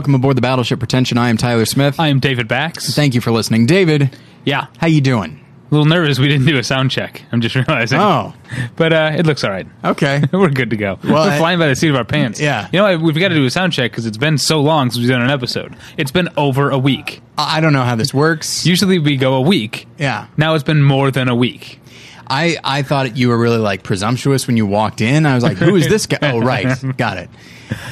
welcome 0.00 0.14
aboard 0.14 0.34
the 0.34 0.40
Battleship 0.40 0.78
Pretension. 0.78 1.18
I 1.18 1.28
am 1.28 1.36
Tyler 1.36 1.66
Smith. 1.66 2.00
I 2.00 2.08
am 2.08 2.20
David 2.20 2.48
Bax. 2.48 2.94
Thank 2.94 3.14
you 3.14 3.20
for 3.20 3.32
listening, 3.32 3.66
David. 3.66 4.16
Yeah, 4.46 4.68
How 4.78 4.86
you 4.86 5.02
doing? 5.02 5.44
a 5.70 5.74
little 5.74 5.84
nervous 5.84 6.18
we 6.18 6.26
didn't 6.26 6.46
do 6.46 6.56
a 6.56 6.64
sound 6.64 6.90
check. 6.90 7.22
I'm 7.32 7.42
just 7.42 7.54
realizing. 7.68 8.00
Oh, 8.00 8.32
but 8.76 8.94
uh, 8.94 9.12
it 9.14 9.26
looks 9.26 9.44
all 9.44 9.50
right. 9.50 9.66
okay. 9.84 10.22
We're 10.32 10.48
good 10.48 10.70
to 10.70 10.76
go. 10.78 10.98
Well, 11.04 11.26
We're 11.26 11.32
I- 11.32 11.36
flying 11.36 11.58
by 11.58 11.66
the 11.68 11.76
seat 11.76 11.88
of 11.90 11.96
our 11.96 12.04
pants. 12.06 12.40
Yeah. 12.40 12.66
You 12.72 12.78
know, 12.78 12.84
what? 12.96 13.02
we've 13.02 13.14
got 13.20 13.28
to 13.28 13.34
do 13.34 13.44
a 13.44 13.50
sound 13.50 13.74
check 13.74 13.90
because 13.90 14.06
it's 14.06 14.16
been 14.16 14.38
so 14.38 14.62
long 14.62 14.88
since 14.90 15.00
we've 15.00 15.10
done 15.10 15.20
an 15.20 15.28
episode. 15.30 15.76
It's 15.98 16.10
been 16.12 16.30
over 16.38 16.70
a 16.70 16.78
week. 16.78 17.20
I 17.36 17.58
I 17.58 17.60
don't 17.60 17.74
know 17.74 17.84
how 17.84 17.94
this 17.94 18.14
works. 18.14 18.64
Usually 18.64 18.98
we 18.98 19.18
go 19.18 19.34
a 19.34 19.40
week. 19.42 19.86
yeah, 19.98 20.28
Now 20.38 20.54
it's 20.54 20.64
been 20.64 20.82
more 20.82 21.10
than 21.10 21.28
a 21.28 21.34
week. 21.34 21.78
I 22.26 22.56
I 22.64 22.80
thought 22.80 23.18
you 23.18 23.28
were 23.28 23.36
really 23.38 23.58
like 23.58 23.82
presumptuous 23.82 24.46
when 24.46 24.56
you 24.56 24.64
walked 24.64 25.02
in. 25.02 25.26
I 25.26 25.34
was 25.34 25.44
like, 25.44 25.58
who 25.58 25.76
is 25.76 25.88
this 25.90 26.06
guy? 26.06 26.18
Oh, 26.22 26.38
right, 26.40 26.66
got 26.96 27.18
it. 27.18 27.28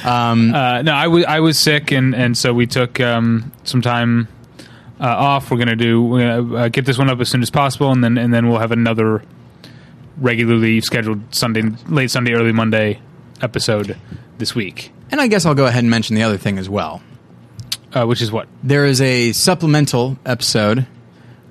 Um, 0.04 0.54
Uh, 0.54 0.82
no, 0.82 0.92
I 0.92 1.06
was 1.08 1.24
I 1.24 1.40
was 1.40 1.58
sick, 1.58 1.90
and, 1.92 2.14
and 2.14 2.36
so 2.36 2.52
we 2.54 2.66
took 2.66 3.00
um, 3.00 3.52
some 3.64 3.82
time 3.82 4.28
uh, 5.00 5.04
off. 5.06 5.50
We're 5.50 5.58
gonna 5.58 5.76
do 5.76 6.02
we're 6.02 6.42
gonna 6.42 6.56
uh, 6.56 6.68
get 6.68 6.84
this 6.86 6.98
one 6.98 7.10
up 7.10 7.20
as 7.20 7.28
soon 7.28 7.42
as 7.42 7.50
possible, 7.50 7.90
and 7.92 8.02
then 8.02 8.18
and 8.18 8.32
then 8.32 8.48
we'll 8.48 8.58
have 8.60 8.72
another 8.72 9.22
regularly 10.16 10.80
scheduled 10.80 11.20
Sunday, 11.34 11.62
late 11.88 12.10
Sunday, 12.10 12.32
early 12.32 12.52
Monday 12.52 13.00
episode 13.40 13.96
this 14.38 14.54
week. 14.54 14.92
and 15.10 15.20
I 15.20 15.26
guess 15.28 15.46
I'll 15.46 15.54
go 15.54 15.66
ahead 15.66 15.84
and 15.84 15.90
mention 15.90 16.16
the 16.16 16.22
other 16.22 16.36
thing 16.38 16.58
as 16.58 16.68
well. 16.68 17.00
Uh, 17.92 18.04
which 18.04 18.20
is 18.20 18.30
what 18.30 18.46
There 18.62 18.84
is 18.84 19.00
a 19.00 19.32
supplemental 19.32 20.18
episode 20.26 20.86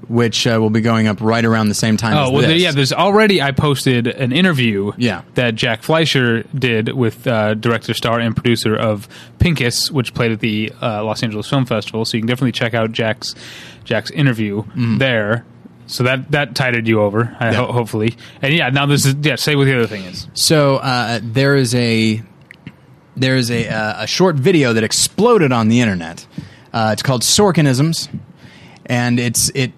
which 0.08 0.48
uh, 0.48 0.58
will 0.60 0.70
be 0.70 0.82
going 0.82 1.08
up 1.08 1.20
right 1.22 1.44
around 1.44 1.68
the 1.70 1.74
same 1.74 1.98
time. 1.98 2.14
as 2.18 2.30
Oh 2.30 2.32
well, 2.32 2.42
there, 2.44 2.56
yeah. 2.56 2.72
There's 2.72 2.94
already 2.94 3.42
I 3.42 3.52
posted 3.52 4.08
an 4.08 4.32
interview. 4.32 4.92
Yeah. 4.98 5.24
that 5.36 5.56
Jack 5.56 5.84
Fleischer 5.84 6.44
did 6.58 6.94
with 6.94 7.28
uh, 7.28 7.54
director, 7.56 7.94
star, 7.94 8.20
and 8.20 8.36
producer 8.36 8.76
of 8.76 9.08
Pincus, 9.40 9.92
which 9.92 10.14
played 10.14 10.32
at 10.32 10.40
the 10.40 10.72
uh, 10.82 11.04
Los 11.04 11.24
Angeles 11.24 11.50
Film 11.50 11.66
Festival. 11.66 12.06
So 12.06 12.18
you 12.18 12.22
can 12.22 12.28
definitely 12.28 12.54
check 12.54 12.74
out 12.74 12.92
Jack's 12.92 13.36
Jack's 13.84 14.12
interview 14.12 14.64
there. 14.76 15.46
So 15.90 16.04
that 16.04 16.32
that 16.32 16.54
tided 16.56 16.86
you 16.88 17.02
over, 17.02 17.36
I 17.40 17.52
Yeah. 17.52 17.54
ho- 17.66 17.72
hopefully. 17.72 18.16
And 18.42 18.54
yeah, 18.54 18.70
now 18.70 18.86
this 18.86 19.06
is 19.06 19.16
yeah. 19.22 19.36
Say 19.36 19.56
what 19.56 19.66
the 19.66 19.76
other 19.78 19.88
thing 19.88 20.04
is. 20.04 20.28
So 20.34 20.78
uh, 20.78 21.20
there 21.24 21.56
is 21.56 21.74
a 21.76 22.22
there 23.16 23.36
is 23.38 23.50
a 23.50 23.68
uh, 23.68 24.04
a 24.04 24.08
short 24.08 24.36
video 24.36 24.74
that 24.74 24.84
exploded 24.84 25.52
on 25.54 25.70
the 25.70 25.80
internet. 25.80 26.28
Uh, 26.74 26.90
it's 26.94 27.02
called 27.04 27.22
Sorkinisms, 27.22 28.10
and 28.86 29.18
it's 29.20 29.50
it 29.56 29.72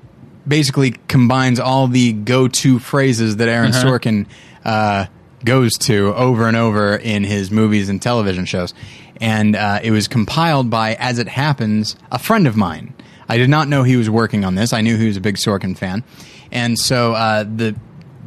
basically 0.47 0.91
combines 1.07 1.59
all 1.59 1.87
the 1.87 2.13
go 2.13 2.47
to 2.47 2.79
phrases 2.79 3.37
that 3.37 3.47
Aaron 3.49 3.71
Uh-huh. 3.71 3.85
Sorkin 3.85 4.25
uh, 4.65 5.05
goes 5.45 5.73
to 5.79 6.13
over 6.15 6.47
and 6.47 6.57
over 6.57 6.95
in 6.95 7.23
his 7.23 7.51
movies 7.51 7.89
and 7.89 8.01
television 8.01 8.45
shows. 8.45 8.73
And 9.21 9.55
uh, 9.55 9.79
it 9.83 9.91
was 9.91 10.07
compiled 10.07 10.69
by, 10.69 10.95
as 10.95 11.19
it 11.19 11.27
happens, 11.27 11.95
a 12.11 12.17
friend 12.19 12.47
of 12.47 12.55
mine. 12.55 12.93
I 13.27 13.37
did 13.37 13.49
not 13.49 13.67
know 13.67 13.83
he 13.83 13.95
was 13.97 14.09
working 14.09 14.43
on 14.45 14.55
this. 14.55 14.71
I 14.73 14.81
knew 14.81 14.97
he 14.97 15.07
was 15.07 15.17
a 15.17 15.21
big 15.21 15.35
Sorkin 15.35 15.77
fan, 15.77 16.03
and 16.51 16.79
so 16.79 17.13
uh, 17.13 17.43
the 17.43 17.75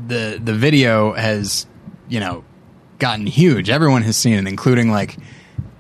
the 0.06 0.38
the 0.42 0.52
video 0.54 1.12
has 1.14 1.66
you 2.08 2.20
know 2.20 2.44
gotten 3.00 3.26
huge. 3.26 3.68
Everyone 3.68 4.02
has 4.02 4.16
seen 4.16 4.34
it, 4.34 4.46
including 4.46 4.92
like 4.92 5.16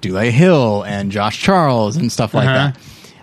Dule 0.00 0.18
Hill 0.32 0.82
and 0.82 1.12
Josh 1.12 1.38
Charles 1.40 1.96
and 1.96 2.10
stuff 2.10 2.34
like 2.34 2.48
Uh-huh. 2.48 2.72
that. 2.72 2.78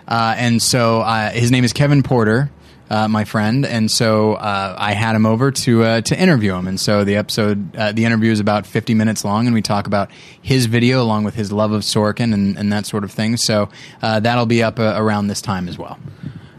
Uh, 0.08 0.34
and 0.38 0.62
so 0.62 1.00
uh, 1.00 1.30
his 1.32 1.50
name 1.50 1.64
is 1.64 1.74
Kevin 1.74 2.02
Porter, 2.02 2.50
uh, 2.90 3.06
my 3.06 3.24
friend, 3.24 3.64
and 3.64 3.88
so 3.90 4.34
uh, 4.34 4.74
I 4.76 4.92
had 4.92 5.14
him 5.14 5.24
over 5.24 5.52
to 5.52 5.84
uh, 5.84 6.00
to 6.02 6.20
interview 6.20 6.54
him. 6.54 6.66
And 6.66 6.78
so 6.78 7.04
the 7.04 7.16
episode, 7.16 7.74
uh, 7.76 7.92
the 7.92 8.04
interview 8.04 8.32
is 8.32 8.40
about 8.40 8.66
fifty 8.66 8.94
minutes 8.94 9.24
long, 9.24 9.46
and 9.46 9.54
we 9.54 9.62
talk 9.62 9.86
about 9.86 10.10
his 10.42 10.66
video 10.66 11.00
along 11.00 11.24
with 11.24 11.34
his 11.34 11.52
love 11.52 11.70
of 11.70 11.82
Sorkin 11.82 12.34
and, 12.34 12.58
and 12.58 12.72
that 12.72 12.86
sort 12.86 13.04
of 13.04 13.12
thing. 13.12 13.36
So 13.36 13.68
uh, 14.02 14.20
that'll 14.20 14.46
be 14.46 14.62
up 14.62 14.80
uh, 14.80 14.94
around 14.96 15.28
this 15.28 15.40
time 15.40 15.68
as 15.68 15.78
well. 15.78 15.98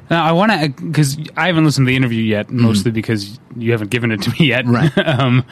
Now 0.09 0.23
I 0.23 0.31
want 0.31 0.51
to 0.51 0.69
because 0.83 1.17
I 1.35 1.47
haven't 1.47 1.65
listened 1.65 1.85
to 1.85 1.91
the 1.91 1.97
interview 1.97 2.23
yet, 2.23 2.49
mostly 2.49 2.91
because 2.91 3.39
you 3.57 3.73
haven't 3.73 3.91
given 3.91 4.11
it 4.11 4.21
to 4.21 4.29
me 4.31 4.47
yet. 4.47 4.65
Right. 4.65 4.97
um, 5.05 5.45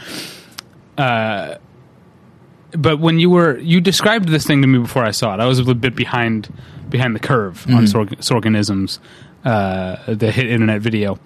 uh, 0.97 1.55
but 2.71 2.99
when 2.99 3.19
you 3.19 3.29
were 3.29 3.57
you 3.59 3.81
described 3.81 4.29
this 4.29 4.45
thing 4.45 4.61
to 4.61 4.67
me 4.67 4.79
before 4.79 5.03
I 5.03 5.11
saw 5.11 5.33
it, 5.33 5.39
I 5.39 5.45
was 5.45 5.59
a 5.59 5.61
little 5.61 5.75
bit 5.75 5.95
behind 5.95 6.53
behind 6.89 7.15
the 7.15 7.19
curve 7.19 7.65
on 7.69 7.85
Sorg- 7.85 8.17
Sorkinisms, 8.17 8.99
uh, 9.45 9.97
the 10.13 10.31
hit 10.31 10.47
internet 10.47 10.81
video, 10.81 11.17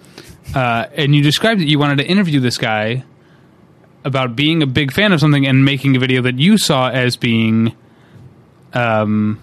uh, 0.54 0.86
and 0.94 1.14
you 1.14 1.22
described 1.22 1.60
that 1.60 1.66
you 1.68 1.78
wanted 1.78 1.98
to 1.98 2.06
interview 2.06 2.40
this 2.40 2.58
guy 2.58 3.04
about 4.04 4.36
being 4.36 4.62
a 4.62 4.66
big 4.66 4.92
fan 4.92 5.12
of 5.12 5.20
something 5.20 5.46
and 5.46 5.64
making 5.64 5.96
a 5.96 5.98
video 5.98 6.20
that 6.22 6.38
you 6.38 6.58
saw 6.58 6.88
as 6.90 7.16
being 7.16 7.74
um, 8.72 9.40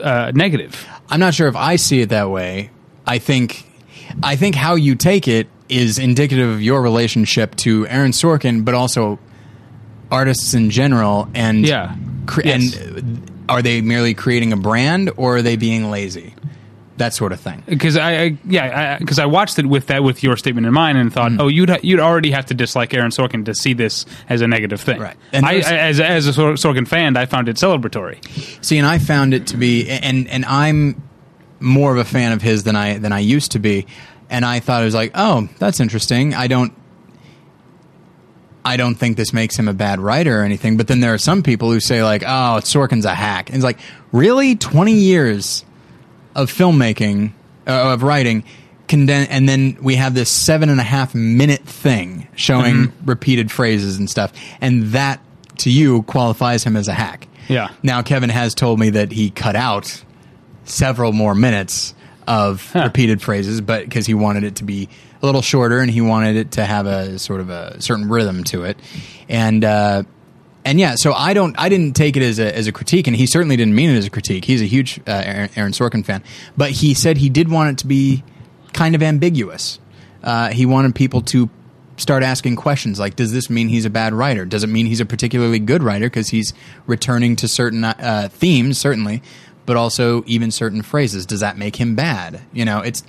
uh, 0.00 0.32
negative. 0.34 0.86
I'm 1.08 1.20
not 1.20 1.34
sure 1.34 1.48
if 1.48 1.56
I 1.56 1.76
see 1.76 2.00
it 2.00 2.08
that 2.08 2.30
way. 2.30 2.70
I 3.06 3.18
think 3.18 3.64
I 4.22 4.36
think 4.36 4.54
how 4.54 4.74
you 4.76 4.94
take 4.94 5.28
it 5.28 5.48
is 5.68 5.98
indicative 5.98 6.48
of 6.50 6.62
your 6.62 6.82
relationship 6.82 7.54
to 7.56 7.86
Aaron 7.88 8.12
Sorkin, 8.12 8.64
but 8.64 8.74
also 8.74 9.18
artists 10.10 10.54
in 10.54 10.70
general. 10.70 11.28
And 11.34 11.66
Yeah. 11.66 11.94
cre- 12.26 12.42
Yes. 12.44 12.76
and 12.76 13.30
are 13.48 13.60
they 13.62 13.80
merely 13.80 14.14
creating 14.14 14.52
a 14.52 14.56
brand, 14.56 15.10
or 15.16 15.36
are 15.36 15.42
they 15.42 15.56
being 15.56 15.90
lazy? 15.90 16.34
That 16.96 17.12
sort 17.12 17.32
of 17.32 17.40
thing. 17.40 17.64
because 17.66 17.96
I, 17.96 18.12
I 18.22 18.38
yeah 18.44 18.98
because 18.98 19.18
I, 19.18 19.26
watched 19.26 19.58
it 19.58 19.66
with 19.66 19.88
that 19.88 20.04
with 20.04 20.22
your 20.22 20.36
statement 20.36 20.66
in 20.66 20.72
mind 20.72 20.96
and 20.96 21.12
thought 21.12 21.32
mm-hmm. 21.32 21.40
oh 21.40 21.48
you'd 21.48 21.68
ha- 21.68 21.80
you'd 21.82 21.98
already 21.98 22.30
have 22.30 22.46
to 22.46 22.54
dislike 22.54 22.94
Aaron 22.94 23.10
Sorkin 23.10 23.44
to 23.46 23.54
see 23.54 23.72
this 23.72 24.06
as 24.28 24.42
a 24.42 24.46
negative 24.46 24.80
thing 24.80 25.00
Right. 25.00 25.16
And 25.32 25.44
I, 25.44 25.54
I- 25.54 25.56
as 25.56 25.98
as 25.98 26.28
a 26.28 26.32
Sorkin 26.32 26.86
fan 26.86 27.16
I 27.16 27.26
found 27.26 27.48
it 27.48 27.56
celebratory 27.56 28.20
See, 28.64 28.78
and 28.78 28.86
I 28.86 28.98
found 28.98 29.34
it 29.34 29.48
to 29.48 29.56
be, 29.56 29.88
and 29.90 30.28
and 30.28 30.44
I'm 30.44 31.02
more 31.60 31.92
of 31.92 31.98
a 31.98 32.04
fan 32.04 32.32
of 32.32 32.42
his 32.42 32.64
than 32.64 32.76
I 32.76 32.98
than 32.98 33.12
I 33.12 33.18
used 33.20 33.52
to 33.52 33.58
be, 33.58 33.86
and 34.30 34.44
I 34.44 34.60
thought 34.60 34.82
it 34.82 34.84
was 34.84 34.94
like, 34.94 35.12
oh, 35.14 35.48
that's 35.58 35.80
interesting. 35.80 36.34
I 36.34 36.46
don't. 36.46 36.72
I 38.64 38.78
don't 38.78 38.94
think 38.94 39.18
this 39.18 39.34
makes 39.34 39.58
him 39.58 39.68
a 39.68 39.74
bad 39.74 40.00
writer 40.00 40.40
or 40.40 40.42
anything, 40.42 40.78
but 40.78 40.88
then 40.88 41.00
there 41.00 41.12
are 41.12 41.18
some 41.18 41.42
people 41.42 41.70
who 41.70 41.80
say 41.80 42.02
like, 42.02 42.22
"Oh, 42.22 42.60
Sorkin's 42.62 43.04
a 43.04 43.14
hack," 43.14 43.50
and 43.50 43.56
it's 43.56 43.64
like, 43.64 43.78
really, 44.10 44.56
twenty 44.56 44.94
years 44.94 45.64
of 46.34 46.50
filmmaking 46.52 47.32
uh, 47.66 47.92
of 47.92 48.02
writing, 48.02 48.44
conden- 48.88 49.26
and 49.30 49.48
then 49.48 49.76
we 49.80 49.96
have 49.96 50.14
this 50.14 50.30
seven 50.30 50.68
and 50.68 50.80
a 50.80 50.84
half 50.84 51.14
minute 51.14 51.62
thing 51.62 52.28
showing 52.36 52.92
repeated 53.04 53.50
phrases 53.50 53.98
and 53.98 54.08
stuff, 54.10 54.32
and 54.60 54.84
that 54.88 55.20
to 55.58 55.70
you 55.70 56.02
qualifies 56.02 56.64
him 56.64 56.76
as 56.76 56.88
a 56.88 56.92
hack. 56.94 57.28
Yeah. 57.48 57.68
Now 57.82 58.02
Kevin 58.02 58.30
has 58.30 58.54
told 58.54 58.78
me 58.80 58.90
that 58.90 59.12
he 59.12 59.30
cut 59.30 59.56
out 59.56 60.02
several 60.64 61.12
more 61.12 61.34
minutes 61.34 61.94
of 62.26 62.70
repeated 62.74 63.20
phrases, 63.20 63.60
but 63.60 63.84
because 63.84 64.06
he 64.06 64.14
wanted 64.14 64.44
it 64.44 64.56
to 64.56 64.64
be 64.64 64.88
a 65.22 65.26
little 65.26 65.42
shorter 65.42 65.80
and 65.80 65.90
he 65.90 66.00
wanted 66.00 66.36
it 66.36 66.52
to 66.52 66.64
have 66.64 66.86
a 66.86 67.18
sort 67.18 67.40
of 67.40 67.50
a 67.50 67.80
certain 67.80 68.08
rhythm 68.08 68.44
to 68.44 68.64
it, 68.64 68.78
and 69.28 69.64
uh, 69.64 70.02
and 70.64 70.80
yeah, 70.80 70.94
so 70.96 71.12
I 71.12 71.34
don't, 71.34 71.54
I 71.58 71.68
didn't 71.68 71.94
take 71.94 72.16
it 72.16 72.22
as 72.22 72.38
a 72.38 72.56
as 72.56 72.66
a 72.66 72.72
critique, 72.72 73.06
and 73.06 73.16
he 73.16 73.26
certainly 73.26 73.56
didn't 73.56 73.74
mean 73.74 73.90
it 73.90 73.96
as 73.96 74.06
a 74.06 74.10
critique. 74.10 74.44
He's 74.44 74.62
a 74.62 74.66
huge 74.66 74.98
uh, 75.06 75.22
Aaron, 75.24 75.50
Aaron 75.56 75.72
Sorkin 75.72 76.04
fan, 76.04 76.22
but 76.56 76.70
he 76.70 76.94
said 76.94 77.18
he 77.18 77.28
did 77.28 77.50
want 77.50 77.70
it 77.70 77.78
to 77.78 77.86
be 77.86 78.24
kind 78.72 78.94
of 78.94 79.02
ambiguous. 79.02 79.78
Uh, 80.22 80.50
he 80.50 80.64
wanted 80.66 80.94
people 80.94 81.20
to 81.20 81.50
start 81.96 82.22
asking 82.22 82.56
questions 82.56 82.98
like, 82.98 83.16
does 83.16 83.32
this 83.32 83.48
mean 83.48 83.68
he's 83.68 83.84
a 83.84 83.90
bad 83.90 84.12
writer? 84.12 84.44
Does 84.44 84.64
it 84.64 84.68
mean 84.68 84.86
he's 84.86 85.00
a 85.00 85.06
particularly 85.06 85.58
good 85.58 85.82
writer 85.82 86.06
because 86.06 86.28
he's 86.28 86.52
returning 86.86 87.36
to 87.36 87.48
certain 87.48 87.84
uh, 87.84 88.28
themes, 88.32 88.78
certainly, 88.78 89.22
but 89.66 89.76
also 89.76 90.24
even 90.26 90.50
certain 90.50 90.82
phrases? 90.82 91.26
Does 91.26 91.40
that 91.40 91.56
make 91.56 91.76
him 91.76 91.94
bad? 91.94 92.40
You 92.52 92.64
know, 92.64 92.80
it's 92.80 93.02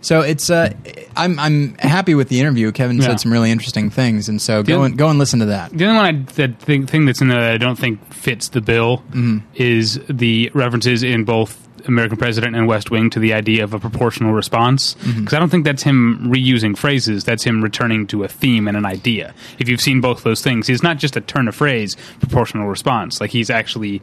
so 0.00 0.20
it's. 0.20 0.48
Uh, 0.50 0.72
I'm 1.16 1.38
I'm 1.38 1.74
happy 1.78 2.14
with 2.14 2.28
the 2.28 2.40
interview. 2.40 2.72
Kevin 2.72 2.96
Yeah. 2.98 3.04
said 3.08 3.20
some 3.20 3.32
really 3.32 3.50
interesting 3.50 3.90
things, 3.90 4.28
and 4.28 4.40
so 4.40 4.62
go 4.62 4.82
and 4.84 4.96
go 4.96 5.08
and 5.08 5.18
listen 5.18 5.40
to 5.40 5.46
that. 5.46 5.70
the 5.76 5.84
only 5.86 5.96
one 5.96 6.06
I, 6.06 6.32
that 6.34 6.58
thing, 6.60 6.86
thing 6.86 7.04
that's 7.06 7.20
in 7.20 7.28
there 7.28 7.40
that 7.40 7.52
I 7.52 7.58
don't 7.58 7.78
think 7.78 8.12
fits 8.12 8.48
the 8.48 8.60
bill 8.60 8.98
Mm-hmm. 9.10 9.38
is 9.54 10.00
the 10.08 10.50
references 10.54 11.02
in 11.02 11.24
both 11.24 11.66
American 11.86 12.18
President 12.18 12.54
and 12.54 12.66
West 12.68 12.90
Wing 12.90 13.08
to 13.10 13.18
the 13.18 13.32
idea 13.32 13.64
of 13.64 13.72
a 13.74 13.78
proportional 13.78 14.32
response 14.32 14.94
because 14.94 15.12
Mm-hmm. 15.14 15.34
I 15.34 15.38
don't 15.38 15.48
think 15.48 15.64
that's 15.64 15.82
him 15.82 16.18
reusing 16.30 16.76
phrases 16.76 17.24
that's 17.24 17.42
him 17.42 17.62
returning 17.62 18.06
to 18.08 18.22
a 18.22 18.28
theme 18.28 18.68
and 18.68 18.76
an 18.76 18.84
idea 18.84 19.34
if 19.58 19.66
you've 19.68 19.80
seen 19.80 20.02
both 20.02 20.22
those 20.22 20.42
things 20.42 20.66
he's 20.66 20.82
not 20.82 20.98
just 20.98 21.16
a 21.16 21.22
turn 21.22 21.48
of 21.48 21.54
phrase 21.54 21.96
proportional 22.20 22.68
response 22.68 23.18
like 23.18 23.30
he's 23.30 23.48
actually 23.48 24.02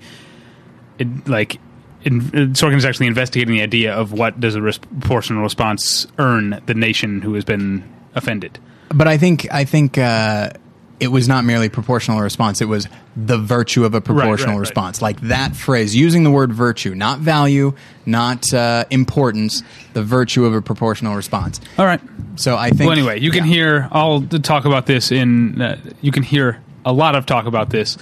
it, 0.97 1.27
like 1.27 1.59
in, 2.07 2.21
Sorkin 2.53 2.77
is 2.77 2.85
actually 2.85 3.07
investigating 3.07 3.53
the 3.53 3.61
idea 3.61 3.93
of 3.93 4.11
what 4.11 4.39
does 4.39 4.55
a 4.55 4.61
res- 4.61 4.77
proportional 4.77 5.43
response 5.43 6.07
earn 6.17 6.61
the 6.65 6.73
nation 6.73 7.21
who 7.21 7.33
has 7.35 7.45
been 7.45 7.83
offended. 8.15 8.59
But 8.89 9.07
I 9.07 9.17
think 9.17 9.47
I 9.51 9.65
think 9.65 9.97
uh, 9.97 10.51
it 10.99 11.09
was 11.09 11.27
not 11.27 11.43
merely 11.43 11.69
proportional 11.69 12.21
response. 12.21 12.61
It 12.61 12.67
was 12.67 12.87
the 13.15 13.37
virtue 13.37 13.85
of 13.85 13.93
a 13.93 14.01
proportional 14.01 14.53
right, 14.53 14.55
right. 14.55 14.59
response. 14.59 15.01
Like 15.01 15.19
that 15.21 15.55
phrase, 15.55 15.95
using 15.95 16.23
the 16.23 16.31
word 16.31 16.51
virtue, 16.53 16.95
not 16.95 17.19
value, 17.19 17.73
not 18.05 18.51
uh, 18.53 18.85
importance, 18.89 19.63
the 19.93 20.03
virtue 20.03 20.45
of 20.45 20.53
a 20.53 20.61
proportional 20.61 21.15
response. 21.15 21.59
All 21.77 21.85
right. 21.85 22.01
So 22.35 22.55
I 22.55 22.69
think. 22.69 22.89
Well, 22.89 22.91
anyway, 22.91 23.19
you 23.19 23.31
can 23.31 23.45
yeah. 23.45 23.53
hear 23.53 23.87
all 23.91 24.19
the 24.19 24.39
talk 24.39 24.65
about 24.65 24.85
this 24.85 25.11
in. 25.11 25.61
Uh, 25.61 25.79
you 26.01 26.11
can 26.11 26.23
hear 26.23 26.61
a 26.85 26.93
lot 26.93 27.15
of 27.15 27.25
talk 27.25 27.45
about 27.45 27.69
this. 27.69 27.97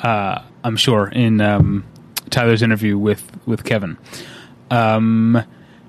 Uh, 0.00 0.42
I'm 0.64 0.76
sure 0.76 1.08
in 1.08 1.40
um, 1.40 1.84
Tyler's 2.30 2.62
interview 2.62 2.96
with 2.98 3.30
with 3.46 3.64
Kevin. 3.64 3.98
Um, 4.70 5.42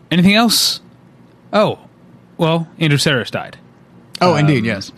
anything 0.10 0.34
else? 0.36 0.82
Oh, 1.54 1.80
well, 2.38 2.68
Andrew 2.80 2.98
Sarris 2.98 3.30
died, 3.30 3.58
Oh, 4.22 4.36
indeed, 4.36 4.66
yes. 4.66 4.92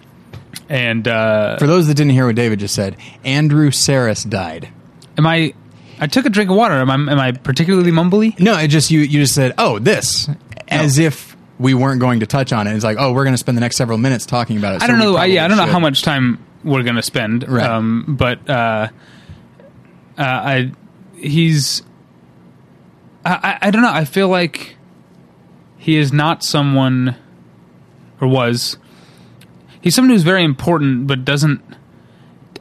and 0.70 1.08
uh, 1.08 1.58
For 1.58 1.68
those 1.68 1.88
that 1.88 1.96
didn't 1.96 2.12
hear 2.14 2.26
what 2.28 2.36
David 2.36 2.60
just 2.60 2.76
said, 2.76 2.96
Andrew 3.26 3.72
Sarris 3.72 4.28
died. 4.30 4.70
am 5.18 5.28
I? 5.28 5.54
I 6.00 6.08
took 6.08 6.26
a 6.26 6.30
drink 6.30 6.50
of 6.50 6.56
water. 6.58 6.76
Am 6.76 6.90
I? 6.90 6.94
Am 6.96 7.20
I 7.20 7.32
particularly 7.34 7.92
mumbly? 7.92 8.40
No, 8.40 8.58
it 8.58 8.68
just 8.70 8.90
you. 8.92 9.02
You 9.02 9.20
just 9.20 9.36
said, 9.36 9.54
"Oh, 9.58 9.80
this," 9.80 10.30
as 10.68 10.98
if 11.00 11.36
we 11.60 11.74
weren't 11.74 12.00
going 12.00 12.22
to 12.22 12.26
touch 12.26 12.52
on 12.54 12.68
it. 12.68 12.76
It's 12.76 12.84
like, 12.84 12.98
"Oh, 13.00 13.14
we're 13.14 13.24
going 13.24 13.34
to 13.36 13.38
spend 13.38 13.58
the 13.58 13.62
next 13.62 13.78
several 13.78 13.98
minutes 13.98 14.26
talking 14.26 14.58
about 14.58 14.76
it." 14.76 14.82
I 14.84 14.86
so 14.88 14.92
don't 14.94 15.00
know. 15.00 15.16
I, 15.18 15.26
yeah, 15.26 15.46
I 15.46 15.48
don't 15.48 15.58
know 15.58 15.66
how 15.66 15.80
much 15.80 16.02
time 16.02 16.40
we're 16.64 16.84
going 16.84 16.96
to 16.96 17.02
spend. 17.04 17.48
Right. 17.48 17.66
Um, 17.66 18.16
but 18.18 18.50
uh, 18.50 18.88
uh, 20.18 20.22
I 20.24 20.72
he's 21.24 21.82
I, 23.26 23.32
I 23.62 23.68
I 23.68 23.72
don't 23.72 23.82
know. 23.82 23.92
I 23.92 24.06
feel 24.06 24.28
like 24.28 24.76
he 25.78 25.98
is 25.98 26.12
not 26.14 26.44
someone 26.44 27.16
or 28.22 28.28
was 28.28 28.78
he's 29.82 29.96
someone 29.96 30.12
who's 30.12 30.24
very 30.24 30.44
important, 30.44 31.08
but 31.08 31.26
doesn't. 31.26 31.62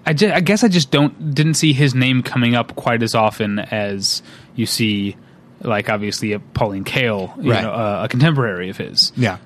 I, 0.05 0.13
ju- 0.15 0.33
I 0.33 0.41
guess 0.41 0.65
I 0.65 0.69
just 0.69 0.91
don't 0.91 1.33
didn't 1.35 1.55
see 1.55 1.73
his 1.73 1.95
name 1.95 2.23
coming 2.25 2.55
up 2.57 2.75
quite 2.75 3.03
as 3.05 3.15
often 3.15 3.61
as 3.61 4.21
you 4.57 4.67
see, 4.67 5.17
like 5.61 5.89
obviously 5.89 6.33
a 6.33 6.41
Pauline 6.41 6.83
Kael, 6.85 7.37
you 7.43 7.53
Right. 7.53 7.63
know, 7.63 7.71
uh, 7.71 8.01
a 8.05 8.09
contemporary 8.09 8.69
of 8.69 8.77
his. 8.77 9.13
Yeah, 9.15 9.39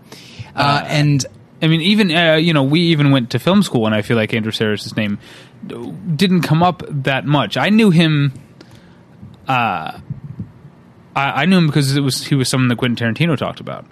uh, 0.54 0.82
and 0.86 1.24
I 1.60 1.68
mean, 1.68 1.82
even 1.82 2.10
uh, 2.10 2.36
you 2.36 2.54
know, 2.54 2.62
we 2.62 2.80
even 2.80 3.10
went 3.10 3.30
to 3.32 3.38
film 3.38 3.62
school, 3.62 3.84
and 3.84 3.94
I 3.94 4.00
feel 4.00 4.16
like 4.16 4.32
Andrew 4.32 4.50
Sarris's 4.52 4.96
name 4.96 5.18
didn't 5.66 6.40
come 6.42 6.62
up 6.62 6.82
that 6.88 7.26
much. 7.26 7.56
I 7.58 7.68
knew 7.68 7.90
him. 7.90 8.32
Uh, 9.48 10.00
I, 11.14 11.42
I 11.42 11.44
knew 11.46 11.58
him 11.58 11.66
because 11.66 11.96
it 11.96 12.00
was 12.00 12.26
he 12.26 12.34
was 12.34 12.48
someone 12.48 12.68
that 12.68 12.76
Quentin 12.78 13.14
Tarantino 13.14 13.36
talked 13.36 13.60
about. 13.60 13.86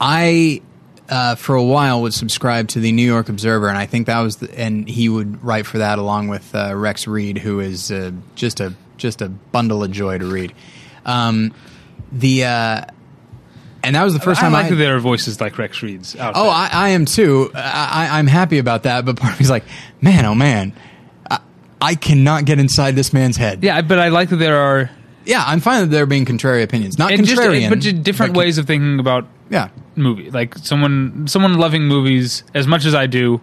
I, 0.00 0.60
uh, 1.08 1.34
for 1.36 1.54
a 1.54 1.62
while, 1.62 2.02
would 2.02 2.14
subscribe 2.14 2.68
to 2.68 2.80
the 2.80 2.92
New 2.92 3.06
York 3.06 3.28
Observer, 3.28 3.68
and 3.68 3.78
I 3.78 3.86
think 3.86 4.06
that 4.06 4.20
was, 4.20 4.36
the, 4.36 4.58
and 4.58 4.88
he 4.88 5.08
would 5.08 5.42
write 5.44 5.66
for 5.66 5.78
that 5.78 5.98
along 5.98 6.28
with 6.28 6.54
uh, 6.54 6.74
Rex 6.74 7.06
Reed, 7.06 7.38
who 7.38 7.60
is 7.60 7.90
uh, 7.90 8.10
just 8.34 8.60
a 8.60 8.74
just 8.96 9.22
a 9.22 9.28
bundle 9.28 9.82
of 9.84 9.90
joy 9.92 10.18
to 10.18 10.26
read. 10.26 10.52
Um, 11.04 11.52
the 12.10 12.44
uh, 12.44 12.84
and 13.82 13.94
that 13.96 14.02
was 14.02 14.14
the 14.14 14.20
first 14.20 14.40
I 14.40 14.44
time 14.44 14.52
like 14.52 14.66
I. 14.66 14.70
that 14.70 14.76
there 14.76 14.96
are 14.96 15.00
voices 15.00 15.40
like 15.40 15.58
Rex 15.58 15.82
Reed's. 15.82 16.16
Out 16.16 16.32
Oh, 16.36 16.44
there. 16.44 16.52
I, 16.52 16.68
I 16.72 16.88
am 16.90 17.04
too. 17.04 17.50
I, 17.54 18.08
I- 18.10 18.18
I'm 18.18 18.26
happy 18.26 18.58
about 18.58 18.84
that. 18.84 19.04
But 19.04 19.16
part 19.16 19.34
of 19.34 19.38
me's 19.40 19.50
like, 19.50 19.64
man, 20.00 20.24
oh 20.26 20.34
man, 20.34 20.72
I, 21.80 21.94
cannot 21.94 22.44
get 22.44 22.58
inside 22.58 22.96
this 22.96 23.12
man's 23.12 23.36
head. 23.36 23.62
yeah, 23.62 23.82
but 23.82 23.98
I 23.98 24.08
like 24.08 24.30
that 24.30 24.36
there 24.36 24.58
are 24.58 24.90
yeah. 25.26 25.42
I'm 25.46 25.60
fine 25.60 25.82
that 25.82 25.90
there 25.90 26.02
are 26.02 26.06
being 26.06 26.24
contrary 26.24 26.62
opinions, 26.62 26.98
not 26.98 27.12
and 27.12 27.24
just, 27.24 27.40
contrarian, 27.40 27.68
but 27.70 27.80
just 27.80 28.02
different 28.02 28.34
but- 28.34 28.40
ways 28.40 28.58
of 28.58 28.66
thinking 28.66 28.98
about 28.98 29.26
Yeah, 29.50 29.68
movie. 29.96 30.30
Like 30.30 30.56
someone 30.58 31.26
someone 31.26 31.54
loving 31.54 31.84
movies 31.84 32.44
as 32.54 32.66
much 32.66 32.84
as 32.84 32.94
I 32.94 33.06
do 33.06 33.40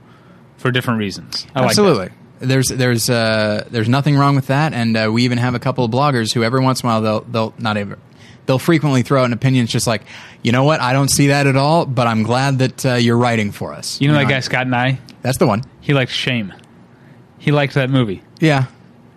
for 0.57 0.71
different 0.71 0.99
reasons. 0.99 1.47
I 1.55 1.61
like 1.61 1.69
absolutely. 1.69 2.09
There's 2.39 2.67
there's 2.69 3.09
uh, 3.09 3.67
there's 3.69 3.89
nothing 3.89 4.17
wrong 4.17 4.35
with 4.35 4.47
that, 4.47 4.73
and 4.73 4.97
uh, 4.97 5.09
we 5.11 5.23
even 5.23 5.37
have 5.37 5.53
a 5.53 5.59
couple 5.59 5.85
of 5.85 5.91
bloggers 5.91 6.33
who 6.33 6.43
every 6.43 6.61
once 6.61 6.81
in 6.81 6.89
a 6.89 6.91
while 6.91 7.01
they'll 7.01 7.21
they'll 7.21 7.53
not 7.59 7.77
ever 7.77 7.99
they'll 8.45 8.59
frequently 8.59 9.03
throw 9.03 9.21
out 9.21 9.25
an 9.25 9.33
opinion. 9.33 9.63
It's 9.63 9.71
just 9.71 9.87
like, 9.87 10.03
you 10.41 10.51
know 10.51 10.63
what, 10.63 10.79
I 10.81 10.93
don't 10.93 11.09
see 11.09 11.27
that 11.27 11.47
at 11.47 11.55
all, 11.55 11.85
but 11.85 12.07
I'm 12.07 12.23
glad 12.23 12.59
that 12.59 12.85
uh, 12.85 12.93
you're 12.95 13.17
writing 13.17 13.51
for 13.51 13.73
us. 13.73 14.01
You 14.01 14.07
know 14.07 14.15
that 14.15 14.27
guy 14.27 14.39
Scott 14.39 14.65
and 14.65 14.75
I. 14.75 14.99
That's 15.21 15.37
the 15.37 15.47
one. 15.47 15.63
He 15.81 15.93
likes 15.93 16.11
Shame. 16.11 16.53
He 17.41 17.51
liked 17.51 17.73
that 17.73 17.89
movie. 17.89 18.21
Yeah. 18.39 18.65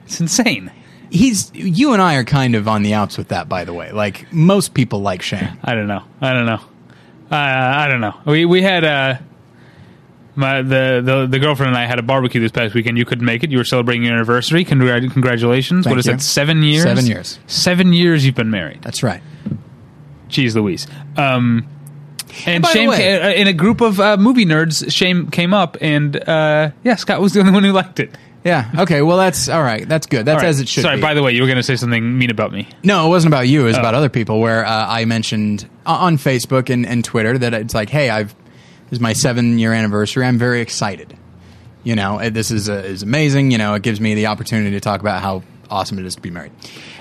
It's 0.06 0.18
insane. 0.18 0.72
He's 1.10 1.52
you 1.54 1.92
and 1.92 2.00
I 2.00 2.14
are 2.16 2.24
kind 2.24 2.54
of 2.54 2.66
on 2.66 2.82
the 2.82 2.94
outs 2.94 3.18
with 3.18 3.28
that, 3.28 3.50
by 3.50 3.64
the 3.64 3.74
way. 3.74 3.92
Like 3.92 4.32
most 4.32 4.72
people 4.72 5.00
like 5.00 5.20
Shame. 5.20 5.58
I 5.62 5.74
don't 5.74 5.86
know. 5.86 6.02
I 6.22 6.32
don't 6.32 6.46
know. 6.46 6.60
Uh, 7.30 7.36
I 7.36 7.86
don't 7.86 8.00
know. 8.00 8.18
We 8.24 8.46
we 8.46 8.62
had 8.62 8.82
uh, 8.82 9.18
my 10.34 10.62
the, 10.62 11.02
the 11.04 11.26
the 11.30 11.38
girlfriend 11.38 11.68
and 11.68 11.78
I 11.78 11.84
had 11.86 11.98
a 11.98 12.02
barbecue 12.02 12.40
this 12.40 12.50
past 12.50 12.74
weekend. 12.74 12.96
You 12.96 13.04
couldn't 13.04 13.26
make 13.26 13.44
it. 13.44 13.50
You 13.50 13.58
were 13.58 13.64
celebrating 13.64 14.04
your 14.04 14.14
anniversary. 14.14 14.64
Congrat- 14.64 15.12
congratulations. 15.12 15.84
Thank 15.84 15.92
what 15.92 15.98
is 15.98 16.06
you. 16.06 16.12
that? 16.12 16.22
Seven 16.22 16.62
years. 16.62 16.84
Seven 16.84 17.06
years. 17.06 17.38
Seven 17.46 17.92
years. 17.92 18.24
You've 18.24 18.34
been 18.34 18.50
married. 18.50 18.80
That's 18.80 19.02
right. 19.02 19.22
Jeez 20.30 20.54
Louise. 20.54 20.86
Um, 21.18 21.68
and 22.46 22.62
by 22.62 22.68
the 22.68 22.72
Shame 22.72 22.90
way- 22.90 22.96
ca- 22.98 23.26
uh, 23.28 23.32
in 23.32 23.46
a 23.48 23.52
group 23.52 23.80
of 23.80 24.00
uh, 24.00 24.16
movie 24.16 24.44
nerds, 24.46 24.90
Shame 24.92 25.30
came 25.30 25.54
up, 25.54 25.76
and 25.80 26.16
uh, 26.28 26.70
yeah, 26.82 26.96
Scott 26.96 27.20
was 27.20 27.32
the 27.32 27.40
only 27.40 27.52
one 27.52 27.64
who 27.64 27.72
liked 27.72 28.00
it. 28.00 28.10
Yeah. 28.44 28.70
Okay. 28.80 29.00
Well, 29.00 29.16
that's 29.16 29.48
all 29.48 29.62
right. 29.62 29.88
That's 29.88 30.06
good. 30.06 30.26
That's 30.26 30.42
right. 30.42 30.48
as 30.48 30.60
it 30.60 30.68
should 30.68 30.82
Sorry. 30.82 30.96
be. 30.96 31.02
By 31.02 31.14
the 31.14 31.22
way, 31.22 31.32
you 31.32 31.40
were 31.40 31.46
going 31.46 31.56
to 31.56 31.62
say 31.62 31.76
something 31.76 32.18
mean 32.18 32.30
about 32.30 32.52
me. 32.52 32.68
no, 32.82 33.06
it 33.06 33.08
wasn't 33.08 33.32
about 33.32 33.48
you. 33.48 33.60
It 33.60 33.64
Oh. 33.64 33.66
was 33.68 33.78
about 33.78 33.94
other 33.94 34.10
people. 34.10 34.38
Where 34.40 34.66
uh, 34.66 34.86
I 34.86 35.06
mentioned 35.06 35.66
on 35.86 36.18
Facebook 36.18 36.68
and, 36.68 36.84
and 36.84 37.02
Twitter 37.02 37.38
that 37.38 37.54
it's 37.54 37.72
like, 37.72 37.88
hey, 37.88 38.10
I've 38.10 38.34
this 38.90 38.98
is 38.98 39.00
my 39.00 39.14
seven 39.14 39.58
year 39.58 39.72
anniversary. 39.72 40.26
I'm 40.26 40.36
very 40.38 40.60
excited. 40.60 41.16
You 41.84 41.96
know, 41.96 42.20
uh, 42.20 42.28
this 42.28 42.50
is 42.50 42.68
uh, 42.68 42.74
is 42.84 43.02
amazing. 43.02 43.50
You 43.50 43.56
know, 43.56 43.72
it 43.74 43.82
gives 43.82 43.98
me 43.98 44.14
the 44.14 44.26
opportunity 44.26 44.72
to 44.72 44.80
talk 44.80 45.00
about 45.00 45.22
how 45.22 45.42
awesome 45.70 45.98
it 45.98 46.04
is 46.04 46.14
to 46.16 46.20
be 46.20 46.30
married. 46.30 46.52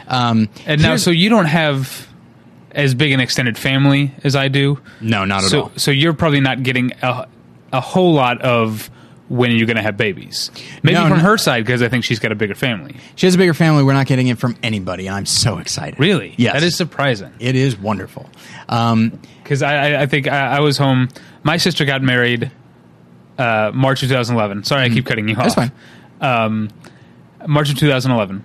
Um, 0.08 0.48
And 0.66 0.82
now, 0.82 0.96
so 0.96 1.12
you 1.12 1.28
don't 1.30 1.46
have 1.46 2.08
as 2.74 2.94
big 2.96 3.12
an 3.12 3.20
extended 3.20 3.58
family 3.58 4.14
as 4.24 4.36
I 4.36 4.48
do. 4.48 4.80
no, 5.02 5.26
not 5.26 5.44
at 5.44 5.50
so, 5.50 5.62
all. 5.64 5.72
so 5.76 5.92
you're 5.92 6.14
probably 6.14 6.40
not 6.42 6.64
getting 6.64 6.92
a, 7.02 7.28
a 7.72 7.82
whole 7.82 8.14
lot 8.14 8.42
of 8.42 8.90
when 9.30 9.52
you're 9.52 9.66
going 9.66 9.78
to 9.78 9.82
have 9.84 9.96
babies. 9.98 10.52
Maybe 10.84 10.96
No, 10.96 11.08
from 11.08 11.18
no. 11.20 11.24
her 11.24 11.38
side 11.38 11.66
because 11.66 11.82
I 11.82 11.88
think 11.90 12.04
she's 12.04 12.20
got 12.20 12.32
a 12.32 12.36
bigger 12.36 12.56
family. 12.56 12.96
She 13.16 13.26
has 13.26 13.36
a 13.36 13.38
bigger 13.38 13.54
family. 13.54 13.84
We're 13.84 13.94
not 13.94 14.06
getting 14.06 14.28
it 14.28 14.38
from 14.38 14.56
anybody, 14.62 15.08
and 15.08 15.16
I'm 15.16 15.26
so 15.26 15.58
excited. 15.60 16.00
Really? 16.00 16.36
Yes. 16.38 16.54
That 16.54 16.64
is 16.64 16.76
surprising. 16.76 17.32
It 17.40 17.56
is 17.56 17.78
wonderful. 17.78 18.30
Um, 18.70 19.20
Because 19.42 19.62
I, 19.62 19.92
I, 19.94 20.02
I 20.02 20.06
think 20.08 20.28
I, 20.28 20.58
I 20.58 20.60
was 20.60 20.78
home. 20.78 21.10
My 21.42 21.58
sister 21.58 21.86
got 21.86 22.02
married 22.04 22.52
uh, 23.38 23.72
March 23.74 24.04
of 24.04 24.10
2011. 24.10 24.66
Sorry, 24.66 24.84
I 24.84 24.90
keep 24.90 25.06
cutting 25.06 25.28
you 25.30 25.36
off. 25.36 25.56
Mm-hmm. 25.56 25.60
that's 25.62 25.72
fine. 26.20 26.46
Um, 26.46 26.70
March 27.48 27.70
of 27.72 27.78
2011. 27.78 28.44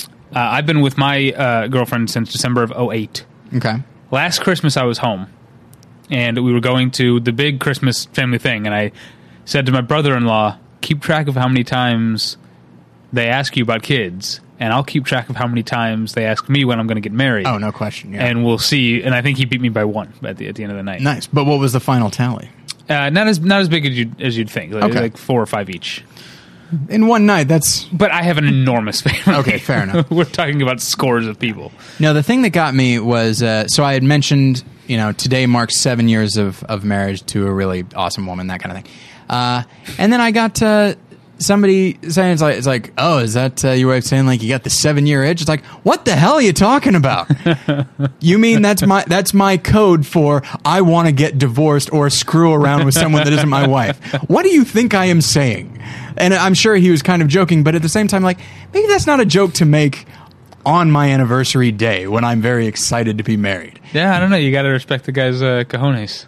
Uh, 0.00 0.08
I've 0.38 0.66
been 0.66 0.80
with 0.80 0.96
my 0.98 1.30
uh, 1.32 1.66
girlfriend 1.68 2.10
since 2.10 2.30
December 2.32 2.62
of 2.62 2.72
08. 2.92 3.24
Okay. 3.54 3.76
last 4.10 4.40
Christmas 4.42 4.76
I 4.76 4.84
was 4.84 4.98
home, 4.98 5.26
and 6.10 6.42
we 6.44 6.52
were 6.52 6.60
going 6.60 6.90
to 6.92 7.20
the 7.20 7.32
big 7.32 7.60
Christmas 7.60 8.06
family 8.06 8.38
thing, 8.38 8.66
and 8.66 8.74
I 8.74 8.92
said 9.44 9.66
to 9.66 9.72
my 9.72 9.80
brother-in-law, 9.80 10.56
"Keep 10.80 11.02
track 11.02 11.28
of 11.28 11.34
how 11.34 11.48
many 11.48 11.64
times 11.64 12.36
they 13.12 13.28
ask 13.28 13.56
you 13.56 13.62
about 13.62 13.82
kids, 13.82 14.40
and 14.58 14.72
I'll 14.72 14.84
keep 14.84 15.04
track 15.04 15.28
of 15.30 15.36
how 15.36 15.46
many 15.46 15.62
times 15.62 16.14
they 16.14 16.24
ask 16.26 16.48
me 16.48 16.64
when 16.64 16.80
I'm 16.80 16.86
going 16.86 16.96
to 16.96 17.00
get 17.08 17.12
married." 17.12 17.46
Oh, 17.46 17.58
no 17.58 17.70
question. 17.72 18.12
Yeah. 18.12 18.24
And 18.24 18.44
we'll 18.44 18.58
see. 18.58 19.02
And 19.02 19.14
I 19.14 19.22
think 19.22 19.38
he 19.38 19.44
beat 19.44 19.60
me 19.60 19.68
by 19.68 19.84
one 19.84 20.12
at 20.24 20.36
the 20.36 20.48
at 20.48 20.54
the 20.56 20.62
end 20.62 20.72
of 20.72 20.76
the 20.78 20.82
night. 20.82 21.00
nice. 21.00 21.26
But 21.26 21.44
what 21.44 21.58
was 21.60 21.72
the 21.72 21.80
final 21.80 22.10
tally? 22.10 22.48
Uh, 22.88 23.08
not 23.10 23.28
as 23.28 23.40
not 23.40 23.60
as 23.60 23.68
big 23.68 23.86
as 23.86 23.96
you 23.96 24.10
as 24.20 24.36
you'd 24.36 24.50
think. 24.50 24.72
Like, 24.74 24.84
Okay. 24.84 25.00
like 25.00 25.16
four 25.16 25.40
or 25.40 25.46
five 25.46 25.70
each. 25.70 26.04
In 26.88 27.06
one 27.06 27.26
night, 27.26 27.48
that's 27.48 27.84
But 27.84 28.10
I 28.10 28.22
have 28.22 28.38
an 28.38 28.46
enormous 28.46 29.00
family. 29.00 29.40
Okay, 29.40 29.58
fair 29.58 29.82
enough. 29.82 30.10
we're 30.10 30.24
talking 30.24 30.62
about 30.62 30.80
scores 30.80 31.26
of 31.26 31.38
people. 31.38 31.72
No, 32.00 32.12
the 32.14 32.22
thing 32.22 32.42
that 32.42 32.50
got 32.50 32.74
me 32.74 32.98
was 32.98 33.42
uh, 33.42 33.66
so 33.68 33.84
I 33.84 33.94
had 33.94 34.02
mentioned, 34.02 34.64
you 34.86 34.96
know, 34.96 35.12
today 35.12 35.46
marks 35.46 35.78
seven 35.78 36.08
years 36.08 36.36
of, 36.36 36.62
of 36.64 36.84
marriage 36.84 37.24
to 37.26 37.46
a 37.46 37.52
really 37.52 37.84
awesome 37.94 38.26
woman, 38.26 38.48
that 38.48 38.60
kind 38.60 38.76
of 38.76 38.82
thing. 38.82 38.92
Uh, 39.28 39.62
and 39.98 40.12
then 40.12 40.20
I 40.20 40.30
got 40.30 40.60
uh, 40.62 40.94
somebody 41.38 41.98
saying, 42.08 42.32
it's 42.32 42.42
like, 42.42 42.56
it's 42.56 42.66
like, 42.66 42.92
oh, 42.98 43.18
is 43.18 43.34
that 43.34 43.64
uh, 43.64 43.70
your 43.70 43.90
way 43.90 43.98
of 43.98 44.04
saying 44.04 44.26
like 44.26 44.42
you 44.42 44.48
got 44.48 44.64
the 44.64 44.70
seven 44.70 45.06
year 45.06 45.24
itch? 45.24 45.40
It's 45.40 45.48
like, 45.48 45.64
what 45.82 46.04
the 46.04 46.14
hell 46.14 46.34
are 46.34 46.42
you 46.42 46.52
talking 46.52 46.94
about? 46.94 47.30
you 48.20 48.38
mean 48.38 48.62
that's 48.62 48.84
my 48.86 49.04
that's 49.06 49.34
my 49.34 49.56
code 49.56 50.06
for 50.06 50.42
I 50.64 50.80
want 50.80 51.08
to 51.08 51.12
get 51.12 51.38
divorced 51.38 51.92
or 51.92 52.10
screw 52.10 52.52
around 52.52 52.84
with 52.84 52.94
someone 52.94 53.24
that 53.24 53.32
isn't 53.32 53.48
my 53.48 53.66
wife? 53.74 53.98
What 54.28 54.42
do 54.42 54.50
you 54.50 54.64
think 54.64 54.94
I 54.94 55.06
am 55.06 55.20
saying? 55.20 55.80
And 56.16 56.32
I'm 56.32 56.54
sure 56.54 56.76
he 56.76 56.90
was 56.90 57.02
kind 57.02 57.22
of 57.22 57.28
joking, 57.28 57.64
but 57.64 57.74
at 57.74 57.82
the 57.82 57.88
same 57.88 58.06
time, 58.06 58.22
like 58.22 58.38
maybe 58.72 58.86
that's 58.86 59.06
not 59.06 59.20
a 59.20 59.24
joke 59.26 59.54
to 59.54 59.64
make 59.64 60.06
on 60.66 60.90
my 60.90 61.10
anniversary 61.10 61.70
day 61.72 62.06
when 62.06 62.24
I'm 62.24 62.40
very 62.40 62.66
excited 62.66 63.18
to 63.18 63.24
be 63.24 63.36
married. 63.36 63.80
Yeah, 63.92 64.16
I 64.16 64.20
don't 64.20 64.30
know. 64.30 64.36
You 64.36 64.50
got 64.50 64.62
to 64.62 64.68
respect 64.68 65.04
the 65.04 65.12
guy's 65.12 65.42
uh, 65.42 65.64
cojones. 65.66 66.26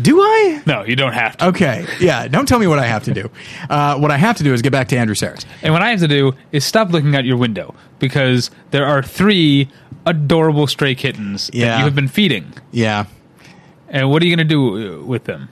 Do 0.00 0.20
I? 0.20 0.62
No, 0.66 0.84
you 0.84 0.94
don't 0.96 1.14
have 1.14 1.36
to. 1.38 1.46
Okay, 1.48 1.86
yeah. 2.00 2.28
Don't 2.28 2.46
tell 2.46 2.58
me 2.58 2.66
what 2.66 2.78
I 2.78 2.86
have 2.86 3.04
to 3.04 3.14
do. 3.14 3.30
Uh, 3.70 3.96
what 3.98 4.10
I 4.10 4.16
have 4.18 4.36
to 4.36 4.44
do 4.44 4.52
is 4.52 4.60
get 4.60 4.70
back 4.72 4.88
to 4.88 4.96
Andrew 4.98 5.14
Sarris. 5.14 5.44
And 5.62 5.72
what 5.72 5.80
I 5.82 5.90
have 5.90 6.00
to 6.00 6.08
do 6.08 6.34
is 6.52 6.64
stop 6.64 6.90
looking 6.90 7.16
out 7.16 7.24
your 7.24 7.38
window 7.38 7.74
because 7.98 8.50
there 8.72 8.84
are 8.84 9.02
three 9.02 9.70
adorable 10.04 10.66
stray 10.66 10.94
kittens 10.94 11.46
that 11.46 11.54
Yeah. 11.56 11.78
you 11.78 11.84
have 11.84 11.94
been 11.94 12.08
feeding. 12.08 12.52
Yeah, 12.72 13.06
And 13.88 14.10
what 14.10 14.22
are 14.22 14.26
you 14.26 14.36
going 14.36 14.46
to 14.46 14.54
do 14.54 15.00
uh, 15.00 15.04
with 15.04 15.24
them? 15.24 15.48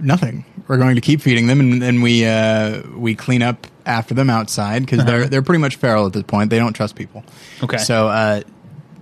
nothing. 0.00 0.44
We're 0.66 0.76
going 0.76 0.94
to 0.96 1.00
keep 1.00 1.20
feeding 1.20 1.46
them, 1.46 1.60
and 1.60 1.80
then 1.80 2.02
we 2.02 2.24
uh, 2.26 2.82
we 2.94 3.14
clean 3.14 3.42
up 3.42 3.66
after 3.86 4.12
them 4.14 4.28
outside 4.28 4.84
because 4.84 5.04
they're 5.04 5.26
they're 5.28 5.42
pretty 5.42 5.60
much 5.60 5.76
feral 5.76 6.06
at 6.06 6.12
this 6.12 6.24
point. 6.24 6.50
They 6.50 6.58
don't 6.58 6.74
trust 6.74 6.94
people. 6.96 7.24
Okay. 7.62 7.78
So 7.78 8.08
uh, 8.08 8.42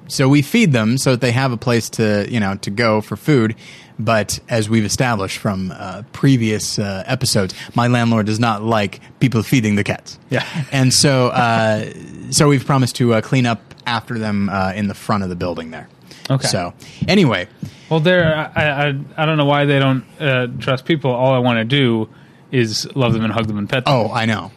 so 0.06 0.28
we 0.28 0.42
feed 0.42 0.70
them 0.72 0.98
so 0.98 1.12
that 1.12 1.20
they 1.20 1.32
have 1.32 1.50
a 1.50 1.56
place 1.56 1.90
to 1.90 2.26
you 2.30 2.38
know 2.38 2.54
to 2.56 2.70
go 2.70 3.00
for 3.00 3.16
food. 3.16 3.56
But 3.98 4.38
as 4.48 4.68
we've 4.68 4.84
established 4.84 5.38
from 5.38 5.72
uh, 5.74 6.02
previous 6.12 6.78
uh, 6.78 7.02
episodes, 7.06 7.54
my 7.74 7.86
landlord 7.88 8.26
does 8.26 8.38
not 8.38 8.62
like 8.62 9.00
people 9.20 9.42
feeding 9.42 9.76
the 9.76 9.84
cats. 9.84 10.18
Yeah. 10.30 10.44
and 10.70 10.92
so 10.92 11.28
uh, 11.28 11.90
so 12.30 12.48
we've 12.48 12.66
promised 12.66 12.96
to 12.96 13.14
uh, 13.14 13.20
clean 13.22 13.46
up 13.46 13.60
after 13.86 14.18
them 14.18 14.48
uh, 14.50 14.72
in 14.74 14.88
the 14.88 14.94
front 14.94 15.22
of 15.22 15.28
the 15.30 15.36
building 15.36 15.70
there. 15.70 15.88
Okay. 16.28 16.46
So 16.48 16.74
anyway, 17.08 17.48
Well, 17.88 18.00
there. 18.00 18.50
I, 18.54 18.88
I 18.88 18.98
I 19.16 19.26
don't 19.26 19.38
know 19.38 19.44
why 19.46 19.64
they 19.64 19.78
don't 19.78 20.04
uh, 20.20 20.48
trust 20.58 20.84
people. 20.84 21.10
All 21.12 21.32
I 21.32 21.38
want 21.38 21.58
to 21.58 21.64
do 21.64 22.08
is 22.50 22.86
love 22.94 23.12
them 23.12 23.24
and 23.24 23.32
hug 23.32 23.46
them 23.46 23.58
and 23.58 23.68
pet 23.68 23.84
them. 23.84 23.94
oh, 23.94 24.12
I 24.12 24.26
know, 24.26 24.50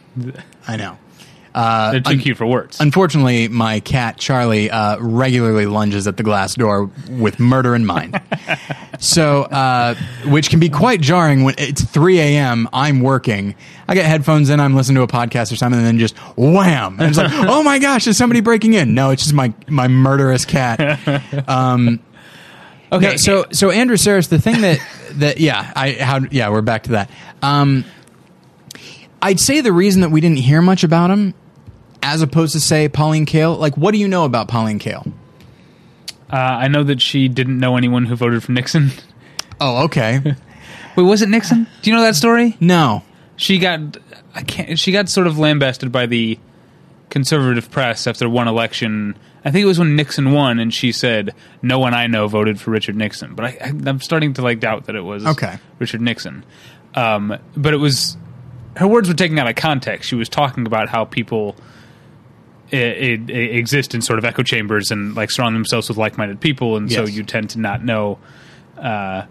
I 0.68 0.76
know. 0.76 0.98
They're 1.54 2.00
too 2.00 2.18
cute 2.18 2.36
for 2.36 2.46
words. 2.46 2.80
Unfortunately, 2.80 3.48
my 3.48 3.80
cat 3.80 4.16
Charlie 4.18 4.70
uh, 4.70 4.98
regularly 4.98 5.66
lunges 5.66 6.06
at 6.06 6.16
the 6.16 6.22
glass 6.22 6.54
door 6.54 6.90
with 7.08 7.40
murder 7.40 7.74
in 7.74 7.86
mind. 7.86 8.20
so, 9.00 9.42
uh, 9.42 9.94
which 10.26 10.50
can 10.50 10.60
be 10.60 10.68
quite 10.68 11.00
jarring 11.00 11.42
when 11.42 11.54
it's 11.58 11.84
3 11.84 12.20
a.m. 12.20 12.68
I'm 12.72 13.00
working. 13.00 13.54
I 13.88 13.94
get 13.94 14.06
headphones 14.06 14.50
in. 14.50 14.60
I'm 14.60 14.74
listening 14.74 14.96
to 14.96 15.02
a 15.02 15.08
podcast 15.08 15.52
or 15.52 15.56
something, 15.56 15.78
and 15.78 15.86
then 15.86 15.98
just 15.98 16.16
wham! 16.36 17.00
And 17.00 17.08
it's 17.08 17.18
like, 17.18 17.30
oh 17.32 17.62
my 17.62 17.78
gosh, 17.78 18.06
is 18.06 18.16
somebody 18.16 18.40
breaking 18.40 18.74
in? 18.74 18.94
No, 18.94 19.10
it's 19.10 19.22
just 19.22 19.34
my 19.34 19.52
my 19.66 19.88
murderous 19.88 20.44
cat. 20.44 20.78
okay. 22.92 23.10
No, 23.10 23.16
so 23.16 23.46
so 23.50 23.70
Andrew 23.70 23.96
Sarris, 23.96 24.28
the 24.28 24.38
thing 24.38 24.60
that 24.60 24.78
that 25.14 25.40
yeah, 25.40 25.72
I 25.74 25.92
how 25.92 26.20
yeah, 26.30 26.50
we're 26.50 26.62
back 26.62 26.84
to 26.84 26.92
that. 26.92 27.10
Um, 27.42 27.84
I'd 29.22 29.40
say 29.40 29.60
the 29.60 29.72
reason 29.72 30.02
that 30.02 30.10
we 30.10 30.20
didn't 30.20 30.38
hear 30.38 30.62
much 30.62 30.84
about 30.84 31.10
him, 31.10 31.34
as 32.02 32.22
opposed 32.22 32.52
to 32.54 32.60
say 32.60 32.88
Pauline 32.88 33.26
Kael, 33.26 33.58
like 33.58 33.76
what 33.76 33.92
do 33.92 33.98
you 33.98 34.08
know 34.08 34.24
about 34.24 34.48
Pauline 34.48 34.78
Kael? 34.78 35.12
uh, 36.32 36.36
I 36.36 36.68
know 36.68 36.84
that 36.84 37.00
she 37.02 37.28
didn't 37.28 37.58
know 37.58 37.76
anyone 37.76 38.04
who 38.06 38.14
voted 38.16 38.42
for 38.42 38.52
Nixon. 38.52 38.90
Oh, 39.62 39.84
okay. 39.84 40.20
Wait, 40.96 41.02
was 41.02 41.20
it 41.20 41.28
Nixon? 41.28 41.66
Do 41.82 41.90
you 41.90 41.94
know 41.96 42.02
that 42.02 42.16
story? 42.16 42.56
no. 42.60 43.02
She 43.36 43.58
got. 43.58 43.98
I 44.34 44.42
can't. 44.42 44.78
She 44.78 44.90
got 44.90 45.10
sort 45.10 45.26
of 45.26 45.38
lambasted 45.38 45.92
by 45.92 46.06
the 46.06 46.38
conservative 47.10 47.70
press 47.70 48.06
after 48.06 48.26
one 48.28 48.48
election. 48.48 49.16
I 49.44 49.50
think 49.50 49.62
it 49.62 49.66
was 49.66 49.78
when 49.78 49.96
Nixon 49.96 50.32
won, 50.32 50.58
and 50.58 50.72
she 50.72 50.92
said, 50.92 51.34
"No 51.62 51.78
one 51.78 51.92
I 51.92 52.06
know 52.06 52.26
voted 52.26 52.58
for 52.60 52.70
Richard 52.70 52.96
Nixon." 52.96 53.34
But 53.34 53.44
I, 53.44 53.48
I, 53.62 53.72
I'm 53.86 54.00
starting 54.00 54.32
to 54.34 54.42
like 54.42 54.60
doubt 54.60 54.86
that 54.86 54.96
it 54.96 55.02
was 55.02 55.26
Okay. 55.26 55.58
Richard 55.78 56.00
Nixon. 56.00 56.42
Um, 56.94 57.36
but 57.56 57.74
it 57.74 57.78
was 57.78 58.16
her 58.76 58.86
words 58.88 59.08
were 59.08 59.14
taken 59.14 59.38
out 59.38 59.48
of 59.48 59.56
context. 59.56 60.08
She 60.08 60.14
was 60.16 60.28
talking 60.30 60.66
about 60.66 60.88
how 60.88 61.04
people 61.04 61.54
i 62.72 62.76
i 62.76 63.18
i 63.28 63.32
exist 63.32 63.94
in 63.94 64.02
sort 64.02 64.18
of 64.18 64.24
echo 64.24 64.42
chambers 64.42 64.90
and 64.90 65.14
like 65.14 65.30
surround 65.30 65.54
themselves 65.56 65.88
with 65.88 65.98
like-minded 65.98 66.40
people, 66.40 66.76
and 66.76 66.90
so 66.90 67.04
you 67.04 67.22
tend 67.22 67.50
to 67.50 67.60
not 67.60 67.84
know. 67.84 68.18
Uh, 68.78 69.26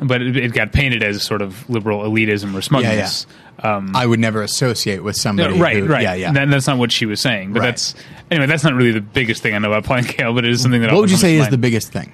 but 0.00 0.22
it, 0.22 0.36
it 0.36 0.52
got 0.52 0.72
painted 0.72 1.02
as 1.02 1.24
sort 1.24 1.42
of 1.42 1.68
liberal 1.68 2.00
elitism 2.08 2.54
or 2.54 2.62
smugness. 2.62 3.26
Um, 3.60 3.96
I 3.96 4.06
would 4.06 4.20
never 4.20 4.42
associate 4.42 5.02
with 5.02 5.16
somebody. 5.16 5.56
yeah, 5.56 5.60
right, 5.62 5.76
who- 5.78 5.86
right. 5.86 6.02
Yeah, 6.02 6.14
yeah. 6.14 6.32
That- 6.32 6.48
that's 6.50 6.68
not 6.68 6.78
what 6.78 6.92
she 6.92 7.04
was 7.06 7.20
saying. 7.20 7.52
But 7.52 7.60
Right. 7.60 7.66
that's 7.70 7.94
anyway. 8.30 8.46
That's 8.46 8.62
not 8.62 8.74
really 8.74 8.92
the 8.92 9.00
biggest 9.00 9.42
thing 9.42 9.54
I 9.56 9.58
know 9.58 9.72
about 9.72 9.84
Kael, 10.06 10.32
but 10.34 10.44
it 10.44 10.50
is 10.52 10.62
something 10.62 10.80
that. 10.82 10.92
what 10.92 11.00
would 11.00 11.10
you 11.10 11.16
say 11.16 11.34
is 11.36 11.46
to 11.46 11.50
the 11.50 11.58
biggest 11.58 11.90
thing? 11.92 12.12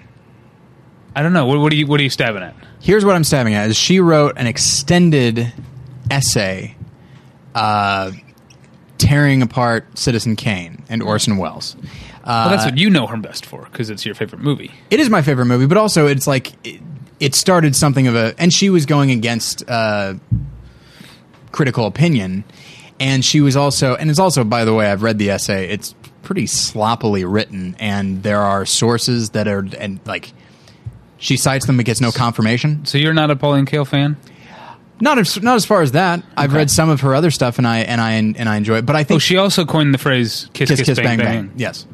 I 1.15 1.23
don't 1.23 1.35
know. 1.35 1.45
What, 1.45 1.59
what 1.61 1.71
are 1.73 1.77
you 1.77 1.87
What 1.87 2.01
are 2.01 2.03
you 2.03 2.09
stabbing 2.11 2.43
at? 2.43 2.55
Here's 2.81 3.05
what 3.05 3.15
I'm 3.17 3.25
stabbing 3.25 3.53
at: 3.53 3.69
is 3.69 3.77
she 3.77 4.01
wrote 4.01 4.39
an 4.39 4.47
extended 4.47 5.53
essay, 6.11 6.77
uh, 7.55 8.11
tearing 9.05 9.43
apart 9.43 9.99
Citizen 9.99 10.37
Kane 10.37 10.83
and 10.89 11.03
Orson 11.03 11.37
Welles. 11.37 11.77
Uh, 11.77 11.81
Well, 12.25 12.51
that's 12.51 12.65
what 12.65 12.79
you 12.79 12.89
know 12.91 13.07
her 13.07 13.17
best 13.19 13.45
for 13.47 13.65
because 13.71 13.91
it's 13.91 14.07
your 14.07 14.15
favorite 14.15 14.41
movie. 14.41 14.71
it 14.91 14.99
is 15.01 15.11
my 15.11 15.21
favorite 15.23 15.47
movie, 15.47 15.67
but 15.67 15.77
also 15.77 16.07
it's 16.07 16.27
like 16.27 16.53
it, 16.67 16.81
it 17.21 17.35
started 17.35 17.77
something 17.77 18.07
of 18.07 18.15
a, 18.17 18.35
and 18.39 18.53
she 18.53 18.71
was 18.71 18.87
going 18.87 19.11
against 19.11 19.63
uh, 19.69 20.15
critical 21.53 21.87
opinion, 21.87 22.45
and 22.99 23.25
she 23.25 23.41
was 23.41 23.57
also, 23.57 23.95
and 23.95 24.11
it's 24.11 24.19
also, 24.19 24.43
by 24.45 24.65
the 24.65 24.73
way, 24.75 24.87
I've 24.91 25.03
read 25.03 25.19
the 25.19 25.31
essay. 25.31 25.69
It's 25.69 25.95
pretty 26.23 26.47
sloppily 26.47 27.25
written, 27.25 27.77
and 27.79 28.23
there 28.23 28.41
are 28.41 28.65
sources 28.67 29.31
that 29.31 29.47
are, 29.47 29.67
and 29.79 30.01
like, 30.07 30.33
she 31.19 31.37
cites 31.37 31.67
them 31.67 31.77
but 31.77 31.87
gets 31.87 32.01
no 32.01 32.11
confirmation. 32.11 32.85
So 32.87 32.99
you're 32.99 33.15
not 33.15 33.31
a 33.31 33.37
Pauline 33.37 33.67
Kael 33.67 33.87
fan? 33.87 34.17
Not 35.01 35.19
as 35.19 35.43
not 35.43 35.57
as 35.57 35.65
far 35.67 35.83
as 35.83 35.93
that. 35.93 36.23
I've 36.37 36.53
read 36.55 36.71
some 36.71 36.89
of 36.89 37.01
her 37.03 37.15
other 37.15 37.31
stuff, 37.31 37.59
and 37.59 37.67
I 37.67 37.79
and 37.81 38.01
I 38.01 38.13
and 38.13 38.49
I 38.49 38.57
enjoy 38.57 38.79
it. 38.79 38.87
But 38.87 38.97
I 38.97 39.01
Oh, 39.01 39.05
think 39.05 39.23
she 39.23 39.37
also 39.37 39.65
coined 39.65 39.93
the 39.93 39.99
phrase 39.99 40.49
"kiss, 40.53 40.71
kiss, 40.71 40.83
kiss, 40.83 40.99
bang, 40.99 41.19
bang, 41.19 41.19
bang." 41.19 41.47
bang. 41.49 41.53
Yes, 41.57 41.87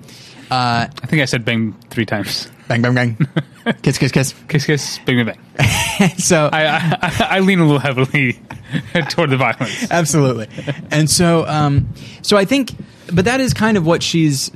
I 0.50 0.88
think 1.06 1.22
I 1.22 1.24
said 1.24 1.44
"bang" 1.44 1.74
three 1.90 2.04
times. 2.06 2.50
bang, 2.68 2.82
bang, 2.82 2.94
bang. 2.94 3.28
kiss, 3.82 3.96
kiss, 3.98 4.12
kiss. 4.12 4.34
Kiss, 4.48 4.66
kiss, 4.66 4.98
bang, 5.06 5.24
bang, 5.24 5.38
bang. 5.56 6.08
so 6.18 6.48
I, 6.52 6.66
I, 6.66 6.98
I- 7.02 7.26
I 7.36 7.38
lean 7.40 7.58
a 7.58 7.64
little 7.64 7.78
heavily 7.80 8.38
toward 9.08 9.30
the 9.30 9.36
violence. 9.36 9.90
absolutely 9.90 10.48
and 10.90 11.10
so 11.10 11.44
um 11.46 11.88
so 12.22 12.36
i 12.36 12.44
think 12.44 12.70
but 13.12 13.24
that 13.26 13.40
is 13.40 13.52
kind 13.52 13.76
of 13.76 13.84
what 13.84 14.02
she's 14.02 14.50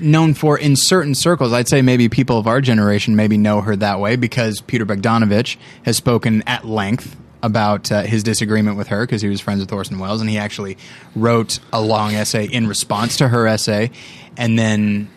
known 0.00 0.34
for 0.34 0.58
in 0.58 0.74
certain 0.76 1.14
circles 1.14 1.52
i'd 1.52 1.68
say 1.68 1.80
maybe 1.80 2.08
people 2.08 2.38
of 2.38 2.46
our 2.46 2.60
generation 2.60 3.14
maybe 3.16 3.38
know 3.38 3.60
her 3.62 3.74
that 3.76 4.00
way 4.00 4.16
because 4.16 4.60
peter 4.62 4.84
bogdanovich 4.84 5.56
has 5.84 5.96
spoken 5.96 6.42
at 6.46 6.64
length 6.66 7.16
about 7.42 7.92
uh, 7.92 8.02
his 8.02 8.22
disagreement 8.22 8.76
with 8.76 8.88
her 8.88 9.04
because 9.06 9.22
he 9.22 9.28
was 9.28 9.40
friends 9.40 9.60
with 9.60 9.72
Orson 9.72 9.98
Welles, 9.98 10.20
and 10.20 10.28
he 10.30 10.38
actually 10.38 10.76
wrote 11.14 11.58
a 11.72 11.80
long 11.80 12.14
essay 12.14 12.46
in 12.46 12.66
response 12.66 13.16
to 13.18 13.28
her 13.28 13.46
essay, 13.46 13.90
and 14.36 14.58
then 14.58 15.08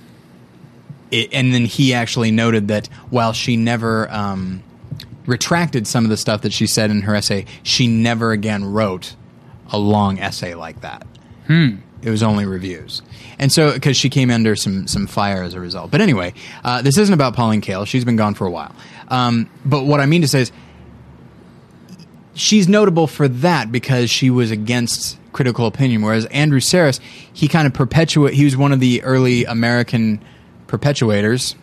it, 1.11 1.33
and 1.33 1.53
then 1.53 1.65
he 1.65 1.93
actually 1.93 2.31
noted 2.31 2.67
that 2.67 2.87
while 3.09 3.33
she 3.33 3.57
never 3.57 4.11
um, 4.11 4.63
retracted 5.25 5.87
some 5.87 6.03
of 6.03 6.09
the 6.09 6.17
stuff 6.17 6.41
that 6.41 6.53
she 6.53 6.67
said 6.67 6.91
in 6.91 7.01
her 7.01 7.15
essay, 7.15 7.45
she 7.63 7.87
never 7.87 8.31
again 8.31 8.65
wrote 8.65 9.15
a 9.71 9.77
long 9.79 10.19
essay 10.19 10.55
like 10.55 10.81
that. 10.81 11.05
It 12.01 12.09
was 12.09 12.23
only 12.23 12.45
reviews, 12.45 13.01
and 13.39 13.51
so 13.51 13.73
because 13.73 13.97
she 13.97 14.09
came 14.09 14.29
under 14.29 14.55
some 14.55 14.87
some 14.87 15.07
fire 15.07 15.43
as 15.43 15.53
a 15.53 15.59
result. 15.59 15.91
But 15.91 15.99
anyway, 15.99 16.33
uh, 16.63 16.81
this 16.81 16.97
isn't 16.97 17.13
about 17.13 17.35
Pauline 17.35 17.61
Kael. 17.61 17.85
She's 17.85 18.05
been 18.05 18.15
gone 18.15 18.35
for 18.35 18.47
a 18.47 18.51
while. 18.51 18.73
Um, 19.09 19.49
but 19.65 19.83
what 19.85 19.99
I 19.99 20.05
mean 20.05 20.21
to 20.21 20.27
say 20.27 20.41
is, 20.41 20.51
she's 22.39 22.67
notable 22.67 23.07
for 23.07 23.27
that 23.27 23.71
because 23.71 24.09
she 24.09 24.29
was 24.29 24.51
against 24.51 25.17
critical 25.33 25.65
opinion. 25.67 26.01
Whereas 26.01 26.25
Andrew 26.27 26.59
Sarris, 26.59 26.99
he 27.33 27.47
kind 27.47 27.67
of 27.67 27.73
perpetuate. 27.73 28.33
He 28.33 28.45
was 28.45 28.57
one 28.57 28.71
of 28.71 28.79
the 28.79 29.03
early 29.03 29.45
American 29.45 30.23
perpetuators. 30.67 31.55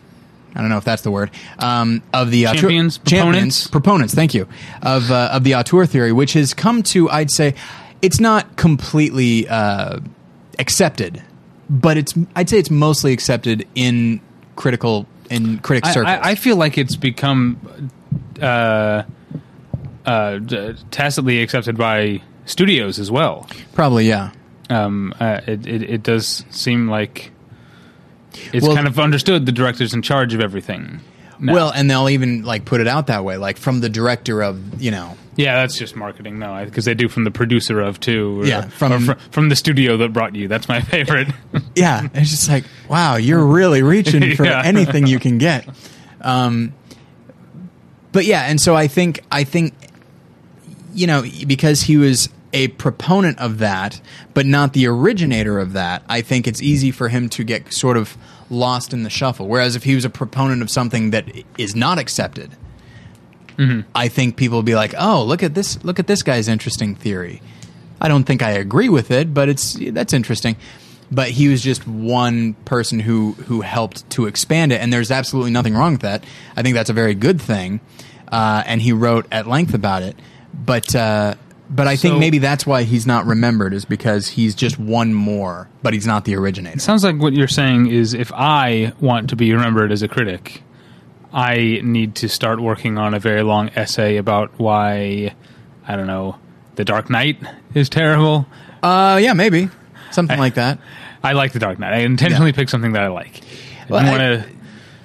I 0.55 0.61
don't 0.61 0.69
know 0.69 0.77
if 0.77 0.85
that's 0.85 1.03
the 1.03 1.11
word 1.11 1.29
um, 1.59 2.01
of 2.13 2.31
the 2.31 2.47
auteur- 2.47 2.61
Champions? 2.61 2.99
champions, 3.05 3.67
proponents. 3.67 4.13
Thank 4.13 4.33
you 4.33 4.47
of 4.81 5.11
uh, 5.11 5.29
of 5.31 5.43
the 5.43 5.55
auteur 5.55 5.85
theory, 5.85 6.11
which 6.11 6.33
has 6.33 6.53
come 6.53 6.81
to, 6.83 7.09
I'd 7.09 7.29
say, 7.29 7.53
it's 8.01 8.19
not 8.19 8.55
completely 8.55 9.47
uh, 9.47 9.99
accepted, 10.57 11.21
but 11.69 11.97
it's 11.97 12.13
I'd 12.35 12.49
say 12.49 12.57
it's 12.57 12.71
mostly 12.71 13.13
accepted 13.13 13.67
in 13.75 14.19
critical 14.55 15.05
in 15.29 15.59
critic 15.59 15.85
I, 15.85 15.91
circles. 15.91 16.15
I, 16.15 16.31
I 16.31 16.35
feel 16.35 16.55
like 16.55 16.77
it's 16.77 16.95
become 16.95 17.91
uh, 18.41 19.03
uh, 20.07 20.39
tacitly 20.89 21.41
accepted 21.41 21.77
by 21.77 22.21
studios 22.45 22.97
as 22.97 23.11
well. 23.11 23.47
Probably, 23.73 24.07
yeah. 24.07 24.31
Um, 24.69 25.13
uh, 25.19 25.41
it, 25.45 25.67
it, 25.67 25.83
it 25.83 26.03
does 26.03 26.43
seem 26.49 26.87
like 26.89 27.31
it's 28.53 28.65
Well- 28.65 28.75
kind 28.75 28.87
of 28.87 28.99
understood 28.99 29.45
the 29.45 29.51
director's 29.51 29.93
in 29.93 30.01
charge 30.01 30.33
of 30.33 30.41
everything. 30.41 31.01
now. 31.39 31.53
Well, 31.53 31.69
and 31.71 31.89
they'll 31.91 32.09
even 32.09 32.43
like 32.43 32.65
put 32.65 32.81
it 32.81 32.87
out 32.87 33.07
that 33.07 33.23
way, 33.23 33.37
like 33.37 33.57
from 33.57 33.79
the 33.81 33.89
director 33.89 34.41
of 34.41 34.81
you 34.81 34.91
know 34.91 35.15
yeah, 35.35 35.57
that's 35.57 35.77
just 35.77 35.95
marketing, 35.95 36.39
no, 36.39 36.65
because 36.65 36.85
they 36.85 36.95
do 36.95 37.07
from 37.07 37.23
the 37.23 37.29
producer 37.29 37.79
of 37.79 37.99
too, 37.99 38.41
or, 38.41 38.45
Yeah, 38.47 38.61
from- 38.69 38.91
from 38.91 39.05
fr- 39.05 39.21
from 39.31 39.49
the 39.49 39.55
studio 39.55 39.95
that 39.97 40.11
brought 40.11 40.33
you. 40.35 40.47
That's 40.47 40.67
my 40.67 40.81
favorite. 40.81 41.27
Yeah, 41.75 42.07
it's 42.15 42.31
just 42.31 42.49
like, 42.49 42.63
wow, 42.89 43.17
you're 43.17 43.45
really 43.45 43.83
reaching 43.83 44.35
for 44.35 44.45
Yeah. 44.45 44.63
anything 44.65 45.05
you 45.05 45.19
can 45.19 45.37
get. 45.37 45.67
Um, 46.21 46.73
but 48.11 48.25
yeah, 48.25 48.43
and 48.49 48.59
so 48.59 48.75
I 48.75 48.87
think 48.87 49.19
I 49.31 49.43
think 49.43 49.73
you 50.93 51.07
know 51.07 51.23
because 51.45 51.83
he 51.83 51.97
was 51.97 52.29
a 52.53 52.69
proponent 52.69 53.39
of 53.39 53.59
that, 53.59 54.01
but 54.33 54.45
not 54.45 54.73
the 54.73 54.87
originator 54.87 55.59
of 55.59 55.73
that. 55.73 56.03
I 56.07 56.21
think 56.21 56.47
it's 56.47 56.61
easy 56.61 56.91
for 56.91 57.09
him 57.09 57.29
to 57.29 57.43
get 57.43 57.73
sort 57.73 57.97
of 57.97 58.17
lost 58.49 58.93
in 58.93 59.03
the 59.03 59.09
shuffle. 59.09 59.47
Whereas 59.47 59.75
if 59.75 59.83
he 59.83 59.95
was 59.95 60.05
a 60.05 60.09
proponent 60.09 60.61
of 60.61 60.69
something 60.69 61.11
that 61.11 61.25
is 61.57 61.75
not 61.75 61.99
accepted, 61.99 62.51
I 63.95 64.07
think 64.07 64.35
people 64.37 64.59
would 64.59 64.65
be 64.65 64.75
like, 64.75 64.93
"Oh, 64.97 65.23
look 65.23 65.41
at 65.43 65.55
this! 65.55 65.83
Look 65.83 65.99
at 65.99 66.07
this 66.07 66.21
guy's 66.23 66.47
interesting 66.47 66.95
theory." 66.95 67.41
I 67.99 68.07
don't 68.07 68.23
think 68.23 68.43
I 68.43 68.51
agree 68.51 68.89
with 68.89 69.09
it, 69.11 69.33
but 69.33 69.49
it's 69.49 69.77
that's 69.91 70.13
interesting. 70.13 70.55
But 71.09 71.29
he 71.29 71.47
was 71.47 71.61
just 71.63 71.87
one 71.87 72.53
person 72.65 72.99
who 72.99 73.31
who 73.31 73.61
helped 73.61 74.07
to 74.11 74.27
expand 74.27 74.71
it, 74.71 74.81
and 74.81 74.93
there's 74.93 75.09
absolutely 75.09 75.51
nothing 75.51 75.73
wrong 75.73 75.93
with 75.93 76.01
that. 76.01 76.23
I 76.55 76.61
think 76.61 76.75
that's 76.75 76.89
a 76.89 76.93
very 76.93 77.15
good 77.15 77.41
thing, 77.41 77.79
uh, 78.31 78.63
and 78.65 78.81
he 78.81 78.93
wrote 78.93 79.25
at 79.31 79.47
length 79.47 79.73
about 79.73 80.03
it. 80.03 80.15
But 80.57 80.95
uh, 80.95 81.35
but 81.69 81.87
I 81.87 81.95
think 81.95 82.17
maybe 82.19 82.39
that's 82.39 82.65
why 82.65 82.83
he's 82.83 83.05
not 83.05 83.25
remembered 83.25 83.73
is 83.73 83.85
because 83.85 84.27
he's 84.27 84.55
just 84.55 84.79
one 84.79 85.13
more, 85.13 85.69
but 85.83 85.93
he's 85.93 86.07
not 86.07 86.25
the 86.25 86.35
originator. 86.35 86.79
Sounds 86.79 87.03
like 87.03 87.17
what 87.17 87.33
you're 87.33 87.47
saying 87.47 87.87
is 87.87 88.13
if 88.13 88.31
I 88.33 88.93
want 88.99 89.29
to 89.29 89.35
be 89.35 89.53
remembered 89.53 89.91
as 89.91 90.01
a 90.01 90.07
critic, 90.07 90.63
I 91.33 91.81
need 91.83 92.15
to 92.15 92.29
start 92.29 92.59
working 92.61 92.97
on 92.97 93.13
a 93.13 93.19
very 93.19 93.43
long 93.43 93.69
essay 93.75 94.17
about 94.17 94.57
why 94.57 95.35
I 95.87 95.95
don't 95.95 96.07
know 96.07 96.37
the 96.75 96.85
Dark 96.85 97.09
Knight 97.09 97.37
is 97.73 97.89
terrible. 97.89 98.45
Uh, 98.81 99.19
yeah, 99.21 99.33
maybe 99.33 99.69
something 100.11 100.39
like 100.39 100.53
that. 100.55 100.79
I 101.23 101.33
like 101.33 101.51
the 101.51 101.59
Dark 101.59 101.79
Knight. 101.79 101.93
I 101.93 101.97
intentionally 101.99 102.51
Yeah. 102.51 102.55
picked 102.55 102.69
something 102.71 102.93
that 102.93 103.03
I 103.03 103.07
like. 103.09 103.41
Well, 103.89 103.99
I, 104.03 104.07
I- 104.07 104.11
wanna, 104.11 104.45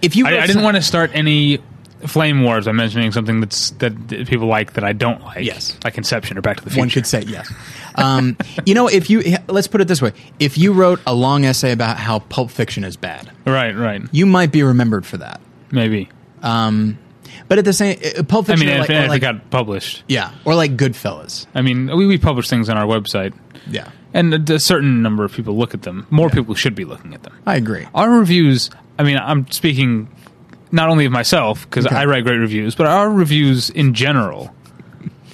If 0.00 0.14
you, 0.16 0.26
I, 0.26 0.42
I 0.42 0.47
didn't 0.47 0.62
want 0.62 0.76
to 0.76 0.82
start 0.82 1.11
any 1.14 1.59
flame 2.06 2.42
wars 2.42 2.66
I'm 2.66 2.76
mentioning 2.76 3.12
something 3.12 3.40
that's 3.40 3.71
that 3.73 4.09
people 4.26 4.47
like 4.47 4.75
that 4.75 4.85
I 4.85 4.92
don't 4.92 5.23
like. 5.23 5.44
Yes. 5.44 5.76
like 5.85 5.97
Inception 5.99 6.37
or 6.38 6.42
Back 6.42 6.59
to 6.59 6.64
the 6.64 6.71
Future. 6.71 6.80
One 6.80 6.90
could 6.90 7.06
say 7.06 7.23
yes. 7.23 7.52
Um, 7.94 8.37
you 8.66 8.75
know, 8.75 8.88
if 8.88 9.09
you 9.11 9.23
let's 9.49 9.68
put 9.68 9.80
it 9.80 9.88
this 9.88 10.00
way: 10.02 10.12
if 10.38 10.56
you 10.59 10.73
wrote 10.73 11.00
a 11.06 11.14
long 11.14 11.44
essay 11.44 11.73
about 11.73 11.97
how 11.99 12.18
Pulp 12.21 12.50
Fiction 12.50 12.85
is 12.85 12.97
bad, 12.97 13.30
right, 13.47 13.76
right, 13.76 14.02
you 14.12 14.26
might 14.26 14.50
be 14.52 14.62
remembered 14.62 15.04
for 15.06 15.18
that. 15.18 15.40
maybe. 15.71 16.09
But 17.49 17.59
at 17.59 17.64
the 17.64 17.73
same, 17.73 17.99
uh, 18.18 18.23
Pulp 18.25 18.47
I 18.47 18.52
Fiction, 18.52 18.66
mean, 18.68 18.76
if, 18.76 18.88
like, 18.88 18.90
if 18.90 19.09
like- 19.09 19.16
it 19.18 19.21
got 19.21 19.50
published. 19.50 20.04
yeah, 20.09 20.32
or 20.44 20.54
like 20.54 20.76
Goodfellas. 20.76 21.47
I 21.54 21.62
mean, 21.62 21.94
we, 21.97 22.06
we 22.06 22.18
publish 22.18 22.49
things 22.49 22.68
on 22.68 22.76
our 22.76 22.87
website, 22.87 23.35
Yeah, 23.68 23.90
and 24.14 24.49
a, 24.49 24.54
a 24.54 24.61
certain 24.61 25.02
number 25.02 25.25
of 25.25 25.32
people 25.32 25.56
look 25.56 25.75
at 25.75 25.82
them. 25.82 26.06
More 26.11 26.30
people 26.30 26.54
should 26.54 26.75
be 26.75 26.85
looking 26.85 27.14
at 27.14 27.23
them. 27.23 27.35
I 27.47 27.56
agree. 27.56 27.87
Our 27.94 28.11
reviews. 28.11 28.71
I 28.99 29.02
mean, 29.02 29.16
I'm 29.18 29.50
speaking 29.50 30.09
not 30.73 30.88
only 30.88 31.05
of 31.05 31.12
myself 31.12 31.62
because 31.69 31.87
Okay. 31.87 31.95
I 31.95 32.07
write 32.07 32.25
great 32.25 32.38
reviews, 32.38 32.75
but 32.75 32.87
our 32.87 33.11
reviews 33.11 33.71
in 33.71 33.95
general 33.95 34.55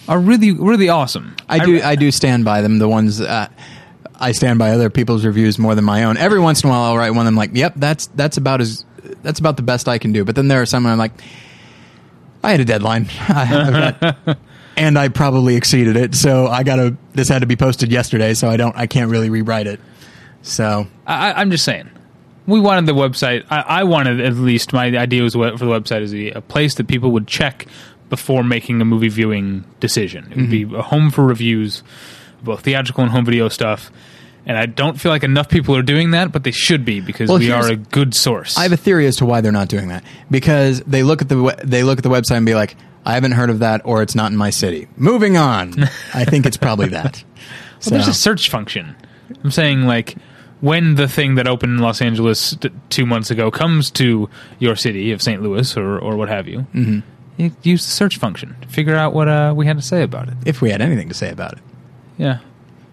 are 0.08 0.18
really, 0.18 0.52
really 0.52 0.88
awesome. 0.88 1.36
I 1.48 1.64
do, 1.64 1.80
I 1.82 1.94
do 1.96 2.10
stand 2.10 2.44
by 2.44 2.60
them. 2.60 2.78
The 2.78 2.88
ones 2.88 3.20
uh, 3.20 3.48
I 4.20 4.32
stand 4.32 4.58
by 4.58 4.70
other 4.70 4.90
people's 4.90 5.24
reviews 5.24 5.58
more 5.58 5.74
than 5.74 5.84
my 5.84 6.04
own. 6.04 6.16
Every 6.16 6.40
once 6.40 6.62
in 6.62 6.68
a 6.68 6.72
while, 6.72 6.82
I'll 6.82 6.96
write 6.98 7.10
one. 7.10 7.26
I'm 7.26 7.36
like, 7.36 7.50
yep, 7.54 7.74
that's 7.76 8.06
that's 8.08 8.36
about 8.36 8.60
as 8.60 8.84
that's 9.22 9.38
about 9.40 9.56
the 9.56 9.62
best 9.62 9.88
I 9.88 9.98
can 9.98 10.12
do. 10.12 10.24
But 10.24 10.34
then 10.34 10.48
there 10.48 10.60
are 10.60 10.66
some 10.66 10.84
I'm 10.86 10.98
like, 10.98 11.12
I 12.42 12.50
had 12.50 12.60
a 12.60 12.64
deadline, 12.64 13.08
got- 13.28 14.38
and 14.76 14.98
I 14.98 15.08
probably 15.08 15.56
exceeded 15.56 15.96
it. 15.96 16.14
So 16.14 16.46
I 16.48 16.62
gotta. 16.64 16.96
This 17.14 17.28
had 17.28 17.40
to 17.40 17.46
be 17.46 17.56
posted 17.56 17.90
yesterday, 17.92 18.34
so 18.34 18.48
I 18.48 18.56
don't. 18.56 18.76
I 18.76 18.86
can't 18.86 19.10
really 19.10 19.30
rewrite 19.30 19.66
it. 19.66 19.80
So 20.42 20.86
I, 21.06 21.30
I- 21.32 21.40
I'm 21.40 21.50
just 21.50 21.64
saying. 21.64 21.90
We 22.48 22.60
wanted 22.60 22.86
the 22.86 22.94
website. 22.94 23.44
I, 23.50 23.60
I 23.60 23.84
wanted 23.84 24.20
at 24.20 24.34
least 24.34 24.72
my 24.72 24.86
idea 24.86 25.22
was 25.22 25.36
what, 25.36 25.58
for 25.58 25.66
the 25.66 25.70
website 25.70 26.02
is 26.02 26.12
a, 26.12 26.30
a 26.30 26.40
place 26.40 26.74
that 26.76 26.88
people 26.88 27.12
would 27.12 27.28
check 27.28 27.66
before 28.08 28.42
making 28.42 28.80
a 28.80 28.84
movie 28.84 29.08
viewing 29.08 29.64
decision. 29.80 30.32
It 30.32 30.36
would 30.36 30.50
be 30.50 30.64
mm-hmm. 30.64 30.76
a 30.76 30.82
home 30.82 31.10
for 31.10 31.24
reviews, 31.24 31.82
both 32.42 32.62
theatrical 32.62 33.02
and 33.02 33.12
home 33.12 33.24
video 33.24 33.48
stuff. 33.48 33.92
And 34.46 34.56
I 34.56 34.64
don't 34.64 34.98
feel 34.98 35.12
like 35.12 35.24
enough 35.24 35.50
people 35.50 35.76
are 35.76 35.82
doing 35.82 36.12
that, 36.12 36.32
but 36.32 36.42
they 36.42 36.50
should 36.50 36.84
be 36.86 37.00
because 37.00 37.28
Well, 37.28 37.38
we 37.38 37.50
are 37.50 37.70
a 37.70 37.76
good 37.76 38.14
source. 38.14 38.56
I 38.56 38.62
have 38.62 38.72
a 38.72 38.78
theory 38.78 39.06
as 39.06 39.16
to 39.16 39.26
why 39.26 39.42
they're 39.42 39.52
not 39.52 39.68
doing 39.68 39.88
that 39.88 40.02
because 40.30 40.80
they 40.80 41.02
look 41.02 41.20
at 41.20 41.28
the 41.28 41.54
they 41.62 41.82
look 41.82 41.98
at 41.98 42.02
the 42.02 42.08
website 42.08 42.38
and 42.38 42.46
be 42.46 42.54
like, 42.54 42.76
I 43.04 43.12
haven't 43.12 43.32
heard 43.32 43.50
of 43.50 43.58
that, 43.58 43.82
or 43.84 44.02
it's 44.02 44.14
not 44.14 44.32
in 44.32 44.38
my 44.38 44.50
city. 44.50 44.88
Moving 44.96 45.36
on. 45.36 45.82
I 46.14 46.24
think 46.24 46.46
it's 46.46 46.56
probably 46.56 46.88
that. 46.88 47.22
Well, 47.84 47.90
there's 47.90 48.08
a 48.08 48.14
search 48.14 48.48
function. 48.48 48.96
I'm 49.44 49.50
saying 49.50 49.82
like 49.82 50.16
when 50.60 50.96
the 50.96 51.08
thing 51.08 51.36
that 51.36 51.46
opened 51.46 51.72
in 51.74 51.78
Los 51.78 52.00
Angeles 52.02 52.56
t- 52.56 52.70
two 52.90 53.06
months 53.06 53.30
ago 53.30 53.50
comes 53.50 53.90
to 53.92 54.28
your 54.58 54.76
city 54.76 55.12
of 55.12 55.22
St. 55.22 55.42
Louis 55.42 55.76
or, 55.76 55.98
or 55.98 56.16
what 56.16 56.28
have 56.28 56.48
you, 56.48 56.66
mm-hmm. 56.74 57.00
you 57.36 57.52
use 57.62 57.84
the 57.84 57.90
search 57.92 58.16
function 58.18 58.56
to 58.62 58.68
figure 58.68 58.96
out 58.96 59.12
what 59.12 59.28
uh, 59.28 59.52
we 59.56 59.66
had 59.66 59.76
to 59.76 59.82
say 59.82 60.02
about 60.02 60.28
it. 60.28 60.34
if 60.46 60.60
we 60.60 60.70
had 60.70 60.80
anything 60.80 61.08
to 61.08 61.14
say 61.14 61.30
about 61.30 61.52
it. 61.54 61.58
Yeah. 62.16 62.38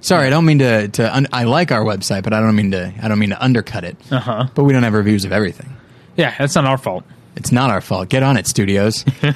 Sorry, 0.02 0.28
I 0.28 0.30
don't 0.30 0.46
mean 0.46 0.60
to. 0.60 0.88
to 0.90 1.16
un- 1.16 1.28
I 1.34 1.46
like 1.46 1.72
our 1.72 1.84
website, 1.84 2.22
but 2.22 2.32
I 2.32 2.40
don't 2.40 2.56
mean 2.56 2.70
to. 2.72 2.94
I 3.02 3.08
don't 3.08 3.18
mean 3.18 3.32
to 3.32 3.44
undercut 3.44 3.84
it. 3.84 3.98
Uh 4.12 4.20
huh. 4.20 4.48
But 4.54 4.66
we 4.66 4.74
don't 4.74 4.84
have 4.84 4.94
reviews 4.94 5.26
of 5.26 5.32
everything. 5.32 5.76
Yeah, 6.16 6.36
that's 6.38 6.54
not 6.54 6.66
our 6.66 6.78
fault. 6.78 7.04
It's 7.36 7.52
not 7.52 7.72
our 7.72 7.82
fault. 7.82 8.10
Get 8.10 8.22
on 8.22 8.38
it, 8.38 8.46
studios. 8.46 9.04
All 9.24 9.32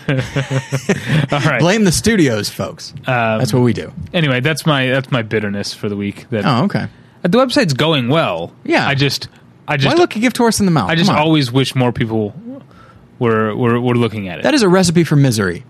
right. 1.40 1.60
Blame 1.60 1.86
the 1.86 1.92
studios, 1.92 2.50
folks. 2.50 2.94
Um, 3.08 3.40
That's 3.40 3.52
what 3.52 3.62
we 3.64 3.74
do. 3.74 3.92
Anyway, 4.14 4.40
that's 4.40 4.66
my 4.66 4.88
that's 4.88 5.12
my 5.12 5.22
bitterness 5.22 5.74
for 5.74 5.90
the 5.90 5.96
week. 5.98 6.30
That 6.30 6.46
Oh, 6.46 6.66
okay. 6.66 6.88
The 7.22 7.38
website's 7.38 7.74
going 7.74 8.08
well. 8.10 8.54
Yeah. 8.64 8.88
I 8.88 8.96
just 8.96 9.28
I 9.68 9.74
Why 9.74 9.78
just 9.78 9.98
look 9.98 10.16
a 10.16 10.20
gift 10.20 10.38
horse 10.38 10.60
in 10.60 10.66
the 10.66 10.72
mouth? 10.72 10.90
I 10.90 10.96
just 10.96 11.10
Come 11.10 11.18
on. 11.18 11.22
always 11.24 11.52
wish 11.52 11.76
more 11.76 11.92
people 11.92 12.34
were 13.20 13.56
were, 13.56 13.80
were 13.80 13.96
looking 13.96 14.28
at 14.30 14.40
it. 14.40 14.44
That 14.44 14.54
is 14.54 14.62
a 14.64 14.70
recipe 14.70 15.04
for 15.04 15.16
misery. 15.16 15.66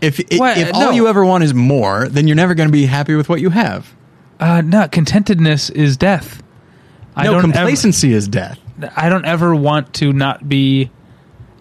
If 0.00 0.18
i- 0.32 0.36
What? 0.36 0.58
if 0.58 0.72
No. 0.72 0.86
all 0.88 0.92
you 0.92 1.08
ever 1.08 1.24
want 1.24 1.44
is 1.44 1.52
more, 1.54 2.08
then 2.08 2.26
you're 2.26 2.36
never 2.36 2.54
going 2.54 2.68
to 2.68 2.72
be 2.72 2.86
happy 2.86 3.14
with 3.14 3.28
what 3.28 3.40
you 3.40 3.50
have. 3.50 3.92
uh, 4.40 4.62
no, 4.62 4.88
contentedness 4.88 5.70
is 5.70 5.96
death. 5.98 6.42
I 7.14 7.24
no, 7.24 7.32
don't 7.32 7.38
ever- 7.44 7.52
complacency 7.52 8.12
is 8.14 8.26
death. 8.28 8.58
I 8.96 9.10
don't 9.10 9.26
ever 9.26 9.54
want 9.54 9.92
to 9.94 10.12
not 10.12 10.48
be. 10.48 10.90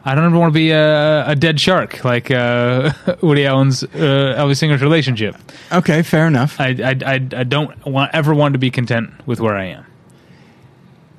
I 0.06 0.16
don't 0.16 0.26
ever 0.26 0.38
want 0.38 0.54
to 0.54 0.58
be 0.58 0.72
a, 0.72 1.28
a 1.28 1.36
dead 1.36 1.60
shark 1.60 2.04
like 2.06 2.32
uh, 2.32 2.94
Woody 3.22 3.46
Allen's 3.46 3.84
uh, 3.84 4.36
Alvy 4.38 4.58
Singer's 4.58 4.82
relationship. 4.82 5.36
Okay, 5.72 6.02
fair 6.04 6.26
enough. 6.28 6.60
I, 6.60 6.70
I, 6.70 6.96
I, 7.06 7.14
I 7.16 7.44
don't 7.44 7.86
want 7.86 8.12
ever 8.14 8.34
want 8.34 8.54
to 8.54 8.60
be 8.60 8.72
content 8.72 9.12
with 9.26 9.40
where 9.40 9.56
I 9.56 9.66
am. 9.66 9.86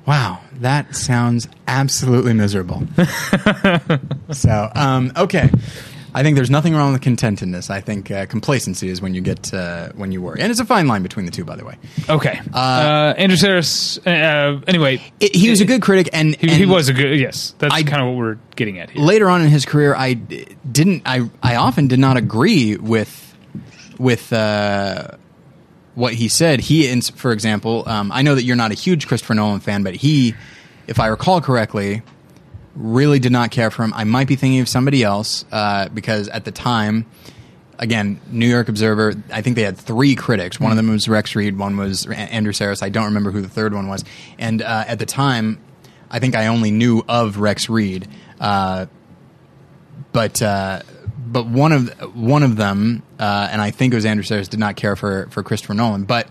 Wow, 0.05 0.41
that 0.53 0.95
sounds 0.95 1.47
absolutely 1.67 2.33
miserable. 2.33 2.83
so, 4.31 4.71
um, 4.73 5.11
okay. 5.15 5.49
I 6.13 6.23
think 6.23 6.35
there's 6.35 6.49
nothing 6.49 6.75
wrong 6.75 6.91
with 6.93 7.01
contentedness. 7.01 7.69
I 7.69 7.79
think 7.81 8.11
uh, 8.11 8.25
complacency 8.25 8.89
is 8.89 9.01
when 9.01 9.13
you 9.13 9.21
get 9.21 9.53
uh, 9.53 9.89
when 9.95 10.11
you 10.11 10.21
worry, 10.21 10.41
and 10.41 10.51
it's 10.51 10.59
a 10.59 10.65
fine 10.65 10.87
line 10.87 11.03
between 11.03 11.25
the 11.25 11.31
two, 11.31 11.45
by 11.45 11.55
the 11.55 11.63
way. 11.65 11.77
Okay, 12.09 12.39
uh, 12.53 13.13
Andrew 13.17 13.37
Sarris. 13.37 13.97
Uh, 14.05 14.61
anyway, 14.67 15.01
It, 15.19 15.35
he 15.35 15.49
was 15.49 15.61
a 15.61 15.65
good 15.65 15.81
critic, 15.81 16.09
and, 16.13 16.35
he, 16.35 16.47
and 16.49 16.57
he 16.57 16.65
was 16.65 16.89
a 16.89 16.93
good. 16.93 17.17
Yes, 17.19 17.55
that's 17.59 17.73
I- 17.73 17.83
kind 17.83 18.01
of 18.01 18.09
what 18.09 18.17
we're 18.17 18.37
getting 18.55 18.79
at 18.79 18.89
here. 18.89 19.01
later 19.03 19.29
on 19.29 19.41
in 19.41 19.47
his 19.49 19.65
career. 19.65 19.95
I 19.95 20.13
didn't. 20.15 21.03
I 21.05 21.29
I 21.41 21.55
often 21.55 21.87
did 21.87 21.99
not 21.99 22.17
agree 22.17 22.75
with 22.75 23.35
with 23.97 24.33
uh, 24.33 25.07
what 25.95 26.13
he 26.13 26.27
said. 26.27 26.59
He, 26.59 26.99
for 27.01 27.31
example, 27.31 27.83
um, 27.87 28.11
I 28.11 28.21
know 28.21 28.35
that 28.35 28.43
you're 28.43 28.55
not 28.55 28.71
a 28.71 28.75
huge 28.75 29.07
Christopher 29.07 29.35
Nolan 29.35 29.59
fan, 29.59 29.83
but 29.83 29.93
he, 29.95 30.35
if 30.87 30.99
I 30.99 31.07
recall 31.07 31.39
correctly, 31.41 32.01
really 32.75 33.19
did 33.19 33.31
not 33.31 33.51
care 33.51 33.71
for 33.71 33.83
him. 33.83 33.93
I 33.93 34.03
might 34.03 34.27
be 34.27 34.35
thinking 34.35 34.61
of 34.61 34.69
somebody 34.69 35.03
else 35.03 35.45
uh, 35.51 35.89
because 35.89 36.27
at 36.29 36.45
the 36.45 36.51
time, 36.51 37.05
again, 37.77 38.21
New 38.31 38.47
York 38.47 38.69
Observer. 38.69 39.15
I 39.31 39.41
think 39.41 39.55
they 39.55 39.63
had 39.63 39.77
three 39.77 40.15
critics. 40.15 40.59
One 40.59 40.71
of 40.71 40.77
them 40.77 40.89
was 40.89 41.09
Rex 41.09 41.35
Reed. 41.35 41.57
One 41.57 41.77
was 41.77 42.05
Andrew 42.05 42.53
Sarris. 42.53 42.81
I 42.81 42.89
don't 42.89 43.05
remember 43.05 43.31
who 43.31 43.41
the 43.41 43.49
third 43.49 43.73
one 43.73 43.87
was. 43.87 44.05
And 44.37 44.61
uh, 44.61 44.85
at 44.87 44.99
the 44.99 45.05
time, 45.05 45.59
I 46.09 46.19
think 46.19 46.35
I 46.35 46.47
only 46.47 46.71
knew 46.71 47.03
of 47.09 47.39
Rex 47.39 47.69
Reed. 47.69 48.07
Uh, 48.39 48.85
but 50.13 50.41
uh, 50.41 50.83
but 51.25 51.47
one 51.47 51.71
of 51.71 51.89
one 52.15 52.43
of 52.43 52.55
them, 52.55 53.03
uh, 53.19 53.49
and 53.51 53.61
I 53.61 53.71
think 53.71 53.93
it 53.93 53.95
was 53.95 54.05
Andrew 54.05 54.23
Sarris, 54.23 54.49
did 54.49 54.59
not 54.59 54.75
care 54.75 54.95
for 54.95 55.27
for 55.31 55.43
Christopher 55.43 55.73
Nolan. 55.73 56.03
But 56.03 56.27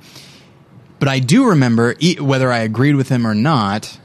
but 0.99 1.09
I 1.09 1.19
do 1.19 1.49
remember 1.49 1.95
whether 2.21 2.53
I 2.53 2.59
agreed 2.59 2.95
with 2.95 3.09
him 3.09 3.27
or 3.27 3.35
not. 3.35 3.99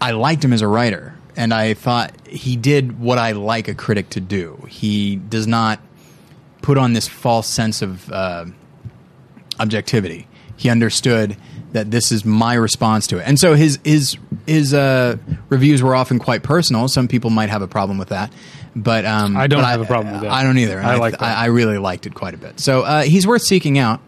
I 0.00 0.12
liked 0.12 0.44
him 0.44 0.52
as 0.52 0.62
a 0.62 0.68
writer, 0.68 1.14
and 1.36 1.52
I 1.52 1.74
thought 1.74 2.12
he 2.26 2.56
did 2.56 3.00
what 3.00 3.18
I 3.18 3.32
like 3.32 3.68
a 3.68 3.74
critic 3.74 4.10
to 4.10 4.20
do. 4.20 4.66
He 4.68 5.16
does 5.16 5.46
not 5.46 5.80
put 6.62 6.78
on 6.78 6.92
this 6.92 7.08
false 7.08 7.46
sense 7.46 7.82
of 7.82 8.10
uh, 8.10 8.46
objectivity. 9.58 10.26
He 10.56 10.70
understood 10.70 11.36
that 11.72 11.90
this 11.90 12.10
is 12.10 12.24
my 12.24 12.54
response 12.54 13.06
to 13.08 13.18
it, 13.18 13.24
and 13.26 13.38
so 13.38 13.54
his 13.54 13.78
his 13.84 14.16
his 14.46 14.74
uh, 14.74 15.16
reviews 15.48 15.82
were 15.82 15.94
often 15.94 16.18
quite 16.18 16.42
personal. 16.42 16.88
Some 16.88 17.06
people 17.08 17.30
might 17.30 17.50
have 17.50 17.62
a 17.62 17.68
problem 17.68 17.98
with 17.98 18.08
that, 18.08 18.32
but 18.74 19.04
um, 19.04 19.36
I 19.36 19.46
don't 19.46 19.62
but 19.62 19.68
have 19.68 19.80
a 19.80 19.84
problem 19.84 20.14
with 20.14 20.22
that. 20.22 20.32
I 20.32 20.42
don't 20.42 20.58
either. 20.58 20.78
and 20.78 20.86
I 20.86 20.96
like. 20.96 21.20
I, 21.22 21.34
I 21.34 21.46
really 21.46 21.78
liked 21.78 22.06
it 22.06 22.14
quite 22.14 22.34
a 22.34 22.38
bit. 22.38 22.58
So 22.58 22.82
uh, 22.82 23.02
he's 23.02 23.26
worth 23.26 23.42
seeking 23.42 23.78
out, 23.78 24.00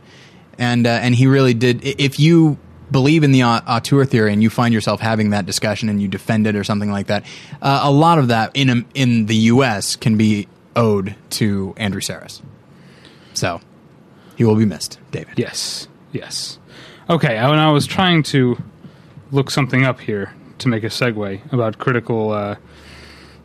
and 0.59 0.87
uh, 0.87 0.91
and 0.91 1.15
he 1.15 1.27
really 1.27 1.55
did. 1.55 1.85
If 1.85 2.19
you 2.19 2.59
believe 2.91 3.23
in 3.25 3.33
the 3.33 3.43
au- 3.43 3.61
auteur 3.67 4.05
theory 4.05 4.33
and 4.33 4.43
you 4.43 4.51
find 4.51 4.75
yourself 4.75 5.01
having 5.01 5.31
that 5.31 5.47
discussion 5.47 5.89
and 5.89 6.01
you 6.03 6.09
defend 6.09 6.47
it 6.47 6.57
or 6.57 6.65
something 6.65 6.91
like 6.91 7.07
that, 7.09 7.25
uh, 7.63 7.81
a 7.83 7.91
lot 7.91 8.19
of 8.19 8.29
that 8.29 8.51
in 8.55 8.71
a, 8.71 8.85
in 8.95 9.27
the 9.27 9.37
U.S. 9.37 9.97
can 9.97 10.17
be 10.17 10.49
owed 10.77 11.15
to 11.31 11.75
Andrew 11.77 12.01
Sarris. 12.01 12.41
So 13.35 13.61
he 14.37 14.45
will 14.45 14.57
be 14.57 14.65
missed, 14.65 14.99
David. 15.11 15.35
Yes, 15.37 15.89
yes. 16.13 16.59
Okay, 17.09 17.37
I, 17.39 17.49
when 17.49 17.59
I 17.59 17.71
was 17.73 17.87
trying 17.87 18.23
to 18.25 18.57
look 19.31 19.51
something 19.51 19.85
up 19.85 20.01
here 20.01 20.33
to 20.59 20.69
make 20.69 20.83
a 20.85 20.89
segue 20.89 21.53
about 21.53 21.79
critical 21.79 22.31
uh, 22.33 22.57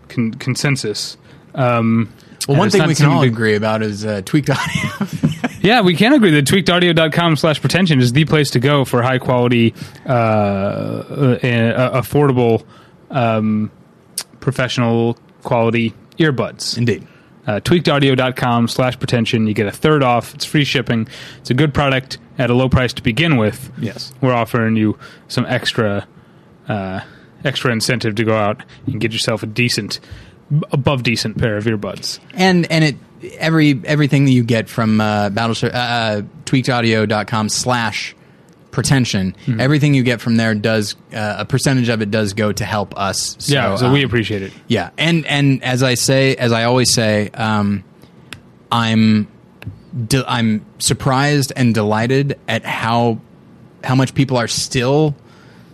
con- 0.09 0.33
consensus. 0.33 1.17
Um, 1.53 2.11
Well, 2.47 2.57
one 2.57 2.69
thing 2.69 2.85
we 2.87 2.95
can 2.95 3.05
all 3.07 3.21
agree 3.23 3.55
about 3.55 3.81
is 3.81 4.05
uh, 4.05 4.21
tweaked 4.25 4.49
audio. 4.51 5.07
Yeah, 5.65 5.81
we 5.81 5.95
can 5.95 6.13
agree 6.13 6.29
that 6.29 6.45
tweakedaudio.com 6.45 7.37
slash 7.37 7.59
pretension 7.59 7.99
is 7.99 8.13
the 8.13 8.25
place 8.25 8.51
to 8.51 8.59
go 8.59 8.85
for 8.85 9.01
high 9.01 9.17
quality, 9.17 9.73
uh, 10.05 10.09
uh, 10.09 11.39
uh, 11.43 12.01
affordable, 12.01 12.63
um, 13.09 13.71
professional 14.39 15.17
quality 15.41 15.95
earbuds. 16.19 16.77
Indeed. 16.77 17.07
Uh, 17.47 17.61
tweakedaudio.com 17.61 18.67
slash 18.67 18.99
pretension. 18.99 19.47
You 19.47 19.55
get 19.55 19.65
a 19.65 19.71
third 19.71 20.03
off. 20.03 20.35
It's 20.35 20.45
free 20.45 20.65
shipping. 20.65 21.07
It's 21.39 21.49
a 21.49 21.55
good 21.55 21.73
product 21.73 22.19
at 22.37 22.51
a 22.51 22.53
low 22.53 22.69
price 22.69 22.93
to 22.93 23.01
begin 23.01 23.37
with. 23.37 23.71
Yes. 23.79 24.13
We're 24.21 24.33
offering 24.33 24.75
you 24.75 24.99
some 25.29 25.47
extra, 25.47 26.07
uh, 26.67 27.01
extra 27.43 27.71
incentive 27.71 28.13
to 28.15 28.23
go 28.23 28.35
out 28.35 28.61
and 28.85 29.01
get 29.01 29.13
yourself 29.13 29.41
a 29.41 29.47
decent 29.47 29.99
above 30.71 31.01
decent 31.01 31.39
pair 31.39 31.57
of 31.57 31.63
earbuds. 31.65 32.19
and 32.35 32.71
and 32.71 32.83
it 32.83 32.95
every 33.37 33.79
everything 33.85 34.25
that 34.25 34.31
you 34.31 34.43
get 34.43 34.69
from 34.69 34.99
uh, 35.01 35.29
battleship 35.29 35.73
uh, 35.73 35.77
uh, 35.77 36.21
tweakedaudio.com 36.45 37.49
slash 37.49 38.15
pretension 38.71 39.35
Hmm. 39.45 39.59
everything 39.61 39.93
you 39.93 40.03
get 40.03 40.19
from 40.19 40.35
there 40.35 40.53
does 40.53 40.95
uh, 41.13 41.35
a 41.39 41.45
percentage 41.45 41.87
of 41.89 42.01
it 42.01 42.11
does 42.11 42.33
go 42.33 42.51
to 42.51 42.65
help 42.65 42.97
us 42.99 43.35
so, 43.39 43.53
yeah, 43.53 43.75
so 43.77 43.87
um, 43.87 43.93
we 43.93 44.03
appreciate 44.03 44.41
it. 44.41 44.51
yeah 44.67 44.89
and 44.97 45.25
and 45.27 45.63
as 45.63 45.81
i 45.81 45.93
say 45.93 46.35
as 46.35 46.51
i 46.51 46.65
always 46.65 46.93
say 46.93 47.29
um, 47.35 47.83
i'm 48.71 49.27
de- 50.07 50.25
i'm 50.29 50.65
surprised 50.79 51.53
and 51.55 51.73
delighted 51.73 52.37
at 52.49 52.65
how 52.65 53.19
how 53.83 53.95
much 53.95 54.13
people 54.13 54.35
are 54.35 54.47
still 54.47 55.15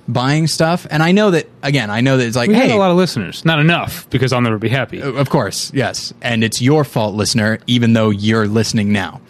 buying 0.08 0.48
stuff 0.48 0.86
and 0.90 1.02
i 1.04 1.12
know 1.12 1.32
that 1.32 1.48
again 1.64 1.90
i 1.90 2.02
know 2.02 2.18
that 2.18 2.26
it's 2.28 2.36
like 2.36 2.50
We 2.50 2.56
hey 2.56 2.68
have 2.68 2.72
a 2.76 2.80
lot 2.80 2.92
of 2.92 2.98
listeners, 2.98 3.46
not 3.46 3.60
enough 3.60 4.10
because 4.10 4.34
I'll 4.34 4.42
never 4.42 4.58
be 4.58 4.68
happy. 4.70 5.02
of 5.02 5.30
course, 5.30 5.72
yes, 5.74 6.14
and 6.22 6.44
it's 6.44 6.62
your 6.62 6.84
fault, 6.84 7.16
listener. 7.16 7.60
Even 7.68 7.94
though 7.94 8.10
you're 8.10 8.48
listening 8.48 8.92
now. 8.92 9.22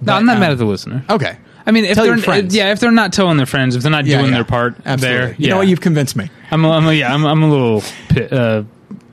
no, 0.00 0.14
I'm 0.14 0.26
not 0.26 0.38
mad 0.40 0.52
at 0.52 0.58
the 0.58 0.64
listener. 0.64 1.04
Okay. 1.10 1.36
I 1.66 1.70
mean, 1.70 1.84
if 1.84 1.94
Tell 1.94 2.04
they're 2.04 2.14
your 2.16 2.22
friends. 2.24 2.54
yeah, 2.54 2.72
if 2.72 2.80
they're 2.80 2.90
not 2.90 3.12
telling 3.12 3.36
their 3.36 3.46
friends, 3.46 3.74
if 3.76 3.82
they're 3.82 3.90
not 3.92 4.06
Yeah, 4.06 4.18
doing 4.18 4.30
yeah. 4.30 4.36
their 4.38 4.44
part 4.44 4.74
Absolutely. 4.84 5.18
there, 5.26 5.34
You 5.38 5.48
know 5.50 5.56
what? 5.58 5.68
You've 5.68 5.80
convinced 5.80 6.14
me. 6.16 6.28
I'm, 6.50 6.64
a, 6.64 6.70
I'm 6.70 6.86
a, 6.86 6.92
yeah, 6.92 7.14
I'm, 7.14 7.24
I'm 7.24 7.42
a 7.42 7.48
little 7.50 7.82
uh, 8.30 8.64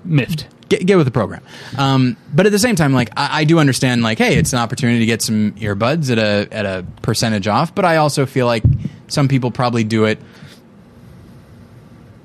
miffed. 0.03 0.47
Get, 0.69 0.85
get 0.85 0.95
with 0.97 1.05
the 1.05 1.11
program. 1.11 1.43
Um, 1.77 2.17
but 2.33 2.45
at 2.45 2.51
the 2.51 2.59
same 2.59 2.75
time, 2.75 2.93
like 2.93 3.09
I, 3.17 3.41
I 3.41 3.43
do 3.45 3.59
understand, 3.59 4.01
like, 4.03 4.17
hey, 4.17 4.35
it's 4.37 4.53
an 4.53 4.59
opportunity 4.59 4.99
to 4.99 5.05
get 5.05 5.21
some 5.21 5.51
earbuds 5.53 6.09
at 6.11 6.17
a 6.17 6.47
at 6.53 6.65
a 6.65 6.85
percentage 7.01 7.47
off. 7.47 7.75
But 7.75 7.83
I 7.85 7.97
also 7.97 8.25
feel 8.25 8.45
like 8.47 8.63
some 9.07 9.27
people 9.27 9.51
probably 9.51 9.83
do 9.83 10.05
it 10.05 10.17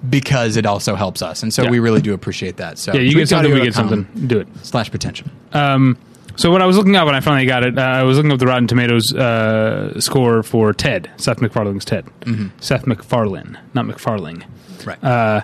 because 0.09 0.56
it 0.56 0.66
also 0.66 0.94
helps 0.94 1.22
us, 1.22 1.42
and 1.42 1.52
so 1.52 1.62
Yeah. 1.64 1.70
we 1.70 1.78
really 1.78 2.00
do 2.02 2.14
appreciate 2.14 2.56
that. 2.59 2.78
So 2.78 2.92
Yeah, 2.94 3.00
you 3.00 3.14
get 3.14 3.28
something, 3.28 3.52
we 3.52 3.61
get 3.62 3.74
something. 3.74 4.06
Do 4.26 4.38
it. 4.40 4.48
Slash 4.62 4.90
potential. 4.90 5.28
Um, 5.52 5.96
so 6.37 6.50
what 6.50 6.61
I 6.61 6.66
was 6.66 6.76
looking 6.76 6.96
up 6.96 7.06
when 7.06 7.14
I 7.14 7.20
finally 7.20 7.46
got 7.46 7.64
it, 7.64 7.78
uh, 7.78 7.80
I 7.82 8.02
was 8.02 8.16
looking 8.18 8.30
up 8.30 8.38
the 8.38 8.46
Rotten 8.46 8.66
Tomatoes 8.66 9.12
uh, 9.14 9.98
score 10.00 10.42
for 10.42 10.72
Ted, 10.74 11.11
Seth 11.16 11.38
MacFarlane's 11.40 11.85
Ted, 11.85 12.04
Mm-hmm. 12.22 12.48
Seth 12.61 12.87
MacFarlane, 12.87 13.56
not 13.74 13.87
McFarling. 13.87 14.42
Right. 14.85 15.02
Uh, 15.02 15.40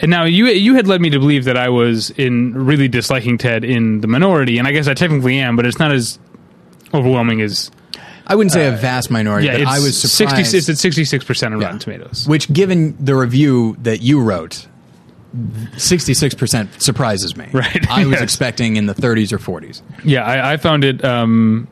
And 0.00 0.10
now 0.10 0.24
you 0.24 0.46
you 0.46 0.74
had 0.74 0.86
led 0.86 1.00
me 1.00 1.10
to 1.10 1.18
believe 1.18 1.44
that 1.44 1.56
I 1.58 1.68
was 1.68 2.10
in 2.10 2.54
really 2.54 2.86
disliking 2.88 3.36
Ted 3.36 3.64
in 3.64 4.00
the 4.00 4.06
minority, 4.06 4.56
and 4.58 4.66
I 4.68 4.72
guess 4.72 4.86
I 4.88 4.94
technically 4.94 5.38
am, 5.38 5.56
but 5.56 5.66
it's 5.66 5.78
not 5.80 5.90
as 5.92 6.18
overwhelming 6.94 7.40
as 7.42 7.70
I 8.28 8.34
wouldn't 8.34 8.52
say 8.52 8.68
a 8.68 8.72
vast 8.72 9.10
minority, 9.10 9.48
uh, 9.48 9.52
yeah. 9.52 9.58
but 9.58 9.62
It's 9.62 9.70
I 9.70 9.84
was 9.84 10.00
surprised. 10.12 10.36
60, 10.50 10.58
it's 10.58 10.68
at 10.68 10.78
sixty 10.78 11.04
six 11.04 11.24
percent 11.24 11.54
of 11.54 11.60
Yeah. 11.60 11.66
Rotten 11.68 11.80
Tomatoes. 11.80 12.26
Which, 12.28 12.52
given 12.52 12.96
the 13.02 13.14
review 13.14 13.76
that 13.80 14.02
you 14.02 14.20
wrote, 14.20 14.66
sixty-six 15.76 16.34
percent 16.34 16.80
surprises 16.82 17.36
me. 17.36 17.48
Right. 17.52 17.86
I 17.90 18.04
was 18.04 18.12
Yes. 18.12 18.22
expecting 18.22 18.76
in 18.76 18.86
the 18.86 18.94
thirties 18.94 19.32
or 19.32 19.38
forties. 19.38 19.82
Yeah, 20.04 20.24
I, 20.24 20.52
I 20.52 20.56
found 20.58 20.84
it 20.84 21.04
um, 21.04 21.68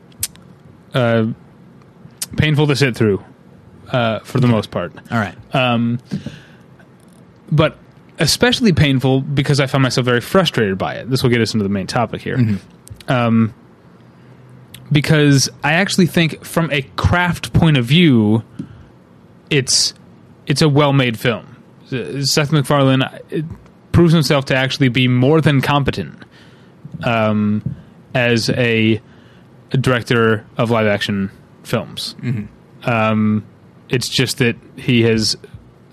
uh, 0.93 1.27
painful 2.37 2.67
to 2.67 2.75
sit 2.75 2.95
through 2.95 3.23
uh, 3.91 4.19
for 4.19 4.39
the 4.39 4.47
most 4.47 4.71
part. 4.71 4.93
All 5.11 5.17
right. 5.19 5.35
Um, 5.55 5.99
but 7.51 7.77
especially 8.19 8.73
painful 8.73 9.21
because 9.21 9.59
I 9.59 9.67
found 9.67 9.83
myself 9.83 10.05
very 10.05 10.21
frustrated 10.21 10.77
by 10.77 10.95
it. 10.95 11.09
This 11.09 11.21
will 11.23 11.29
get 11.29 11.39
us 11.41 11.53
into 11.53 11.63
the 11.63 11.69
main 11.69 11.87
topic 11.87 12.21
here. 12.21 12.57
Um, 13.07 13.53
because 14.91 15.49
I 15.63 15.73
actually 15.73 16.07
think, 16.07 16.43
from 16.45 16.71
a 16.71 16.83
craft 16.95 17.53
point 17.53 17.77
of 17.77 17.85
view, 17.85 18.43
it's 19.49 19.93
it's 20.45 20.61
a 20.61 20.69
well 20.69 20.93
made 20.93 21.19
film. 21.19 21.55
Seth 21.87 22.51
MacFarlane 22.51 23.01
uh, 23.01 23.19
proves 23.91 24.13
himself 24.13 24.45
to 24.45 24.55
actually 24.55 24.89
be 24.89 25.07
more 25.07 25.41
than 25.41 25.61
competent 25.61 26.23
um, 27.03 27.75
as 28.13 28.49
a, 28.49 29.01
a 29.71 29.77
director 29.77 30.45
of 30.57 30.69
live 30.69 30.87
action 30.87 31.31
films. 31.63 32.15
Um, 32.83 33.45
it's 33.89 34.09
just 34.09 34.37
that 34.39 34.55
he 34.75 35.03
has 35.03 35.37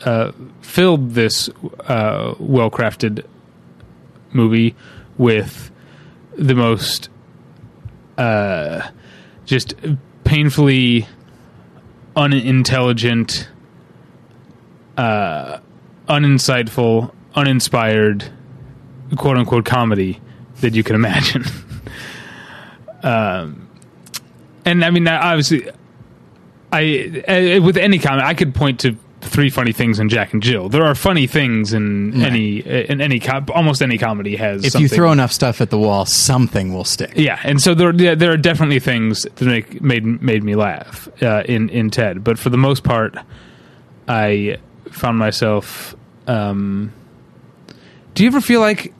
uh, 0.04 0.32
filled 0.60 1.12
this 1.12 1.48
uh, 1.86 2.34
well 2.38 2.70
crafted 2.70 3.24
movie 4.32 4.74
with 5.16 5.70
the 6.36 6.54
most 6.54 7.08
uh, 8.18 8.88
just 9.44 9.74
painfully 10.24 11.06
unintelligent, 12.16 13.48
uh, 14.96 15.58
uninsightful, 16.08 17.12
uninspired, 17.34 18.30
quote 19.16 19.36
unquote 19.36 19.64
comedy 19.64 20.20
that 20.60 20.74
you 20.74 20.82
can 20.82 20.94
imagine. 20.94 21.44
um, 23.02 23.68
and 24.64 24.84
I 24.84 24.90
mean, 24.90 25.06
obviously, 25.06 25.68
I 26.72 27.22
uh, 27.28 27.62
with 27.62 27.76
any 27.76 27.98
comment, 27.98 28.24
I 28.24 28.34
could 28.34 28.54
point 28.54 28.80
to 28.80 28.96
three 29.24 29.50
funny 29.50 29.72
things 29.72 29.98
in 29.98 30.08
Jack 30.08 30.32
and 30.32 30.42
Jill. 30.42 30.68
There 30.68 30.84
are 30.84 30.94
funny 30.94 31.26
things 31.26 31.72
in 31.72 32.22
any 32.22 32.58
in 32.58 33.00
any 33.00 33.20
com- 33.20 33.46
almost 33.54 33.82
any 33.82 33.98
comedy 33.98 34.36
has. 34.36 34.64
If 34.64 34.72
something. 34.72 34.82
you 34.82 34.88
throw 34.88 35.12
enough 35.12 35.32
stuff 35.32 35.60
at 35.60 35.70
the 35.70 35.78
wall, 35.78 36.06
something 36.06 36.72
will 36.72 36.84
stick. 36.84 37.12
Yeah, 37.16 37.40
and 37.42 37.60
so 37.60 37.74
there 37.74 37.94
yeah, 37.94 38.14
there 38.14 38.32
are 38.32 38.36
definitely 38.36 38.80
things 38.80 39.22
that 39.22 39.42
make 39.42 39.80
made 39.80 40.04
made 40.22 40.42
me 40.42 40.54
laugh 40.54 41.08
uh, 41.22 41.42
in 41.46 41.68
in 41.70 41.90
Ted, 41.90 42.22
but 42.22 42.38
for 42.38 42.50
the 42.50 42.58
most 42.58 42.84
part, 42.84 43.16
I 44.08 44.58
found 44.90 45.18
myself. 45.18 45.94
Um, 46.26 46.92
do 48.14 48.22
you 48.22 48.28
ever 48.28 48.40
feel 48.40 48.60
like? 48.60 48.92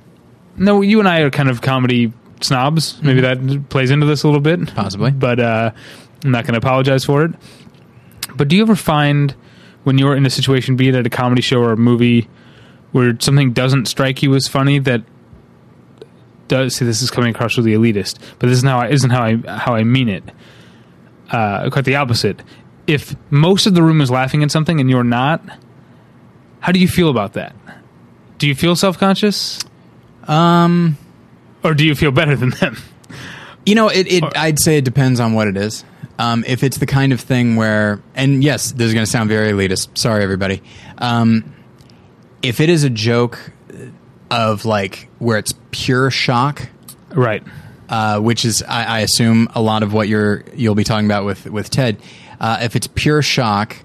No, 0.56 0.82
you 0.82 1.00
and 1.00 1.08
I 1.08 1.20
are 1.20 1.30
kind 1.30 1.48
of 1.48 1.62
comedy 1.62 2.12
snobs. 2.40 3.02
Maybe 3.02 3.20
that 3.22 3.68
plays 3.68 3.90
into 3.90 4.06
this 4.06 4.22
a 4.22 4.28
little 4.28 4.40
bit, 4.40 4.74
Possibly. 4.74 5.10
But 5.10 5.40
uh, 5.40 5.72
I'm 6.24 6.30
not 6.30 6.44
going 6.44 6.52
to 6.52 6.58
apologize 6.58 7.04
for 7.04 7.24
it. 7.24 7.32
But 8.36 8.48
do 8.48 8.56
you 8.56 8.62
ever 8.62 8.76
find 8.76 9.34
when 9.84 9.96
you're 9.98 10.16
in 10.16 10.26
a 10.26 10.30
situation, 10.30 10.76
be 10.76 10.88
it 10.88 10.94
at 10.94 11.06
a 11.06 11.10
comedy 11.10 11.40
show 11.42 11.60
or 11.60 11.72
a 11.72 11.76
movie, 11.76 12.28
where 12.92 13.16
something 13.20 13.52
doesn't 13.52 13.86
strike 13.86 14.22
you 14.22 14.34
as 14.34 14.48
funny 14.48 14.78
that 14.80 15.02
does 16.48 16.76
see 16.76 16.84
this 16.84 17.00
is 17.02 17.10
coming 17.10 17.30
across 17.34 17.56
really 17.56 17.72
elitist, 17.72 18.18
but 18.38 18.48
this 18.48 18.58
is 18.58 18.64
how 18.64 18.78
I, 18.78 18.88
isn't 18.88 19.10
how 19.10 19.22
I 19.22 19.36
how 19.58 19.74
I 19.74 19.82
mean 19.84 20.08
it. 20.08 20.24
Uh, 21.30 21.70
quite 21.70 21.84
the 21.86 21.96
opposite. 21.96 22.42
If 22.86 23.16
most 23.30 23.66
of 23.66 23.74
the 23.74 23.82
room 23.82 24.00
is 24.02 24.10
laughing 24.10 24.42
at 24.42 24.50
something 24.50 24.78
and 24.78 24.90
you're 24.90 25.02
not, 25.04 25.42
how 26.60 26.70
do 26.70 26.78
you 26.78 26.86
feel 26.88 27.08
about 27.08 27.32
that? 27.32 27.54
Do 28.38 28.46
you 28.46 28.54
feel 28.54 28.76
self 28.76 28.98
conscious, 28.98 29.58
Um, 30.28 30.98
or 31.62 31.72
do 31.74 31.86
you 31.86 31.94
feel 31.94 32.10
better 32.10 32.36
than 32.36 32.50
them? 32.50 32.76
you 33.64 33.74
know, 33.74 33.88
it, 33.88 34.06
it. 34.12 34.22
Or- 34.22 34.30
I'd 34.36 34.58
say 34.60 34.76
it 34.78 34.84
depends 34.84 35.18
on 35.20 35.32
what 35.32 35.48
it 35.48 35.56
is. 35.56 35.82
Um, 36.18 36.44
if 36.46 36.62
it's 36.62 36.78
the 36.78 36.86
kind 36.86 37.12
of 37.12 37.20
thing 37.20 37.56
where, 37.56 38.00
and 38.14 38.42
yes, 38.44 38.70
this 38.72 38.86
is 38.88 38.94
going 38.94 39.04
to 39.04 39.10
sound 39.10 39.28
very 39.28 39.50
elitist. 39.50 39.98
Sorry, 39.98 40.22
everybody. 40.22 40.62
Um, 40.98 41.52
if 42.42 42.60
it 42.60 42.68
is 42.68 42.84
a 42.84 42.90
joke 42.90 43.52
of 44.30 44.64
like 44.64 45.08
where 45.18 45.38
it's 45.38 45.54
pure 45.70 46.10
shock, 46.10 46.68
Right. 47.10 47.42
uh, 47.88 48.20
which 48.20 48.44
is 48.44 48.62
I, 48.62 48.84
I 48.84 49.00
assume 49.00 49.48
a 49.54 49.60
lot 49.62 49.82
of 49.82 49.92
what 49.92 50.08
you're 50.08 50.44
you'll 50.54 50.74
be 50.74 50.84
talking 50.84 51.06
about 51.06 51.24
with 51.24 51.46
with 51.46 51.70
Ted. 51.70 51.96
Uh, 52.40 52.58
if 52.62 52.76
it's 52.76 52.86
pure 52.86 53.22
shock, 53.22 53.76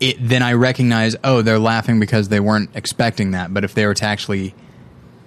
it, 0.00 0.16
then 0.20 0.42
I 0.42 0.52
recognize 0.54 1.16
oh 1.24 1.42
they're 1.42 1.58
laughing 1.58 2.00
because 2.00 2.28
they 2.28 2.40
weren't 2.40 2.70
expecting 2.74 3.32
that. 3.32 3.52
But 3.52 3.64
if 3.64 3.74
they 3.74 3.86
were 3.86 3.94
to 3.94 4.04
actually 4.04 4.54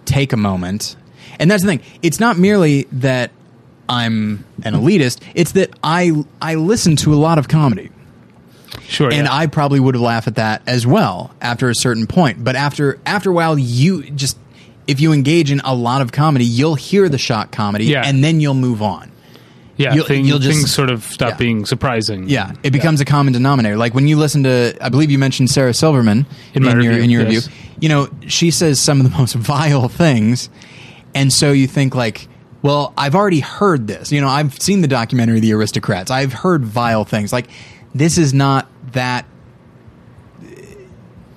take 0.05 0.33
a 0.33 0.37
moment, 0.37 0.95
and 1.39 1.49
that's 1.51 1.63
the 1.63 1.69
thing, 1.69 1.81
it's 2.01 2.19
not 2.19 2.37
merely 2.37 2.83
that 2.91 3.31
I'm 3.89 4.45
an 4.63 4.73
elitist; 4.75 5.19
it's 5.35 5.51
that 5.53 5.71
I 5.83 6.11
I 6.41 6.55
listen 6.55 6.95
to 6.97 7.13
a 7.13 7.17
lot 7.17 7.37
of 7.39 7.47
comedy 7.49 7.89
Sure. 8.87 9.11
and 9.11 9.25
yeah. 9.25 9.33
I 9.33 9.47
probably 9.47 9.79
would 9.79 9.95
have 9.95 10.01
laughed 10.01 10.27
at 10.27 10.35
that 10.35 10.61
as 10.67 10.85
well 10.85 11.31
after 11.41 11.69
a 11.69 11.75
certain 11.75 12.05
point. 12.07 12.43
But 12.43 12.55
after 12.55 12.99
after 13.05 13.29
a 13.31 13.33
while, 13.33 13.57
you 13.57 14.03
just 14.11 14.37
if 14.87 14.99
you 14.99 15.11
engage 15.11 15.51
in 15.51 15.59
a 15.61 15.73
lot 15.75 16.01
of 16.01 16.11
comedy, 16.11 16.45
you'll 16.45 16.75
hear 16.75 17.09
the 17.09 17.17
shock 17.17 17.51
comedy, 17.51 17.85
Yeah. 17.85 18.03
and 18.05 18.23
then 18.23 18.39
you'll 18.39 18.53
move 18.55 18.81
on. 18.81 19.11
yeah, 19.77 19.93
you'll- 19.93 20.05
thing- 20.05 20.25
you'll 20.25 20.39
just- 20.39 20.57
things 20.59 20.73
sort 20.73 20.89
of 20.89 21.03
stop 21.05 21.29
yeah. 21.29 21.35
being 21.37 21.65
surprising. 21.65 22.27
Yeah, 22.27 22.51
it 22.63 22.71
becomes 22.71 22.99
a 23.01 23.05
common 23.05 23.31
denominator. 23.33 23.77
Like 23.77 23.93
when 23.93 24.07
you 24.07 24.17
listen 24.17 24.43
to, 24.43 24.75
I 24.81 24.89
believe 24.89 25.09
you 25.09 25.17
mentioned 25.19 25.49
Sarah 25.51 25.73
Silverman 25.73 26.25
In 26.53 26.63
my 26.63 26.71
your 26.71 26.79
review, 26.79 27.01
in 27.03 27.09
your 27.09 27.21
yes. 27.23 27.47
review. 27.47 27.51
You 27.81 27.89
know, 27.89 28.09
she 28.27 28.51
says 28.51 28.79
some 28.79 28.99
of 28.99 29.09
the 29.11 29.17
most 29.17 29.35
vile 29.35 29.87
things, 29.87 30.49
and 31.15 31.31
so 31.33 31.51
you 31.51 31.65
think 31.67 31.95
like. 31.95 32.27
Well, 32.61 32.93
I've 32.97 33.15
already 33.15 33.39
heard 33.39 33.87
this. 33.87 34.11
You 34.11 34.21
know, 34.21 34.27
I've 34.27 34.59
seen 34.61 34.81
the 34.81 34.87
documentary 34.87 35.39
The 35.39 35.53
Aristocrats. 35.53 36.11
I've 36.11 36.33
heard 36.33 36.65
vile 36.65 37.05
things. 37.05 37.31
Like, 37.31 37.47
this 37.95 38.17
is 38.17 38.33
not 38.33 38.67
that 38.91 39.25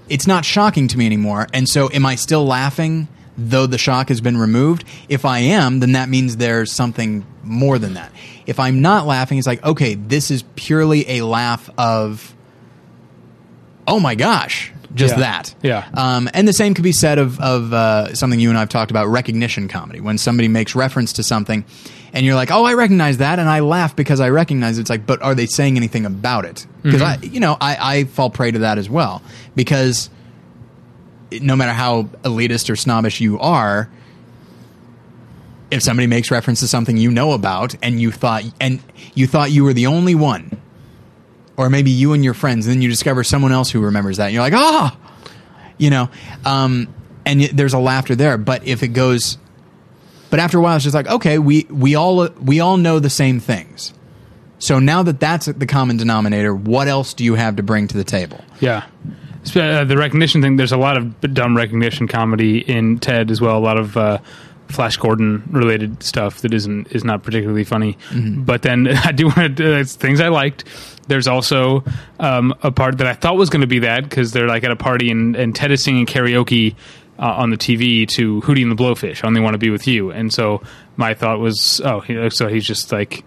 it's 0.09 0.27
not 0.27 0.45
shocking 0.45 0.89
to 0.89 0.99
me 0.99 1.07
anymore. 1.07 1.47
And 1.53 1.69
so, 1.69 1.89
am 1.91 2.05
I 2.05 2.17
still 2.17 2.45
laughing 2.45 3.09
though 3.39 3.67
the 3.67 3.79
shock 3.79 4.09
has 4.09 4.21
been 4.21 4.37
removed? 4.37 4.85
If 5.09 5.25
I 5.25 5.39
am, 5.39 5.81
then 5.81 5.93
that 5.93 6.09
means 6.09 6.37
there's 6.37 6.73
something 6.73 7.25
more 7.43 7.79
than 7.79 7.95
that. 7.95 8.13
If 8.47 8.61
I'm 8.61 8.83
not 8.83 9.07
laughing, 9.07 9.39
it's 9.39 9.47
like, 9.47 9.65
okay, 9.65 9.95
this 9.95 10.31
is 10.31 10.45
purely 10.55 11.09
a 11.19 11.23
laugh 11.25 11.71
of 11.79 12.35
oh 13.87 13.99
my 14.01 14.15
gosh, 14.15 14.73
just 14.95 15.15
Yeah. 15.15 15.21
that. 15.21 15.55
Yeah. 15.63 15.89
Um, 15.95 16.29
and 16.35 16.47
the 16.47 16.53
same 16.53 16.75
could 16.75 16.85
be 16.85 16.93
said 16.93 17.19
of, 17.19 17.41
of 17.41 17.73
uh, 17.73 18.15
something 18.15 18.39
you 18.39 18.49
and 18.51 18.59
I've 18.59 18.69
talked 18.69 18.91
about 18.91 19.09
recognition 19.09 19.69
comedy. 19.69 20.01
When 20.01 20.19
somebody 20.19 20.49
makes 20.49 20.75
reference 20.75 21.15
to 21.15 21.23
something 21.23 21.65
and 22.13 22.27
you're 22.27 22.35
like, 22.35 22.51
oh, 22.51 22.65
I 22.65 22.75
recognize 22.75 23.19
that. 23.19 23.39
And 23.39 23.49
I 23.49 23.61
laugh 23.61 23.97
because 23.97 24.21
I 24.21 24.29
recognize 24.31 24.79
it. 24.79 24.83
It's 24.83 24.91
like, 24.91 25.07
but 25.07 25.23
are 25.23 25.35
they 25.35 25.47
saying 25.47 25.77
anything 25.77 26.05
about 26.05 26.45
it? 26.45 26.67
Because 26.83 27.01
I, 27.01 27.17
you 27.23 27.41
know, 27.41 27.57
I, 27.61 27.77
I 27.99 28.05
fall 28.05 28.29
prey 28.31 28.51
to 28.51 28.59
that 28.61 28.77
as 28.79 28.91
well. 28.91 29.23
Because 29.55 30.11
no 31.41 31.57
matter 31.57 31.73
how 31.73 32.05
elitist 32.25 32.69
or 32.69 32.77
snobbish 32.77 33.21
you 33.21 33.39
are, 33.39 33.89
if 35.71 35.83
somebody 35.83 36.07
makes 36.07 36.31
reference 36.31 36.61
to 36.61 36.69
something 36.69 36.99
you 36.99 37.11
know 37.11 37.33
about 37.33 37.75
and 37.83 37.99
you 37.99 38.13
thought 38.13 38.45
and 38.61 38.83
you 39.15 39.27
thought 39.27 39.51
you 39.51 39.65
were 39.65 39.73
the 39.73 39.87
only 39.87 40.15
one 40.15 40.61
or 41.57 41.69
maybe 41.71 41.91
you 41.91 42.13
and 42.13 42.25
your 42.25 42.35
friends 42.35 42.67
and 42.67 42.75
then 42.75 42.83
you 42.83 42.89
discover 42.89 43.23
someone 43.25 43.53
else 43.53 43.71
who 43.71 43.81
remembers 43.81 44.17
that 44.17 44.27
and 44.27 44.35
you're 44.35 44.43
like 44.43 44.55
ah 44.55 44.97
you 45.79 45.91
know 45.91 46.09
um, 46.45 46.93
and 47.27 47.41
y- 47.41 47.51
there's 47.53 47.75
a 47.75 47.79
laughter 47.79 48.15
there 48.15 48.39
but 48.39 48.67
if 48.67 48.83
it 48.83 48.89
goes 48.89 49.39
but 50.31 50.41
after 50.41 50.59
a 50.59 50.61
while 50.61 50.77
it's 50.77 50.85
just 50.85 50.95
like 50.95 51.09
okay 51.09 51.39
we 51.39 51.65
we 51.71 51.95
all 51.95 52.29
we 52.41 52.61
all 52.61 52.77
know 52.77 52.99
the 52.99 53.11
same 53.11 53.39
things 53.41 53.93
so 54.59 54.79
now 54.79 55.03
that 55.03 55.19
that's 55.21 55.47
the 55.47 55.67
common 55.67 55.97
denominator 55.97 56.55
what 56.55 56.89
else 56.89 57.15
do 57.15 57.25
you 57.25 57.35
have 57.35 57.57
to 57.57 57.63
bring 57.63 57.89
to 57.89 57.97
the 57.97 58.05
table 58.05 58.43
Yeah. 58.61 58.85
Uh, 59.57 59.83
the 59.83 59.97
recognition 59.97 60.41
thing, 60.41 60.55
there's 60.57 60.71
a 60.71 60.77
lot 60.77 60.97
of 60.97 61.21
dumb 61.35 61.57
recognition 61.57 62.07
comedy 62.07 62.59
in 62.61 63.01
Ted 63.01 63.29
as 63.29 63.41
well. 63.41 63.59
A 63.59 63.59
lot 63.59 63.77
of 63.77 63.97
uh, 63.97 64.19
Flash 64.69 64.97
Gordon 64.99 65.43
related 65.51 66.01
stuff 66.01 66.43
that 66.43 66.55
isn't 66.55 66.93
is 66.93 67.03
not 67.03 67.25
particularly 67.25 67.65
funny. 67.65 67.99
But 68.15 68.63
then 68.63 68.87
I 69.05 69.11
do 69.11 69.27
want 69.27 69.57
to. 69.57 69.81
It's 69.81 69.97
things 69.97 70.21
I 70.21 70.29
liked. 70.29 70.63
There's 71.09 71.27
also 71.29 71.85
um, 72.21 72.55
a 72.63 72.71
part 72.71 72.99
that 72.99 73.07
I 73.07 73.15
thought 73.15 73.37
was 73.37 73.51
going 73.51 73.61
to 73.63 73.67
be 73.67 73.81
that 73.81 74.05
because 74.05 74.33
they're 74.33 74.47
like 74.49 74.65
at 74.65 74.71
a 74.71 74.77
party 74.77 75.11
and, 75.11 75.35
and 75.37 75.55
Ted 75.55 75.73
is 75.73 75.83
singing 75.83 76.07
karaoke 76.07 76.75
uh, 77.19 77.23
on 77.27 77.51
the 77.51 77.57
TV 77.57 78.07
to 78.11 78.41
Hootie 78.43 78.63
and 78.63 78.71
the 78.71 78.77
Blowfish. 78.77 79.23
I 79.25 79.27
only 79.27 79.41
want 79.41 79.55
to 79.55 79.59
be 79.59 79.71
with 79.71 79.87
you. 79.87 80.11
And 80.11 80.33
so 80.33 80.63
my 80.97 81.15
thought 81.15 81.39
was, 81.41 81.81
oh, 81.85 82.01
he, 82.01 82.31
so 82.31 82.49
he's 82.49 82.65
just 82.65 82.93
like 82.93 83.25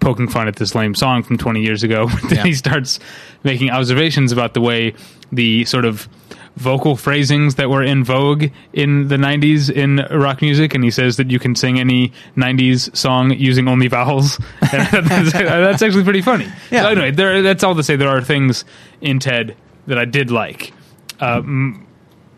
poking 0.00 0.28
fun 0.28 0.48
at 0.48 0.56
this 0.56 0.74
lame 0.74 0.94
song 0.94 1.22
from 1.22 1.36
20 1.36 1.60
years 1.62 1.82
ago. 1.82 2.06
then 2.28 2.36
Yeah. 2.38 2.42
he 2.44 2.54
starts 2.54 2.98
making 3.44 3.70
observations 3.70 4.32
about 4.32 4.54
the 4.54 4.60
way 4.60 4.94
the 5.32 5.64
sort 5.66 5.84
of 5.84 6.08
vocal 6.56 6.96
phrasings 6.96 7.54
that 7.54 7.70
were 7.70 7.82
in 7.82 8.04
vogue 8.04 8.46
in 8.72 9.08
the 9.08 9.16
90s 9.16 9.70
in 9.70 9.96
rock 10.10 10.42
music 10.42 10.74
and 10.74 10.84
he 10.84 10.90
says 10.90 11.16
that 11.16 11.30
you 11.30 11.38
can 11.38 11.54
sing 11.54 11.78
any 11.80 12.12
90s 12.36 12.94
song 12.94 13.30
using 13.32 13.68
only 13.68 13.88
vowels. 13.88 14.38
That's, 14.60 15.32
that's 15.32 15.82
actually 15.82 16.04
pretty 16.04 16.22
funny. 16.22 16.48
Yeah. 16.70 16.82
so 16.82 16.88
anyway 16.88 17.10
there, 17.12 17.40
that's 17.42 17.64
all 17.64 17.74
to 17.74 17.82
say 17.82 17.96
there 17.96 18.08
are 18.08 18.20
things 18.22 18.64
in 19.00 19.18
ted 19.20 19.56
that 19.86 19.98
i 19.98 20.04
did 20.04 20.30
like. 20.30 20.72
Uh, 21.20 21.36
m- 21.38 21.86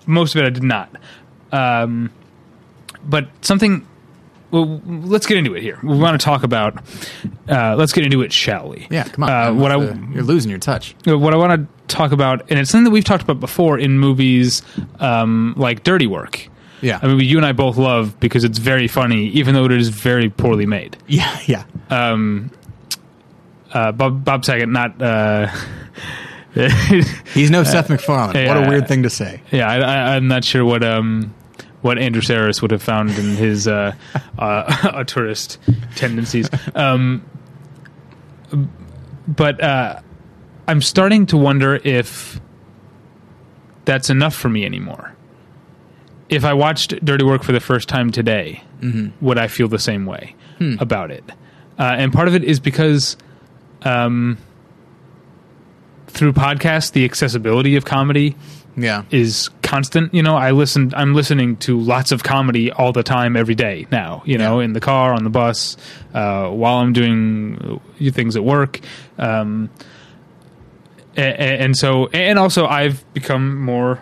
most 0.06 0.34
of 0.34 0.42
it 0.42 0.46
i 0.46 0.50
did 0.50 0.62
not. 0.62 0.94
Um, 1.50 2.10
but 3.04 3.28
something 3.40 3.86
well, 4.52 4.80
let's 4.86 5.26
get 5.26 5.38
into 5.38 5.54
it 5.54 5.62
here. 5.62 5.78
We 5.82 5.98
want 5.98 6.20
to 6.20 6.24
talk 6.24 6.42
about. 6.44 6.76
Uh, 7.48 7.74
let's 7.76 7.92
get 7.92 8.04
into 8.04 8.22
it, 8.22 8.32
shall 8.32 8.68
we? 8.68 8.86
yeah 8.90 9.04
come 9.04 9.24
on 9.24 9.30
Uh, 9.30 9.52
what 9.54 9.72
I 9.72 9.74
Uh, 9.76 9.96
you're 10.12 10.22
losing 10.22 10.50
your 10.50 10.60
touch 10.60 10.94
what 11.06 11.34
I 11.34 11.36
want 11.36 11.68
to 11.88 11.94
talk 11.94 12.12
about, 12.12 12.48
and 12.50 12.58
it's 12.60 12.70
something 12.70 12.84
that 12.84 12.90
we've 12.90 13.04
talked 13.04 13.22
about 13.24 13.40
before 13.40 13.78
in 13.78 13.98
movies 13.98 14.62
um, 15.00 15.54
like 15.56 15.82
Dirty 15.82 16.06
Work. 16.06 16.48
yeah 16.80 16.98
I 17.02 17.06
mean, 17.08 17.20
you 17.20 17.36
and 17.36 17.44
I 17.46 17.52
both 17.52 17.76
love 17.76 18.18
because 18.20 18.44
it's 18.44 18.58
very 18.58 18.86
funny, 18.88 19.26
even 19.30 19.54
though 19.54 19.64
it 19.64 19.72
is 19.72 19.88
very 19.88 20.28
poorly 20.30 20.66
made. 20.66 20.96
yeah 21.08 21.38
yeah 21.46 21.64
Um, 21.90 22.50
uh, 23.72 23.90
Bob, 23.92 24.24
Bob 24.24 24.44
Saget, 24.44 24.68
not. 24.68 25.00
Uh, 25.00 25.48
he's 27.32 27.50
no 27.50 27.64
seth 27.64 27.88
macfarlane 27.88 28.46
what 28.46 28.56
a 28.58 28.68
weird 28.68 28.86
thing 28.86 29.02
to 29.04 29.08
say 29.10 29.40
Yeah, 29.50 29.66
I, 29.66 29.76
I, 29.78 30.16
I'm 30.16 30.28
not 30.28 30.44
sure 30.44 30.64
what 30.66 30.84
um 30.84 31.32
what 31.82 31.98
Andrew 31.98 32.22
Sarris 32.22 32.62
would 32.62 32.70
have 32.70 32.82
found 32.82 33.10
in 33.10 33.36
his 33.36 33.68
uh, 33.68 33.94
uh, 34.38 34.64
auteurist 34.94 35.58
tendencies. 35.96 36.48
Um, 36.74 37.24
but 39.28 39.62
uh, 39.62 40.00
I'm 40.66 40.80
starting 40.80 41.26
to 41.26 41.36
wonder 41.36 41.76
if 41.76 42.40
that's 43.84 44.10
enough 44.10 44.34
for 44.34 44.48
me 44.48 44.64
anymore. 44.64 45.14
If 46.28 46.44
I 46.44 46.54
watched 46.54 47.04
Dirty 47.04 47.24
Work 47.24 47.42
for 47.42 47.52
the 47.52 47.60
first 47.60 47.88
time 47.88 48.10
today, 48.10 48.62
would 49.20 49.38
I 49.38 49.48
feel 49.48 49.68
the 49.68 49.78
same 49.78 50.06
way 50.06 50.34
about 50.78 51.10
it? 51.10 51.24
Uh, 51.78 51.94
and 51.98 52.12
part 52.12 52.28
of 52.28 52.34
it 52.34 52.44
is 52.44 52.58
because 52.60 53.16
um, 53.82 54.38
through 56.06 56.32
podcasts, 56.32 56.92
the 56.92 57.04
accessibility 57.04 57.76
of 57.76 57.84
comedy 57.84 58.36
yeah 58.76 59.04
is 59.10 59.50
constant. 59.62 60.12
You 60.14 60.22
know, 60.22 60.36
I 60.36 60.50
listen. 60.52 60.92
I'm 60.96 61.14
listening 61.14 61.56
to 61.58 61.78
lots 61.78 62.12
of 62.12 62.22
comedy 62.22 62.70
all 62.72 62.92
the 62.92 63.02
time, 63.02 63.36
every 63.36 63.54
day 63.54 63.86
now. 63.90 64.22
You 64.24 64.38
know, 64.38 64.58
Yeah. 64.60 64.64
in 64.66 64.72
the 64.72 64.80
car, 64.80 65.12
on 65.14 65.24
the 65.24 65.30
bus, 65.30 65.76
uh, 66.14 66.48
while 66.48 66.76
I'm 66.78 66.92
doing 66.92 67.80
uh, 68.00 68.10
things 68.10 68.36
at 68.36 68.44
work, 68.44 68.80
um, 69.18 69.68
and, 71.16 71.36
and 71.40 71.76
so, 71.76 72.06
and 72.08 72.38
also, 72.38 72.66
I've 72.66 73.04
become 73.12 73.60
more, 73.60 74.00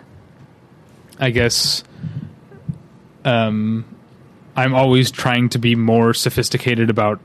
I 1.19 1.29
guess. 1.31 1.83
Um, 3.25 3.85
I'm 4.55 4.73
always 4.73 5.11
trying 5.11 5.49
to 5.49 5.59
be 5.59 5.75
more 5.75 6.13
sophisticated 6.13 6.89
about 6.89 7.19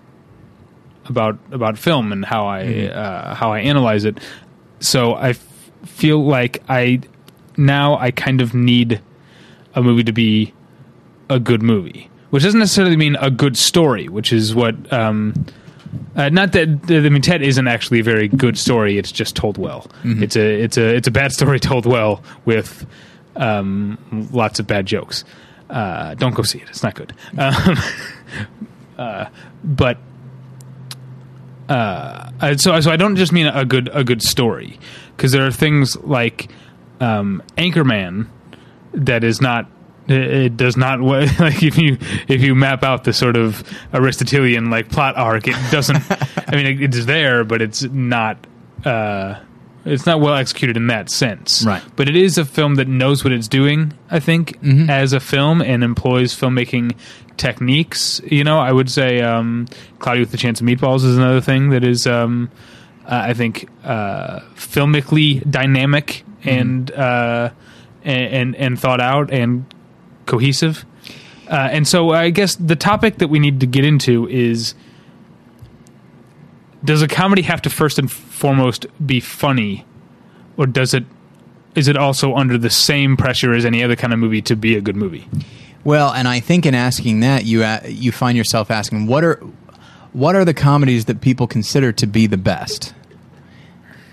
about 1.06 1.38
about 1.50 1.78
film 1.78 2.12
and 2.12 2.24
how 2.24 2.46
I 2.46 2.86
uh, 2.88 3.34
how 3.34 3.52
I 3.52 3.60
analyze 3.60 4.04
it. 4.04 4.18
So 4.80 5.14
I 5.14 5.30
f- 5.30 5.70
feel 5.84 6.24
like 6.24 6.62
I 6.68 7.00
now 7.56 7.96
I 7.98 8.10
kind 8.10 8.40
of 8.40 8.54
need 8.54 9.00
a 9.74 9.82
movie 9.82 10.04
to 10.04 10.12
be 10.12 10.52
a 11.28 11.38
good 11.38 11.62
movie, 11.62 12.10
which 12.30 12.42
doesn't 12.42 12.60
necessarily 12.60 12.96
mean 12.96 13.16
a 13.16 13.30
good 13.30 13.56
story, 13.56 14.08
which 14.08 14.32
is 14.32 14.54
what. 14.54 14.92
Um, 14.92 15.46
uh, 16.14 16.28
not 16.30 16.52
that 16.52 16.68
I 16.88 17.08
mean 17.08 17.22
Ted 17.22 17.42
isn't 17.42 17.68
actually 17.68 18.00
a 18.00 18.02
very 18.02 18.28
good 18.28 18.58
story. 18.58 18.98
It's 18.98 19.12
just 19.12 19.36
told 19.36 19.58
well. 19.58 19.86
It's 20.22 20.36
a 20.36 20.62
it's 20.62 20.76
a 20.76 20.94
it's 20.94 21.08
a 21.08 21.10
bad 21.10 21.32
story 21.32 21.60
told 21.70 21.86
well 21.86 22.22
with 22.44 22.86
um, 23.36 24.28
lots 24.32 24.58
of 24.58 24.66
bad 24.66 24.86
jokes. 24.86 25.24
Uh, 25.68 26.14
don't 26.14 26.34
go 26.34 26.42
see 26.42 26.58
it. 26.58 26.68
It's 26.68 26.82
not 26.82 26.94
good. 26.94 27.14
Um, 27.38 27.76
uh, 28.98 29.26
but 29.62 29.98
uh, 31.68 32.30
uh, 32.40 32.56
so 32.56 32.80
so 32.80 32.90
I 32.90 32.96
don't 32.96 33.16
just 33.16 33.32
mean 33.32 33.46
a 33.46 33.64
good 33.64 33.90
a 33.92 34.04
good 34.04 34.22
story 34.22 34.78
because 35.16 35.32
there 35.32 35.46
are 35.46 35.52
things 35.52 35.96
like 35.98 36.48
um, 37.00 37.42
Anchorman 37.56 38.28
that 38.94 39.24
is 39.24 39.40
not 39.40 39.68
it- 40.08 40.56
does 40.56 40.76
not 40.76 41.00
like 41.40 41.62
if 41.62 41.76
you 41.78 41.98
if 42.28 42.40
you 42.42 42.54
map 42.54 42.82
out 42.84 43.04
the 43.04 43.12
sort 43.12 43.36
of 43.36 43.62
Aristotelian 43.92 44.70
like 44.70 44.88
plot 44.88 45.16
arc 45.16 45.46
it 45.48 45.56
doesn't 45.70 45.96
I 46.48 46.54
mean 46.56 46.82
it's 46.82 47.04
there 47.06 47.44
but 47.44 47.60
it's 47.60 47.82
not 47.82 48.46
uh, 48.84 49.40
it's 49.84 50.06
not 50.06 50.20
well 50.20 50.34
executed 50.34 50.76
in 50.76 50.86
that 50.88 51.10
sense. 51.10 51.64
Right. 51.64 51.82
but 51.96 52.08
it 52.08 52.16
is 52.16 52.38
a 52.38 52.44
film 52.44 52.76
that 52.76 52.88
knows 52.88 53.22
what 53.24 53.32
it's 53.32 53.48
doing 53.48 53.92
I 54.10 54.20
think 54.20 54.58
as 54.88 55.12
a 55.12 55.20
film 55.20 55.60
and 55.62 55.82
employs 55.84 56.34
filmmaking 56.34 56.96
techniques. 57.36 58.20
You 58.24 58.44
know 58.44 58.58
I 58.58 58.72
would 58.72 58.90
say 58.90 59.20
um, 59.20 59.66
Cloudy 59.98 60.20
with 60.20 60.30
the 60.30 60.36
Chance 60.38 60.60
of 60.60 60.66
Meatballs 60.66 61.04
is 61.04 61.16
another 61.16 61.40
thing 61.40 61.70
that 61.70 61.84
is 61.84 62.06
um, 62.06 62.50
uh, 63.04 63.22
I 63.28 63.34
think 63.34 63.68
uh, 63.84 64.40
filmically 64.54 65.48
dynamic 65.50 66.24
and, 66.46 66.90
uh, 66.92 67.50
and 68.04 68.32
and 68.32 68.56
and 68.56 68.80
thought 68.80 69.00
out 69.00 69.32
and 69.32 69.66
cohesive. 70.26 70.84
Uh, 71.48 71.68
and 71.70 71.86
so 71.86 72.10
I 72.10 72.30
guess 72.30 72.56
the 72.56 72.76
topic 72.76 73.18
that 73.18 73.28
we 73.28 73.38
need 73.38 73.60
to 73.60 73.66
get 73.66 73.84
into 73.84 74.28
is 74.28 74.74
does 76.84 77.02
a 77.02 77.08
comedy 77.08 77.42
have 77.42 77.62
to 77.62 77.70
first 77.70 77.98
and 77.98 78.10
foremost 78.10 78.86
be 79.04 79.20
funny 79.20 79.84
or 80.56 80.66
does 80.66 80.94
it 80.94 81.04
is 81.74 81.88
it 81.88 81.96
also 81.96 82.34
under 82.34 82.56
the 82.56 82.70
same 82.70 83.16
pressure 83.16 83.52
as 83.52 83.64
any 83.64 83.82
other 83.84 83.96
kind 83.96 84.12
of 84.12 84.18
movie 84.18 84.40
to 84.42 84.56
be 84.56 84.76
a 84.76 84.80
good 84.80 84.96
movie? 84.96 85.28
Well, 85.84 86.10
and 86.10 86.26
I 86.26 86.40
think 86.40 86.64
in 86.64 86.74
asking 86.74 87.20
that, 87.20 87.44
you 87.44 87.62
a- 87.62 87.86
you 87.86 88.10
find 88.12 88.36
yourself 88.36 88.70
asking 88.70 89.06
what 89.06 89.22
are 89.22 89.36
what 90.12 90.34
are 90.34 90.44
the 90.44 90.54
comedies 90.54 91.04
that 91.04 91.20
people 91.20 91.46
consider 91.46 91.92
to 91.92 92.06
be 92.06 92.26
the 92.26 92.38
best? 92.38 92.94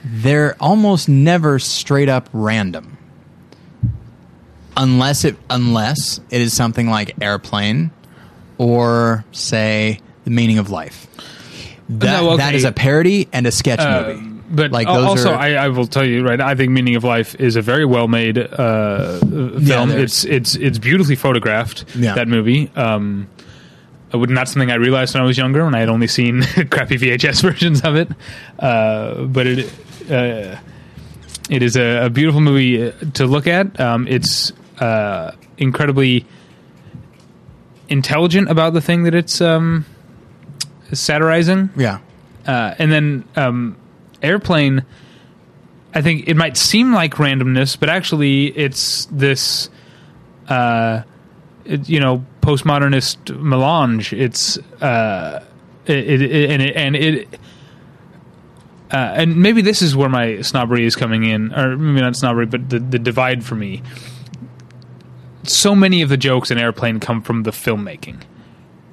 They're 0.03 0.55
almost 0.59 1.07
never 1.07 1.59
straight 1.59 2.09
up 2.09 2.29
random, 2.33 2.97
unless 4.75 5.23
it 5.25 5.35
unless 5.49 6.19
it 6.29 6.41
is 6.41 6.53
something 6.53 6.89
like 6.89 7.21
Airplane, 7.21 7.91
or 8.57 9.23
say 9.31 9.99
The 10.25 10.31
Meaning 10.31 10.57
of 10.57 10.69
Life. 10.69 11.07
That, 11.89 12.21
No, 12.21 12.29
okay. 12.31 12.37
that 12.37 12.55
is 12.55 12.63
a 12.63 12.71
parody 12.71 13.27
and 13.33 13.45
a 13.45 13.51
sketch 13.51 13.79
movie. 13.79 14.19
Um, 14.19 14.43
But 14.51 14.71
like 14.71 14.87
those 14.87 15.03
also, 15.05 15.31
are, 15.33 15.37
I, 15.37 15.55
I 15.55 15.67
will 15.69 15.87
tell 15.87 16.05
you 16.05 16.23
right. 16.25 16.39
I 16.39 16.53
think 16.55 16.71
Meaning 16.71 16.95
of 16.95 17.03
Life 17.03 17.35
is 17.39 17.55
a 17.55 17.61
very 17.61 17.85
well 17.85 18.07
made 18.07 18.37
uh, 18.37 19.19
film. 19.19 19.59
there's- 19.89 20.23
it's 20.23 20.25
it's 20.25 20.55
it's 20.55 20.79
beautifully 20.79 21.15
photographed. 21.15 21.85
Yeah. 21.95 22.15
That 22.15 22.27
movie. 22.27 22.69
Um, 22.75 23.27
would 24.13 24.29
not 24.29 24.47
something 24.47 24.69
I 24.69 24.75
realized 24.75 25.15
when 25.15 25.23
I 25.23 25.25
was 25.25 25.39
younger, 25.39 25.65
when 25.65 25.73
I 25.73 25.79
had 25.79 25.89
only 25.89 26.05
seen 26.05 26.43
crappy 26.69 26.99
VHS 26.99 27.41
versions 27.49 27.81
of 27.81 27.95
it. 27.95 28.07
Uh, 28.59 29.23
but 29.23 29.47
it, 29.47 29.73
uh, 30.09 30.59
It 31.49 31.61
is 31.61 31.75
a, 31.75 32.05
a 32.05 32.09
beautiful 32.09 32.41
movie 32.41 32.87
uh, 32.87 32.91
to 33.15 33.25
look 33.25 33.47
at. 33.47 33.79
Um, 33.79 34.07
it's 34.07 34.53
uh, 34.79 35.31
incredibly 35.57 36.25
intelligent 37.89 38.49
about 38.49 38.73
the 38.73 38.81
thing 38.81 39.03
that 39.03 39.13
it's 39.13 39.41
um, 39.41 39.85
satirizing. 40.91 41.69
Yeah. 41.75 41.99
Uh, 42.47 42.75
and 42.79 42.91
then 42.91 43.25
um, 43.35 43.77
Airplane, 44.21 44.85
I 45.93 46.01
think 46.01 46.27
it 46.27 46.35
might 46.35 46.57
seem 46.57 46.93
like 46.93 47.15
randomness, 47.15 47.77
but 47.79 47.89
actually 47.89 48.47
it's 48.47 49.05
this, 49.11 49.69
uh, 50.47 51.03
it, 51.65 51.87
you 51.89 51.99
know, 51.99 52.25
postmodernist 52.41 53.37
melange. 53.39 54.13
It's 54.13 54.57
uh, 54.81 55.43
it, 55.85 56.21
it, 56.21 56.49
and 56.49 56.61
it 56.61 56.75
and 56.75 56.95
it. 56.95 57.39
Uh, 58.93 59.13
and 59.15 59.35
maybe 59.41 59.61
this 59.63 59.81
is 59.81 59.95
where 59.95 60.07
my 60.09 60.39
snobbery 60.41 60.85
is 60.85 60.95
coming 60.95 61.23
in, 61.23 61.51
or 61.53 61.75
maybe 61.75 61.99
not 62.01 62.15
snobbery, 62.15 62.45
but 62.45 62.69
the, 62.69 62.77
the 62.79 62.99
divide 62.99 63.43
for 63.43 63.55
me. 63.55 63.81
So 65.43 65.75
many 65.75 66.01
of 66.03 66.09
the 66.09 66.17
jokes 66.17 66.51
in 66.51 66.57
Airplane 66.57 66.99
come 66.99 67.21
from 67.21 67.43
the 67.43 67.51
filmmaking. 67.51 68.21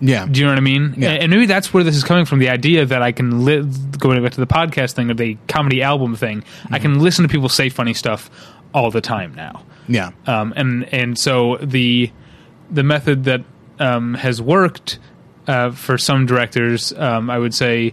Yeah. 0.01 0.27
Do 0.27 0.41
you 0.41 0.47
know 0.47 0.53
what 0.53 0.59
I 0.59 0.63
mean? 0.63 0.95
Yeah. 0.97 1.11
And 1.11 1.31
maybe 1.31 1.45
that's 1.45 1.75
where 1.75 1.85
this 1.85 1.95
is 1.95 2.03
coming 2.03 2.25
from 2.25 2.39
the 2.39 2.49
idea 2.49 2.87
that 2.87 3.03
I 3.03 3.13
can 3.13 3.45
live, 3.45 3.99
going 3.99 4.23
back 4.23 4.33
to 4.33 4.41
the 4.41 4.47
podcast 4.47 4.93
thing 4.93 5.11
or 5.11 5.15
the 5.15 5.37
comedy 5.49 5.83
album 5.83 6.17
thing, 6.17 6.43
I 6.65 6.79
Mm-hmm. 6.79 6.83
can 6.83 7.01
listen 7.01 7.23
to 7.25 7.29
people 7.29 7.51
say 7.51 7.69
funny 7.69 7.93
stuff 7.93 8.31
all 8.73 8.91
the 8.91 9.03
time 9.03 9.35
now. 9.35 9.63
Yeah. 9.87 10.13
Um, 10.27 10.55
and, 10.57 10.93
and 10.95 11.19
so 11.19 11.59
the, 11.59 12.11
the 12.71 12.83
method 12.83 13.25
that 13.25 13.43
um, 13.79 14.15
has 14.15 14.41
worked 14.41 14.99
uh, 15.47 15.73
for 15.73 15.99
some 15.99 16.25
directors, 16.25 16.95
um, 16.95 17.29
I 17.29 17.39
would 17.39 17.55
say, 17.55 17.93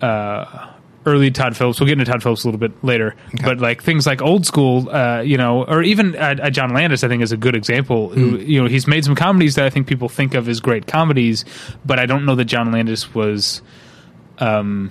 uh, 0.00 0.70
early 1.06 1.30
Todd 1.30 1.56
Phillips. 1.56 1.80
We'll 1.80 1.86
get 1.86 1.98
into 1.98 2.10
Todd 2.10 2.22
Phillips 2.22 2.44
a 2.44 2.46
little 2.46 2.58
bit 2.58 2.72
later, 2.84 3.14
but 3.44 3.58
like 3.58 3.82
things 3.82 4.06
like 4.06 4.22
old 4.22 4.46
school, 4.46 4.88
uh, 4.90 5.20
you 5.20 5.36
know, 5.36 5.64
or 5.64 5.82
even 5.82 6.16
uh, 6.16 6.36
uh, 6.42 6.50
John 6.50 6.72
Landis, 6.72 7.04
I 7.04 7.08
think 7.08 7.22
is 7.22 7.32
a 7.32 7.36
good 7.36 7.54
example. 7.54 8.08
Who 8.10 8.38
you 8.38 8.62
know 8.62 8.68
he's 8.68 8.86
made 8.86 9.04
some 9.04 9.14
comedies 9.14 9.54
that 9.56 9.64
I 9.64 9.70
think 9.70 9.86
people 9.86 10.08
think 10.08 10.34
of 10.34 10.48
as 10.48 10.60
great 10.60 10.86
comedies, 10.86 11.44
but 11.84 11.98
I 11.98 12.06
don't 12.06 12.24
know 12.24 12.34
that 12.36 12.46
John 12.46 12.72
Landis 12.72 13.14
was. 13.14 13.62
Um, 14.38 14.90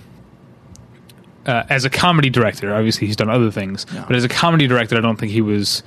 uh, 1.43 1.63
as 1.69 1.85
a 1.85 1.89
comedy 1.89 2.29
director, 2.29 2.73
obviously 2.75 3.07
he's 3.07 3.15
done 3.15 3.29
other 3.29 3.49
things, 3.49 3.85
but 3.85 4.15
as 4.15 4.23
a 4.23 4.29
comedy 4.29 4.67
director, 4.67 4.95
I 4.95 5.01
don't 5.01 5.17
think 5.17 5.31
he 5.31 5.41
was 5.41 5.81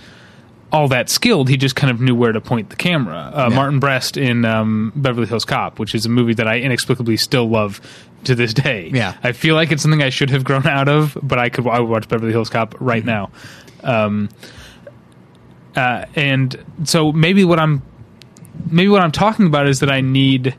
all 0.73 0.89
that 0.89 1.09
skilled. 1.09 1.49
He 1.49 1.57
just 1.57 1.77
kind 1.77 1.91
of 1.91 2.01
knew 2.01 2.15
where 2.15 2.33
to 2.33 2.41
point 2.41 2.71
the 2.71 2.77
camera. 2.77 3.31
Uh, 3.35 3.49
Yeah. 3.51 3.57
Martin 3.57 3.79
Brest 3.79 4.17
in 4.17 4.45
um, 4.45 4.93
Beverly 4.97 5.27
Hills 5.27 5.45
Cop, 5.45 5.79
which 5.79 5.95
is 5.95 6.05
a 6.07 6.09
movie 6.09 6.35
that 6.35 6.49
I 6.49 6.59
inexplicably 6.59 7.17
still 7.17 7.49
love 7.49 7.81
to 8.25 8.35
this 8.35 8.53
day. 8.55 8.91
Yeah. 8.93 9.15
I 9.23 9.33
feel 9.33 9.55
like 9.55 9.71
it's 9.71 9.83
something 9.83 10.03
I 10.03 10.11
should 10.11 10.31
have 10.31 10.45
grown 10.45 10.67
out 10.67 10.89
of, 10.89 11.17
but 11.23 11.39
I 11.39 11.49
could 11.49 11.67
I 11.67 11.79
would 11.81 11.89
watch 11.91 12.09
Beverly 12.09 12.33
Hills 12.33 12.51
Cop 12.51 12.75
right 12.81 13.05
now. 13.05 13.31
Um, 13.83 14.29
uh, 15.77 16.07
and 16.15 16.57
so 16.85 17.13
maybe 17.13 17.45
what 17.45 17.59
I'm 17.61 17.83
maybe 18.71 18.89
what 18.89 19.03
I'm 19.03 19.13
talking 19.13 19.47
about 19.47 19.69
is 19.69 19.81
that 19.81 19.91
I 19.91 20.01
need 20.01 20.57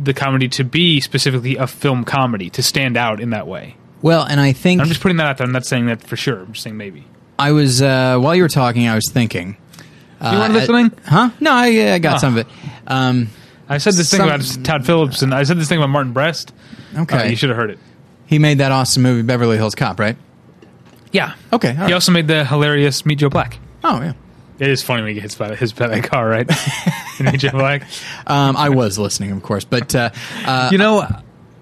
the 0.00 0.14
comedy 0.14 0.48
to 0.48 0.64
be 0.64 1.00
specifically 1.00 1.56
a 1.56 1.66
film 1.66 2.04
comedy 2.04 2.48
to 2.50 2.62
stand 2.62 2.96
out 2.96 3.20
in 3.20 3.30
that 3.30 3.46
way. 3.46 3.76
Well, 4.00 4.24
and 4.24 4.40
I 4.40 4.52
think 4.52 4.80
I'm 4.80 4.86
just 4.86 5.00
putting 5.00 5.16
that 5.16 5.26
out 5.26 5.38
there. 5.38 5.46
I'm 5.46 5.52
not 5.52 5.66
saying 5.66 5.86
that 5.86 6.02
for 6.02 6.16
sure. 6.16 6.40
I'm 6.40 6.52
just 6.52 6.62
saying 6.62 6.76
maybe. 6.76 7.04
I 7.38 7.52
was 7.52 7.80
uh, 7.82 8.18
while 8.18 8.34
you 8.34 8.42
were 8.42 8.48
talking, 8.48 8.88
I 8.88 8.94
was 8.94 9.08
thinking. 9.10 9.56
Uh, 10.20 10.30
You 10.32 10.38
weren't 10.38 10.52
listening? 10.54 10.92
huh? 11.06 11.30
No, 11.40 11.52
I, 11.52 11.92
I 11.94 11.98
got 11.98 12.16
Oh. 12.16 12.18
some 12.18 12.36
of 12.36 12.46
it. 12.46 12.52
Um, 12.86 13.28
I 13.68 13.78
said 13.78 13.94
this 13.94 14.10
thing 14.10 14.18
Some- 14.20 14.28
about 14.28 14.64
Todd 14.64 14.84
Phillips, 14.86 15.22
and 15.22 15.32
I 15.34 15.42
said 15.44 15.58
this 15.58 15.68
thing 15.68 15.78
about 15.78 15.90
Martin 15.90 16.12
Brest. 16.12 16.52
okay, 16.96 17.18
Uh, 17.18 17.24
you 17.24 17.36
should 17.36 17.50
have 17.50 17.56
heard 17.58 17.70
it. 17.70 17.78
he 18.26 18.38
made 18.38 18.58
that 18.58 18.72
awesome 18.72 19.02
movie, 19.02 19.22
Beverly 19.22 19.56
Hills 19.56 19.74
Cop, 19.74 20.00
right? 20.00 20.16
Yeah. 21.12 21.34
Okay, 21.52 21.72
He 21.74 21.78
right. 21.80 21.92
also 21.92 22.12
made 22.12 22.26
the 22.28 22.44
hilarious 22.44 23.06
Meet 23.06 23.20
Joe 23.20 23.28
Black. 23.30 23.58
Oh 23.84 24.00
yeah. 24.02 24.12
It 24.58 24.68
is 24.68 24.82
funny 24.82 25.02
when 25.02 25.14
he 25.14 25.20
gets 25.20 25.36
by 25.36 25.54
his 25.54 25.72
by 25.72 25.86
that 25.86 26.02
car, 26.04 26.28
right? 26.28 26.50
In 27.20 27.26
Meet 27.32 27.38
Joe 27.40 27.50
Black. 27.52 27.82
Um, 28.26 28.56
I 28.56 28.70
was 28.70 28.98
listening, 28.98 29.30
of 29.30 29.42
course, 29.42 29.64
but 29.64 29.94
uh, 29.94 30.10
uh, 30.44 30.68
You 30.72 30.78
know, 30.78 31.06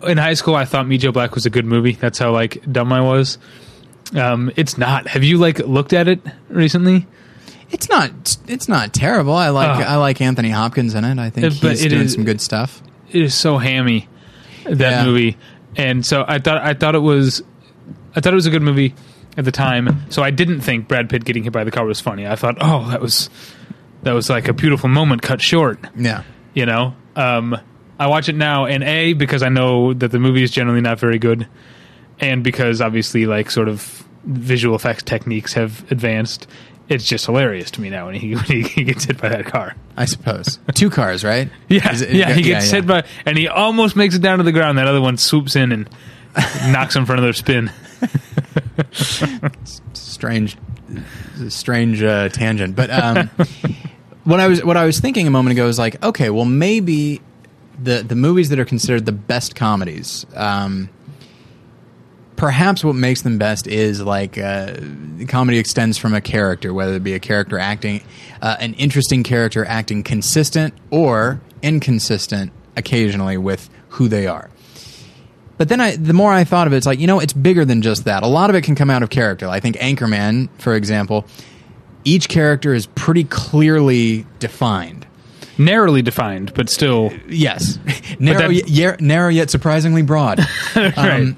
in 0.06 0.16
high 0.16 0.34
school, 0.34 0.54
I 0.54 0.64
thought 0.64 0.86
Meet 0.88 1.02
Joe 1.02 1.12
Black 1.12 1.34
was 1.34 1.44
a 1.46 1.50
good 1.50 1.66
movie. 1.66 1.92
That's 1.92 2.18
how 2.18 2.32
like 2.32 2.62
dumb 2.72 2.92
I 2.92 3.02
was. 3.02 3.36
Um, 4.14 4.52
it's 4.56 4.78
not. 4.78 5.08
Have 5.08 5.24
you 5.24 5.38
like 5.38 5.58
looked 5.58 5.92
at 5.92 6.08
it 6.08 6.20
recently? 6.48 7.06
it's 7.68 7.88
not 7.88 8.36
it's 8.46 8.68
not 8.68 8.92
terrible. 8.92 9.34
I 9.34 9.48
like 9.48 9.80
Oh. 9.80 9.82
I 9.82 9.96
like 9.96 10.20
Anthony 10.20 10.50
Hopkins 10.50 10.94
in 10.94 11.04
it. 11.04 11.18
I 11.18 11.30
think 11.30 11.46
Uh, 11.46 11.56
but 11.60 11.70
he's 11.72 11.84
it 11.84 11.88
doing 11.88 12.02
is- 12.02 12.14
some 12.14 12.24
good 12.24 12.40
stuff. 12.40 12.80
It 13.10 13.22
is 13.22 13.34
so 13.34 13.58
hammy 13.58 14.08
that 14.64 14.78
Yeah. 14.78 15.04
movie, 15.04 15.36
and 15.76 16.06
so 16.06 16.24
I 16.26 16.38
thought 16.38 16.58
I 16.62 16.74
thought 16.74 16.94
it 16.94 17.00
was 17.02 17.42
I 18.14 18.20
thought 18.20 18.32
it 18.32 18.36
was 18.36 18.46
a 18.46 18.50
good 18.50 18.62
movie 18.62 18.94
at 19.36 19.44
the 19.44 19.50
time. 19.52 20.02
So 20.10 20.22
I 20.22 20.30
didn't 20.30 20.60
think 20.60 20.86
Brad 20.86 21.08
Pitt 21.10 21.24
getting 21.24 21.42
hit 21.42 21.52
by 21.52 21.64
the 21.64 21.70
car 21.72 21.84
was 21.84 22.00
funny. 22.00 22.26
I 22.26 22.36
thought, 22.36 22.56
oh, 22.60 22.88
that 22.90 23.00
was 23.02 23.28
that 24.04 24.12
was 24.12 24.30
like 24.30 24.46
a 24.46 24.52
beautiful 24.52 24.88
moment 24.88 25.22
cut 25.22 25.40
short. 25.42 25.80
Yeah. 25.96 26.22
you 26.54 26.64
know 26.66 26.94
um 27.16 27.56
i 27.98 28.06
watch 28.06 28.28
it 28.28 28.34
now 28.36 28.66
and 28.66 28.84
a 28.84 29.12
because 29.14 29.42
i 29.42 29.48
know 29.48 29.92
that 29.94 30.10
the 30.12 30.18
movie 30.18 30.42
is 30.42 30.50
generally 30.50 30.80
not 30.80 30.98
very 31.00 31.18
good 31.18 31.46
and 32.20 32.42
because 32.42 32.80
obviously 32.80 33.26
like 33.26 33.50
sort 33.50 33.68
of 33.68 34.04
visual 34.24 34.74
effects 34.74 35.02
techniques 35.02 35.52
have 35.52 35.90
advanced 35.90 36.46
it's 36.88 37.04
just 37.04 37.26
hilarious 37.26 37.70
to 37.72 37.80
me 37.80 37.90
now 37.90 38.06
when 38.06 38.14
he, 38.14 38.34
when 38.34 38.44
he, 38.44 38.62
he 38.62 38.84
gets 38.84 39.04
hit 39.04 39.20
by 39.20 39.28
that 39.28 39.46
car. 39.46 39.74
I 39.96 40.04
suppose. 40.04 40.60
Two 40.74 40.88
cars, 40.88 41.24
right? 41.24 41.50
yeah. 41.68 41.92
It- 41.92 42.12
yeah 42.12 42.32
he 42.32 42.42
gets 42.42 42.70
yeah. 42.70 42.76
hit 42.76 42.86
by 42.86 43.04
and 43.24 43.36
he 43.36 43.48
almost 43.48 43.96
makes 43.96 44.14
it 44.14 44.22
down 44.22 44.38
to 44.38 44.44
the 44.44 44.52
ground. 44.52 44.78
That 44.78 44.86
other 44.86 45.00
one 45.00 45.18
swoops 45.18 45.56
in 45.56 45.72
and 45.72 45.90
knocks 46.72 46.94
him 46.94 47.04
for 47.04 47.14
another 47.14 47.32
spin. 47.32 47.72
Strange 49.94 50.56
strange 51.48 52.02
uh, 52.02 52.28
tangent. 52.28 52.76
But 52.76 52.90
um, 52.90 53.30
what 54.26 54.40
i 54.40 54.48
was 54.48 54.62
what 54.64 54.76
i 54.76 54.84
was 54.84 54.98
thinking 54.98 55.26
a 55.26 55.30
moment 55.30 55.52
ago 55.52 55.68
is 55.68 55.78
like 55.78 56.02
okay 56.04 56.30
well 56.30 56.44
maybe 56.44 57.20
the 57.80 58.02
the 58.02 58.16
movies 58.16 58.48
that 58.48 58.58
are 58.58 58.64
considered 58.64 59.06
the 59.06 59.12
best 59.12 59.54
comedies 59.54 60.26
um, 60.34 60.88
perhaps 62.36 62.84
what 62.84 62.94
makes 62.94 63.22
them 63.22 63.38
best 63.38 63.66
is 63.66 64.00
like 64.02 64.36
uh, 64.38 64.74
comedy 65.28 65.58
extends 65.58 65.96
from 65.98 66.14
a 66.14 66.20
character 66.20 66.72
whether 66.74 66.94
it 66.94 67.02
be 67.04 67.14
a 67.14 67.18
character 67.20 67.58
acting 67.58 68.02
uh, 68.42 68.56
an 68.60 68.74
interesting 68.74 69.22
character 69.22 69.64
acting 69.64 70.02
consistent 70.02 70.74
or 70.90 71.40
inconsistent 71.62 72.52
occasionally 72.76 73.36
with 73.38 73.68
who 73.90 74.08
they 74.08 74.26
are 74.26 74.50
but 75.58 75.70
then 75.70 75.80
I, 75.80 75.96
the 75.96 76.12
more 76.12 76.30
I 76.34 76.44
thought 76.44 76.66
of 76.66 76.74
it, 76.74 76.76
it's 76.76 76.84
like, 76.84 76.98
you 77.00 77.06
know, 77.06 77.18
it's 77.18 77.32
bigger 77.32 77.64
than 77.64 77.80
just 77.80 78.04
that. 78.04 78.22
A 78.22 78.26
lot 78.26 78.50
of 78.50 78.56
it 78.56 78.60
can 78.60 78.74
come 78.74 78.90
out 78.90 79.02
of 79.02 79.08
character. 79.08 79.48
I 79.48 79.58
think 79.58 79.76
Anchorman, 79.76 80.50
for 80.58 80.74
example, 80.74 81.24
each 82.04 82.28
character 82.28 82.74
is 82.74 82.84
pretty 82.88 83.24
clearly 83.24 84.26
defined. 84.38 85.06
narrowly 85.56 86.02
defined 86.02 86.52
but 86.52 86.68
still 86.68 87.10
Yes. 87.26 87.78
narrow, 88.20 88.48
that- 88.52 88.68
yet, 88.68 89.00
narrow 89.00 89.30
yet 89.30 89.48
surprisingly 89.48 90.02
broad. 90.02 90.40
right 90.76 91.32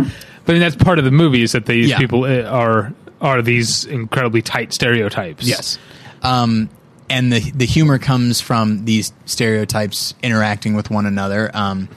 but 0.48 0.54
I 0.54 0.54
mean, 0.54 0.62
that's 0.62 0.82
part 0.82 0.98
of 0.98 1.04
the 1.04 1.10
movie 1.10 1.42
is 1.42 1.52
that 1.52 1.66
these 1.66 1.90
Yeah. 1.90 1.98
people 1.98 2.24
uh, 2.24 2.40
are 2.44 2.94
are 3.20 3.42
these 3.42 3.84
incredibly 3.84 4.40
tight 4.40 4.72
stereotypes 4.72 5.46
yes. 5.46 5.78
Um, 6.22 6.70
and 7.10 7.30
the, 7.32 7.40
the 7.52 7.66
humor 7.66 7.98
comes 7.98 8.40
from 8.40 8.84
these 8.86 9.12
stereotypes 9.26 10.14
interacting 10.22 10.74
with 10.74 10.90
one 10.90 11.04
another. 11.04 11.50
Um, 11.52 11.88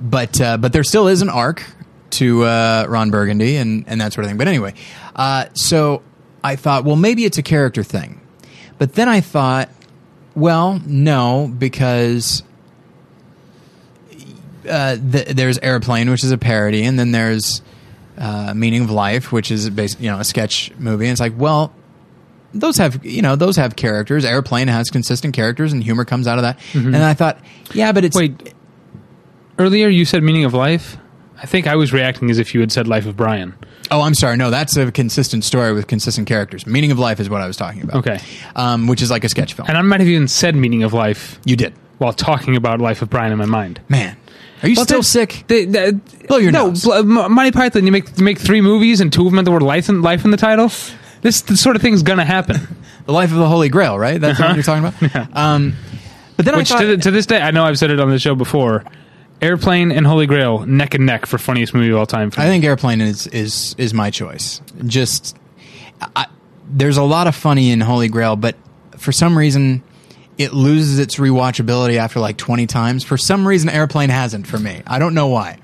but 0.00 0.38
uh, 0.40 0.58
but 0.58 0.72
there 0.74 0.84
still 0.84 1.08
is 1.08 1.22
an 1.22 1.28
arc 1.30 1.64
to 2.10 2.44
uh, 2.44 2.84
Ron 2.88 3.10
Burgundy 3.10 3.56
and, 3.56 3.84
and 3.86 4.00
that 4.00 4.12
sort 4.12 4.24
of 4.24 4.30
thing. 4.30 4.36
But 4.38 4.48
anyway, 4.48 4.74
uh, 5.16 5.46
so 5.54 6.02
I 6.44 6.56
thought, 6.56 6.84
well, 6.84 6.96
maybe 6.96 7.24
it's 7.24 7.38
a 7.38 7.42
character 7.42 7.82
thing. 7.82 8.20
But 8.78 8.94
then 8.94 9.08
I 9.08 9.20
thought, 9.20 9.70
well, 10.34 10.80
no, 10.86 11.52
because 11.58 12.42
uh, 14.68 14.96
th- 14.96 15.28
there's 15.28 15.58
Airplane, 15.58 16.10
which 16.10 16.24
is 16.24 16.30
a 16.30 16.38
parody, 16.38 16.82
and 16.84 16.98
then 16.98 17.12
there's 17.12 17.62
uh, 18.18 18.52
Meaning 18.54 18.82
of 18.82 18.90
Life, 18.90 19.32
which 19.32 19.50
is 19.50 19.70
basically 19.70 20.06
you 20.06 20.12
know 20.12 20.18
a 20.18 20.24
sketch 20.24 20.70
movie. 20.78 21.06
And 21.06 21.12
it's 21.12 21.20
like, 21.20 21.34
well, 21.36 21.72
those 22.52 22.76
have 22.76 23.04
you 23.04 23.22
know 23.22 23.36
those 23.36 23.56
have 23.56 23.76
characters. 23.76 24.24
Airplane 24.24 24.68
has 24.68 24.88
consistent 24.90 25.34
characters, 25.34 25.72
and 25.72 25.82
humor 25.82 26.04
comes 26.04 26.26
out 26.26 26.38
of 26.38 26.42
that. 26.42 26.58
And 26.74 26.96
I 26.96 27.14
thought, 27.14 27.38
yeah, 27.72 27.92
but 27.92 28.04
it's 28.04 28.16
Wait, 28.16 28.54
earlier 29.58 29.88
you 29.88 30.04
said 30.04 30.22
meaning 30.22 30.44
of 30.44 30.54
life. 30.54 30.96
I 31.40 31.46
think 31.46 31.68
I 31.68 31.76
was 31.76 31.92
reacting 31.92 32.30
as 32.30 32.38
if 32.38 32.52
you 32.52 32.60
had 32.60 32.72
said 32.72 32.88
Life 32.88 33.06
of 33.06 33.16
Brian. 33.16 33.54
Oh, 33.92 34.02
I'm 34.02 34.14
sorry. 34.14 34.36
No, 34.36 34.50
that's 34.50 34.76
a 34.76 34.90
consistent 34.90 35.44
story 35.44 35.72
with 35.72 35.86
consistent 35.86 36.26
characters. 36.26 36.66
Meaning 36.66 36.90
of 36.90 36.98
Life 36.98 37.20
is 37.20 37.30
what 37.30 37.40
I 37.40 37.46
was 37.46 37.56
talking 37.56 37.82
about. 37.82 37.98
Okay. 37.98 38.18
Um, 38.56 38.88
which 38.88 39.00
is 39.00 39.10
like 39.10 39.22
a 39.22 39.28
sketch 39.28 39.52
film. 39.54 39.68
And 39.68 39.78
I 39.78 39.82
might 39.82 40.00
have 40.00 40.08
even 40.08 40.26
said 40.26 40.56
meaning 40.56 40.82
of 40.82 40.92
life 40.92 41.38
you 41.44 41.54
did. 41.54 41.74
while 41.98 42.12
talking 42.12 42.56
about 42.56 42.80
Life 42.80 43.02
of 43.02 43.10
Brian 43.10 43.30
in 43.30 43.38
my 43.38 43.46
mind. 43.46 43.80
Man. 43.88 44.16
Are 44.62 44.68
you 44.68 44.74
Well, 44.76 44.84
still 44.84 45.02
sick? 45.02 45.44
They, 45.46 45.64
they, 45.64 45.92
Blow 45.92 46.38
your 46.38 46.50
no, 46.52 46.68
nose. 46.68 46.84
bl- 46.84 47.02
Monty 47.02 47.52
Python. 47.52 47.86
You 47.86 47.92
make 47.92 48.18
you 48.18 48.24
make 48.24 48.38
three 48.38 48.60
movies 48.60 49.00
and 49.00 49.12
two 49.12 49.22
of 49.22 49.26
them 49.26 49.36
have 49.36 49.44
the 49.44 49.52
word 49.52 49.62
life 49.62 49.88
in, 49.88 50.02
life 50.02 50.24
in 50.24 50.30
the 50.30 50.36
title. 50.36 50.70
This, 51.20 51.40
this 51.42 51.60
sort 51.60 51.76
of 51.76 51.82
thing's 51.82 52.02
gonna 52.02 52.24
happen. 52.24 52.56
The 53.06 53.12
Life 53.14 53.32
of 53.32 53.38
the 53.38 53.48
Holy 53.48 53.70
Grail, 53.70 53.98
right? 53.98 54.20
That's 54.20 54.38
what 54.38 54.54
you're 54.54 54.62
talking 54.62 54.84
about? 54.84 55.28
Um, 55.34 55.72
but 56.36 56.44
then 56.44 56.58
Which 56.58 56.70
I 56.70 56.74
thought, 56.74 56.84
to, 56.84 56.96
to 56.98 57.10
this 57.10 57.24
day, 57.24 57.40
I 57.40 57.52
know 57.52 57.64
I've 57.64 57.78
said 57.78 57.90
it 57.90 57.98
on 58.00 58.10
the 58.10 58.18
show 58.18 58.34
before. 58.34 58.84
Airplane 59.40 59.92
and 59.92 60.06
Holy 60.06 60.26
Grail 60.26 60.66
neck 60.66 60.92
and 60.92 61.06
neck 61.06 61.24
for 61.24 61.38
funniest 61.38 61.72
movie 61.72 61.88
of 61.88 61.96
all 61.96 62.04
time. 62.04 62.30
I 62.36 62.44
think 62.48 62.64
Airplane 62.64 63.00
is, 63.00 63.26
is, 63.28 63.74
is 63.78 63.94
my 63.94 64.10
choice. 64.10 64.60
Just, 64.84 65.38
I, 66.14 66.26
there's 66.68 66.98
a 66.98 67.02
lot 67.02 67.26
of 67.28 67.34
funny 67.34 67.70
in 67.70 67.80
Holy 67.80 68.08
Grail, 68.08 68.36
but 68.36 68.56
for 68.98 69.10
some 69.10 69.38
reason, 69.38 69.82
it 70.38 70.52
loses 70.52 70.98
its 70.98 71.16
rewatchability 71.16 71.96
after 71.96 72.20
like 72.20 72.36
20 72.36 72.66
times. 72.66 73.04
For 73.04 73.18
some 73.18 73.46
reason, 73.46 73.68
Airplane 73.68 74.08
hasn't 74.10 74.46
for 74.46 74.58
me. 74.58 74.82
I 74.86 74.98
don't 74.98 75.14
know 75.14 75.28
why. 75.28 75.58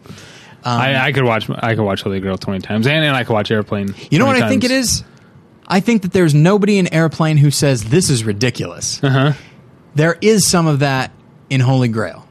I, 0.64 0.96
I 0.96 1.12
could 1.12 1.24
watch 1.24 1.48
I 1.50 1.74
could 1.74 1.84
watch 1.84 2.00
Holy 2.02 2.20
Grail 2.20 2.38
twenty 2.38 2.60
times, 2.60 2.86
and, 2.86 3.04
and 3.04 3.14
I 3.14 3.24
could 3.24 3.34
watch 3.34 3.50
Airplane. 3.50 3.94
You 4.10 4.18
know 4.18 4.24
what 4.24 4.38
20 4.38 4.46
I 4.46 4.48
think 4.48 4.64
it 4.64 4.70
is? 4.70 5.04
I 5.66 5.80
think 5.80 6.02
that 6.02 6.12
there's 6.12 6.34
nobody 6.34 6.78
in 6.78 6.92
Airplane 6.92 7.36
who 7.36 7.50
says 7.50 7.84
this 7.84 8.08
is 8.08 8.24
ridiculous. 8.24 9.02
Uh-huh. 9.04 9.32
There 9.94 10.16
is 10.22 10.48
some 10.48 10.66
of 10.66 10.78
that 10.78 11.12
in 11.50 11.60
Holy 11.60 11.88
Grail. 11.88 12.26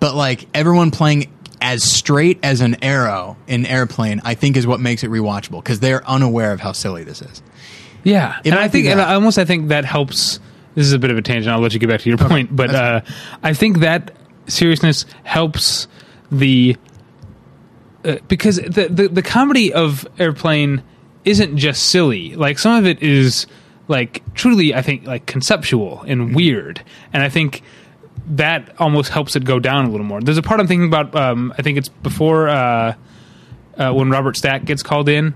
But 0.00 0.14
like 0.14 0.46
everyone 0.54 0.92
playing 0.92 1.32
as 1.60 1.82
straight 1.82 2.38
as 2.44 2.60
an 2.60 2.84
arrow 2.84 3.36
in 3.48 3.66
Airplane, 3.66 4.20
I 4.24 4.34
think 4.34 4.56
is 4.56 4.66
what 4.66 4.78
makes 4.78 5.02
it 5.02 5.10
rewatchable 5.10 5.62
because 5.62 5.80
they're 5.80 6.06
unaware 6.08 6.52
of 6.52 6.60
how 6.60 6.70
silly 6.70 7.02
this 7.02 7.20
is. 7.20 7.42
Yeah, 8.04 8.38
It 8.44 8.50
and 8.52 8.58
I 8.60 8.68
think, 8.68 8.86
and. 8.86 9.00
I 9.00 9.14
almost, 9.14 9.38
I 9.38 9.44
think 9.44 9.68
that 9.68 9.84
helps. 9.84 10.38
This 10.78 10.86
is 10.86 10.92
a 10.92 10.98
bit 11.00 11.10
of 11.10 11.18
a 11.18 11.22
tangent. 11.22 11.52
I'll 11.52 11.58
let 11.58 11.74
you 11.74 11.80
get 11.80 11.88
back 11.88 12.02
to 12.02 12.08
your 12.08 12.18
point, 12.18 12.54
but 12.54 12.72
uh, 12.72 13.00
I 13.42 13.52
think 13.52 13.80
that 13.80 14.12
seriousness 14.46 15.06
helps 15.24 15.88
the 16.30 16.76
uh, 18.04 18.18
because 18.28 18.58
the, 18.58 18.86
the 18.88 19.08
the 19.08 19.22
comedy 19.22 19.72
of 19.72 20.06
Airplane 20.20 20.84
isn't 21.24 21.56
just 21.56 21.88
silly. 21.88 22.36
Like 22.36 22.60
some 22.60 22.76
of 22.76 22.86
it 22.86 23.02
is 23.02 23.48
like 23.88 24.22
truly, 24.34 24.72
I 24.72 24.82
think, 24.82 25.04
like 25.04 25.26
conceptual 25.26 26.02
and 26.02 26.32
weird, 26.32 26.80
and 27.12 27.24
I 27.24 27.28
think 27.28 27.62
that 28.28 28.72
almost 28.78 29.10
helps 29.10 29.34
it 29.34 29.44
go 29.44 29.58
down 29.58 29.86
a 29.86 29.90
little 29.90 30.06
more. 30.06 30.20
There's 30.20 30.38
a 30.38 30.42
part 30.42 30.60
I'm 30.60 30.68
thinking 30.68 30.86
about. 30.86 31.12
Um, 31.16 31.52
I 31.58 31.62
think 31.62 31.76
it's 31.76 31.88
before. 31.88 32.48
Uh, 32.48 32.94
uh, 33.76 33.92
when 33.92 34.10
Robert 34.10 34.36
Stack 34.36 34.64
gets 34.64 34.82
called 34.82 35.08
in, 35.08 35.34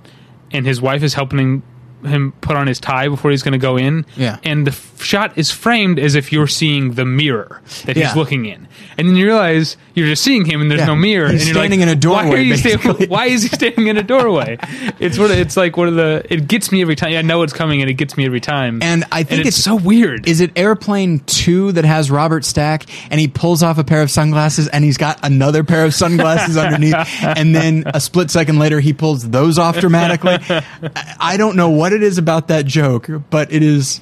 and 0.52 0.66
his 0.66 0.80
wife 0.80 1.02
is 1.02 1.14
helping 1.14 1.62
him 2.04 2.32
put 2.40 2.56
on 2.56 2.66
his 2.66 2.78
tie 2.80 3.08
before 3.08 3.30
he's 3.30 3.42
going 3.42 3.52
to 3.52 3.58
go 3.58 3.76
in. 3.76 4.04
Yeah. 4.16 4.38
And 4.44 4.66
the 4.66 4.70
f- 4.72 5.02
shot 5.02 5.36
is 5.36 5.50
framed 5.50 5.98
as 5.98 6.14
if 6.14 6.32
you're 6.32 6.46
seeing 6.46 6.92
the 6.94 7.04
mirror 7.04 7.60
that 7.86 7.96
Yeah. 7.96 8.06
he's 8.08 8.16
looking 8.16 8.44
in, 8.46 8.68
and 8.98 9.08
then 9.08 9.16
you 9.16 9.26
realize 9.26 9.76
you're 9.94 10.06
just 10.08 10.22
seeing 10.22 10.44
him, 10.44 10.60
and 10.60 10.70
there's 10.70 10.80
Yeah. 10.80 10.86
no 10.86 10.96
mirror. 10.96 11.28
He's 11.30 11.42
and 11.42 11.48
you're 11.48 11.54
standing 11.62 11.80
like, 11.80 11.88
in 11.88 12.04
a 12.04 12.08
Why, 12.10 12.20
are 12.20 12.24
doorway, 12.24 12.42
you 12.44 12.56
sta- 12.56 13.06
why 13.08 13.26
is 13.26 13.42
he 13.42 13.48
standing 13.48 13.86
in 13.88 13.96
a 13.96 14.02
doorway? 14.02 14.58
it's 15.00 15.18
what 15.18 15.30
it's 15.30 15.56
like. 15.56 15.76
One 15.76 15.88
of 15.88 15.94
the 15.94 16.24
it 16.30 16.46
gets 16.48 16.70
me 16.72 16.80
every 16.82 16.96
time. 16.96 17.12
I 17.14 17.22
know 17.22 17.42
it's 17.42 17.52
coming, 17.52 17.80
and 17.80 17.90
it 17.90 17.94
gets 17.94 18.16
me 18.16 18.24
every 18.26 18.40
time. 18.40 18.80
And 18.82 19.04
I 19.12 19.22
think 19.22 19.40
it's, 19.40 19.48
it's- 19.58 19.64
so 19.64 19.74
weird. 19.76 20.26
Is 20.28 20.40
it 20.40 20.50
Airplane 20.56 21.20
2 21.20 21.72
that 21.72 21.84
has 21.84 22.10
Robert 22.10 22.44
Stack 22.44 22.84
and 23.10 23.20
he 23.20 23.28
pulls 23.28 23.62
off 23.62 23.78
a 23.78 23.84
pair 23.84 24.02
of 24.02 24.10
sunglasses 24.10 24.66
and 24.68 24.84
he's 24.84 24.96
got 24.96 25.18
another 25.22 25.62
pair 25.64 25.84
of 25.84 25.94
sunglasses 25.94 26.56
underneath 26.56 26.94
and 27.22 27.54
then 27.54 27.84
a 27.86 28.00
split 28.00 28.30
second 28.30 28.58
later 28.58 28.80
he 28.80 28.92
pulls 28.92 29.28
those 29.28 29.58
off 29.58 29.78
dramatically? 29.78 30.38
I- 30.50 31.14
I 31.20 31.36
don't 31.36 31.56
know 31.56 31.70
what 31.70 31.91
it 31.92 32.02
is 32.02 32.18
about 32.18 32.48
that 32.48 32.66
joke, 32.66 33.08
but 33.30 33.52
it 33.52 33.62
is 33.62 34.00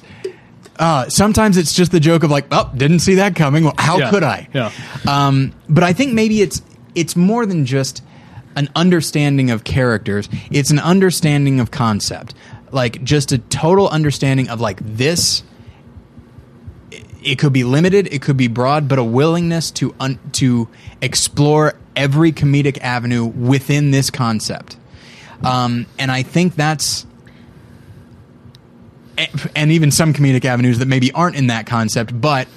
uh, 0.79 1.07
sometimes 1.09 1.57
it's 1.57 1.73
just 1.73 1.91
the 1.91 1.99
joke 1.99 2.23
of 2.23 2.31
like, 2.31 2.45
oh, 2.51 2.71
didn't 2.75 2.99
see 2.99 3.15
that 3.15 3.35
coming. 3.35 3.63
Well, 3.65 3.75
how 3.77 3.99
Yeah. 3.99 4.09
could 4.09 4.23
I? 4.23 4.47
Yeah. 4.53 4.71
Um, 5.07 5.53
but 5.69 5.83
I 5.83 5.93
think 5.93 6.13
maybe 6.13 6.41
it's 6.41 6.61
it's 6.95 7.15
more 7.15 7.45
than 7.45 7.65
just 7.65 8.01
an 8.55 8.67
understanding 8.75 9.51
of 9.51 9.63
characters. 9.63 10.27
It's 10.49 10.71
an 10.71 10.79
understanding 10.79 11.59
of 11.59 11.71
concept, 11.71 12.33
like 12.71 13.03
just 13.03 13.31
a 13.31 13.37
total 13.37 13.87
understanding 13.89 14.49
of 14.49 14.59
like 14.59 14.79
this. 14.83 15.43
It 17.23 17.35
could 17.37 17.53
be 17.53 17.63
limited, 17.63 18.11
it 18.11 18.23
could 18.23 18.35
be 18.37 18.47
broad, 18.47 18.87
but 18.87 18.97
a 18.97 19.03
willingness 19.03 19.69
to 19.71 19.93
un- 19.99 20.17
to 20.33 20.67
explore 21.01 21.75
every 21.95 22.31
comedic 22.31 22.79
avenue 22.81 23.25
within 23.25 23.91
this 23.91 24.09
concept. 24.09 24.77
Um, 25.43 25.85
and 25.99 26.11
I 26.11 26.23
think 26.23 26.55
that's 26.55 27.05
and 29.55 29.71
even 29.71 29.91
some 29.91 30.13
comedic 30.13 30.45
avenues 30.45 30.79
that 30.79 30.87
maybe 30.87 31.11
aren't 31.11 31.35
in 31.35 31.47
that 31.47 31.65
concept, 31.65 32.19
but 32.19 32.47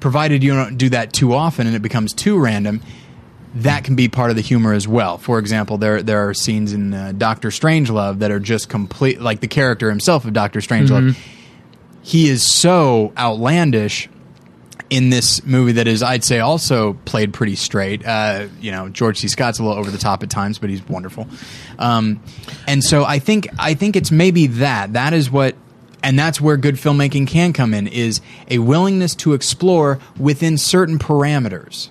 provided 0.00 0.42
you 0.42 0.54
don't 0.54 0.76
do 0.76 0.90
that 0.90 1.12
too 1.12 1.32
often 1.32 1.66
and 1.66 1.74
it 1.74 1.82
becomes 1.82 2.12
too 2.12 2.38
random, 2.38 2.82
that 3.54 3.84
can 3.84 3.94
be 3.94 4.08
part 4.08 4.30
of 4.30 4.36
the 4.36 4.42
humor 4.42 4.72
as 4.72 4.88
well. 4.88 5.16
For 5.16 5.38
example, 5.38 5.78
there 5.78 6.02
there 6.02 6.28
are 6.28 6.34
scenes 6.34 6.72
in 6.72 6.92
uh, 6.92 7.12
Doctor 7.16 7.50
Strangelove 7.50 8.18
that 8.18 8.30
are 8.30 8.40
just 8.40 8.68
complete, 8.68 9.20
like 9.20 9.40
the 9.40 9.48
character 9.48 9.88
himself 9.88 10.24
of 10.24 10.32
Doctor 10.32 10.60
Strangelove. 10.60 11.16
He 12.02 12.28
is 12.28 12.42
so 12.42 13.12
outlandish 13.16 14.10
in 14.90 15.08
this 15.08 15.44
movie 15.46 15.72
that 15.72 15.86
is, 15.86 16.02
I'd 16.02 16.22
say, 16.22 16.40
also 16.40 16.92
played 17.04 17.32
pretty 17.32 17.56
straight. 17.56 18.04
Uh, 18.06 18.48
you 18.60 18.70
know, 18.70 18.88
George 18.90 19.18
C. 19.18 19.28
Scott's 19.28 19.58
a 19.58 19.62
little 19.62 19.78
over 19.78 19.90
the 19.90 19.98
top 19.98 20.22
at 20.22 20.30
times, 20.30 20.58
but 20.58 20.68
he's 20.68 20.86
wonderful. 20.86 21.26
Um, 21.78 22.20
and 22.68 22.84
so 22.84 23.04
I 23.04 23.20
think 23.20 23.48
I 23.58 23.74
think 23.74 23.96
it's 23.96 24.10
maybe 24.10 24.48
that 24.48 24.92
that 24.92 25.14
is 25.14 25.30
what, 25.30 25.54
and 26.04 26.16
that's 26.18 26.40
where 26.40 26.56
good 26.56 26.76
filmmaking 26.76 27.26
can 27.26 27.52
come 27.52 27.74
in 27.74 27.88
is 27.88 28.20
a 28.48 28.58
willingness 28.58 29.14
to 29.16 29.32
explore 29.32 29.98
within 30.18 30.56
certain 30.56 30.98
parameters. 31.00 31.88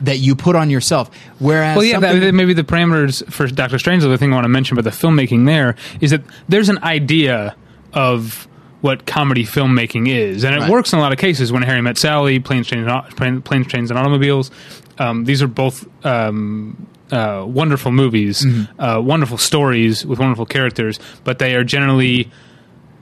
That 0.00 0.18
you 0.18 0.34
put 0.34 0.56
on 0.56 0.70
yourself, 0.70 1.08
whereas 1.38 1.76
Well, 1.76 1.84
yeah, 1.84 2.00
that, 2.00 2.34
maybe 2.34 2.52
the 2.52 2.64
parameters 2.64 3.24
for 3.32 3.46
Doctor 3.46 3.78
Strange. 3.78 4.02
Is 4.02 4.08
the 4.08 4.18
thing 4.18 4.32
I 4.32 4.34
want 4.34 4.44
to 4.44 4.48
mention 4.48 4.76
about 4.76 4.90
the 4.90 4.96
filmmaking 4.96 5.46
there 5.46 5.76
is 6.00 6.10
that 6.10 6.22
there's 6.48 6.68
an 6.68 6.82
idea 6.82 7.54
of 7.92 8.48
what 8.80 9.06
comedy 9.06 9.44
filmmaking 9.44 10.08
is, 10.08 10.42
and 10.42 10.52
it 10.56 10.62
Right. 10.62 10.70
works 10.70 10.92
in 10.92 10.98
a 10.98 11.02
lot 11.02 11.12
of 11.12 11.18
cases. 11.18 11.52
When 11.52 11.62
Harry 11.62 11.80
Met 11.80 11.96
Sally, 11.96 12.40
Planes, 12.40 12.66
Trains, 12.66 12.88
and, 13.20 13.44
Planes, 13.44 13.68
Trains, 13.68 13.90
and 13.92 13.98
Automobiles. 14.00 14.50
Um, 14.98 15.26
these 15.26 15.40
are 15.42 15.46
both 15.46 15.86
um, 16.04 16.88
uh, 17.12 17.44
wonderful 17.46 17.92
movies, 17.92 18.44
Mm-hmm. 18.44 18.80
uh, 18.80 19.00
wonderful 19.00 19.38
stories 19.38 20.04
with 20.04 20.18
wonderful 20.18 20.44
characters, 20.46 20.98
but 21.22 21.38
they 21.38 21.54
are 21.54 21.62
generally 21.62 22.28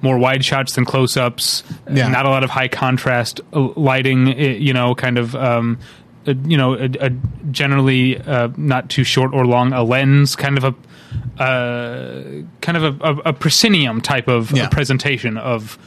more 0.03 0.19
wide 0.19 0.45
shots 0.45 0.75
than 0.75 0.85
close 0.85 1.17
ups. 1.17 1.63
Yeah. 1.91 2.09
Not 2.09 2.27
a 2.27 2.31
lot 2.31 2.45
of 2.45 2.51
high 2.51 2.69
contrast 2.69 3.41
uh, 3.53 3.69
lighting. 3.77 4.29
uh, 4.29 4.33
You 4.35 4.73
know, 4.73 4.95
kind 4.95 5.19
of. 5.19 5.35
Um, 5.37 5.79
a, 6.27 6.35
you 6.35 6.59
know, 6.59 6.75
a, 6.75 6.85
a 7.01 7.11
generally 7.51 8.19
uh, 8.19 8.51
not 8.59 8.91
too 8.91 9.05
short 9.05 9.33
or 9.33 9.47
long 9.47 9.73
a 9.73 9.83
lens, 9.83 10.37
kind 10.37 10.59
of 10.59 10.65
a 10.65 11.43
uh, 11.43 12.43
kind 12.61 12.77
of 12.77 13.01
a, 13.01 13.31
a, 13.31 13.33
proscenium 13.33 14.01
type 14.03 14.29
of 14.29 14.51
Yeah. 14.53 14.69
presentation 14.69 15.37
of 15.39 15.79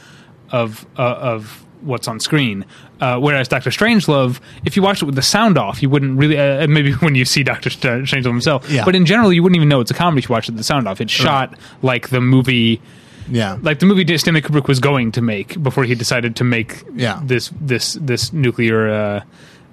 of 0.50 0.86
uh, 0.98 1.02
of 1.02 1.64
what's 1.82 2.08
on 2.08 2.18
screen. 2.18 2.64
Uh, 3.00 3.18
whereas 3.18 3.46
Doctor 3.48 3.70
Strangelove, 3.70 4.40
if 4.64 4.74
you 4.76 4.82
watched 4.82 5.02
it 5.02 5.06
with 5.06 5.14
the 5.14 5.22
sound 5.22 5.56
off, 5.58 5.82
you 5.82 5.88
wouldn't 5.90 6.18
really. 6.18 6.38
Uh, 6.38 6.66
maybe 6.66 6.92
when 7.04 7.14
you 7.14 7.24
see 7.24 7.42
Doctor 7.42 7.70
St- 7.70 8.04
Strangelove 8.04 8.24
himself, 8.24 8.68
Yeah. 8.70 8.84
but 8.84 8.94
in 8.96 9.06
general, 9.06 9.32
you 9.32 9.42
wouldn't 9.42 9.56
even 9.56 9.68
know 9.68 9.80
it's 9.80 9.90
a 9.90 9.94
comedy 9.94 10.18
if 10.24 10.28
you 10.28 10.32
watched 10.32 10.48
it 10.48 10.52
with 10.52 10.58
the 10.58 10.64
sound 10.64 10.88
off. 10.88 11.00
It's 11.00 11.12
shot 11.12 11.54
like 11.82 12.08
the 12.08 12.20
movie 12.20 12.80
yeah, 13.28 13.58
like 13.62 13.78
the 13.78 13.86
movie 13.86 14.16
Stanley 14.18 14.42
Kubrick 14.42 14.68
was 14.68 14.80
going 14.80 15.12
to 15.12 15.22
make 15.22 15.62
before 15.62 15.84
he 15.84 15.94
decided 15.94 16.36
to 16.36 16.44
make 16.44 16.82
Yeah. 16.94 17.20
this 17.24 17.50
this 17.60 17.94
this 18.00 18.32
nuclear 18.32 18.88
uh, 18.90 19.20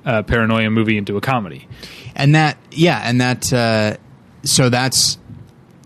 uh, 0.06 0.24
paranoia 0.24 0.70
movie 0.70 0.98
into 0.98 1.18
a 1.18 1.22
comedy. 1.22 1.68
and 2.16 2.36
that 2.36 2.58
yeah 2.72 3.02
and 3.04 3.22
that 3.22 3.52
uh, 3.54 3.98
so 4.44 4.70
that's 4.70 5.18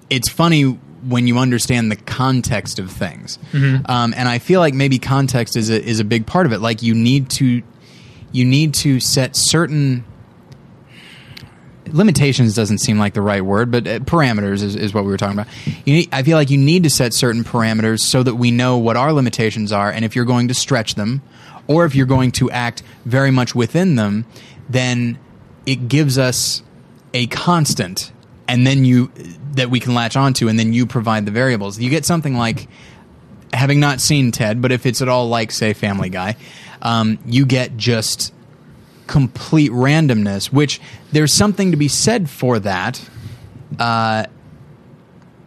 it's 0.09 0.29
funny 0.29 0.63
when 0.63 1.27
you 1.27 1.37
understand 1.37 1.91
the 1.91 1.95
context 1.95 2.79
of 2.79 2.89
things 2.91 3.37
um, 3.53 4.13
and 4.17 4.27
i 4.27 4.39
feel 4.39 4.59
like 4.59 4.73
maybe 4.73 4.97
context 4.97 5.55
is 5.55 5.69
a, 5.69 5.79
is 5.83 5.99
a 5.99 6.03
big 6.03 6.25
part 6.25 6.45
of 6.47 6.51
it 6.53 6.59
like 6.61 6.81
you 6.81 6.95
need 6.95 7.29
to 7.29 7.61
you 8.31 8.43
need 8.45 8.73
to 8.73 8.99
set 8.99 9.35
certain 9.35 10.03
limitations 11.87 12.55
doesn't 12.55 12.79
seem 12.79 12.97
like 12.97 13.13
the 13.13 13.21
right 13.21 13.43
word, 13.43 13.71
but 13.71 13.87
uh, 13.87 13.99
parameters 13.99 14.61
is, 14.63 14.75
is 14.75 14.93
what 14.93 15.05
we 15.05 15.11
were 15.11 15.17
talking 15.17 15.39
about. 15.39 15.47
Need, 15.85 16.09
I 16.11 16.23
feel 16.23 16.37
like 16.37 16.49
you 16.49 16.57
need 16.57 16.83
to 16.83 16.89
set 16.89 17.13
certain 17.13 17.43
parameters 17.43 17.99
so 17.99 18.23
that 18.23 18.35
we 18.35 18.51
know 18.51 18.77
what 18.77 18.97
our 18.97 19.13
limitations 19.13 19.71
are, 19.71 19.91
and 19.91 20.05
if 20.05 20.15
you're 20.15 20.25
going 20.25 20.47
to 20.49 20.53
stretch 20.53 20.95
them, 20.95 21.21
or 21.67 21.85
if 21.85 21.95
you're 21.95 22.05
going 22.05 22.31
to 22.33 22.51
act 22.51 22.83
very 23.05 23.31
much 23.31 23.55
within 23.55 23.95
them, 23.95 24.25
then 24.69 25.17
it 25.65 25.87
gives 25.87 26.17
us 26.17 26.61
a 27.13 27.27
constant, 27.27 28.11
and 28.47 28.65
then 28.67 28.85
you 28.85 29.11
that 29.53 29.69
we 29.69 29.79
can 29.79 29.93
latch 29.93 30.17
onto, 30.17 30.49
and 30.49 30.59
then 30.59 30.73
you 30.73 30.85
provide 30.85 31.25
the 31.25 31.31
variables. 31.31 31.79
You 31.79 31.89
get 31.89 32.05
something 32.05 32.35
like 32.35 32.67
having 33.53 33.79
not 33.79 34.01
seen 34.01 34.31
Ted, 34.31 34.61
but 34.61 34.71
if 34.71 34.85
it's 34.85 35.01
at 35.01 35.07
all 35.07 35.29
like, 35.29 35.51
say, 35.51 35.73
Family 35.73 36.09
Guy, 36.09 36.35
um, 36.81 37.17
you 37.25 37.45
get 37.45 37.77
just 37.77 38.33
complete 39.07 39.71
randomness, 39.71 40.51
which 40.51 40.81
there's 41.11 41.33
something 41.33 41.71
to 41.71 41.77
be 41.77 41.87
said 41.87 42.29
for 42.29 42.59
that. 42.59 43.07
Uh, 43.79 44.25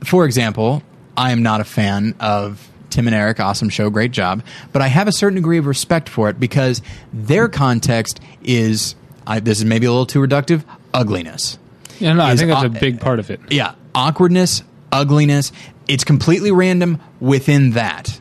for 0.05 0.25
example, 0.25 0.83
I 1.17 1.33
am 1.33 1.43
not 1.43 1.61
a 1.61 1.65
fan 1.65 2.15
of 2.21 2.69
Tim 2.91 3.07
and 3.07 3.15
Eric, 3.15 3.41
awesome 3.41 3.69
show, 3.69 3.91
great 3.91 4.13
job, 4.13 4.43
but 4.73 4.83
I 4.83 4.87
have 4.87 5.09
a 5.09 5.13
certain 5.13 5.37
degree 5.37 5.59
of 5.59 5.67
respect 5.67 6.09
for 6.09 6.29
it 6.31 6.41
because 6.41 6.81
their 7.13 7.49
context 7.49 8.21
is, 8.43 8.95
I, 9.27 9.41
this 9.41 9.59
is 9.59 9.65
maybe 9.65 9.87
a 9.87 9.91
little 9.91 10.07
too 10.07 10.21
reductive, 10.21 10.65
ugliness. 10.95 11.59
Yeah, 11.99 12.13
no, 12.13 12.25
I 12.25 12.37
think 12.37 12.51
that's 12.51 12.65
a 12.65 12.69
big 12.69 13.01
part 13.01 13.19
of 13.19 13.31
it. 13.31 13.41
Yeah, 13.51 13.75
awkwardness, 13.95 14.63
ugliness. 14.93 15.53
It's 15.89 16.05
completely 16.05 16.53
random 16.53 17.01
within 17.21 17.73
that. 17.73 18.21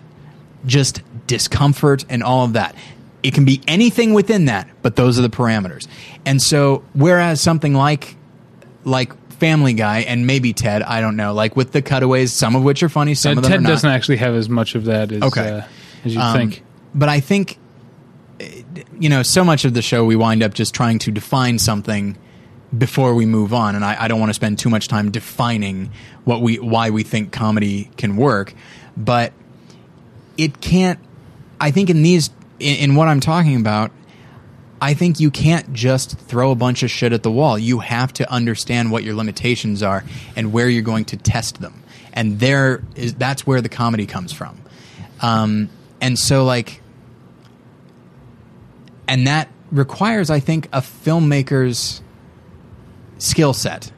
Just 0.66 1.02
discomfort 1.28 2.06
and 2.10 2.24
all 2.24 2.46
of 2.46 2.54
that. 2.54 2.76
It 3.28 3.34
can 3.34 3.46
be 3.46 3.62
anything 3.68 4.14
within 4.14 4.46
that, 4.46 4.68
but 4.82 4.96
those 4.96 5.20
are 5.20 5.22
the 5.22 5.30
parameters. 5.30 5.88
And 6.26 6.42
so, 6.42 6.84
whereas 6.94 7.42
something 7.42 7.74
like 7.74 8.16
like 8.84 9.12
Family 9.34 9.74
Guy 9.74 10.00
and 10.00 10.26
maybe 10.26 10.54
Ted. 10.54 10.82
I 10.82 11.02
don't 11.02 11.16
know. 11.18 11.34
Like 11.34 11.56
with 11.56 11.72
the 11.74 11.82
cutaways, 11.82 12.32
some 12.34 12.56
of 12.56 12.64
which 12.64 12.82
are 12.84 12.90
funny, 12.90 13.14
some 13.16 13.34
Uh, 13.34 13.38
of 13.38 13.44
them 13.44 13.52
Ted 13.52 13.60
are 13.60 13.64
not. 13.64 13.70
doesn't 13.70 13.90
actually 13.90 14.18
have 14.18 14.34
as 14.34 14.48
much 14.50 14.74
of 14.76 14.86
that 14.86 15.12
as 15.12 15.22
Okay. 15.24 15.50
uh, 15.50 15.62
as 16.06 16.14
you 16.16 16.20
Um, 16.22 16.38
think. 16.38 16.64
But 16.96 17.10
I 17.10 17.20
think, 17.20 17.58
eh, 18.40 18.46
you 19.00 19.10
know, 19.10 19.22
so 19.24 19.44
much 19.44 19.66
of 19.66 19.74
the 19.74 19.82
show 19.82 20.06
we 20.06 20.16
wind 20.16 20.42
up 20.42 20.54
just 20.56 20.74
trying 20.74 20.98
to 21.00 21.12
define 21.12 21.60
something 21.60 22.18
before 22.78 23.14
we 23.14 23.26
move 23.26 23.54
on, 23.54 23.76
and 23.76 23.84
I, 23.86 23.96
I 24.04 24.08
don't 24.08 24.20
want 24.20 24.30
to 24.30 24.34
spend 24.34 24.58
too 24.58 24.70
much 24.70 24.88
time 24.88 25.12
defining 25.12 25.90
what 26.24 26.42
we 26.42 26.58
why 26.60 26.90
we 26.90 27.04
think 27.04 27.32
comedy 27.32 27.90
can 27.98 28.16
work, 28.16 28.54
but 28.96 29.34
it 30.38 30.62
can't. 30.62 31.00
I 31.60 31.72
think 31.72 31.90
in 31.90 32.04
these 32.04 32.30
in, 32.60 32.76
in 32.78 32.96
what 32.96 33.08
I'm 33.08 33.20
talking 33.20 33.60
about. 33.60 33.92
I 34.80 34.94
think 34.94 35.20
you 35.20 35.32
can't 35.32 35.74
just 35.74 36.20
throw 36.20 36.52
a 36.52 36.56
bunch 36.56 36.84
of 36.84 36.92
shit 36.92 37.12
at 37.12 37.24
the 37.24 37.32
wall. 37.32 37.58
You 37.58 37.80
have 37.80 38.14
to 38.14 38.32
understand 38.32 38.92
what 38.92 39.04
your 39.04 39.16
limitations 39.16 39.82
are 39.82 40.04
and 40.36 40.54
where 40.54 40.70
you're 40.70 40.84
going 40.84 41.06
to 41.06 41.18
test 41.18 41.60
them. 41.62 41.82
And 42.14 42.40
there 42.40 42.84
is 42.96 43.16
that's 43.16 43.48
where 43.48 43.60
the 43.62 43.70
comedy 43.70 44.06
comes 44.06 44.34
from. 44.34 44.62
Um, 45.20 45.70
and 46.02 46.18
so 46.18 46.44
like 46.44 46.82
and 49.08 49.28
that 49.28 49.50
requires 49.72 50.30
i 50.30 50.40
think 50.40 50.68
a 50.68 50.82
filmmaker's 50.82 52.02
skill 53.18 53.54
set 53.54 53.92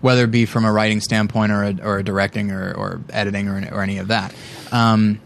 whether 0.00 0.24
it 0.24 0.30
be 0.30 0.46
from 0.46 0.64
a 0.64 0.72
writing 0.72 1.00
standpoint 1.00 1.52
or 1.52 1.62
a, 1.62 1.78
or 1.82 1.98
a 1.98 2.04
directing 2.04 2.50
or, 2.50 2.72
or 2.74 3.00
editing 3.10 3.48
or, 3.48 3.68
or 3.72 3.82
any 3.82 3.98
of 3.98 4.08
that 4.08 4.34
um, 4.70 5.20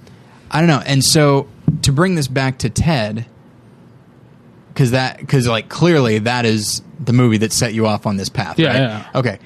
i 0.51 0.61
don't 0.61 0.69
know 0.69 0.83
and 0.87 1.05
so 1.05 1.49
to 1.83 1.93
bring 1.93 2.15
this 2.15 2.29
back 2.29 2.59
to 2.59 2.71
ted 2.71 3.27
because 4.69 4.91
that 4.93 5.19
because 5.19 5.47
like 5.49 5.69
clearly 5.69 6.19
that 6.21 6.45
is 6.45 6.83
the 7.01 7.13
movie 7.13 7.39
that 7.39 7.53
set 7.53 7.75
you 7.75 7.87
off 7.87 8.07
on 8.07 8.17
this 8.17 8.29
path 8.29 8.59
Yeah, 8.59 8.69
right? 8.69 8.77
yeah. 8.77 9.11
okay 9.15 9.39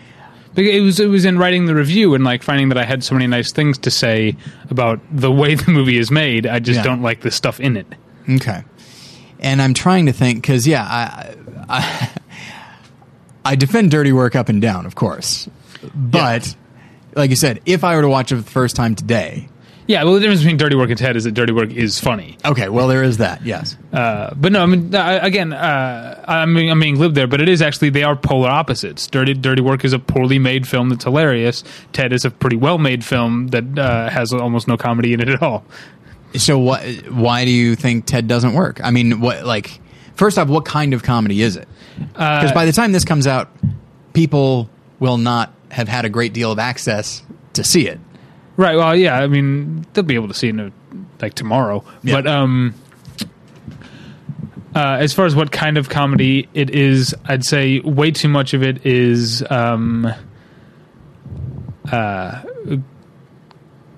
It 0.56 0.80
was 0.82 0.98
it 1.00 1.06
was 1.06 1.24
in 1.24 1.38
writing 1.38 1.66
the 1.66 1.74
review 1.74 2.14
and 2.14 2.24
like 2.24 2.42
finding 2.42 2.68
that 2.70 2.78
I 2.78 2.84
had 2.84 3.04
so 3.04 3.14
many 3.14 3.26
nice 3.26 3.52
things 3.52 3.78
to 3.78 3.90
say 3.90 4.36
about 4.70 5.00
the 5.12 5.30
way 5.30 5.54
the 5.54 5.70
movie 5.70 5.96
is 5.98 6.10
made. 6.10 6.46
I 6.46 6.58
just 6.58 6.78
Yeah. 6.78 6.82
don't 6.84 7.02
like 7.02 7.20
the 7.20 7.30
stuff 7.30 7.60
in 7.60 7.76
it. 7.76 7.86
Okay. 8.28 8.62
And 9.38 9.62
I'm 9.62 9.74
trying 9.74 10.06
to 10.06 10.12
think 10.12 10.42
because 10.42 10.66
yeah, 10.66 10.82
I, 10.84 11.34
I 11.68 12.10
I 13.44 13.54
defend 13.56 13.90
dirty 13.90 14.12
work 14.12 14.36
up 14.36 14.48
and 14.48 14.60
down, 14.60 14.84
of 14.86 14.94
course, 14.96 15.48
but 15.94 16.54
like 17.14 17.30
you 17.30 17.36
said, 17.36 17.60
if 17.66 17.82
I 17.84 17.96
were 17.96 18.02
to 18.02 18.08
watch 18.08 18.32
it 18.32 18.36
for 18.36 18.42
the 18.42 18.50
first 18.50 18.76
time 18.76 18.94
today, 18.94 19.48
Yeah, 19.90 20.04
well, 20.04 20.14
the 20.14 20.20
difference 20.20 20.40
between 20.42 20.56
Dirty 20.56 20.76
Work 20.76 20.90
and 20.90 20.98
Ted 20.98 21.16
is 21.16 21.24
that 21.24 21.32
Dirty 21.32 21.52
Work 21.52 21.72
is 21.72 21.98
funny. 21.98 22.38
okay, 22.44 22.68
well 22.68 22.86
there 22.86 23.02
is 23.02 23.16
that, 23.16 23.44
yes, 23.44 23.76
Uh, 23.92 24.32
but 24.36 24.52
no, 24.52 24.62
I 24.62 24.66
mean, 24.66 24.94
uh, 24.94 25.18
again, 25.20 25.52
uh, 25.52 26.24
I'm, 26.28 26.54
being- 26.54 26.70
I'm 26.70 26.78
being 26.78 26.94
glib 26.94 27.14
there, 27.14 27.26
but 27.26 27.40
it 27.40 27.48
is 27.48 27.60
actually 27.60 27.90
they 27.90 28.04
are 28.04 28.14
polar 28.14 28.48
opposites. 28.48 29.08
Dirty 29.08 29.34
Dirty 29.34 29.62
Work 29.62 29.84
is 29.84 29.92
a 29.92 29.98
poorly 29.98 30.38
made 30.38 30.68
film 30.68 30.90
that's 30.90 31.02
hilarious. 31.02 31.64
Ted 31.92 32.12
is 32.12 32.24
a 32.24 32.30
pretty 32.30 32.54
well 32.56 32.78
made 32.78 33.04
film 33.04 33.48
that 33.48 33.76
uh, 33.76 34.08
has 34.10 34.32
almost 34.32 34.68
no 34.68 34.76
comedy 34.76 35.12
in 35.12 35.20
it 35.20 35.28
at 35.28 35.42
all. 35.42 35.64
So 36.36 36.56
what? 36.60 36.82
Why 37.10 37.44
do 37.44 37.50
you 37.50 37.74
think 37.74 38.06
Ted 38.06 38.28
doesn't 38.28 38.52
work? 38.54 38.80
I 38.84 38.92
mean, 38.92 39.18
what 39.20 39.44
like 39.44 39.80
first 40.14 40.38
off, 40.38 40.46
what 40.46 40.64
kind 40.64 40.94
of 40.94 41.02
comedy 41.02 41.42
is 41.42 41.56
it? 41.56 41.66
Because 42.12 42.52
by 42.52 42.64
the 42.64 42.72
time 42.72 42.92
this 42.92 43.04
comes 43.04 43.26
out, 43.26 43.50
people 44.12 44.70
will 45.00 45.18
not 45.18 45.52
have 45.72 45.88
had 45.88 46.04
a 46.04 46.08
great 46.08 46.32
deal 46.32 46.52
of 46.52 46.60
access 46.60 47.24
to 47.54 47.64
see 47.64 47.88
it. 47.88 47.98
Right. 48.60 48.76
Well, 48.76 48.94
yeah. 48.94 49.18
I 49.18 49.26
mean, 49.26 49.86
they'll 49.94 50.04
be 50.04 50.16
able 50.16 50.28
to 50.28 50.34
see 50.34 50.48
it 50.48 50.50
in 50.50 50.60
a, 50.60 50.72
like 51.22 51.32
tomorrow. 51.32 51.82
Yeah. 52.02 52.16
But 52.16 52.26
um, 52.26 52.74
uh, 54.74 54.98
as 55.00 55.14
far 55.14 55.24
as 55.24 55.34
what 55.34 55.50
kind 55.50 55.78
of 55.78 55.88
comedy 55.88 56.46
it 56.52 56.68
is, 56.68 57.14
I'd 57.24 57.42
say 57.42 57.80
way 57.80 58.10
too 58.10 58.28
much 58.28 58.52
of 58.52 58.62
it 58.62 58.84
is 58.84 59.42
um, 59.48 60.12
uh, 61.90 62.42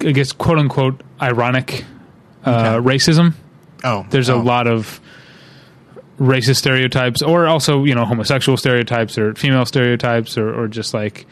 I 0.00 0.12
guess 0.12 0.30
quote 0.30 0.58
unquote 0.58 1.02
ironic 1.20 1.84
uh, 2.46 2.76
Okay. 2.78 2.86
racism. 2.88 3.34
Oh, 3.82 4.06
There's 4.10 4.28
a 4.28 4.34
oh. 4.34 4.42
lot 4.42 4.68
of 4.68 5.00
racist 6.20 6.58
stereotypes, 6.58 7.20
or 7.20 7.48
also 7.48 7.82
you 7.82 7.96
know 7.96 8.04
homosexual 8.04 8.56
stereotypes, 8.56 9.18
or 9.18 9.34
female 9.34 9.66
stereotypes, 9.66 10.38
or, 10.38 10.54
or 10.54 10.68
just 10.68 10.94
like 10.94 11.26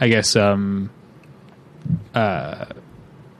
I 0.00 0.08
guess 0.08 0.34
um, 0.34 0.90
uh, 2.14 2.66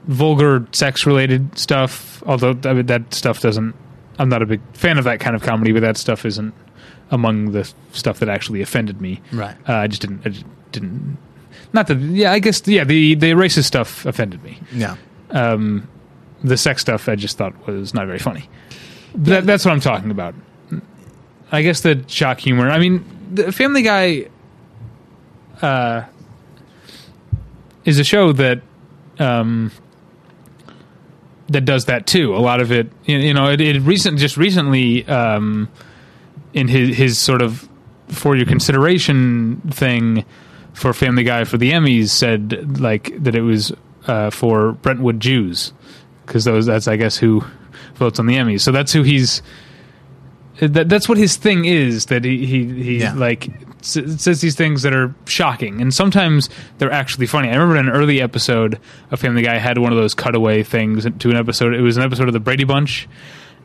vulgar 0.04 0.66
sex 0.72 1.06
related 1.06 1.58
stuff. 1.58 2.22
Although 2.26 2.58
I 2.64 2.72
mean, 2.74 2.86
that 2.86 3.14
stuff 3.14 3.40
doesn't. 3.40 3.74
I'm 4.18 4.28
not 4.28 4.42
a 4.42 4.46
big 4.46 4.60
fan 4.74 4.98
of 4.98 5.04
that 5.04 5.20
kind 5.20 5.34
of 5.34 5.42
comedy, 5.42 5.72
but 5.72 5.80
that 5.80 5.96
stuff 5.96 6.24
isn't 6.24 6.54
among 7.10 7.52
the 7.52 7.70
stuff 7.92 8.20
that 8.20 8.28
actually 8.28 8.62
offended 8.62 9.00
me. 9.00 9.20
Right. 9.32 9.56
Uh, 9.68 9.74
I 9.74 9.86
just 9.88 10.00
didn't. 10.00 10.22
I 10.24 10.28
just 10.30 10.44
didn't. 10.72 11.18
Not 11.72 11.86
that. 11.88 11.98
Yeah. 11.98 12.32
I 12.32 12.38
guess. 12.38 12.66
Yeah. 12.66 12.84
The 12.84 13.14
the 13.14 13.32
racist 13.32 13.64
stuff 13.64 14.06
offended 14.06 14.42
me 14.44 14.58
Yeah. 14.72 14.96
um, 15.30 15.88
the 16.42 16.56
sex 16.56 16.80
stuff 16.82 17.08
I 17.08 17.16
just 17.16 17.36
thought 17.38 17.66
was 17.66 17.94
not 17.94 18.06
very 18.06 18.18
funny. 18.18 18.48
That, 19.16 19.46
that's 19.46 19.64
what 19.64 19.72
I'm 19.72 19.80
talking 19.80 20.10
about. 20.10 20.34
I 21.52 21.62
guess 21.62 21.80
the 21.82 22.02
shock 22.08 22.40
humor. 22.40 22.68
I 22.68 22.78
mean, 22.78 23.04
the 23.32 23.52
Family 23.52 23.82
Guy 23.82 24.26
uh, 25.62 26.02
is 27.84 27.98
a 27.98 28.04
show 28.04 28.32
that 28.32 28.62
um, 29.18 29.70
that 31.48 31.64
does 31.64 31.86
that 31.86 32.06
too. 32.06 32.34
A 32.34 32.38
lot 32.38 32.60
of 32.60 32.72
it, 32.72 32.90
you 33.04 33.34
know, 33.34 33.50
it, 33.50 33.60
it 33.60 33.80
recent 33.82 34.18
just 34.18 34.36
recently 34.36 35.06
um, 35.06 35.68
in 36.52 36.68
his 36.68 36.96
his 36.96 37.18
sort 37.18 37.42
of 37.42 37.68
for 38.08 38.36
your 38.36 38.46
consideration 38.46 39.60
thing 39.70 40.24
for 40.72 40.92
Family 40.92 41.24
Guy 41.24 41.44
for 41.44 41.56
the 41.56 41.72
Emmys 41.72 42.08
said 42.08 42.80
like 42.80 43.22
that 43.22 43.34
it 43.34 43.42
was 43.42 43.72
uh, 44.06 44.30
for 44.30 44.72
Brentwood 44.72 45.20
Jews 45.20 45.72
because 46.26 46.44
those 46.44 46.66
that's 46.66 46.88
I 46.88 46.96
guess 46.96 47.16
who 47.16 47.44
votes 47.94 48.18
on 48.18 48.26
the 48.26 48.36
Emmys. 48.36 48.60
So 48.62 48.72
that's 48.72 48.92
who 48.92 49.02
he's. 49.02 49.42
That, 50.68 50.88
that's 50.88 51.08
what 51.08 51.18
his 51.18 51.36
thing 51.36 51.64
is. 51.64 52.06
That 52.06 52.24
he 52.24 52.46
he, 52.46 52.64
he 52.82 52.98
Yeah. 53.00 53.14
like 53.14 53.48
s- 53.80 53.98
says 54.18 54.40
these 54.40 54.54
things 54.56 54.82
that 54.82 54.94
are 54.94 55.14
shocking, 55.26 55.80
and 55.80 55.92
sometimes 55.92 56.48
they're 56.78 56.92
actually 56.92 57.26
funny. 57.26 57.48
I 57.48 57.52
remember 57.54 57.76
in 57.76 57.88
an 57.88 57.94
early 57.94 58.20
episode 58.20 58.78
of 59.10 59.20
Family 59.20 59.42
Guy 59.42 59.58
had 59.58 59.78
one 59.78 59.92
of 59.92 59.98
those 59.98 60.14
cutaway 60.14 60.62
things 60.62 61.04
to 61.18 61.30
an 61.30 61.36
episode. 61.36 61.74
It 61.74 61.80
was 61.82 61.96
an 61.96 62.02
episode 62.02 62.26
of 62.28 62.32
the 62.34 62.40
Brady 62.40 62.64
Bunch, 62.64 63.08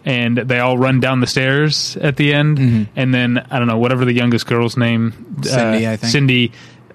and 0.06 0.38
they 0.38 0.60
all 0.60 0.78
run 0.78 1.00
down 1.00 1.20
the 1.20 1.28
stairs 1.28 1.97
at 1.97 2.16
the 2.16 2.34
end, 2.34 2.88
and 2.95 3.14
then 3.14 3.45
I 3.52 3.60
don't 3.60 3.68
know 3.68 3.78
whatever 3.78 4.06
the 4.06 4.14
youngest 4.14 4.45
girl's 4.47 4.78
name, 4.78 5.12
Mm-hmm. 5.12 5.43
Cindy, 5.43 5.86
uh, 5.86 5.91
I 5.91 5.95
think. 5.97 6.12
Cindy. 6.12 6.52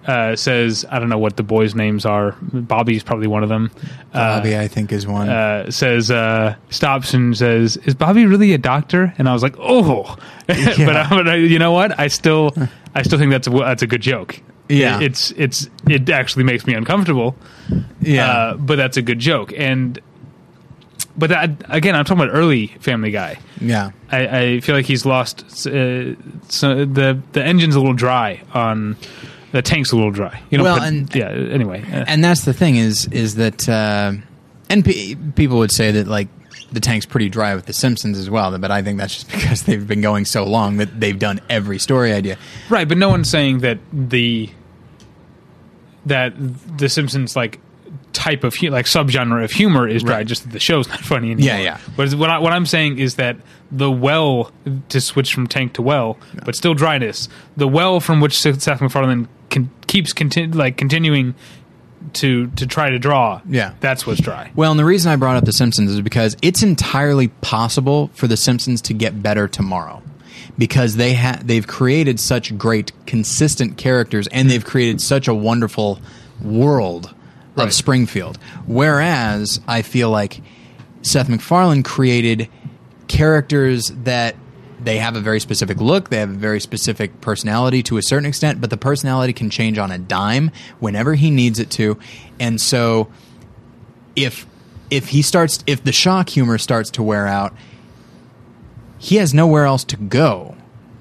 Uh, 0.07 0.37
says 0.37 0.85
I 0.91 0.99
don't 0.99 1.09
know 1.09 1.17
what 1.19 1.37
the 1.39 1.43
boys' 1.43 1.75
names 1.75 2.05
are. 2.05 2.33
Bobby's 2.53 3.03
probably 3.03 3.27
one 3.27 3.43
of 3.43 3.49
them. 3.49 3.71
Uh, 4.13 4.37
Bobby, 4.39 4.59
I 4.59 4.69
think, 4.69 4.93
is 4.93 5.07
one. 5.07 5.31
uh, 5.31 5.71
says 5.71 6.11
uh, 6.11 6.57
stops 6.69 7.15
and 7.15 7.35
says, 7.37 7.79
"Is 7.79 7.95
Bobby 7.95 8.27
really 8.27 8.53
a 8.53 8.59
doctor?" 8.59 9.15
And 9.17 9.29
I 9.29 9.33
was 9.33 9.43
like, 9.43 9.55
"Oh," 9.59 10.15
but, 10.47 10.57
but 10.77 11.27
I, 11.29 11.37
you 11.37 11.59
know 11.59 11.73
what? 11.73 11.99
I 11.99 12.09
still, 12.09 12.53
I 12.95 13.03
still 13.03 13.19
think 13.19 13.31
that's 13.31 13.47
a 13.47 13.51
that's 13.51 13.83
a 13.83 13.87
good 13.87 14.03
joke. 14.03 14.41
Yeah. 14.69 14.99
It- 15.01 15.05
it's 15.05 15.31
it's 15.33 15.71
it 15.89 16.09
actually 16.11 16.45
makes 16.45 16.67
me 16.67 16.75
uncomfortable. 16.75 17.35
yeah. 18.03 18.31
uh, 18.31 18.55
but 18.57 18.77
that's 18.77 18.99
a 18.99 19.03
good 19.03 19.19
joke. 19.21 19.55
And 19.57 19.99
but 21.17 21.31
that 21.31 21.51
again, 21.69 21.95
I'm 21.97 22.05
talking 22.05 22.23
about 22.25 22.35
early 22.37 22.67
Family 22.81 23.11
Guy. 23.11 23.39
yeah. 23.61 23.93
I, 24.13 24.27
I 24.41 24.61
feel 24.61 24.75
like 24.75 24.85
he's 24.87 25.07
lost. 25.07 25.67
Uh, 25.67 26.15
so 26.49 26.85
the 26.85 27.21
the 27.33 27.43
engine's 27.43 27.75
a 27.75 27.79
little 27.79 27.95
dry 27.95 28.43
on. 28.53 28.97
The 29.55 29.63
tank's 29.63 29.93
a 29.93 29.95
little 29.97 30.11
dry. 30.11 30.43
You 30.51 30.59
know, 30.59 30.65
Well, 30.65 30.79
but- 30.81 30.89
and- 30.89 31.15
yeah. 31.15 31.29
Anyway, 31.31 31.85
and 31.89 32.25
that's 32.25 32.45
the 32.45 32.53
thing 32.53 32.75
is 32.75 33.07
is 33.13 33.37
that 33.37 33.69
uh, 33.69 34.13
and 34.69 34.85
pe 34.85 35.15
people 35.15 35.59
would 35.59 35.71
say 35.71 35.93
that 35.93 36.09
like 36.09 36.27
the 36.73 36.81
tank's 36.81 37.07
pretty 37.07 37.29
dry 37.29 37.55
with 37.55 37.67
the 37.67 37.73
Simpsons 37.73 38.19
as 38.19 38.29
well, 38.29 38.59
but 38.59 38.73
I 38.73 38.83
think 38.83 38.99
that's 38.99 39.15
just 39.15 39.31
because 39.33 39.63
they've 39.63 39.87
been 39.87 40.01
going 40.01 40.25
so 40.25 40.43
long 40.43 40.79
that 40.79 40.99
they've 40.99 41.17
done 41.19 41.41
every 41.49 41.79
story 41.79 42.13
idea. 42.13 42.37
Right, 42.69 42.89
but 42.89 42.99
no 42.99 43.09
one's 43.09 43.31
saying 43.31 43.61
that 43.61 43.79
the 43.93 44.51
that 46.07 46.35
the 46.77 46.89
Simpsons 46.89 47.37
like 47.37 47.61
type 48.25 48.43
of 48.43 48.55
like 48.63 48.87
subgenre 48.87 49.45
of 49.45 49.51
humor 49.51 49.87
is 49.87 50.03
dry. 50.03 50.17
Right. 50.17 50.27
Just 50.27 50.45
that 50.45 50.53
the 50.53 50.59
show's 50.59 50.89
not 50.89 51.01
funny 51.01 51.31
anymore. 51.33 51.47
Yeah, 51.47 51.59
yeah. 51.59 51.79
But 51.95 52.15
what 52.15 52.31
I, 52.31 52.39
what 52.39 52.55
I'm 52.55 52.65
saying 52.65 52.99
is 52.99 53.17
that 53.17 53.37
the 53.71 53.91
well 53.91 54.51
to 54.89 55.01
switch 55.01 55.35
from 55.35 55.47
tank 55.47 55.75
to 55.75 55.83
well, 55.83 56.17
but 56.45 56.57
still 56.57 56.73
dryness. 56.73 57.29
The 57.59 57.69
well 57.69 58.01
from 58.01 58.21
which 58.21 58.39
Seth 58.39 58.81
MacFarlane 58.81 59.29
can, 59.51 59.71
keeps 59.87 60.15
continu- 60.15 60.55
like 60.55 60.79
continuing 60.79 61.35
to 62.15 62.47
to 62.53 62.67
try 62.67 62.89
to 62.91 62.99
draw. 62.99 63.43
Yeah. 63.47 63.75
that's 63.81 64.07
what's 64.07 64.21
dry. 64.21 64.51
Well, 64.55 64.71
and 64.71 64.81
the 64.81 64.85
reason 64.87 65.13
I 65.13 65.17
brought 65.17 65.37
up 65.37 65.45
The 65.45 65.53
Simpsons 65.53 65.91
is 65.91 66.01
because 66.01 66.35
it's 66.41 66.63
entirely 66.63 67.29
possible 67.29 68.11
for 68.15 68.27
The 68.27 68.39
Simpsons 68.39 68.81
to 68.83 68.95
get 68.95 69.23
better 69.23 69.49
tomorrow. 69.49 70.03
Because 70.57 70.97
they 70.97 71.15
ha- 71.15 71.41
they've 71.43 71.67
created 71.67 72.21
such 72.21 72.57
great, 72.57 72.93
consistent 73.07 73.77
characters, 73.77 74.29
and 74.29 74.49
they've 74.49 74.65
created 74.65 75.01
such 75.01 75.27
a 75.27 75.35
wonderful 75.35 75.99
world 76.41 77.13
Right. 77.57 77.67
of 77.67 77.73
Springfield. 77.73 78.39
Whereas 78.67 79.61
I 79.69 79.83
feel 79.83 80.11
like 80.11 80.41
Seth 81.03 81.29
MacFarlane 81.29 81.83
created 81.83 82.49
characters 83.07 83.89
that 83.89 84.37
they 84.81 84.99
have 84.99 85.17
a 85.17 85.21
very 85.21 85.41
specific 85.41 85.81
look, 85.81 86.11
they 86.11 86.19
have 86.19 86.31
a 86.31 86.35
very 86.35 86.61
specific 86.61 87.21
personality 87.21 87.83
to 87.85 87.97
a 87.97 88.03
certain 88.03 88.27
extent, 88.27 88.61
but 88.61 88.71
the 88.71 88.77
personality 88.77 89.33
can 89.33 89.51
change 89.51 89.79
on 89.79 89.91
a 89.91 89.99
dime 89.99 90.51
whenever 90.81 91.15
he 91.15 91.31
needs 91.31 91.59
it 91.59 91.71
to. 91.71 91.99
And 92.41 92.61
so 92.61 93.09
if 94.17 94.47
if 94.91 95.09
he 95.09 95.23
starts 95.23 95.63
if 95.67 95.83
the 95.85 95.93
shock 95.93 96.29
humor 96.29 96.59
starts 96.59 96.91
to 96.91 97.03
wear 97.03 97.27
out, 97.27 97.55
he 98.99 99.17
has 99.17 99.33
nowhere 99.33 99.65
else 99.65 99.85
to 99.85 99.97
go. 99.97 100.57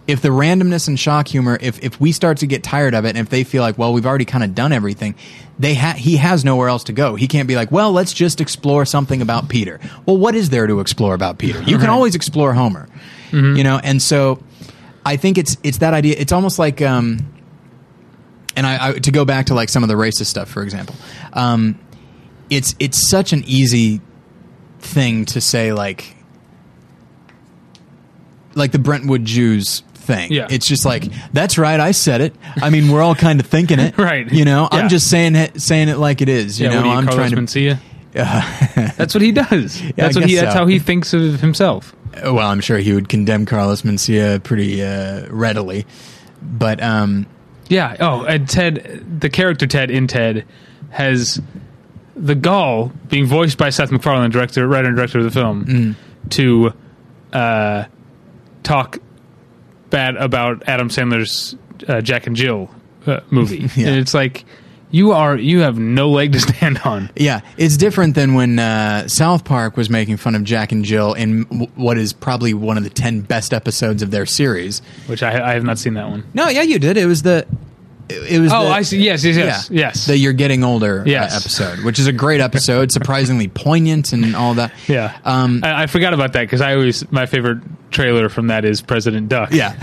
If 0.05 0.21
the 0.21 0.29
randomness 0.29 0.89
and 0.89 0.99
shock 0.99 1.29
humor, 1.29 1.57
if, 1.61 1.81
if 1.81 1.99
we 2.01 2.11
start 2.11 2.39
to 2.39 2.45
get 2.47 2.61
tired 2.61 2.93
of 2.93 3.05
it, 3.05 3.09
and 3.09 3.19
if 3.19 3.29
they 3.29 3.45
feel 3.45 3.61
like, 3.63 3.77
well, 3.77 3.93
we've 3.93 4.05
already 4.05 4.25
kind 4.25 4.43
of 4.43 4.53
done 4.53 4.73
everything, 4.73 5.15
they 5.57 5.75
ha- 5.75 5.93
he 5.97 6.17
has 6.17 6.43
nowhere 6.43 6.67
else 6.67 6.83
to 6.85 6.93
go. 6.93 7.15
He 7.15 7.25
can't 7.27 7.47
be 7.47 7.55
like, 7.55 7.71
well, 7.71 7.91
let's 7.93 8.11
just 8.11 8.41
explore 8.41 8.85
something 8.85 9.21
about 9.21 9.47
Peter. 9.47 9.79
Well, 10.05 10.17
what 10.17 10.35
is 10.35 10.49
there 10.49 10.67
to 10.67 10.81
explore 10.81 11.13
about 11.13 11.37
Peter? 11.37 11.59
You 11.59 11.77
can 11.77 11.87
Right. 11.87 11.89
always 11.89 12.15
explore 12.15 12.53
Homer, 12.53 12.89
you 13.31 13.63
know. 13.63 13.79
And 13.81 14.01
so, 14.01 14.43
I 15.05 15.15
think 15.15 15.37
it's 15.37 15.55
it's 15.63 15.77
that 15.77 15.93
idea. 15.93 16.15
It's 16.17 16.33
almost 16.33 16.59
like, 16.59 16.81
um, 16.81 17.25
and 18.57 18.67
I, 18.67 18.89
I 18.89 18.91
to 18.99 19.11
go 19.11 19.23
back 19.25 19.45
to 19.47 19.53
like 19.53 19.69
some 19.69 19.83
of 19.83 19.89
the 19.89 19.95
racist 19.95 20.25
stuff, 20.25 20.49
for 20.49 20.63
example. 20.63 20.95
Um, 21.31 21.79
it's 22.49 22.75
it's 22.79 23.09
such 23.09 23.31
an 23.31 23.43
easy 23.47 24.01
thing 24.79 25.23
to 25.25 25.39
say 25.39 25.71
like 25.71 26.17
like 28.55 28.71
the 28.71 28.79
Brentwood 28.79 29.25
Jews 29.25 29.81
thing. 30.03 30.31
Yeah. 30.31 30.47
It's 30.49 30.67
just 30.67 30.85
like 30.85 31.05
that's 31.33 31.57
right, 31.57 31.79
I 31.79 31.91
said 31.91 32.21
it. 32.21 32.35
I 32.61 32.69
mean, 32.69 32.91
we're 32.91 33.01
all 33.01 33.15
kind 33.15 33.39
of 33.39 33.45
thinking 33.47 33.79
it. 33.79 33.97
Right. 34.03 34.31
You 34.31 34.45
know, 34.45 34.67
Yeah. 34.71 34.79
I'm 34.79 34.89
just 34.89 35.09
saying 35.09 35.35
it 35.35 35.61
saying 35.61 35.89
it 35.89 35.97
like 35.97 36.21
it 36.21 36.29
is, 36.29 36.59
you 36.59 36.67
yeah, 36.67 36.73
know. 36.79 36.85
you, 36.85 36.91
I'm 36.91 37.05
Carlos 37.07 37.31
trying 37.31 37.45
to 37.45 37.77
Mencia? 37.77 37.79
That's 38.97 39.13
what 39.15 39.21
he 39.23 39.31
does. 39.31 39.81
That's 39.95 40.15
what 40.15 40.25
he. 40.29 40.35
That's 40.35 40.53
so. 40.53 40.59
how 40.59 40.65
he 40.67 40.77
thinks 40.77 41.13
of 41.13 41.39
himself. 41.41 41.95
well, 42.23 42.39
I'm 42.47 42.59
sure 42.61 42.77
he 42.77 42.93
would 42.93 43.09
condemn 43.09 43.45
Carlos 43.47 43.81
Mencia 43.81 44.41
pretty 44.43 44.83
uh, 44.83 45.27
readily. 45.31 45.85
But 46.41 46.81
um 46.83 47.25
Yeah. 47.69 47.95
Oh, 47.99 48.23
and 48.23 48.47
Ted, 48.47 49.19
the 49.19 49.29
character 49.29 49.65
Ted 49.65 49.89
in 49.89 50.05
Ted, 50.07 50.45
has 50.91 51.41
the 52.15 52.35
gall 52.35 52.91
being 53.09 53.25
voiced 53.25 53.57
by 53.57 53.71
Seth 53.71 53.91
MacFarlane, 53.91 54.29
director, 54.29 54.67
writer, 54.67 54.89
and 54.89 54.95
director 54.95 55.17
of 55.17 55.23
the 55.23 55.31
film, 55.31 55.65
Mm. 55.65 55.95
to 56.31 56.73
uh, 57.33 57.85
talk 58.61 58.99
bad 59.93 60.17
about 60.17 60.63
Adam 60.67 60.89
Sandler's 60.89 61.55
uh, 61.87 62.01
Jack 62.01 62.27
and 62.27 62.35
Jill 62.35 62.69
uh, 63.07 63.21
movie. 63.29 63.69
Yeah. 63.77 63.87
And 63.89 63.99
it's 63.99 64.13
like 64.13 64.43
you 64.91 65.11
are 65.13 65.37
you 65.37 65.59
have 65.61 65.77
no 65.79 66.09
leg 66.09 66.33
to 66.33 66.39
stand 66.49 66.79
on. 66.83 67.09
Yeah, 67.15 67.41
it's 67.57 67.77
different 67.77 68.15
than 68.15 68.33
when 68.33 68.59
uh, 68.59 69.07
South 69.07 69.45
Park 69.45 69.77
was 69.77 69.89
making 69.89 70.17
fun 70.17 70.35
of 70.35 70.43
Jack 70.43 70.71
and 70.71 70.83
Jill 70.83 71.13
in 71.13 71.43
w- 71.43 71.67
what 71.75 71.97
is 71.97 72.11
probably 72.13 72.53
one 72.53 72.77
of 72.77 72.83
the 72.83 72.89
ten 72.89 73.21
best 73.21 73.53
episodes 73.53 74.01
of 74.01 74.11
their 74.11 74.25
series. 74.25 74.81
Which 75.07 75.23
I, 75.23 75.51
I 75.51 75.53
have 75.53 75.63
not 75.63 75.77
seen 75.79 75.93
that 75.93 76.09
one. 76.09 76.23
No, 76.33 76.49
yeah, 76.49 76.61
you 76.63 76.79
did. 76.79 76.97
It 76.97 77.05
was 77.05 77.21
the. 77.23 77.45
It 78.09 78.39
was. 78.41 78.51
Oh, 78.53 78.65
the, 78.65 78.69
I 78.71 78.81
see. 78.81 78.99
Yes, 79.01 79.23
yes, 79.23 79.37
yes, 79.37 79.69
yeah, 79.71 79.79
yes. 79.87 80.05
The 80.05 80.17
You're 80.17 80.33
Getting 80.33 80.63
Older 80.63 81.01
uh, 81.01 81.05
Yes. 81.05 81.35
episode, 81.39 81.83
which 81.85 81.99
is 81.99 82.07
a 82.07 82.11
great 82.11 82.41
episode, 82.41 82.91
surprisingly 82.91 83.47
poignant 83.47 84.11
and 84.13 84.35
all 84.35 84.55
that. 84.55 84.71
yeah. 84.87 85.17
Um, 85.23 85.61
I, 85.63 85.83
I 85.83 85.87
forgot 85.87 86.13
about 86.13 86.33
that 86.33 86.41
because 86.41 86.59
I 86.61 86.73
always 86.73 87.09
my 87.11 87.25
favorite 87.25 87.59
trailer 87.91 88.27
from 88.27 88.47
that 88.47 88.65
is 88.65 88.81
President 88.81 89.29
Duck. 89.29 89.51
yeah. 89.53 89.73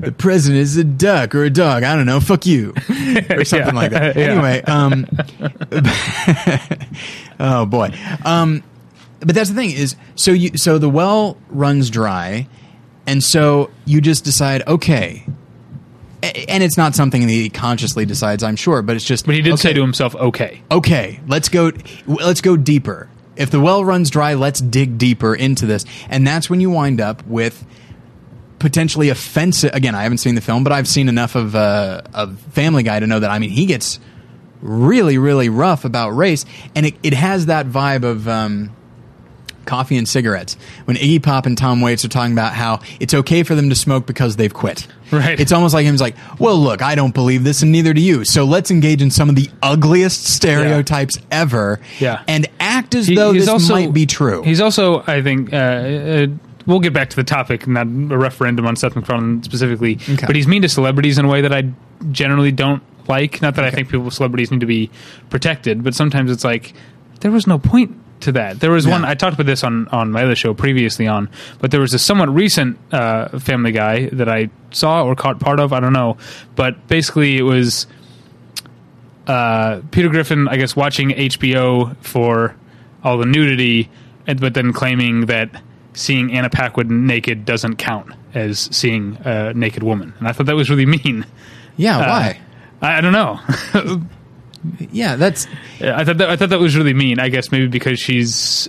the 0.00 0.14
president 0.18 0.60
is 0.62 0.76
a 0.76 0.84
duck 0.84 1.34
or 1.34 1.44
a 1.44 1.50
dog. 1.50 1.82
I 1.82 1.94
don't 1.96 2.06
know. 2.06 2.18
Fuck 2.20 2.46
you. 2.46 2.74
Or 3.30 3.44
something 3.44 3.68
Yeah. 3.68 3.80
like 3.80 3.90
that. 3.92 4.16
Yeah. 4.16 4.22
Anyway, 4.32 4.62
um, 4.62 5.06
oh 7.40 7.66
boy. 7.66 7.90
Um, 8.24 8.62
but 9.20 9.34
that's 9.34 9.50
the 9.50 9.54
thing 9.56 9.70
is, 9.70 9.96
so 10.16 10.32
you, 10.32 10.56
so 10.56 10.78
the 10.78 10.88
well 10.90 11.36
runs 11.48 11.90
dry, 11.90 12.46
and 13.06 13.22
so 13.22 13.70
you 13.84 14.00
just 14.00 14.24
decide, 14.24 14.66
okay. 14.66 15.24
And 16.48 16.62
it's 16.62 16.76
not 16.76 16.94
something 16.94 17.22
that 17.22 17.30
he 17.30 17.50
consciously 17.50 18.06
decides, 18.06 18.42
I'm 18.42 18.56
sure, 18.56 18.82
but 18.82 18.96
it's 18.96 19.04
just. 19.04 19.26
But 19.26 19.34
he 19.34 19.42
did 19.42 19.58
say 19.58 19.72
to 19.72 19.80
himself, 19.80 20.14
"Okay." 20.14 20.62
okay, 20.70 21.20
let's 21.26 21.48
go 21.48 21.72
let's 22.06 22.40
go 22.40 22.56
deeper. 22.56 23.08
If 23.36 23.50
the 23.50 23.60
well 23.60 23.84
runs 23.84 24.10
dry, 24.10 24.34
let's 24.34 24.60
dig 24.60 24.98
deeper 24.98 25.34
into 25.34 25.66
this. 25.66 25.84
And 26.08 26.26
that's 26.26 26.48
when 26.48 26.60
you 26.60 26.70
wind 26.70 27.00
up 27.00 27.26
with 27.26 27.64
potentially 28.58 29.08
offensive 29.08 29.74
again, 29.74 29.94
I 29.94 30.04
haven't 30.04 30.18
seen 30.18 30.34
the 30.34 30.40
film, 30.40 30.64
but 30.64 30.72
I've 30.72 30.88
seen 30.88 31.08
enough 31.08 31.34
of 31.34 31.54
uh 31.54 32.02
of 32.14 32.38
Family 32.52 32.82
Guy 32.82 33.00
to 33.00 33.06
know 33.06 33.20
that 33.20 33.30
I 33.30 33.38
mean 33.38 33.50
he 33.50 33.66
gets 33.66 33.98
really, 34.60 35.18
really 35.18 35.48
rough 35.50 35.84
about 35.84 36.10
race 36.10 36.46
and 36.74 36.86
it, 36.86 36.94
it 37.02 37.12
has 37.12 37.46
that 37.46 37.66
vibe 37.66 38.04
of 38.04 38.26
um 38.28 38.74
Coffee 39.66 39.96
and 39.96 40.08
cigarettes. 40.08 40.56
When 40.84 40.96
Iggy 40.96 41.22
Pop 41.22 41.46
and 41.46 41.56
Tom 41.58 41.80
Waits 41.80 42.04
are 42.04 42.08
talking 42.08 42.32
about 42.32 42.52
how 42.54 42.80
it's 43.00 43.14
okay 43.14 43.42
for 43.42 43.54
them 43.54 43.68
to 43.70 43.74
smoke 43.74 44.06
because 44.06 44.36
they've 44.36 44.52
quit. 44.52 44.86
Right. 45.10 45.38
It's 45.38 45.52
almost 45.52 45.74
like 45.74 45.84
him's 45.84 46.00
like, 46.00 46.16
well, 46.40 46.56
look, 46.58 46.82
I 46.82 46.94
don't 46.94 47.14
believe 47.14 47.44
this, 47.44 47.62
and 47.62 47.70
neither 47.70 47.92
do 47.92 48.00
you. 48.00 48.24
So 48.24 48.44
let's 48.44 48.70
engage 48.70 49.00
in 49.02 49.10
some 49.10 49.28
of 49.28 49.36
the 49.36 49.48
ugliest 49.62 50.24
stereotypes 50.24 51.16
ever, 51.30 51.80
Yeah. 52.00 52.22
and 52.26 52.48
act 52.58 52.94
as 52.94 53.06
He- 53.06 53.14
though 53.14 53.32
this 53.32 53.48
also- 53.48 53.74
might 53.74 53.92
be 53.92 54.06
true. 54.06 54.42
He's 54.42 54.60
also, 54.60 55.04
I 55.06 55.22
think, 55.22 55.52
uh, 55.52 55.56
uh, 55.56 56.26
we'll 56.66 56.80
get 56.80 56.92
back 56.92 57.10
to 57.10 57.16
the 57.16 57.24
topic, 57.24 57.66
not 57.68 57.86
a 57.86 58.16
referendum 58.18 58.66
on 58.66 58.74
Seth 58.76 58.96
MacFarlane 58.96 59.42
specifically. 59.42 59.98
Okay. 60.10 60.26
But 60.26 60.34
he's 60.34 60.48
mean 60.48 60.62
to 60.62 60.68
celebrities 60.68 61.18
in 61.18 61.24
a 61.24 61.28
way 61.28 61.42
that 61.42 61.52
I 61.52 61.64
generally 62.10 62.50
don't 62.52 62.82
like. 63.06 63.40
Not 63.42 63.54
that 63.56 63.64
I 63.64 63.70
think 63.70 63.90
people, 63.90 64.10
celebrities 64.10 64.50
need 64.50 64.60
to 64.60 64.66
be 64.66 64.90
protected, 65.30 65.84
but 65.84 65.94
sometimes 65.94 66.30
it's 66.30 66.42
like 66.44 66.72
there 67.20 67.30
was 67.30 67.46
no 67.46 67.58
point 67.58 67.94
to 68.20 68.32
that. 68.32 68.60
There 68.60 68.70
was 68.70 68.86
Yeah. 68.86 68.92
one 68.92 69.04
I 69.04 69.14
talked 69.14 69.34
about 69.34 69.46
this 69.46 69.62
on 69.64 69.88
on 69.88 70.10
my 70.12 70.22
other 70.24 70.34
show 70.36 70.54
previously 70.54 71.06
on, 71.06 71.28
but 71.60 71.70
there 71.70 71.80
was 71.80 71.92
a 71.94 71.98
somewhat 71.98 72.28
recent 72.32 72.78
uh, 72.92 73.38
Family 73.38 73.72
Guy 73.72 74.08
that 74.12 74.28
I 74.28 74.48
saw 74.70 75.04
or 75.04 75.14
caught 75.14 75.40
part 75.40 75.60
of. 75.60 75.72
I 75.72 75.80
don't 75.80 75.92
know, 75.92 76.16
but 76.56 76.86
basically 76.88 77.36
it 77.36 77.42
was 77.42 77.86
uh, 79.26 79.80
Peter 79.90 80.08
Griffin, 80.08 80.48
I 80.48 80.56
guess, 80.56 80.76
watching 80.76 81.10
HBO 81.10 81.96
for 82.02 82.54
all 83.02 83.18
the 83.18 83.26
nudity, 83.26 83.88
and, 84.26 84.40
but 84.40 84.54
then 84.54 84.72
claiming 84.72 85.26
that 85.26 85.62
seeing 85.94 86.32
Anna 86.32 86.50
Paquin 86.50 87.06
naked 87.06 87.44
doesn't 87.44 87.76
count 87.76 88.10
as 88.34 88.58
seeing 88.74 89.16
a 89.24 89.54
naked 89.54 89.82
woman. 89.82 90.12
And 90.18 90.28
I 90.28 90.32
thought 90.32 90.46
that 90.46 90.56
was 90.56 90.68
really 90.70 90.86
mean. 91.04 91.24
yeah, 91.76 91.98
Uh, 91.98 92.08
why? 92.08 92.40
I, 92.82 92.98
I 92.98 93.00
don't 93.00 93.12
know. 93.12 93.40
Yeah, 94.90 95.16
that's 95.16 95.46
I 95.80 96.04
thought 96.04 96.18
that, 96.18 96.30
I 96.30 96.36
thought 96.36 96.50
that 96.50 96.58
was 96.58 96.76
really 96.76 96.94
mean. 96.94 97.18
I 97.18 97.28
guess 97.28 97.52
maybe 97.52 97.66
because 97.66 97.98
she's 97.98 98.68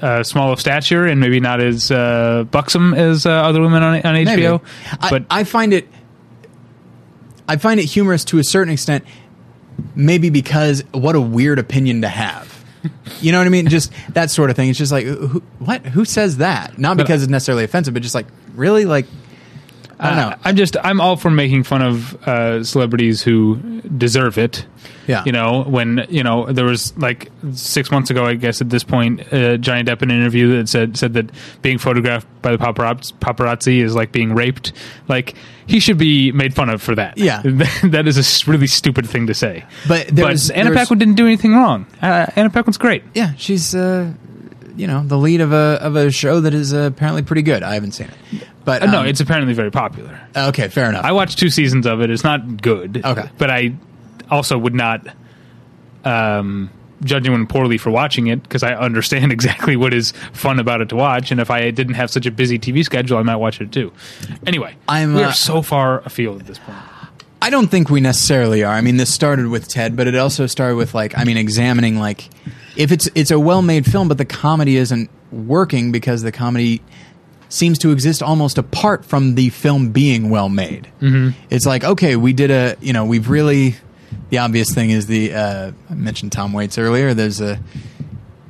uh, 0.00 0.22
small 0.22 0.52
of 0.52 0.60
stature 0.60 1.06
and 1.06 1.20
maybe 1.20 1.40
not 1.40 1.60
as 1.60 1.90
uh, 1.90 2.44
buxom 2.50 2.94
as 2.94 3.26
uh, 3.26 3.30
other 3.30 3.60
women 3.60 3.82
on, 3.82 3.94
on. 3.96 4.14
HBO. 4.14 4.62
I, 5.00 5.10
But 5.10 5.24
I 5.30 5.44
find 5.44 5.72
it, 5.72 5.88
I 7.48 7.56
find 7.56 7.80
it 7.80 7.84
humorous 7.84 8.24
to 8.26 8.38
a 8.38 8.44
certain 8.44 8.72
extent, 8.72 9.04
maybe 9.94 10.30
because 10.30 10.82
what 10.92 11.16
a 11.16 11.20
weird 11.20 11.58
opinion 11.58 12.02
to 12.02 12.08
have. 12.08 12.64
You 13.20 13.32
know 13.32 13.38
what 13.38 13.46
I 13.46 13.50
mean? 13.50 13.68
Just 13.68 13.92
that 14.10 14.30
sort 14.30 14.48
of 14.48 14.56
thing. 14.56 14.70
It's 14.70 14.78
just 14.78 14.92
like, 14.92 15.04
who, 15.04 15.42
what? 15.58 15.84
Who 15.84 16.06
says 16.06 16.38
that? 16.38 16.78
Not 16.78 16.96
because 16.96 17.22
it's 17.22 17.30
necessarily 17.30 17.64
offensive, 17.64 17.92
but 17.92 18.02
just 18.02 18.14
like, 18.14 18.26
really? 18.54 18.86
Like, 18.86 19.06
I 20.00 20.08
don't 20.08 20.16
know. 20.16 20.28
Uh, 20.28 20.36
I'm 20.44 20.56
just 20.56 20.76
I'm 20.82 21.00
all 21.00 21.16
for 21.16 21.30
making 21.30 21.64
fun 21.64 21.82
of 21.82 22.14
uh, 22.26 22.64
celebrities 22.64 23.22
who 23.22 23.56
deserve 23.96 24.38
it. 24.38 24.66
Yeah. 25.06 25.24
You 25.26 25.32
know, 25.32 25.62
when 25.64 26.06
you 26.08 26.22
know 26.22 26.50
there 26.52 26.64
was 26.64 26.96
like 26.96 27.30
six 27.52 27.90
months 27.90 28.10
ago, 28.10 28.24
I 28.24 28.34
guess 28.34 28.60
at 28.60 28.70
this 28.70 28.82
point, 28.84 29.20
uh, 29.32 29.56
Johnny 29.58 29.82
Depp 29.82 30.02
in 30.02 30.10
an 30.10 30.18
interview 30.20 30.56
that 30.56 30.68
said 30.68 30.96
said 30.96 31.14
that 31.14 31.30
being 31.62 31.78
photographed 31.78 32.26
by 32.42 32.52
the 32.52 32.58
paparazzi, 32.58 33.12
paparazzi 33.18 33.82
is 33.82 33.94
like 33.94 34.12
being 34.12 34.34
raped. 34.34 34.72
Like 35.08 35.34
he 35.66 35.80
should 35.80 35.98
be 35.98 36.32
made 36.32 36.54
fun 36.54 36.70
of 36.70 36.80
for 36.80 36.94
that. 36.94 37.18
Yeah. 37.18 37.42
that 37.44 38.06
is 38.06 38.16
a 38.46 38.50
really 38.50 38.66
stupid 38.68 39.08
thing 39.08 39.26
to 39.26 39.34
say. 39.34 39.64
But 39.88 40.06
but 40.06 40.16
there's- 40.16 40.50
Anna 40.50 40.72
Paquin 40.72 40.98
didn't 40.98 41.14
do 41.16 41.26
anything 41.26 41.52
wrong. 41.54 41.86
Uh, 42.00 42.26
Anna 42.36 42.50
Paquin's 42.50 42.78
great. 42.78 43.02
yeah, 43.14 43.34
she's, 43.36 43.74
uh, 43.74 44.12
you 44.80 44.86
know, 44.86 45.02
the 45.04 45.18
lead 45.18 45.40
of 45.42 45.52
a 45.52 45.78
of 45.82 45.94
a 45.96 46.10
show 46.10 46.40
that 46.40 46.54
is 46.54 46.72
uh, 46.72 46.78
apparently 46.92 47.22
pretty 47.22 47.42
good. 47.42 47.62
I 47.62 47.74
haven't 47.74 47.92
seen 47.92 48.08
it, 48.08 48.48
but 48.64 48.82
Uh, 48.82 48.86
no, 48.90 49.00
um, 49.00 49.06
it's 49.06 49.20
apparently 49.20 49.52
very 49.54 49.70
popular. 49.70 50.18
okay. 50.34 50.68
Fair 50.68 50.88
enough. 50.88 51.04
I 51.04 51.12
watched 51.12 51.38
two 51.38 51.50
seasons 51.50 51.86
of 51.86 52.00
it. 52.00 52.10
It's 52.10 52.24
not 52.24 52.62
good. 52.62 53.02
Okay. 53.04 53.28
But 53.38 53.50
I 53.50 53.74
also 54.30 54.56
would 54.56 54.74
not 54.74 55.06
um, 56.04 56.70
judge 57.04 57.26
anyone 57.26 57.46
poorly 57.46 57.78
for 57.78 57.90
watching 57.90 58.28
it 58.28 58.42
because 58.42 58.62
I 58.62 58.74
understand 58.74 59.32
exactly 59.38 59.76
what 59.76 59.92
is 59.92 60.12
fun 60.32 60.58
about 60.58 60.80
it 60.80 60.88
to 60.90 60.96
watch. 60.96 61.30
And 61.30 61.40
if 61.40 61.50
I 61.50 61.70
didn't 61.70 61.94
have 61.94 62.10
such 62.10 62.26
a 62.26 62.30
busy 62.30 62.58
TV 62.58 62.84
schedule, 62.84 63.18
I 63.18 63.22
might 63.22 63.36
watch 63.36 63.60
it 63.60 63.72
too. 63.72 63.92
Anyway, 64.46 64.74
I'm, 64.88 65.14
we 65.14 65.22
uh, 65.22 65.28
are 65.28 65.32
so 65.32 65.62
far 65.62 66.00
afield 66.00 66.40
at 66.40 66.46
this 66.46 66.58
point. 66.58 66.78
I 67.42 67.48
don't 67.48 67.68
think 67.68 67.88
we 67.88 68.00
necessarily 68.00 68.64
are. 68.64 68.74
I 68.74 68.82
mean, 68.82 68.98
this 68.98 69.12
started 69.12 69.46
with 69.48 69.66
Ted, 69.68 69.96
but 69.96 70.06
it 70.06 70.14
also 70.14 70.46
started 70.46 70.76
with 70.76 70.94
like, 70.94 71.16
I 71.16 71.24
mean, 71.24 71.38
examining 71.38 71.98
like 71.98 72.28
if 72.80 72.92
it's 72.92 73.08
it's 73.14 73.30
a 73.30 73.38
well-made 73.38 73.84
film, 73.84 74.08
but 74.08 74.16
the 74.16 74.24
comedy 74.24 74.76
isn't 74.76 75.10
working 75.30 75.92
because 75.92 76.22
the 76.22 76.32
comedy 76.32 76.80
seems 77.50 77.78
to 77.80 77.90
exist 77.90 78.22
almost 78.22 78.56
apart 78.56 79.04
from 79.04 79.34
the 79.34 79.50
film 79.50 79.90
being 79.90 80.30
well 80.30 80.48
made. 80.48 80.88
Mm-hmm. 81.00 81.38
It's 81.50 81.66
like, 81.66 81.84
okay, 81.84 82.16
we 82.16 82.32
did 82.32 82.50
a, 82.50 82.76
you 82.80 82.92
know, 82.92 83.04
we've 83.04 83.28
really. 83.28 83.76
The 84.30 84.38
obvious 84.38 84.72
thing 84.72 84.90
is 84.90 85.06
the 85.06 85.34
uh, 85.34 85.72
I 85.90 85.94
mentioned 85.94 86.32
Tom 86.32 86.52
Waits 86.52 86.78
earlier. 86.78 87.14
There's 87.14 87.40
a 87.40 87.60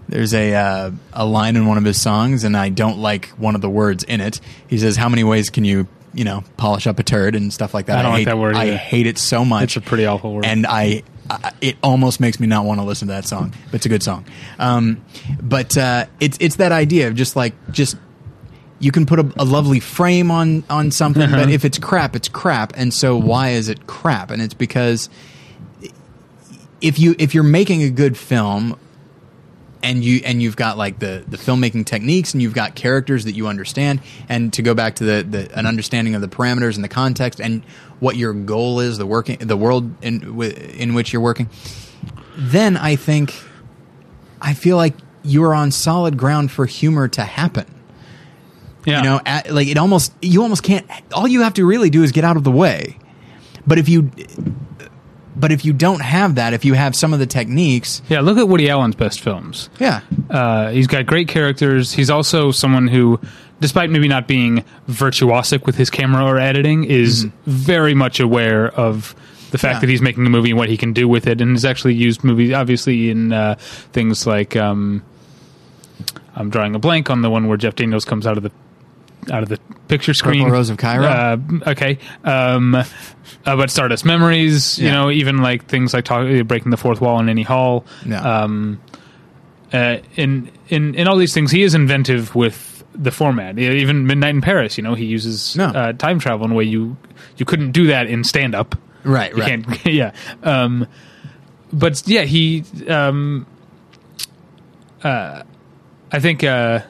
there's 0.08 0.32
a 0.32 0.54
uh, 0.54 0.90
a 1.12 1.24
line 1.26 1.56
in 1.56 1.66
one 1.66 1.76
of 1.76 1.84
his 1.84 2.00
songs, 2.00 2.44
and 2.44 2.56
I 2.56 2.68
don't 2.68 2.98
like 2.98 3.28
one 3.30 3.54
of 3.54 3.60
the 3.60 3.68
words 3.70 4.04
in 4.04 4.20
it. 4.20 4.40
He 4.68 4.78
says, 4.78 4.96
"How 4.96 5.08
many 5.08 5.24
ways 5.24 5.50
can 5.50 5.64
you, 5.64 5.86
you 6.14 6.24
know, 6.24 6.44
polish 6.56 6.86
up 6.86 6.98
a 6.98 7.02
turd 7.02 7.34
and 7.34 7.52
stuff 7.52 7.74
like 7.74 7.86
that?" 7.86 7.98
I 7.98 8.02
don't 8.02 8.12
like 8.12 8.18
hate, 8.20 8.24
that 8.26 8.38
word 8.38 8.56
I 8.56 8.74
hate 8.74 9.06
it 9.06 9.18
so 9.18 9.44
much. 9.44 9.76
It's 9.76 9.76
a 9.76 9.80
pretty 9.88 10.06
awful 10.06 10.34
word. 10.34 10.44
and 10.44 10.66
I, 10.66 11.02
I 11.30 11.52
it 11.60 11.76
almost 11.82 12.20
makes 12.20 12.40
me 12.40 12.46
not 12.46 12.64
want 12.64 12.80
to 12.80 12.84
listen 12.84 13.08
to 13.08 13.14
that 13.14 13.26
song. 13.26 13.54
But 13.66 13.74
it's 13.76 13.86
a 13.86 13.88
good 13.88 14.02
song. 14.02 14.24
Um, 14.58 15.04
but 15.40 15.76
uh, 15.76 16.06
it's 16.20 16.36
it's 16.40 16.56
that 16.56 16.72
idea 16.72 17.08
of 17.08 17.14
just 17.14 17.36
like 17.36 17.54
just 17.70 17.96
you 18.78 18.90
can 18.92 19.04
put 19.06 19.18
a, 19.18 19.32
a 19.38 19.44
lovely 19.44 19.78
frame 19.80 20.30
on 20.30 20.64
on 20.70 20.90
something, 20.90 21.22
Uh-huh. 21.22 21.36
but 21.44 21.50
if 21.50 21.64
it's 21.64 21.78
crap, 21.78 22.16
it's 22.16 22.28
crap. 22.28 22.72
And 22.76 22.92
so 22.94 23.16
why 23.16 23.50
is 23.50 23.68
it 23.68 23.86
crap? 23.86 24.30
And 24.30 24.40
it's 24.42 24.54
because 24.54 25.08
if 26.80 26.98
you 26.98 27.14
if 27.18 27.34
you're 27.34 27.44
making 27.44 27.82
a 27.82 27.90
good 27.90 28.16
film 28.16 28.78
and 29.82 30.04
you 30.04 30.20
and 30.24 30.42
you've 30.42 30.56
got 30.56 30.76
like 30.76 30.98
the 30.98 31.24
the 31.26 31.36
filmmaking 31.36 31.86
techniques 31.86 32.32
and 32.34 32.42
you've 32.42 32.54
got 32.54 32.74
characters 32.74 33.24
that 33.24 33.32
you 33.32 33.46
understand. 33.46 34.00
And 34.28 34.52
to 34.52 34.62
go 34.62 34.74
back 34.74 34.96
to 34.96 35.04
the, 35.04 35.22
the 35.22 35.58
an 35.58 35.66
understanding 35.66 36.14
of 36.14 36.20
the 36.20 36.28
parameters 36.28 36.74
and 36.74 36.84
the 36.84 36.88
context 36.88 37.40
and 37.40 37.64
what 38.00 38.16
your 38.16 38.32
goal 38.32 38.80
is 38.80 38.98
the 38.98 39.06
working 39.06 39.38
the 39.38 39.56
world 39.56 39.90
in 40.02 40.20
wi- 40.20 40.52
in 40.52 40.94
which 40.94 41.12
you're 41.12 41.20
working 41.20 41.50
then 42.38 42.78
i 42.78 42.96
think 42.96 43.34
i 44.40 44.54
feel 44.54 44.78
like 44.78 44.94
you're 45.22 45.54
on 45.54 45.70
solid 45.70 46.16
ground 46.16 46.50
for 46.50 46.66
humor 46.66 47.08
to 47.08 47.22
happen. 47.22 47.66
Yeah. 48.86 48.98
you 48.98 49.04
know 49.04 49.20
at, 49.26 49.50
like 49.50 49.68
it 49.68 49.76
almost 49.76 50.14
you 50.22 50.40
almost 50.40 50.62
can't 50.62 50.86
all 51.12 51.28
you 51.28 51.42
have 51.42 51.52
to 51.54 51.66
really 51.66 51.90
do 51.90 52.02
is 52.02 52.12
get 52.12 52.24
out 52.24 52.38
of 52.38 52.44
the 52.44 52.50
way. 52.50 52.96
But 53.66 53.78
if 53.78 53.90
you 53.90 54.10
but 55.40 55.50
if 55.52 55.64
you 55.64 55.72
don't 55.72 56.02
have 56.02 56.34
that 56.36 56.52
if 56.52 56.64
you 56.64 56.74
have 56.74 56.94
some 56.94 57.12
of 57.12 57.18
the 57.18 57.26
techniques 57.26 58.02
yeah. 58.08 58.20
Look 58.20 58.38
at 58.38 58.46
Woody 58.48 58.68
Allen's 58.70 58.94
best 58.96 59.20
films. 59.20 59.70
yeah 59.78 60.00
Uh, 60.28 60.70
he's 60.70 60.86
got 60.86 61.06
great 61.06 61.26
characters. 61.28 61.92
He's 61.92 62.10
also 62.10 62.52
someone 62.52 62.86
who, 62.86 63.18
despite 63.60 63.90
maybe 63.90 64.06
not 64.08 64.28
being 64.28 64.64
virtuosic 64.88 65.66
with 65.66 65.74
his 65.76 65.90
camera 65.90 66.24
or 66.24 66.38
editing, 66.38 66.84
is 66.84 67.26
very 67.46 67.94
much 67.94 68.20
aware 68.20 68.68
of 68.68 69.14
the 69.50 69.58
fact 69.58 69.76
Yeah. 69.76 69.80
that 69.80 69.88
he's 69.88 70.00
making 70.02 70.24
a 70.26 70.30
movie 70.30 70.50
and 70.50 70.58
what 70.58 70.68
he 70.68 70.76
can 70.76 70.92
do 70.92 71.08
with 71.08 71.26
it, 71.26 71.40
and 71.40 71.50
has 71.56 71.64
actually 71.64 71.94
used 71.94 72.22
movies, 72.22 72.52
obviously, 72.52 73.10
in 73.10 73.32
uh, 73.32 73.56
things 73.92 74.24
like. 74.26 74.54
Um, 74.54 75.02
I'm 76.36 76.48
drawing 76.50 76.76
a 76.76 76.78
blank 76.78 77.10
on 77.10 77.22
the 77.22 77.30
one 77.30 77.48
where 77.48 77.56
Jeff 77.56 77.74
Daniels 77.74 78.04
comes 78.04 78.26
out 78.26 78.36
of 78.36 78.44
the 78.44 78.52
out 79.30 79.42
of 79.42 79.48
the 79.48 79.58
picture 79.88 80.14
screen. 80.14 80.48
Rose 80.48 80.70
of 80.70 80.76
Cairo? 80.78 81.04
Uh, 81.04 81.36
okay, 81.68 81.98
um, 82.24 82.74
uh, 82.74 82.84
but 83.44 83.70
Stardust 83.70 84.04
Memories. 84.04 84.78
You 84.78 84.90
know, 84.90 85.10
even 85.10 85.38
like 85.38 85.66
things 85.66 85.92
like 85.94 86.04
talk, 86.04 86.26
breaking 86.46 86.70
the 86.70 86.76
fourth 86.76 87.00
wall 87.00 87.18
in 87.20 87.28
Annie 87.28 87.42
Hall. 87.42 87.84
Yeah. 88.06 88.20
Um, 88.42 88.80
uh, 89.72 89.98
in 90.16 90.50
in 90.68 90.94
in 90.94 91.06
all 91.08 91.16
these 91.16 91.34
things, 91.34 91.50
he 91.50 91.62
is 91.62 91.74
inventive 91.74 92.34
with 92.34 92.82
the 92.94 93.10
format. 93.10 93.58
Even 93.58 94.06
Midnight 94.06 94.34
in 94.34 94.40
Paris, 94.40 94.76
you 94.76 94.82
know, 94.82 94.94
he 94.94 95.04
uses 95.04 95.56
No. 95.56 95.66
uh, 95.66 95.92
time 95.92 96.18
travel 96.18 96.44
in 96.46 96.52
a 96.52 96.54
way 96.54 96.64
you 96.64 96.96
you 97.36 97.46
couldn't 97.46 97.70
do 97.72 97.86
that 97.88 98.08
in 98.08 98.24
stand 98.24 98.54
up. 98.54 98.74
right 99.04 99.30
You 99.32 99.42
right 99.42 99.64
can't, 99.66 99.86
yeah. 99.92 100.12
Um, 100.42 100.86
but 101.72 102.02
yeah, 102.06 102.22
he. 102.22 102.64
Um, 102.88 103.46
uh, 105.04 105.42
I 106.12 106.18
think 106.18 106.42
uh, 106.44 106.80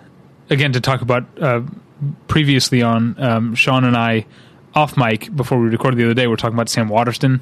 again 0.49 0.73
to 0.73 0.81
talk 0.81 1.03
about 1.03 1.25
uh, 1.41 1.61
previously 2.29 2.83
on 2.83 3.15
um, 3.23 3.55
Sean 3.55 3.85
and 3.85 3.97
I 3.97 4.27
off 4.75 4.97
mic 4.97 5.35
before 5.35 5.59
we 5.59 5.69
recorded 5.69 5.99
the 5.99 6.05
other 6.05 6.15
day. 6.15 6.27
We 6.27 6.33
are 6.35 6.37
talking 6.37 6.55
about 6.55 6.69
Sam 6.69 6.89
Waterston 6.89 7.41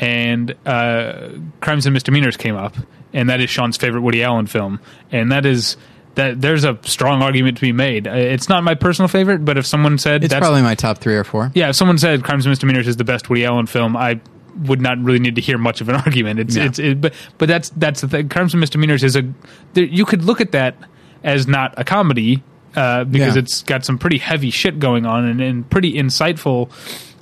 and 0.00 0.54
uh, 0.66 1.30
Crimes 1.60 1.86
and 1.86 1.92
Misdemeanors 1.92 2.36
came 2.36 2.56
up, 2.56 2.74
and 3.12 3.28
that 3.30 3.40
is 3.40 3.50
Sean's 3.50 3.76
favorite 3.76 4.00
Woody 4.02 4.22
Allen 4.22 4.46
film, 4.46 4.80
and 5.12 5.32
that 5.32 5.46
is. 5.46 5.76
That 6.14 6.40
there's 6.40 6.64
a 6.64 6.76
strong 6.82 7.22
argument 7.22 7.58
to 7.58 7.60
be 7.60 7.70
made. 7.70 8.08
Uh, 8.08 8.12
It's 8.14 8.48
not 8.48 8.64
my 8.64 8.74
personal 8.74 9.06
favorite, 9.06 9.44
but 9.44 9.56
if 9.56 9.64
someone 9.64 9.98
said 9.98 10.24
It's 10.24 10.32
that's 10.34 10.42
probably 10.42 10.62
my 10.62 10.74
top 10.74 10.98
three 10.98 11.14
or 11.14 11.22
four. 11.22 11.52
yeah, 11.54 11.68
if 11.68 11.76
someone 11.76 11.96
said 11.96 12.24
Crimes 12.24 12.44
and 12.44 12.50
Misdemeanors 12.50 12.88
is 12.88 12.96
the 12.96 13.04
best 13.04 13.30
Woody 13.30 13.44
Allen 13.44 13.66
film, 13.66 13.96
I 13.96 14.20
would 14.64 14.80
not 14.80 14.98
really 15.00 15.20
need 15.20 15.36
to 15.36 15.40
hear 15.40 15.58
much 15.58 15.80
of 15.80 15.88
an 15.88 15.94
argument. 16.06 16.40
It's 16.40 16.56
Yeah. 16.56 16.64
it's 16.64 16.80
it, 16.80 17.00
but 17.00 17.14
but 17.36 17.46
that's 17.46 17.68
that's 17.76 18.00
the 18.00 18.08
thing. 18.08 18.28
Crimes 18.30 18.52
and 18.52 18.58
Misdemeanors 18.60 19.04
is 19.04 19.14
a 19.14 19.32
there, 19.74 19.84
you 19.84 20.04
could 20.04 20.24
look 20.24 20.40
at 20.40 20.50
that 20.50 20.74
as 21.22 21.46
not 21.46 21.72
a 21.76 21.84
comedy 21.84 22.42
uh, 22.78 23.04
because 23.04 23.34
Yeah. 23.34 23.42
it's 23.42 23.62
got 23.62 23.84
some 23.84 23.98
pretty 23.98 24.18
heavy 24.18 24.50
shit 24.50 24.78
going 24.78 25.04
on 25.06 25.24
and, 25.26 25.40
and 25.40 25.68
pretty 25.68 25.94
insightful. 25.94 26.70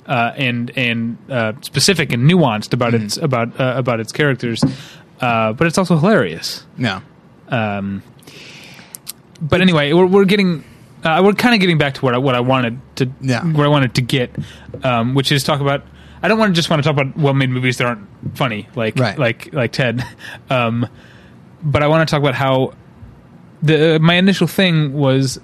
Uh, 0.05 0.31
and 0.37 0.71
and 0.77 1.17
uh, 1.29 1.51
specific 1.59 2.13
and 2.13 2.29
nuanced 2.31 2.71
about 2.71 2.93
Mm-hmm. 2.93 3.05
its 3.07 3.17
about 3.17 3.59
uh, 3.59 3.73
about 3.75 3.99
its 3.99 4.13
characters, 4.13 4.63
uh, 5.19 5.51
but 5.51 5.67
it's 5.67 5.77
also 5.77 5.97
hilarious. 5.97 6.65
Yeah. 6.77 7.01
Um, 7.49 8.03
but 9.41 9.59
anyway, 9.59 9.91
we're, 9.91 10.05
we're 10.05 10.23
getting 10.23 10.63
uh, 11.03 11.21
we're 11.25 11.33
kind 11.33 11.53
of 11.55 11.59
getting 11.59 11.77
back 11.77 11.95
to 11.95 12.01
what 12.05 12.13
I, 12.13 12.19
what 12.19 12.35
I 12.35 12.39
wanted 12.39 12.79
to 12.97 13.11
Yeah. 13.19 13.43
where 13.43 13.65
I 13.65 13.69
wanted 13.69 13.95
to 13.95 14.01
get, 14.01 14.33
um, 14.83 15.13
which 15.13 15.29
is 15.31 15.43
talk 15.43 15.59
about. 15.59 15.83
I 16.23 16.29
don't 16.29 16.39
want 16.39 16.51
to 16.51 16.55
just 16.55 16.69
want 16.69 16.81
to 16.81 16.89
talk 16.89 16.97
about 16.99 17.17
well 17.17 17.33
made 17.33 17.49
movies 17.49 17.77
that 17.77 17.85
aren't 17.87 18.07
funny, 18.37 18.69
like 18.75 18.97
Right. 18.97 19.19
like 19.19 19.53
like 19.53 19.73
Ted, 19.73 20.05
um, 20.49 20.87
but 21.61 21.83
I 21.83 21.87
want 21.87 22.07
to 22.07 22.09
talk 22.11 22.21
about 22.21 22.33
how 22.33 22.75
the 23.61 23.99
my 23.99 24.15
initial 24.15 24.47
thing 24.47 24.93
was, 24.93 25.39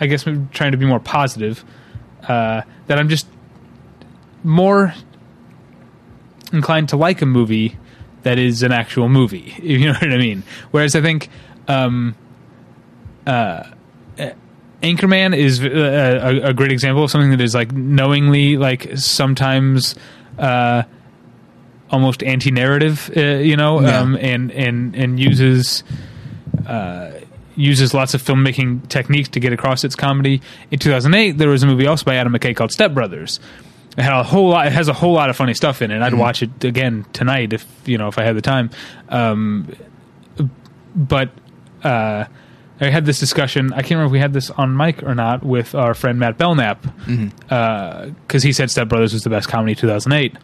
I 0.00 0.06
guess, 0.06 0.26
I'm 0.26 0.48
trying 0.50 0.72
to 0.72 0.78
be 0.78 0.86
more 0.86 1.00
positive. 1.00 1.64
Uh, 2.26 2.62
that 2.86 2.98
I'm 2.98 3.08
just 3.08 3.26
more 4.42 4.94
inclined 6.52 6.88
to 6.90 6.96
like 6.96 7.20
a 7.22 7.26
movie 7.26 7.76
that 8.22 8.38
is 8.38 8.62
an 8.62 8.72
actual 8.72 9.08
movie. 9.08 9.54
You 9.62 9.86
know 9.86 9.92
what 9.92 10.12
I 10.12 10.16
mean? 10.18 10.42
Whereas 10.70 10.94
I 10.96 11.00
think 11.02 11.28
um, 11.68 12.14
uh, 13.26 13.64
Anchorman 14.82 15.36
is 15.36 15.62
uh, 15.64 16.20
a, 16.44 16.48
a 16.50 16.54
great 16.54 16.70
example 16.72 17.04
of 17.04 17.10
something 17.10 17.30
that 17.30 17.40
is 17.40 17.54
like 17.54 17.72
knowingly, 17.72 18.56
like 18.56 18.96
sometimes 18.96 19.94
uh, 20.38 20.82
almost 21.90 22.22
anti-narrative. 22.22 23.10
Uh, 23.16 23.20
you 23.20 23.56
know, 23.56 23.80
Yeah. 23.80 24.00
um, 24.00 24.16
and 24.20 24.50
and 24.52 24.94
and 24.94 25.18
uses. 25.20 25.84
Uh, 26.66 27.10
uses 27.56 27.94
lots 27.94 28.14
of 28.14 28.22
filmmaking 28.22 28.88
techniques 28.88 29.28
to 29.30 29.40
get 29.40 29.52
across 29.52 29.84
its 29.84 29.94
comedy. 29.94 30.40
In 30.70 30.78
2008, 30.78 31.38
there 31.38 31.48
was 31.48 31.62
a 31.62 31.66
movie 31.66 31.86
also 31.86 32.04
by 32.04 32.16
Adam 32.16 32.32
McKay 32.32 32.54
called 32.54 32.72
Step 32.72 32.94
Brothers. 32.94 33.40
It 33.96 34.02
had 34.02 34.12
a 34.12 34.24
whole 34.24 34.48
lot. 34.48 34.66
It 34.66 34.72
has 34.72 34.88
a 34.88 34.92
whole 34.92 35.12
lot 35.12 35.30
of 35.30 35.36
funny 35.36 35.54
stuff 35.54 35.80
in 35.80 35.90
it. 35.90 36.02
I'd 36.02 36.14
watch 36.14 36.42
it 36.42 36.64
again 36.64 37.06
tonight 37.12 37.52
if 37.52 37.64
you 37.84 37.96
know 37.96 38.08
if 38.08 38.18
I 38.18 38.24
had 38.24 38.36
the 38.36 38.42
time. 38.42 38.70
Um, 39.08 39.72
but 40.96 41.30
uh, 41.84 42.24
I 42.80 42.90
had 42.90 43.06
this 43.06 43.20
discussion. 43.20 43.72
I 43.72 43.82
can't 43.82 43.92
remember 43.92 44.06
if 44.06 44.12
we 44.12 44.18
had 44.18 44.32
this 44.32 44.50
on 44.50 44.76
mic 44.76 45.04
or 45.04 45.14
not 45.14 45.44
with 45.44 45.76
our 45.76 45.94
friend 45.94 46.18
Matt 46.18 46.38
Belknap 46.38 46.84
because 48.26 48.42
he 48.42 48.52
said 48.52 48.68
Step 48.70 48.88
Brothers 48.88 49.12
was 49.12 49.22
the 49.22 49.30
best 49.30 49.48
comedy 49.48 49.72
of 49.72 49.78
2008, 49.78 50.36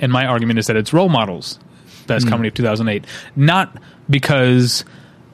and 0.00 0.10
my 0.10 0.24
argument 0.24 0.58
is 0.58 0.66
that 0.68 0.76
it's 0.76 0.94
Role 0.94 1.10
Models 1.10 1.58
best 2.06 2.28
comedy 2.28 2.48
of 2.48 2.54
2008, 2.54 3.04
not 3.34 3.76
because 4.08 4.84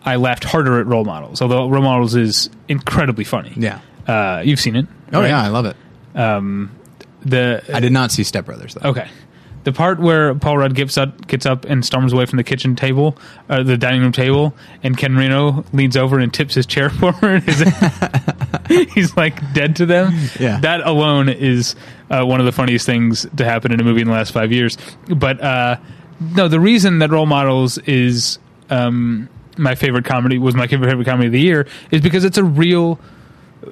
I 0.05 0.16
laughed 0.16 0.44
harder 0.44 0.80
at 0.80 0.86
Role 0.86 1.05
Models, 1.05 1.40
although 1.42 1.68
Role 1.68 1.82
Models 1.82 2.14
is 2.14 2.50
incredibly 2.68 3.24
funny. 3.24 3.53
Yeah. 3.57 3.80
uh, 4.07 4.42
you've 4.44 4.61
seen 4.61 4.76
it. 4.76 4.86
Oh 5.12 5.20
right? 5.20 5.28
yeah, 5.28 5.42
I 5.42 5.48
love 5.48 5.66
it. 5.66 5.76
the 6.14 7.62
I 7.72 7.80
did 7.80 7.92
not 7.92 8.11
see 8.11 8.24
Step 8.24 8.46
Brothers 8.46 8.74
though. 8.74 8.90
Okay. 8.90 9.09
The 9.64 9.72
part 9.72 10.00
where 10.00 10.34
Paul 10.34 10.59
Rudd 10.59 10.74
gets 10.74 10.98
up, 10.98 11.28
gets 11.28 11.46
up 11.46 11.64
and 11.66 11.84
storms 11.84 12.12
away 12.12 12.26
from 12.26 12.36
the 12.36 12.42
kitchen 12.42 12.74
table, 12.74 13.16
uh, 13.48 13.62
the 13.62 13.76
dining 13.78 14.00
room 14.00 14.11
table, 14.11 14.57
and 14.82 14.98
Ken 14.98 15.12
Marino 15.12 15.64
leans 15.72 15.96
over 15.96 16.18
and 16.18 16.34
tips 16.34 16.55
his 16.57 16.66
chair 16.66 16.90
forward. 17.00 17.44
He's 18.68 19.16
like 19.16 19.53
dead 19.55 19.76
to 19.76 19.86
them. 19.86 20.14
Yeah. 20.40 20.59
That 20.59 20.80
alone 20.80 21.28
is 21.28 21.76
uh, 22.11 22.24
one 22.24 22.40
of 22.40 22.46
the 22.46 22.50
funniest 22.50 22.86
things 22.86 23.24
to 23.36 23.44
happen 23.44 23.70
in 23.70 23.78
a 23.80 23.84
movie 23.84 24.00
in 24.00 24.09
the 24.09 24.12
last 24.12 24.32
five 24.32 24.50
years. 24.50 24.76
But 25.07 25.40
uh, 25.40 25.76
no, 26.20 26.48
the 26.48 26.59
reason 26.59 26.98
that 26.98 27.11
Role 27.11 27.26
Models 27.26 27.78
is 27.78 28.40
um, 28.68 29.28
my 29.59 29.74
favorite 29.74 30.05
comedy 30.05 30.38
was 30.38 30.55
my 30.55 30.66
favorite 30.66 31.05
comedy 31.05 31.26
of 31.26 31.32
the 31.32 31.40
year 31.40 31.66
is 31.90 32.00
because 32.00 32.24
it's 32.24 32.38
a 32.38 32.44
real 32.44 32.98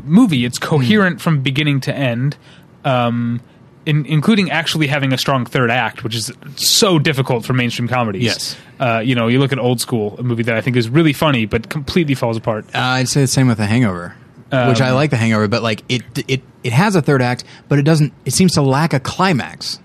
movie. 0.03 0.45
It's 0.45 0.59
coherent 0.59 1.21
from 1.21 1.43
beginning 1.43 1.81
to 1.83 1.95
end, 1.95 2.37
um, 2.85 3.41
in, 3.87 4.05
including 4.07 4.51
actually 4.51 4.87
having 4.87 5.13
a 5.13 5.19
strong 5.19 5.47
third 5.47 5.71
act, 5.71 6.05
which 6.05 6.15
is 6.15 6.31
so 6.57 6.99
difficult 6.99 7.45
for 7.45 7.55
mainstream 7.55 7.89
comedies. 7.89 8.23
Yes. 8.23 8.57
Uh, 8.79 8.99
you 9.05 9.15
know, 9.15 9.27
you 9.29 9.39
look 9.39 9.53
at 9.53 9.59
Old 9.59 9.81
School, 9.81 10.17
a 10.19 10.23
movie 10.23 10.43
that 10.45 10.55
I 10.57 10.61
think 10.61 10.77
is 10.77 10.89
really 10.89 11.13
funny 11.13 11.47
but 11.47 11.69
completely 11.69 12.15
falls 12.15 12.37
apart. 12.37 12.67
Uh, 12.75 12.79
I'd 12.79 13.09
say 13.09 13.23
the 13.23 13.27
same 13.27 13.49
with 13.49 13.59
The 13.59 13.67
Hangover, 13.67 14.15
which 14.45 14.53
Um, 14.53 14.83
I 14.83 14.91
like 14.93 15.11
The 15.11 15.17
Hangover, 15.17 15.49
but 15.49 15.63
like 15.63 15.83
it 15.89 16.03
it 16.29 16.43
it 16.63 16.73
has 16.73 16.95
a 16.95 17.03
third 17.03 17.23
act, 17.23 17.45
but 17.69 17.79
it 17.79 17.83
doesn't. 17.83 18.13
It 18.27 18.33
seems 18.33 18.53
to 18.53 18.63
lack 18.63 18.93
a 18.93 19.01
climax. 19.01 19.81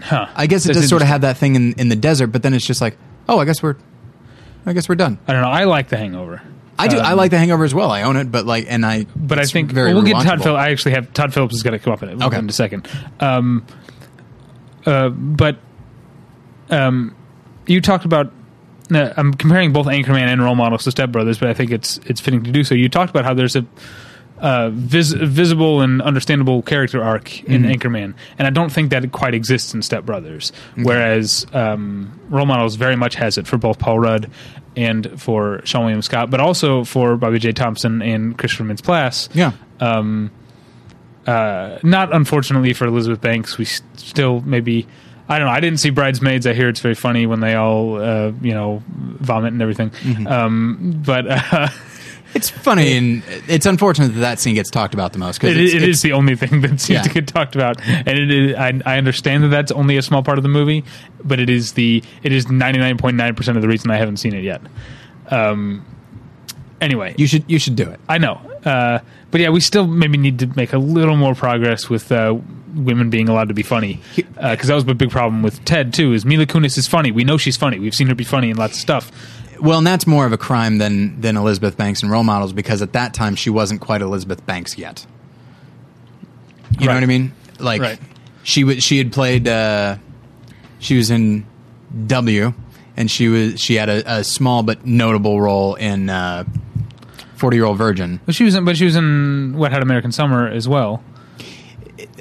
Huh. 0.00 0.26
I 0.34 0.46
guess 0.46 0.64
it 0.64 0.68
That's 0.68 0.80
does 0.80 0.88
sort 0.90 1.02
of 1.02 1.08
have 1.08 1.22
that 1.22 1.36
thing 1.38 1.54
in 1.56 1.72
in 1.74 1.88
the 1.88 1.96
desert, 1.96 2.28
but 2.28 2.42
then 2.42 2.54
it's 2.54 2.66
just 2.66 2.80
like, 2.80 2.96
oh, 3.28 3.38
I 3.40 3.44
guess 3.46 3.62
we're, 3.62 3.76
I 4.66 4.72
guess 4.72 4.88
we're 4.88 4.94
done. 4.94 5.18
I 5.26 5.32
don't 5.32 5.42
know. 5.42 5.48
I 5.50 5.64
like 5.64 5.88
The 5.88 5.96
Hangover. 5.96 6.42
I 6.78 6.88
do. 6.88 6.98
I 6.98 7.12
Um, 7.12 7.18
like 7.18 7.30
The 7.30 7.38
Hangover 7.38 7.64
as 7.64 7.74
well. 7.74 7.90
I 7.90 8.02
own 8.02 8.16
it, 8.16 8.32
but 8.32 8.46
like, 8.46 8.66
and 8.68 8.84
I. 8.84 9.06
but 9.14 9.38
I 9.38 9.44
think 9.44 9.70
very 9.70 9.94
well, 9.94 10.02
we'll 10.02 10.12
get 10.12 10.22
Todd. 10.24 10.42
Phillips. 10.42 10.60
I 10.60 10.70
actually 10.70 10.92
have 10.92 11.12
Todd 11.12 11.32
Phillips 11.32 11.54
is 11.54 11.62
going 11.62 11.78
to 11.78 11.78
come 11.78 11.92
up 11.92 12.02
in 12.02 12.08
it 12.08 12.22
Okay. 12.22 12.38
in 12.38 12.48
a 12.48 12.52
second. 12.52 12.88
Um, 13.20 13.64
uh, 14.86 15.08
but 15.10 15.58
um, 16.70 17.14
you 17.66 17.80
talked 17.80 18.04
about 18.04 18.32
uh, 18.92 19.12
I'm 19.16 19.32
comparing 19.34 19.72
both 19.72 19.86
Anchorman 19.86 20.26
and 20.32 20.42
role 20.42 20.54
models 20.56 20.84
to 20.84 20.90
Step 20.90 21.10
Brothers, 21.10 21.38
but 21.38 21.48
I 21.48 21.54
think 21.54 21.70
it's 21.70 21.98
it's 22.06 22.20
fitting 22.20 22.42
to 22.44 22.50
do 22.52 22.64
so. 22.64 22.74
You 22.74 22.88
talked 22.88 23.10
about 23.10 23.24
how 23.24 23.34
there's 23.34 23.56
a 23.56 23.64
uh, 24.40 24.70
vis- 24.70 25.12
visible 25.12 25.80
and 25.80 26.02
understandable 26.02 26.62
character 26.62 27.02
arc 27.02 27.42
in 27.44 27.62
Anchorman, 27.62 28.14
and 28.38 28.46
I 28.46 28.50
don't 28.50 28.70
think 28.70 28.90
that 28.90 29.04
it 29.04 29.12
quite 29.12 29.34
exists 29.34 29.74
in 29.74 29.82
Step 29.82 30.04
Brothers. 30.04 30.52
Whereas 30.76 31.46
um, 31.52 32.18
role 32.28 32.46
models 32.46 32.74
very 32.76 32.96
much 32.96 33.14
has 33.14 33.38
it 33.38 33.46
for 33.46 33.58
both 33.58 33.78
Paul 33.78 34.00
Rudd 34.00 34.30
and 34.76 35.20
for 35.20 35.58
Seann 35.64 35.80
William 35.82 36.02
Scott, 36.02 36.30
but 36.30 36.40
also 36.40 36.82
for 36.84 37.16
Bobb'e 37.16 37.38
J. 37.38 37.52
Thompson 37.52 38.02
and 38.02 38.36
Christopher 38.36 38.64
Mintz-Plasse. 38.64 39.28
Yeah. 39.34 39.52
Uh, 41.26 41.78
not 41.82 42.14
unfortunately 42.14 42.72
for 42.74 42.86
Elizabeth 42.86 43.20
Banks, 43.20 43.56
we 43.56 43.64
still 43.64 44.40
maybe. 44.42 44.86
I 45.26 45.38
don't 45.38 45.48
know. 45.48 45.54
I 45.54 45.60
didn't 45.60 45.80
see 45.80 45.88
Bridesmaids. 45.88 46.46
I 46.46 46.52
hear 46.52 46.68
it's 46.68 46.80
very 46.80 46.94
funny 46.94 47.24
when 47.24 47.40
they 47.40 47.54
all, 47.54 47.96
uh, 47.98 48.30
you 48.42 48.52
know, 48.52 48.82
vomit 48.86 49.54
and 49.54 49.62
everything. 49.62 49.90
Um, 50.26 51.02
but 51.02 51.24
uh, 51.26 51.68
It's 52.34 52.50
funny 52.50 52.96
and 52.96 53.22
it's 53.48 53.64
unfortunate 53.64 54.08
that 54.14 54.20
that 54.20 54.38
scene 54.40 54.54
gets 54.56 54.68
talked 54.70 54.92
about 54.92 55.12
the 55.12 55.18
most 55.20 55.40
because 55.40 55.56
it, 55.56 55.62
it's, 55.62 55.72
it 55.74 55.76
it's- 55.78 55.90
is 55.96 56.02
the 56.02 56.12
only 56.12 56.34
thing 56.36 56.60
that 56.62 56.80
seems 56.80 56.88
Yeah. 56.88 57.02
to 57.02 57.08
get 57.08 57.26
talked 57.28 57.54
about, 57.54 57.80
and 57.86 58.08
it 58.08 58.30
is. 58.30 58.56
I, 58.56 58.80
I 58.84 58.98
understand 58.98 59.44
that 59.44 59.48
that's 59.48 59.70
only 59.72 59.96
a 59.96 60.02
small 60.02 60.22
part 60.22 60.38
of 60.38 60.42
the 60.42 60.48
movie, 60.48 60.84
but 61.22 61.38
it 61.38 61.48
is 61.48 61.74
the 61.74 62.02
it 62.22 62.32
is 62.32 62.48
ninety 62.50 62.78
nine 62.80 62.98
point 62.98 63.16
nine 63.16 63.34
percent 63.34 63.56
of 63.56 63.62
the 63.62 63.68
reason 63.68 63.90
I 63.90 63.96
haven't 63.98 64.16
seen 64.16 64.34
it 64.34 64.42
yet. 64.44 64.60
Um. 65.30 65.84
Anyway, 66.80 67.14
you 67.16 67.26
should 67.26 67.44
you 67.50 67.58
should 67.58 67.76
do 67.76 67.88
it. 67.88 67.98
I 68.08 68.18
know, 68.18 68.34
uh, 68.64 68.98
but 69.30 69.40
yeah, 69.40 69.48
we 69.48 69.60
still 69.60 69.86
maybe 69.86 70.18
need 70.18 70.38
to 70.40 70.46
make 70.56 70.72
a 70.72 70.78
little 70.78 71.16
more 71.16 71.34
progress 71.34 71.88
with 71.88 72.10
uh, 72.12 72.36
women 72.74 73.08
being 73.08 73.28
allowed 73.28 73.48
to 73.48 73.54
be 73.54 73.62
funny, 73.62 74.00
because 74.16 74.66
that 74.66 74.74
was 74.74 74.86
a 74.86 74.92
big 74.94 75.10
problem 75.10 75.42
with 75.42 75.64
Ted 75.64 75.94
too. 75.94 76.12
Is 76.12 76.26
Mila 76.26 76.44
Kunis 76.46 76.76
is 76.76 76.86
funny? 76.86 77.10
We 77.10 77.24
know 77.24 77.38
she's 77.38 77.56
funny. 77.56 77.78
We've 77.78 77.94
seen 77.94 78.08
her 78.08 78.14
be 78.14 78.24
funny 78.24 78.50
in 78.50 78.56
lots 78.56 78.74
of 78.74 78.80
stuff. 78.80 79.10
Well, 79.60 79.78
and 79.78 79.86
that's 79.86 80.06
more 80.06 80.26
of 80.26 80.32
a 80.32 80.38
crime 80.38 80.78
than 80.78 81.20
than 81.20 81.36
Elizabeth 81.36 81.76
Banks 81.76 82.02
and 82.02 82.10
role 82.10 82.24
models 82.24 82.52
because 82.52 82.82
at 82.82 82.92
that 82.94 83.14
time 83.14 83.34
she 83.36 83.50
wasn't 83.50 83.80
quite 83.80 84.02
Elizabeth 84.02 84.44
Banks 84.46 84.76
yet. 84.78 85.06
You 86.78 86.86
know 86.86 86.94
what 86.94 87.02
I 87.02 87.06
mean? 87.06 87.32
Like 87.60 87.80
Right. 87.80 87.98
she 88.42 88.64
was 88.64 88.82
she 88.82 88.98
had 88.98 89.12
played 89.12 89.46
uh, 89.46 89.96
she 90.80 90.96
was 90.96 91.10
in 91.10 91.46
W 92.06 92.52
and 92.96 93.10
she 93.10 93.28
was 93.28 93.60
she 93.60 93.74
had 93.76 93.88
a, 93.88 94.18
a 94.18 94.24
small 94.24 94.62
but 94.62 94.84
notable 94.84 95.40
role 95.40 95.74
in 95.76 96.10
uh, 96.10 96.44
Forty 97.36 97.56
Year 97.56 97.64
Old 97.64 97.78
Virgin. 97.78 98.20
But 98.26 98.34
she 98.34 98.44
was, 98.44 98.54
in, 98.54 98.64
but 98.64 98.76
she 98.76 98.84
was 98.84 98.96
in 98.96 99.56
Wet 99.56 99.72
Hot 99.72 99.82
American 99.82 100.10
Summer 100.12 100.48
as 100.48 100.68
well. 100.68 101.02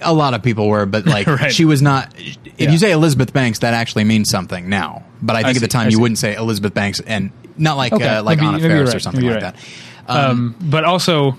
A 0.02 0.14
lot 0.14 0.34
of 0.34 0.44
people 0.44 0.68
were, 0.68 0.86
but 0.86 1.06
like 1.06 1.28
Right. 1.28 1.52
she 1.52 1.66
was 1.66 1.82
not. 1.82 2.14
If 2.18 2.38
Yeah. 2.58 2.72
you 2.72 2.78
say 2.78 2.92
Elizabeth 2.92 3.34
Banks, 3.34 3.60
that 3.60 3.74
actually 3.74 4.04
means 4.04 4.30
something 4.30 4.70
now. 4.70 5.04
But 5.22 5.36
I 5.36 5.44
think 5.44 5.56
I 5.56 5.58
at 5.58 5.62
the 5.62 5.68
time 5.68 5.82
I 5.84 5.86
you 5.90 5.92
see. 5.98 6.02
wouldn't 6.02 6.18
say 6.20 6.36
Elizabeth 6.36 6.74
Banks 6.74 7.00
and 7.00 7.32
not 7.58 7.78
like 7.78 7.94
Okay, 7.94 8.08
uh, 8.08 8.24
like 8.24 8.38
maybe- 8.40 8.48
Anna 8.48 8.58
maybe 8.60 8.68
you're 8.74 8.78
Faris 8.86 8.96
or 8.96 9.00
something 9.00 9.22
maybe 9.22 9.34
like 9.36 9.42
you're 9.44 9.52
that. 9.52 10.30
Um, 10.30 10.56
but 10.62 10.84
also 10.84 11.36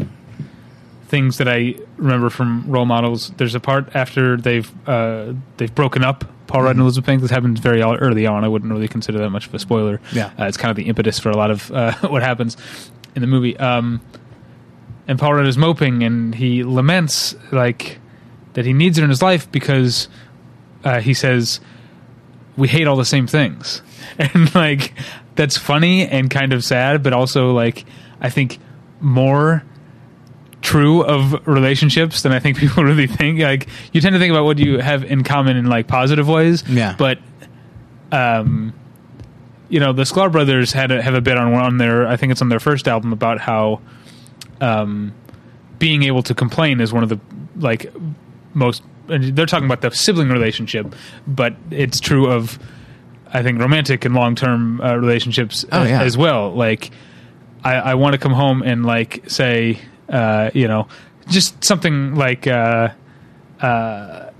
things 1.08 1.38
that 1.38 1.48
I 1.48 1.74
remember 1.96 2.30
from 2.30 2.64
role 2.66 2.86
models. 2.86 3.30
There's 3.36 3.54
a 3.54 3.60
part 3.60 3.94
after 3.94 4.36
they've 4.36 4.70
uh, 4.88 5.34
they've 5.58 5.74
broken 5.74 6.02
up. 6.04 6.24
Paul 6.46 6.62
Rudd 6.62 6.72
and 6.72 6.80
Elizabeth 6.80 7.06
Banks. 7.06 7.22
This 7.22 7.30
happens 7.30 7.58
very 7.60 7.82
early 7.82 8.26
on. 8.26 8.44
I 8.44 8.48
wouldn't 8.48 8.70
really 8.72 8.88
consider 8.88 9.18
that 9.18 9.30
much 9.30 9.46
of 9.46 9.54
a 9.54 9.58
spoiler. 9.58 10.00
Yeah. 10.12 10.26
uh, 10.38 10.44
it's 10.44 10.56
kind 10.56 10.70
of 10.70 10.76
the 10.76 10.84
impetus 10.88 11.18
for 11.18 11.30
a 11.30 11.36
lot 11.36 11.50
of 11.50 11.70
uh, 11.72 11.92
what 12.08 12.22
happens 12.22 12.56
in 13.14 13.22
the 13.22 13.26
movie. 13.26 13.56
Um, 13.58 14.00
and 15.08 15.18
Paul 15.18 15.34
Rudd 15.34 15.46
is 15.46 15.56
moping, 15.58 16.02
and 16.02 16.34
he 16.34 16.62
laments 16.64 17.34
like 17.52 17.98
that 18.54 18.64
he 18.64 18.72
needs 18.72 18.98
her 18.98 19.04
in 19.04 19.10
his 19.10 19.22
life 19.22 19.50
because 19.52 20.08
uh, 20.84 21.00
he 21.00 21.14
says 21.14 21.60
we 22.56 22.68
hate 22.68 22.86
all 22.86 22.96
the 22.96 23.04
same 23.04 23.26
things 23.26 23.82
and 24.18 24.54
like 24.54 24.92
that's 25.34 25.56
funny 25.56 26.06
and 26.06 26.30
kind 26.30 26.52
of 26.52 26.64
sad 26.64 27.02
but 27.02 27.12
also 27.12 27.52
like 27.52 27.84
i 28.20 28.30
think 28.30 28.58
more 29.00 29.62
true 30.62 31.02
of 31.04 31.46
relationships 31.46 32.22
than 32.22 32.32
i 32.32 32.38
think 32.38 32.56
people 32.64 32.84
really 32.84 33.06
think 33.06 33.40
like 33.40 33.66
you 33.92 34.00
tend 34.00 34.12
to 34.14 34.18
think 34.18 34.30
about 34.30 34.44
what 34.44 34.58
you 34.58 34.78
have 34.78 35.04
in 35.04 35.22
common 35.24 35.56
in 35.56 35.66
like 35.66 35.86
positive 35.86 36.28
ways 36.28 36.62
Yeah. 36.68 36.94
but 36.96 37.18
um 38.12 38.72
you 39.68 39.80
know 39.80 39.92
the 39.92 40.02
sklar 40.02 40.30
brothers 40.30 40.72
had 40.72 40.90
a, 40.92 41.02
have 41.02 41.14
a 41.14 41.20
bit 41.20 41.36
on 41.36 41.52
on 41.54 41.78
their 41.78 42.06
i 42.06 42.16
think 42.16 42.30
it's 42.32 42.40
on 42.42 42.48
their 42.48 42.60
first 42.60 42.86
album 42.86 43.12
about 43.12 43.40
how 43.40 43.80
um 44.60 45.12
being 45.78 46.04
able 46.04 46.22
to 46.22 46.34
complain 46.34 46.80
is 46.80 46.92
one 46.92 47.02
of 47.02 47.08
the 47.08 47.18
like 47.56 47.92
most 48.54 48.82
and 49.08 49.36
they're 49.36 49.46
talking 49.46 49.66
about 49.66 49.80
the 49.82 49.90
sibling 49.90 50.28
relationship 50.30 50.94
but 51.26 51.54
it's 51.70 52.00
true 52.00 52.30
of 52.30 52.58
i 53.32 53.42
think 53.42 53.58
romantic 53.60 54.04
and 54.04 54.14
long-term 54.14 54.80
uh, 54.80 54.94
relationships 54.96 55.64
Oh, 55.72 55.82
a- 55.82 55.88
yeah. 55.88 56.02
as 56.02 56.16
well 56.16 56.52
like 56.54 56.90
i, 57.64 57.74
I 57.74 57.94
want 57.94 58.12
to 58.14 58.18
come 58.18 58.32
home 58.32 58.62
and 58.62 58.84
like 58.86 59.28
say 59.28 59.78
uh, 60.08 60.50
you 60.54 60.68
know 60.68 60.86
just 61.28 61.64
something 61.64 62.14
like 62.14 62.46
uh, 62.46 62.88
uh, 63.60 64.30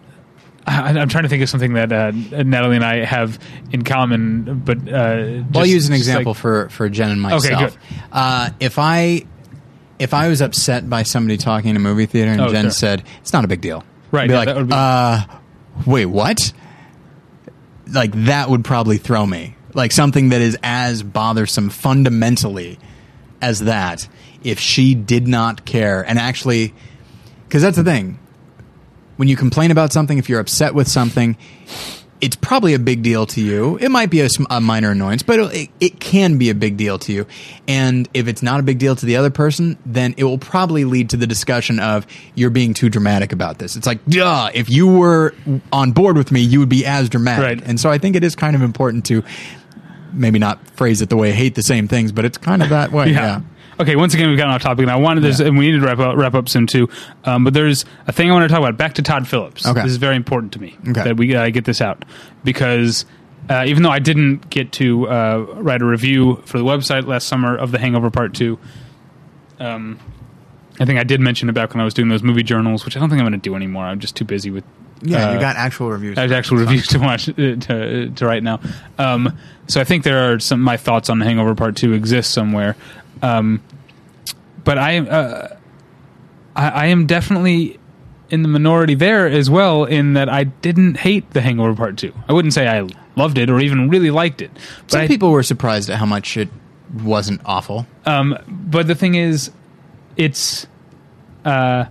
I, 0.67 0.81
I'm 0.99 1.09
trying 1.09 1.25
to 1.25 1.29
think 1.29 1.43
of 1.43 1.49
something 1.49 1.75
that 1.75 1.93
uh, 1.93 2.11
Natalie 2.43 2.77
and 2.77 2.85
I 2.85 3.05
have 3.05 3.39
in 3.71 3.85
common, 3.85 4.61
but 4.61 4.79
uh, 4.89 5.43
Well, 5.53 5.59
I'll 5.61 5.67
use 5.67 5.89
an 5.89 5.95
example 5.95 6.33
like- 6.33 6.41
for 6.41 6.69
for 6.71 6.89
Jen 6.89 7.11
and 7.11 7.21
myself. 7.23 7.73
good. 7.73 7.79
Uh, 8.13 8.51
if 8.61 8.79
I 8.79 9.25
if 9.99 10.13
I 10.15 10.29
was 10.29 10.41
upset 10.43 10.89
by 10.89 11.03
somebody 11.03 11.37
talking 11.37 11.71
in 11.71 11.77
a 11.77 11.81
movie 11.81 12.07
theater 12.07 12.33
and 12.33 12.41
Oh, 12.41 12.49
Jen 12.49 12.65
sure. 12.65 12.71
said 12.71 13.03
it's 13.21 13.33
not 13.33 13.45
a 13.45 13.49
big 13.49 13.61
deal, 13.61 13.85
Right, 14.15 14.29
be 14.29 14.33
yeah, 14.33 14.39
like, 14.39 14.47
that 14.47 14.57
would 14.57 14.69
be- 14.69 14.75
uh, 14.75 15.21
wait, 15.87 16.07
what? 16.07 16.53
Like 17.93 18.13
that 18.27 18.49
would 18.49 18.65
probably 18.65 18.97
throw 18.97 19.27
me. 19.27 19.57
Like 19.75 19.93
something 19.93 20.29
that 20.29 20.41
is 20.41 20.57
as 20.63 21.03
bothersome 21.03 21.69
fundamentally 21.69 22.79
as 23.43 23.61
that. 23.61 24.09
If 24.45 24.61
she 24.61 24.95
did 24.95 25.27
not 25.27 25.65
care 25.65 26.03
and 26.03 26.19
actually, 26.19 26.75
because 27.49 27.63
that's 27.63 27.77
the 27.77 27.85
thing, 27.85 28.19
when 29.17 29.29
you 29.29 29.37
complain 29.37 29.71
about 29.71 29.93
something, 29.93 30.19
if 30.19 30.29
you're 30.29 30.41
upset 30.41 30.75
with 30.75 30.87
something, 30.87 31.37
it's 32.25 32.37
probably 32.37 32.73
a 32.73 32.79
big 32.79 33.03
deal 33.03 33.27
to 33.27 33.41
you. 33.43 33.77
It 33.77 33.91
might 33.91 34.09
be 34.09 34.23
a, 34.23 34.29
a 34.49 34.59
minor 34.59 34.93
annoyance, 34.93 35.23
but 35.23 35.55
it, 35.55 35.69
it 35.79 36.01
can 36.01 36.39
be 36.39 36.49
a 36.49 36.55
big 36.55 36.79
deal 36.79 36.99
to 37.01 37.13
you. 37.13 37.27
And 37.69 38.09
if 38.15 38.29
it's 38.29 38.43
not 38.43 38.61
a 38.61 38.63
big 38.63 38.79
deal 38.79 38.97
to 38.97 39.05
the 39.05 39.17
other 39.17 39.29
person, 39.29 39.77
then 39.85 40.15
it 40.17 40.25
will 40.25 40.39
probably 40.39 40.87
lead 40.87 41.11
to 41.11 41.19
the 41.19 41.27
discussion 41.27 41.79
of 41.81 42.07
you're 42.35 42.49
being 42.49 42.73
too 42.73 42.89
dramatic 42.89 43.33
about 43.33 43.59
this. 43.59 43.77
It's 43.77 43.87
like, 43.87 44.03
duh, 44.07 44.51
if 44.55 44.71
you 44.71 44.89
were 44.89 45.35
on 45.71 45.93
board 45.93 46.17
with 46.17 46.33
me, 46.33 46.41
you 46.41 46.61
would 46.61 46.71
be 46.71 46.87
as 46.87 47.11
dramatic. 47.11 47.61
Right. 47.61 47.69
And 47.69 47.79
so 47.79 47.91
I 47.91 47.99
think 47.99 48.17
it 48.17 48.25
is 48.25 48.35
kind 48.35 48.57
of 48.57 48.63
important 48.63 49.05
to 49.07 49.23
maybe 50.15 50.39
not 50.39 50.67
phrase 50.71 51.03
it 51.03 51.11
the 51.11 51.19
way 51.19 51.31
hate 51.31 51.57
the 51.57 51.63
same 51.63 51.89
things, 51.89 52.11
but 52.11 52.25
it's 52.25 52.39
kind 52.39 52.63
of 52.63 52.71
that 52.71 52.91
way. 52.91 53.11
yeah. 53.11 53.43
Okay, 53.81 53.97
once 53.97 54.15
again, 54.15 54.29
we've 54.29 54.39
gotten 54.39 54.55
off 54.55 54.63
topic, 54.63 54.83
and 54.83 54.91
I 54.91 54.97
wanted 54.97 55.23
this, 55.23 55.41
Yeah. 55.41 55.47
and 55.47 55.59
we 55.59 55.71
need 55.71 55.81
to 55.81 55.85
wrap 55.87 55.99
up, 55.99 56.17
wrap 56.17 56.35
up 56.35 56.49
soon 56.49 56.67
too. 56.67 56.89
Um, 57.25 57.43
but 57.45 57.55
there's 57.55 57.85
a 58.07 58.13
thing 58.13 58.31
I 58.31 58.33
want 58.35 58.45
to 58.45 58.49
talk 58.49 58.59
about. 58.61 58.77
Back 58.77 58.95
to 58.95 59.03
Todd 59.03 59.27
Phillips. 59.27 59.67
Okay. 59.67 59.83
This 59.83 59.91
is 59.93 59.97
very 59.97 60.17
important 60.17 60.53
to 60.53 60.61
me 60.61 60.77
Okay. 60.89 61.03
that 61.03 61.17
we 61.17 61.35
uh, 61.35 61.51
get 61.51 61.65
this 61.65 61.81
out 61.81 62.05
because 62.45 63.05
uh, 63.51 63.65
even 63.67 63.83
though 63.83 63.91
I 63.91 63.99
didn't 63.99 64.49
get 64.51 64.73
to 64.73 65.09
uh, 65.09 65.39
write 65.57 65.83
a 65.83 65.85
review 65.85 66.37
for 66.47 66.59
the 66.59 66.65
website 66.65 67.07
last 67.07 67.27
summer 67.27 67.57
of 67.57 67.73
The 67.73 67.79
Hangover 67.79 68.11
Part 68.11 68.33
Two, 68.35 68.59
um, 69.61 69.99
I 70.81 70.85
think 70.85 70.99
I 70.99 71.05
did 71.05 71.21
mention 71.21 71.49
it 71.49 71.53
back 71.53 71.75
when 71.75 71.81
I 71.81 71.85
was 71.85 71.95
doing 71.95 72.09
those 72.09 72.23
movie 72.23 72.43
journals, 72.43 72.85
which 72.85 72.97
I 72.97 73.01
don't 73.01 73.09
think 73.11 73.21
I'm 73.21 73.27
going 73.27 73.39
to 73.41 73.49
do 73.49 73.55
anymore. 73.55 73.85
I'm 73.85 74.01
just 74.01 74.17
too 74.17 74.25
busy 74.25 74.51
with 74.51 74.65
Yeah, 75.03 75.31
uh, 75.31 75.35
you 75.35 75.41
got 75.41 75.57
actual 75.57 75.91
reviews. 75.91 76.17
I 76.19 76.23
have 76.23 76.33
actual 76.33 76.59
reviews 76.59 76.87
to 76.89 76.99
watch 76.99 77.29
uh, 77.29 77.33
to 77.35 78.11
to 78.11 78.27
write 78.27 78.43
now. 78.43 78.61
Um, 78.99 79.37
so 79.67 79.81
I 79.81 79.85
think 79.85 80.05
there 80.05 80.33
are 80.33 80.39
some 80.39 80.61
my 80.61 80.77
thoughts 80.77 81.11
on 81.11 81.21
Hangover 81.21 81.55
Part 81.55 81.77
Two 81.77 81.93
exist 81.93 82.33
somewhere. 82.33 82.77
Um, 83.23 83.63
but 84.65 84.79
I, 84.79 84.99
uh, 84.99 85.57
I 86.57 86.69
I 86.69 86.87
am 86.87 87.07
definitely 87.07 87.79
in 88.31 88.43
the 88.43 88.49
minority 88.49 88.95
there 88.95 89.27
as 89.27 89.51
well 89.51 89.85
in 89.85 90.15
that 90.15 90.29
I 90.29 90.45
didn't 90.45 90.97
hate 90.97 91.31
the 91.31 91.41
Hangover 91.41 91.75
Part 91.75 91.99
Two. 91.99 92.13
I 92.29 92.33
wouldn't 92.33 92.55
say 92.55 92.67
I 92.67 92.89
loved 93.17 93.39
it 93.39 93.51
or 93.51 93.61
even 93.61 93.89
really 93.91 94.11
liked 94.11 94.41
it. 94.43 94.51
But 94.83 94.91
Some 94.93 95.01
I, 95.03 95.07
people 95.07 95.31
were 95.31 95.43
surprised 95.43 95.91
at 95.91 95.99
how 95.99 96.07
much 96.07 96.37
it 96.37 96.49
wasn't 97.03 97.41
awful. 97.45 97.87
um, 98.07 98.39
but 98.49 98.87
the 98.87 98.95
thing 98.95 99.15
is, 99.15 99.51
it's, 100.17 100.67
uh, 101.45 101.85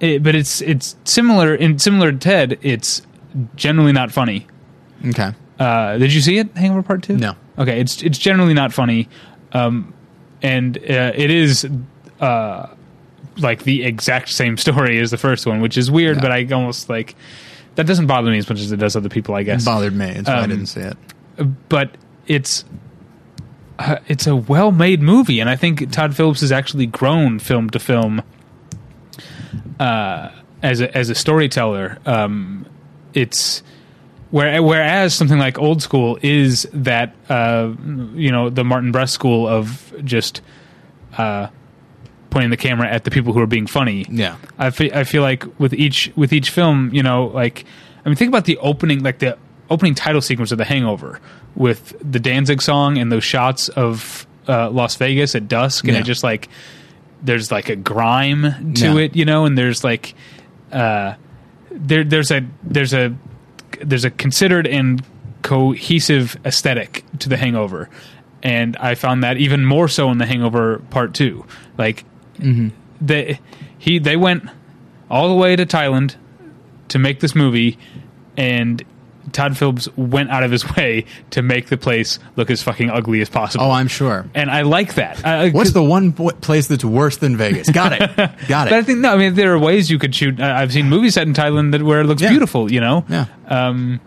it, 0.00 0.22
but 0.22 0.34
it's 0.34 0.60
it's 0.62 0.96
similar 1.04 1.54
in 1.54 1.78
similar 1.78 2.12
to 2.12 2.18
Ted. 2.18 2.58
It's 2.62 3.02
generally 3.56 3.92
not 3.92 4.10
funny. 4.12 4.46
Okay. 5.06 5.32
Uh, 5.58 5.98
did 5.98 6.12
you 6.14 6.20
see 6.20 6.38
it, 6.38 6.56
Hangover 6.56 6.82
Part 6.82 7.02
Two? 7.02 7.16
No. 7.16 7.34
Okay, 7.58 7.80
it's 7.80 8.02
it's 8.02 8.18
generally 8.18 8.54
not 8.54 8.72
funny, 8.72 9.08
um, 9.52 9.92
and 10.42 10.76
uh, 10.78 11.12
it 11.14 11.30
is 11.30 11.68
uh, 12.20 12.68
like 13.38 13.64
the 13.64 13.84
exact 13.84 14.28
same 14.30 14.56
story 14.56 14.98
as 15.00 15.10
the 15.10 15.18
first 15.18 15.46
one, 15.46 15.60
which 15.60 15.76
is 15.76 15.90
weird. 15.90 16.16
Yeah. 16.16 16.22
But 16.22 16.32
I 16.32 16.46
almost 16.52 16.88
like 16.88 17.16
that 17.74 17.86
doesn't 17.86 18.06
bother 18.06 18.30
me 18.30 18.38
as 18.38 18.48
much 18.48 18.60
as 18.60 18.70
it 18.72 18.76
does 18.76 18.94
other 18.96 19.08
people. 19.08 19.34
I 19.34 19.42
guess 19.42 19.62
It 19.62 19.66
bothered 19.66 19.94
me. 19.94 20.12
That's 20.12 20.28
why 20.28 20.34
I 20.34 20.42
Um, 20.44 20.50
didn't 20.50 20.66
see 20.66 20.80
it. 20.80 20.96
but 21.68 21.90
it's 22.28 22.64
uh, 23.80 23.96
it's 24.06 24.26
a 24.28 24.36
well 24.36 24.70
made 24.70 25.02
movie, 25.02 25.40
and 25.40 25.50
I 25.50 25.56
think 25.56 25.90
Todd 25.90 26.14
Phillips 26.14 26.40
has 26.42 26.52
actually 26.52 26.86
grown 26.86 27.38
film 27.40 27.70
to 27.70 27.78
film 27.80 28.22
uh, 29.80 30.30
as 30.62 30.80
a, 30.80 30.96
as 30.96 31.10
a 31.10 31.14
storyteller. 31.14 31.98
Um, 32.06 32.66
it's 33.14 33.62
Where, 34.30 34.62
whereas 34.62 35.14
something 35.14 35.38
like 35.38 35.58
Old 35.58 35.82
School 35.82 36.18
is 36.22 36.68
that 36.74 37.14
uh, 37.28 37.72
you 38.14 38.30
know 38.30 38.50
the 38.50 38.64
Martin 38.64 38.92
Brest 38.92 39.14
school 39.14 39.48
of 39.48 39.92
just 40.04 40.42
uh, 41.16 41.48
pointing 42.30 42.50
the 42.50 42.56
camera 42.58 42.86
at 42.88 43.04
the 43.04 43.10
people 43.10 43.32
who 43.32 43.40
are 43.40 43.46
being 43.46 43.66
funny. 43.66 44.04
Yeah. 44.10 44.36
I 44.58 44.70
fe- 44.70 44.92
I 44.92 45.04
feel 45.04 45.22
like 45.22 45.44
with 45.58 45.72
each 45.72 46.12
with 46.14 46.32
each 46.32 46.50
film, 46.50 46.90
you 46.92 47.02
know, 47.02 47.26
like 47.26 47.64
I 48.04 48.08
mean, 48.08 48.16
think 48.16 48.28
about 48.28 48.44
the 48.44 48.58
opening, 48.58 49.02
like 49.02 49.18
the 49.20 49.38
opening 49.70 49.94
title 49.94 50.20
sequence 50.20 50.52
of 50.52 50.58
The 50.58 50.64
Hangover 50.64 51.20
with 51.54 51.94
the 52.00 52.18
Danzig 52.20 52.60
song 52.62 52.98
and 52.98 53.10
those 53.10 53.24
shots 53.24 53.68
of 53.70 54.26
uh, 54.46 54.70
Las 54.70 54.96
Vegas 54.96 55.34
at 55.34 55.48
dusk, 55.48 55.84
and 55.84 55.94
Yeah. 55.94 56.00
it 56.00 56.04
just 56.04 56.22
like 56.22 56.48
there's 57.22 57.50
like 57.50 57.68
a 57.68 57.76
grime 57.76 58.74
to 58.74 58.84
Yeah. 58.94 59.04
it, 59.04 59.16
you 59.16 59.24
know, 59.24 59.44
and 59.44 59.56
there's 59.58 59.82
like 59.84 60.14
uh, 60.72 61.14
there 61.70 62.04
there's 62.04 62.30
a 62.30 62.42
there's 62.62 62.92
a 62.94 63.14
there's 63.80 64.04
a 64.04 64.10
considered 64.10 64.66
and 64.66 65.02
cohesive 65.42 66.36
aesthetic 66.44 67.04
to 67.20 67.28
The 67.28 67.36
Hangover, 67.36 67.88
and 68.42 68.76
I 68.76 68.94
found 68.94 69.22
that 69.24 69.36
even 69.38 69.64
more 69.64 69.88
so 69.88 70.10
in 70.10 70.18
The 70.18 70.26
Hangover 70.26 70.78
Part 70.90 71.14
Two. 71.14 71.44
Like 71.76 72.04
they 73.00 73.40
he 73.78 73.98
they 73.98 74.16
went 74.16 74.44
all 75.10 75.28
the 75.28 75.34
way 75.34 75.56
to 75.56 75.64
Thailand 75.66 76.16
to 76.88 76.98
make 76.98 77.20
this 77.20 77.34
movie, 77.34 77.78
and 78.36 78.82
Todd 79.32 79.56
Phillips 79.56 79.88
went 79.96 80.30
out 80.30 80.42
of 80.42 80.50
his 80.50 80.68
way 80.76 81.04
to 81.30 81.42
make 81.42 81.68
the 81.68 81.76
place 81.76 82.18
look 82.36 82.50
as 82.50 82.62
fucking 82.62 82.90
ugly 82.90 83.20
as 83.20 83.28
possible. 83.28 83.64
Oh, 83.64 83.70
I'm 83.70 83.88
sure. 83.88 84.26
and 84.34 84.50
I 84.50 84.62
like 84.62 84.94
that. 84.94 85.24
I, 85.24 85.50
What's 85.50 85.72
the 85.72 85.82
one 85.82 86.12
place 86.12 86.66
that's 86.66 86.84
worse 86.84 87.16
than 87.18 87.36
Vegas? 87.36 87.70
Got 87.70 87.92
it. 87.92 88.00
Got 88.48 88.66
it. 88.68 88.70
But 88.70 88.72
I 88.72 88.82
think 88.82 88.98
no. 89.00 89.14
I 89.14 89.16
mean, 89.18 89.34
there 89.34 89.52
are 89.54 89.58
ways 89.58 89.90
you 89.90 89.98
could 89.98 90.14
shoot. 90.14 90.40
I- 90.40 90.62
I've 90.62 90.72
seen 90.72 90.88
movies 90.88 91.14
set 91.14 91.26
in 91.26 91.34
Thailand 91.34 91.72
that 91.72 91.82
where 91.82 92.00
it 92.00 92.04
looks 92.04 92.22
Yeah. 92.22 92.30
beautiful. 92.30 92.70
You 92.72 92.80
know, 92.80 93.04
Yeah. 93.08 93.26
Um, 93.46 94.00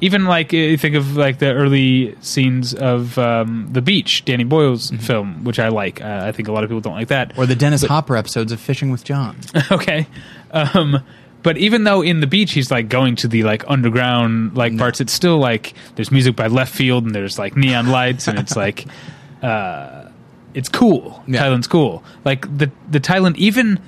even 0.00 0.24
like 0.24 0.48
uh, 0.52 0.76
think 0.78 0.96
of 0.96 1.16
like 1.16 1.38
the 1.38 1.52
early 1.52 2.16
scenes 2.22 2.74
of 2.74 3.16
um, 3.18 3.68
the 3.70 3.80
beach, 3.80 4.24
Danny 4.24 4.42
Boyle's 4.42 4.90
film, 4.98 5.44
which 5.44 5.60
I 5.60 5.68
like. 5.68 6.00
Uh, 6.02 6.22
I 6.24 6.32
think 6.32 6.48
a 6.48 6.52
lot 6.52 6.64
of 6.64 6.70
people 6.70 6.80
don't 6.80 6.94
like 6.96 7.06
that. 7.08 7.38
Or 7.38 7.46
the 7.46 7.54
Dennis 7.54 7.84
Hopper 7.84 8.16
episodes 8.16 8.50
of 8.50 8.58
Fishing 8.58 8.90
with 8.90 9.04
John. 9.04 9.36
okay, 9.70 10.08
um, 10.50 11.04
but 11.42 11.58
even 11.58 11.84
though 11.84 12.02
in 12.02 12.20
the 12.20 12.26
beach 12.26 12.52
he's 12.52 12.70
like 12.70 12.88
going 12.88 13.16
to 13.16 13.28
the 13.28 13.42
like 13.42 13.64
underground 13.68 14.56
like 14.56 14.76
parts, 14.78 15.00
it's 15.00 15.12
still 15.12 15.38
like 15.38 15.74
there's 15.96 16.10
music 16.10 16.36
by 16.36 16.48
Leftfield 16.48 17.04
and 17.04 17.14
there's 17.14 17.38
like 17.38 17.56
neon 17.56 17.88
lights 17.88 18.28
and 18.28 18.38
it's 18.38 18.56
like 18.56 18.86
uh, 19.42 20.08
it's 20.54 20.68
cool. 20.68 21.22
Yeah. 21.26 21.42
Thailand's 21.42 21.66
cool. 21.66 22.04
Like 22.24 22.42
the 22.56 22.70
the 22.90 23.00
Thailand 23.00 23.36
even 23.36 23.80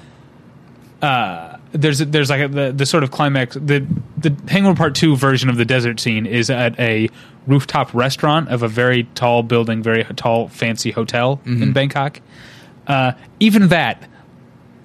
uh, 1.02 1.58
there's 1.72 1.98
there's 1.98 2.30
like 2.30 2.40
a, 2.40 2.48
the 2.48 2.72
the 2.72 2.86
sort 2.86 3.02
of 3.02 3.10
climax 3.10 3.54
the 3.54 3.86
the 4.16 4.34
Hangover 4.48 4.76
Part 4.76 4.94
Two 4.94 5.16
version 5.16 5.48
of 5.48 5.56
the 5.56 5.64
desert 5.64 6.00
scene 6.00 6.26
is 6.26 6.50
at 6.50 6.78
a 6.80 7.10
rooftop 7.46 7.92
restaurant 7.92 8.48
of 8.48 8.62
a 8.62 8.68
very 8.68 9.04
tall 9.14 9.42
building, 9.42 9.82
very 9.82 10.04
tall 10.16 10.48
fancy 10.48 10.90
hotel 10.90 11.40
in 11.44 11.72
Bangkok. 11.72 12.20
Uh, 12.86 13.12
even 13.40 13.68
that 13.68 14.08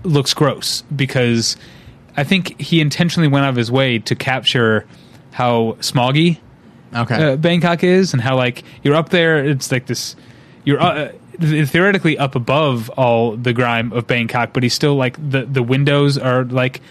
looks 0.03 0.33
gross 0.33 0.81
because 0.95 1.57
I 2.19 2.23
think 2.23 2.59
he 2.59 2.81
intentionally 2.81 3.27
went 3.27 3.45
out 3.45 3.49
of 3.49 3.55
his 3.55 3.71
way 3.71 3.99
to 3.99 4.15
capture 4.15 4.85
how 5.31 5.77
smoggy 5.79 6.37
Okay. 6.95 7.33
uh, 7.33 7.35
Bangkok 7.35 7.83
is 7.83 8.13
and 8.13 8.21
how 8.21 8.35
like 8.35 8.63
you're 8.83 8.95
up 8.95 9.09
there. 9.09 9.45
It's 9.45 9.71
like 9.71 9.85
this. 9.85 10.15
You're 10.65 10.81
uh, 10.81 11.11
theoretically 11.39 12.17
up 12.17 12.35
above 12.35 12.89
all 12.97 13.35
the 13.37 13.53
grime 13.53 13.93
of 13.93 14.07
Bangkok, 14.07 14.53
but 14.53 14.63
he's 14.63 14.73
still 14.73 14.95
like 14.95 15.15
the 15.17 15.45
the 15.45 15.61
windows 15.63 16.17
are 16.17 16.43
like 16.45 16.81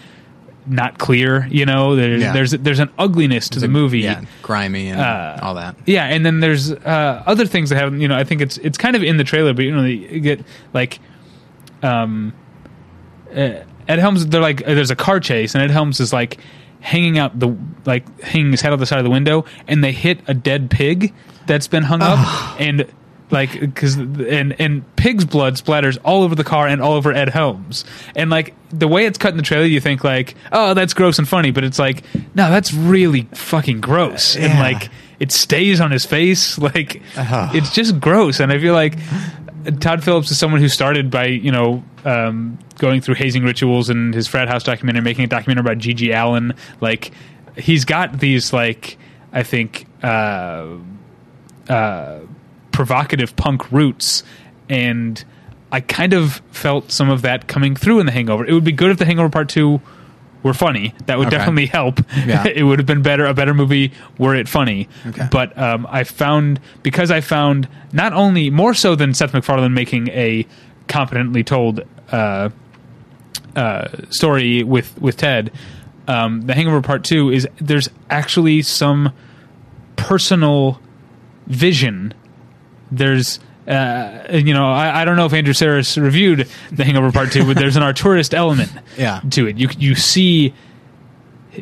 not 0.65 0.97
clear. 0.99 1.47
You 1.51 1.65
know, 1.65 1.95
there's 1.95 2.21
Yeah. 2.21 2.33
there's 2.33 2.51
there's 2.51 2.79
an 2.79 2.89
ugliness 2.97 3.49
to 3.49 3.59
the 3.59 3.67
movie. 3.67 3.99
Yeah, 3.99 4.21
grimy 4.41 4.87
and 4.89 4.99
Uh, 5.01 5.37
all 5.41 5.55
that. 5.55 5.75
Yeah, 5.85 6.05
and 6.05 6.25
then 6.25 6.39
there's 6.39 6.71
uh, 6.71 7.23
other 7.25 7.45
things 7.45 7.69
that 7.69 7.77
have 7.77 7.93
you 7.99 8.07
know 8.07 8.15
I 8.15 8.23
think 8.23 8.41
it's 8.41 8.57
it's 8.59 8.77
kind 8.77 8.95
of 8.95 9.03
in 9.03 9.17
the 9.17 9.23
trailer, 9.25 9.53
but 9.53 9.65
you 9.65 9.75
know 9.75 9.83
you 9.83 10.19
get 10.21 10.43
like 10.73 10.99
um 11.83 12.33
uh, 13.35 13.49
Ed 13.89 13.99
Helms 13.99 14.25
they're 14.27 14.39
like 14.39 14.61
uh, 14.65 14.73
there's 14.73 14.91
a 14.91 14.95
car 14.95 15.19
chase 15.19 15.53
and 15.55 15.61
Ed 15.63 15.71
Helms 15.71 15.99
is 15.99 16.13
like 16.13 16.37
hanging 16.79 17.17
out 17.17 17.37
the 17.37 17.57
like 17.85 18.21
hanging 18.21 18.51
his 18.51 18.61
head 18.61 18.71
out 18.71 18.79
the 18.79 18.85
side 18.85 18.99
of 18.99 19.03
the 19.03 19.09
window 19.09 19.43
and 19.67 19.83
they 19.83 19.91
hit 19.91 20.19
a 20.27 20.33
dead 20.33 20.69
pig 20.71 21.13
that's 21.47 21.67
been 21.67 21.83
hung 21.83 22.01
up 22.01 22.19
and 22.61 22.85
like 23.31 23.59
because 23.59 23.95
and 23.95 24.55
and 24.59 24.95
pig's 24.95 25.25
blood 25.25 25.55
splatters 25.55 25.97
all 26.03 26.23
over 26.23 26.33
the 26.35 26.43
car 26.43 26.67
and 26.67 26.81
all 26.81 26.93
over 26.93 27.11
Ed 27.13 27.29
Helms. 27.29 27.85
And 28.15 28.29
like 28.29 28.55
the 28.71 28.87
way 28.87 29.05
it's 29.05 29.17
cut 29.19 29.31
in 29.31 29.37
the 29.37 29.43
trailer 29.43 29.65
you 29.65 29.79
think 29.79 30.03
like 30.03 30.35
oh 30.51 30.73
that's 30.73 30.93
gross 30.93 31.19
and 31.19 31.27
funny 31.27 31.51
but 31.51 31.63
it's 31.63 31.77
like 31.79 32.03
no 32.35 32.49
that's 32.49 32.73
really 32.73 33.23
fucking 33.33 33.81
gross. 33.81 34.35
And 34.35 34.45
Yeah. 34.53 34.59
like 34.61 34.89
it 35.19 35.31
stays 35.31 35.79
on 35.81 35.91
his 35.91 36.05
face 36.05 36.57
like 36.75 37.01
it's 37.53 37.71
just 37.73 37.99
gross. 37.99 38.39
And 38.39 38.51
I 38.51 38.57
feel 38.59 38.73
like 38.73 38.97
Todd 39.79 40.03
Phillips 40.03 40.31
is 40.31 40.37
someone 40.37 40.61
who 40.61 40.69
started 40.69 41.11
by 41.11 41.25
you 41.25 41.51
know 41.51 41.83
um, 42.05 42.57
going 42.77 43.01
through 43.01 43.15
hazing 43.15 43.43
rituals 43.43 43.89
and 43.89 44.13
his 44.13 44.27
frat 44.27 44.47
house 44.47 44.63
documentary, 44.63 45.01
making 45.01 45.25
a 45.25 45.27
documentary 45.27 45.61
about 45.61 45.77
GG 45.77 46.13
Allin. 46.15 46.53
Like 46.81 47.11
he's 47.57 47.85
got 47.85 48.19
these 48.19 48.53
like 48.53 48.97
I 49.31 49.43
think 49.43 49.85
uh, 50.01 50.75
uh, 51.67 52.19
provocative 52.71 53.35
punk 53.35 53.71
roots, 53.71 54.23
and 54.69 55.23
I 55.71 55.81
kind 55.81 56.13
of 56.13 56.41
felt 56.51 56.91
some 56.91 57.09
of 57.09 57.21
that 57.23 57.47
coming 57.47 57.75
through 57.75 57.99
in 57.99 58.05
The 58.05 58.11
Hangover. 58.11 58.45
It 58.45 58.53
would 58.53 58.63
be 58.63 58.71
good 58.71 58.91
if 58.91 58.97
The 58.97 59.05
Hangover 59.05 59.29
Part 59.29 59.49
Two 59.49 59.81
were 60.43 60.53
funny. 60.53 60.93
That 61.07 61.17
would 61.17 61.27
Okay. 61.27 61.37
definitely 61.37 61.65
help. 61.65 61.99
Yeah. 62.25 62.47
it 62.55 62.63
would 62.63 62.79
have 62.79 62.85
been 62.85 63.01
better 63.01 63.25
a 63.25 63.33
better 63.33 63.53
movie 63.53 63.91
were 64.17 64.35
it 64.35 64.47
funny. 64.47 64.87
Okay. 65.07 65.27
But 65.31 65.57
um, 65.57 65.85
I 65.89 66.03
found 66.03 66.59
because 66.83 67.11
I 67.11 67.21
found 67.21 67.67
not 67.91 68.13
only 68.13 68.49
more 68.49 68.73
so 68.73 68.95
than 68.95 69.13
Seth 69.13 69.33
MacFarlane 69.33 69.73
making 69.73 70.07
a 70.09 70.45
competently 70.87 71.43
told 71.43 71.81
uh, 72.11 72.49
uh, 73.55 73.87
story 74.09 74.63
with 74.63 74.97
with 75.01 75.17
Ted. 75.17 75.51
Um, 76.07 76.41
the 76.41 76.55
Hangover 76.55 76.81
Part 76.81 77.03
Two 77.03 77.29
is 77.29 77.47
there's 77.59 77.89
actually 78.09 78.61
some 78.63 79.13
personal 79.95 80.79
vision. 81.47 82.13
There's 82.91 83.39
uh, 83.69 84.27
you 84.31 84.53
know 84.53 84.69
I, 84.71 85.01
I 85.01 85.05
don't 85.05 85.15
know 85.15 85.25
if 85.25 85.33
Andrew 85.33 85.53
Sarris 85.53 86.01
reviewed 86.01 86.47
The 86.71 86.83
Hangover 86.83 87.11
Part 87.11 87.31
Two, 87.31 87.45
but 87.45 87.55
there's 87.57 87.75
an 87.75 87.83
auteurist 87.83 88.33
element 88.33 88.71
Yeah. 88.97 89.21
to 89.31 89.47
it. 89.47 89.57
You 89.57 89.69
you 89.77 89.95
see 89.95 90.53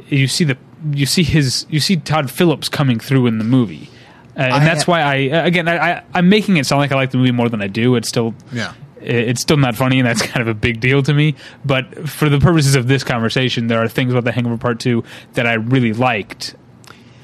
you 0.07 0.27
see 0.27 0.43
the 0.43 0.57
you 0.91 1.05
see 1.05 1.23
his 1.23 1.65
you 1.69 1.79
see 1.79 1.97
Todd 1.97 2.29
Phillips 2.31 2.69
coming 2.69 2.99
through 2.99 3.27
in 3.27 3.37
the 3.37 3.43
movie. 3.43 3.89
Uh, 4.35 4.41
and 4.41 4.53
I- 4.53 4.63
that's 4.65 4.85
why 4.87 5.01
I 5.01 5.15
again 5.15 5.67
I, 5.67 5.77
I 5.97 6.03
I'm 6.13 6.29
making 6.29 6.57
it 6.57 6.65
sound 6.65 6.79
like 6.79 6.91
I 6.91 6.95
like 6.95 7.11
the 7.11 7.17
movie 7.17 7.31
more 7.31 7.49
than 7.49 7.61
I 7.61 7.67
do. 7.67 7.95
It's 7.95 8.07
still 8.07 8.35
Yeah. 8.51 8.73
it's 9.01 9.41
still 9.41 9.57
not 9.57 9.75
funny, 9.75 9.99
and 9.99 10.07
that's 10.07 10.21
kind 10.33 10.41
of 10.41 10.47
a 10.47 10.53
big 10.53 10.79
deal 10.79 11.01
to 11.03 11.13
me. 11.13 11.35
But 11.65 12.07
for 12.07 12.29
the 12.29 12.39
purposes 12.39 12.75
of 12.75 12.87
this 12.87 13.03
conversation, 13.03 13.67
there 13.67 13.81
are 13.81 13.87
things 13.87 14.11
about 14.13 14.23
The 14.25 14.31
Hangover 14.31 14.57
Part 14.57 14.79
Two 14.79 15.03
that 15.33 15.47
I 15.47 15.53
really 15.55 15.93
liked 15.93 16.55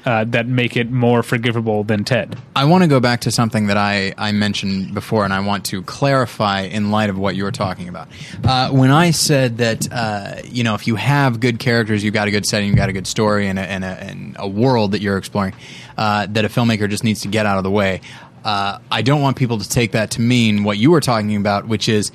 uh, 0.04 0.24
that 0.24 0.46
make 0.46 0.76
it 0.76 0.90
more 0.90 1.22
forgivable 1.22 1.84
than 1.84 2.04
Ted. 2.04 2.36
I 2.54 2.64
want 2.64 2.82
to 2.82 2.88
go 2.88 3.00
back 3.00 3.22
to 3.22 3.30
something 3.30 3.68
that 3.68 3.76
I, 3.76 4.14
I 4.18 4.32
mentioned 4.32 4.94
before, 4.94 5.24
and 5.24 5.32
I 5.32 5.40
want 5.40 5.64
to 5.66 5.82
clarify 5.82 6.62
in 6.62 6.90
light 6.90 7.10
of 7.10 7.18
what 7.18 7.36
you 7.36 7.44
were 7.44 7.52
talking 7.52 7.88
about. 7.88 8.08
Uh, 8.42 8.70
when 8.70 8.90
I 8.90 9.10
said 9.12 9.58
that, 9.58 9.90
uh, 9.90 10.36
you 10.44 10.62
know, 10.62 10.74
if 10.74 10.86
you 10.86 10.96
have 10.96 11.40
good 11.40 11.58
characters, 11.58 12.04
you've 12.04 12.14
got 12.14 12.28
a 12.28 12.30
good 12.30 12.46
setting, 12.46 12.68
you've 12.68 12.76
got 12.76 12.88
a 12.88 12.92
good 12.92 13.06
story, 13.06 13.48
and 13.48 13.58
a, 13.58 13.62
and 13.62 13.84
a, 13.84 13.86
and 13.86 14.36
a 14.38 14.48
world 14.48 14.92
that 14.92 15.00
you're 15.00 15.18
exploring, 15.18 15.54
uh, 15.96 16.26
that 16.30 16.44
a 16.44 16.48
filmmaker 16.48 16.88
just 16.88 17.04
needs 17.04 17.22
to 17.22 17.28
get 17.28 17.46
out 17.46 17.58
of 17.58 17.64
the 17.64 17.70
way. 17.70 18.00
Uh, 18.44 18.78
I 18.90 19.00
don't 19.00 19.22
want 19.22 19.38
people 19.38 19.58
to 19.58 19.68
take 19.68 19.92
that 19.92 20.12
to 20.12 20.20
mean 20.20 20.64
what 20.64 20.76
you 20.76 20.90
were 20.90 21.00
talking 21.00 21.34
about, 21.36 21.66
which 21.66 21.88
is 21.88 22.12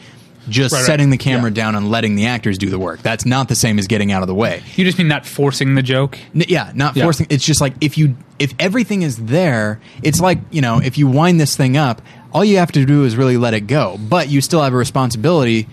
just 0.48 0.72
Right, 0.74 0.80
right. 0.80 0.86
setting 0.86 1.10
the 1.10 1.18
camera 1.18 1.50
Yeah. 1.52 1.56
down 1.56 1.76
and 1.76 1.90
letting 1.92 2.16
the 2.16 2.26
actors 2.28 2.58
do 2.58 2.70
the 2.70 2.80
work. 2.80 3.02
That's 3.02 3.26
not 3.26 3.50
the 3.50 3.56
same 3.56 3.78
as 3.80 3.88
getting 3.88 4.12
out 4.12 4.22
of 4.22 4.28
the 4.28 4.36
way. 4.36 4.62
You 4.76 4.86
just 4.86 4.98
mean 4.98 5.08
not 5.08 5.26
forcing 5.26 5.76
the 5.76 5.84
joke? 5.84 6.18
N- 6.34 6.44
yeah, 6.48 6.72
not 6.74 6.96
Yeah. 6.96 7.04
forcing. 7.04 7.28
It's 7.30 7.46
just 7.46 7.62
like 7.62 7.74
if 7.82 7.98
you 7.98 8.16
if 8.40 8.54
everything 8.58 9.02
is 9.02 9.18
there, 9.18 9.80
it's 10.02 10.22
like 10.22 10.40
you 10.52 10.62
know 10.62 10.80
if 10.80 10.98
you 10.98 11.08
wind 11.08 11.40
this 11.42 11.56
thing 11.58 11.76
up, 11.78 12.02
all 12.32 12.46
you 12.46 12.58
have 12.58 12.72
to 12.72 12.86
do 12.86 13.04
is 13.04 13.16
really 13.16 13.38
let 13.38 13.54
it 13.54 13.68
go. 13.68 14.00
But 14.10 14.30
you 14.30 14.40
still 14.42 14.62
have 14.64 14.74
a 14.74 14.78
responsibility 14.78 15.68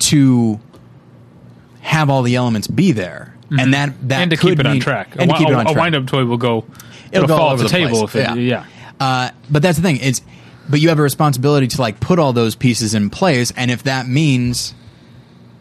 to 0.00 0.60
have 1.80 2.10
all 2.10 2.22
the 2.22 2.36
elements 2.36 2.66
be 2.68 2.92
there, 2.92 3.34
and 3.58 3.72
that 3.74 3.90
that 4.08 4.14
Mm-hmm. 4.16 4.22
and 4.22 4.30
to 4.32 4.36
keep 4.36 4.60
it 4.60 4.66
on 4.66 4.72
mean- 4.72 4.80
track. 4.82 5.14
and 5.18 5.30
a, 5.30 5.32
to 5.34 5.38
keep 5.38 5.48
it 5.48 5.54
on 5.54 5.60
a 5.62 5.64
track. 5.64 5.76
wind 5.76 5.94
up 5.96 6.06
toy 6.06 6.24
will 6.24 6.36
go. 6.36 6.64
It'll 7.10 7.24
It'll, 7.24 7.26
go 7.28 7.36
fall 7.38 7.48
off 7.48 7.58
the, 7.58 7.64
the 7.64 7.70
table 7.70 8.06
place. 8.06 8.14
if 8.26 8.36
it, 8.36 8.40
Yeah. 8.42 8.64
yeah. 9.00 9.04
Uh, 9.06 9.30
but 9.50 9.62
that's 9.62 9.78
the 9.78 9.82
thing. 9.82 9.98
It's 10.02 10.20
but 10.68 10.80
you 10.80 10.88
have 10.88 10.98
a 10.98 11.02
responsibility 11.02 11.66
to 11.66 11.80
like 11.80 12.00
put 12.00 12.18
all 12.18 12.32
those 12.32 12.54
pieces 12.54 12.94
in 12.94 13.10
place, 13.10 13.52
and 13.56 13.70
if 13.70 13.84
that 13.84 14.06
means 14.06 14.74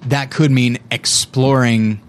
that 0.02 0.32
could 0.32 0.52
mean 0.52 0.78
exploring 0.92 2.02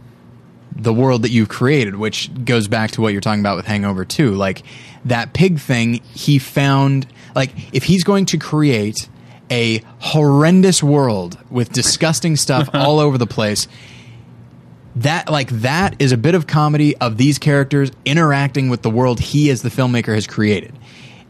the 0.72 0.92
world 0.92 1.22
that 1.22 1.30
you've 1.30 1.48
created, 1.48 1.96
which 1.96 2.30
goes 2.44 2.68
back 2.68 2.92
to 2.92 3.00
what 3.00 3.12
you're 3.12 3.20
talking 3.20 3.40
about 3.40 3.56
with 3.56 3.66
Hangover 3.66 4.04
2. 4.04 4.34
Like 4.34 4.62
that 5.04 5.32
pig 5.32 5.58
thing, 5.58 5.94
he 6.14 6.38
found 6.38 7.06
like 7.34 7.50
if 7.72 7.84
he's 7.84 8.04
going 8.04 8.26
to 8.26 8.38
create 8.38 9.08
a 9.50 9.82
horrendous 9.98 10.82
world 10.82 11.38
with 11.50 11.72
disgusting 11.72 12.36
stuff 12.36 12.68
all 12.74 13.00
over 13.00 13.18
the 13.18 13.26
place, 13.26 13.66
that 14.96 15.30
like 15.30 15.48
that 15.50 16.00
is 16.00 16.12
a 16.12 16.16
bit 16.16 16.34
of 16.34 16.46
comedy 16.46 16.96
of 16.96 17.16
these 17.16 17.38
characters 17.38 17.90
interacting 18.04 18.68
with 18.68 18.82
the 18.82 18.90
world 18.90 19.20
he 19.20 19.50
as 19.50 19.62
the 19.62 19.68
filmmaker 19.68 20.14
has 20.14 20.26
created 20.26 20.74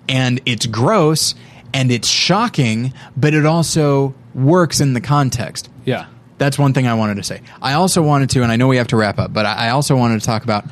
and 0.09 0.41
it's 0.47 0.67
gross 0.67 1.35
and 1.75 1.91
it's 1.91 2.09
shocking 2.09 2.93
but 3.17 3.35
it 3.35 3.45
also 3.47 4.15
works 4.35 4.81
in 4.81 4.93
the 4.95 5.01
context. 5.01 5.69
Yeah. 5.85 6.07
that's 6.39 6.59
one 6.59 6.73
thing 6.73 6.87
i 6.87 6.95
wanted 6.95 7.17
to 7.17 7.23
say. 7.23 7.41
I 7.61 7.73
also 7.75 8.03
wanted 8.03 8.31
to 8.31 8.43
and 8.43 8.51
i 8.53 8.57
know 8.57 8.69
we 8.69 8.77
have 8.77 8.89
to 8.89 8.97
wrap 8.97 9.19
up 9.19 9.33
but 9.33 9.45
i 9.47 9.71
also 9.71 9.97
wanted 9.97 10.21
to 10.21 10.27
talk 10.27 10.45
about 10.45 10.65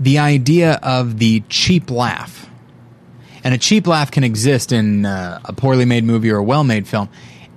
the 0.00 0.18
idea 0.18 0.78
of 0.82 1.18
the 1.18 1.42
cheap 1.48 1.90
laugh. 1.90 2.50
And 3.44 3.54
a 3.54 3.58
cheap 3.58 3.86
laugh 3.86 4.10
can 4.10 4.24
exist 4.24 4.72
in 4.72 5.06
uh, 5.06 5.38
a 5.44 5.52
poorly 5.52 5.84
made 5.84 6.02
movie 6.04 6.30
or 6.30 6.38
a 6.38 6.42
well-made 6.42 6.88
film. 6.88 7.08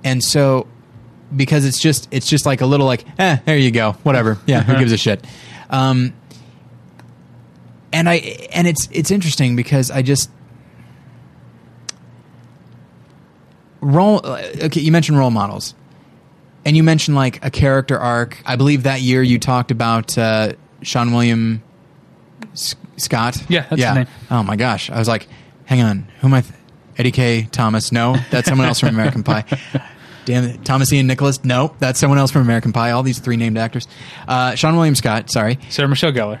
And 0.04 0.22
so 0.22 0.66
because 1.34 1.64
it's 1.64 1.80
just 1.80 2.08
it's 2.10 2.26
just 2.28 2.46
like 2.46 2.60
a 2.60 2.66
little 2.66 2.86
like 2.86 3.04
eh 3.18 3.38
there 3.44 3.56
you 3.58 3.70
go 3.70 3.92
whatever. 4.02 4.38
Yeah 4.46 4.62
who 4.62 4.78
gives 4.78 4.92
a 4.92 4.96
shit? 4.96 5.24
Um, 5.68 6.14
and 7.92 8.08
i 8.08 8.16
and 8.52 8.66
it's 8.66 8.86
it's 8.92 9.10
interesting 9.10 9.56
because 9.56 9.90
i 9.90 10.02
just 10.02 10.30
role 13.80 14.20
okay 14.26 14.80
you 14.80 14.92
mentioned 14.92 15.18
role 15.18 15.30
models. 15.30 15.74
And 16.64 16.76
you 16.76 16.82
mentioned 16.82 17.16
like 17.16 17.44
a 17.44 17.50
character 17.50 17.98
arc. 17.98 18.42
I 18.44 18.56
believe 18.56 18.82
that 18.82 19.00
year 19.00 19.22
you 19.22 19.38
talked 19.38 19.70
about 19.70 20.18
uh, 20.18 20.52
seann 20.82 21.12
william 21.12 21.62
S- 22.52 22.74
scott? 22.96 23.42
Yeah, 23.48 23.66
that's 23.70 23.82
his 23.82 23.94
name. 23.94 24.06
oh 24.30 24.42
my 24.42 24.56
gosh. 24.56 24.90
I 24.90 24.98
was 24.98 25.08
like 25.08 25.28
hang 25.64 25.80
on. 25.82 26.08
Who 26.20 26.28
am 26.28 26.34
i 26.34 26.40
th- 26.42 26.54
eddie 26.96 27.12
kaye 27.12 27.48
Thomas? 27.50 27.92
No 27.92 28.16
that's 28.30 28.48
someone 28.48 28.66
else 28.66 28.80
from 28.80 28.90
american 28.90 29.22
pie. 29.22 29.44
Damn 30.24 30.44
it. 30.44 30.64
Thomas 30.64 30.92
ian 30.92 31.06
nicholas? 31.06 31.42
No 31.44 31.74
that's 31.78 31.98
someone 31.98 32.18
else 32.18 32.30
from 32.30 32.42
american 32.42 32.72
pie. 32.72 32.90
All 32.90 33.02
these 33.02 33.18
three 33.18 33.36
named 33.36 33.56
actors. 33.56 33.86
Uh, 34.26 34.52
seann 34.52 34.74
william 34.74 34.94
scott 34.94 35.30
sorry. 35.30 35.58
Sarah 35.70 35.88
Michelle 35.88 36.12
Gellar. 36.12 36.40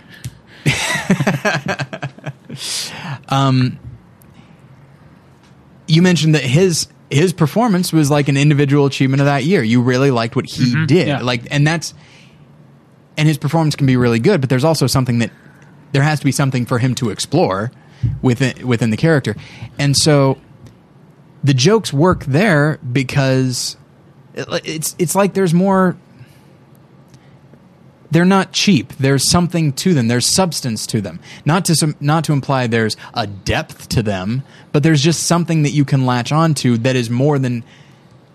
um, 3.28 3.78
you 5.86 6.02
mentioned 6.02 6.34
that 6.34 6.42
his 6.42 6.88
his 7.10 7.32
performance 7.32 7.92
was 7.92 8.10
like 8.10 8.28
an 8.28 8.36
individual 8.36 8.86
achievement 8.86 9.20
of 9.20 9.26
that 9.26 9.44
year. 9.44 9.62
You 9.62 9.80
really 9.82 10.10
liked 10.10 10.36
what 10.36 10.46
he 10.46 10.64
did, 10.86 10.88
Mm-hmm. 10.88 11.08
yeah. 11.08 11.20
like, 11.22 11.42
and 11.50 11.66
that's 11.66 11.94
and 13.16 13.26
his 13.26 13.38
performance 13.38 13.74
can 13.76 13.86
be 13.86 13.96
really 13.96 14.18
good. 14.20 14.40
But 14.40 14.50
there's 14.50 14.64
also 14.64 14.86
something 14.86 15.18
that 15.20 15.30
there 15.92 16.02
has 16.02 16.18
to 16.20 16.24
be 16.24 16.32
something 16.32 16.66
for 16.66 16.78
him 16.78 16.94
to 16.96 17.10
explore 17.10 17.70
within 18.22 18.66
within 18.66 18.90
the 18.90 18.96
character, 18.96 19.34
and 19.78 19.96
so 19.96 20.38
the 21.42 21.54
jokes 21.54 21.92
work 21.92 22.24
there 22.26 22.78
because 22.92 23.76
it's 24.34 24.94
it's 24.98 25.14
like 25.14 25.34
there's 25.34 25.54
more. 25.54 25.96
They're 28.10 28.24
not 28.24 28.52
cheap. 28.52 28.94
There's 28.94 29.30
something 29.30 29.72
to 29.74 29.92
them. 29.92 30.08
There's 30.08 30.34
substance 30.34 30.86
to 30.88 31.00
them. 31.00 31.20
Not 31.44 31.64
to 31.66 31.94
not 32.00 32.24
to 32.24 32.32
imply 32.32 32.66
there's 32.66 32.96
a 33.14 33.26
depth 33.26 33.88
to 33.90 34.02
them, 34.02 34.42
but 34.72 34.82
there's 34.82 35.02
just 35.02 35.24
something 35.24 35.62
that 35.62 35.70
you 35.70 35.84
can 35.84 36.06
latch 36.06 36.32
onto 36.32 36.78
that 36.78 36.96
is 36.96 37.10
more 37.10 37.38
than 37.38 37.64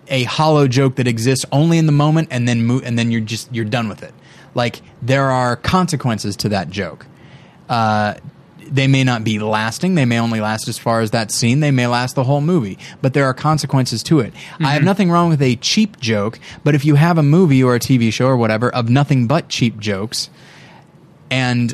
a 0.08 0.24
hollow 0.24 0.68
joke 0.68 0.96
that 0.96 1.08
exists 1.08 1.44
only 1.50 1.78
in 1.78 1.86
the 1.86 1.92
moment 1.92 2.28
and 2.30 2.46
then 2.46 2.66
mo- 2.66 2.82
and 2.84 2.98
then 2.98 3.10
you're 3.10 3.20
just 3.20 3.52
you're 3.52 3.64
done 3.64 3.88
with 3.88 4.02
it. 4.02 4.14
Like 4.54 4.80
there 5.02 5.30
are 5.30 5.56
consequences 5.56 6.36
to 6.36 6.50
that 6.50 6.70
joke. 6.70 7.06
Uh, 7.68 8.14
they 8.74 8.88
may 8.88 9.04
not 9.04 9.22
be 9.22 9.38
lasting. 9.38 9.94
They 9.94 10.04
may 10.04 10.18
only 10.18 10.40
last 10.40 10.66
as 10.66 10.76
far 10.78 11.00
as 11.00 11.12
that 11.12 11.30
scene. 11.30 11.60
They 11.60 11.70
may 11.70 11.86
last 11.86 12.16
the 12.16 12.24
whole 12.24 12.40
movie, 12.40 12.76
but 13.00 13.14
there 13.14 13.24
are 13.24 13.32
consequences 13.32 14.02
to 14.04 14.18
it. 14.18 14.34
I 14.58 14.72
have 14.72 14.82
nothing 14.82 15.10
wrong 15.12 15.28
with 15.28 15.40
a 15.40 15.54
cheap 15.56 16.00
joke, 16.00 16.40
but 16.64 16.74
if 16.74 16.84
you 16.84 16.96
have 16.96 17.16
a 17.16 17.22
movie 17.22 17.62
or 17.62 17.76
a 17.76 17.78
TV 17.78 18.12
show 18.12 18.26
or 18.26 18.36
whatever 18.36 18.68
of 18.74 18.88
nothing 18.90 19.28
but 19.28 19.48
cheap 19.48 19.78
jokes, 19.78 20.28
and 21.30 21.72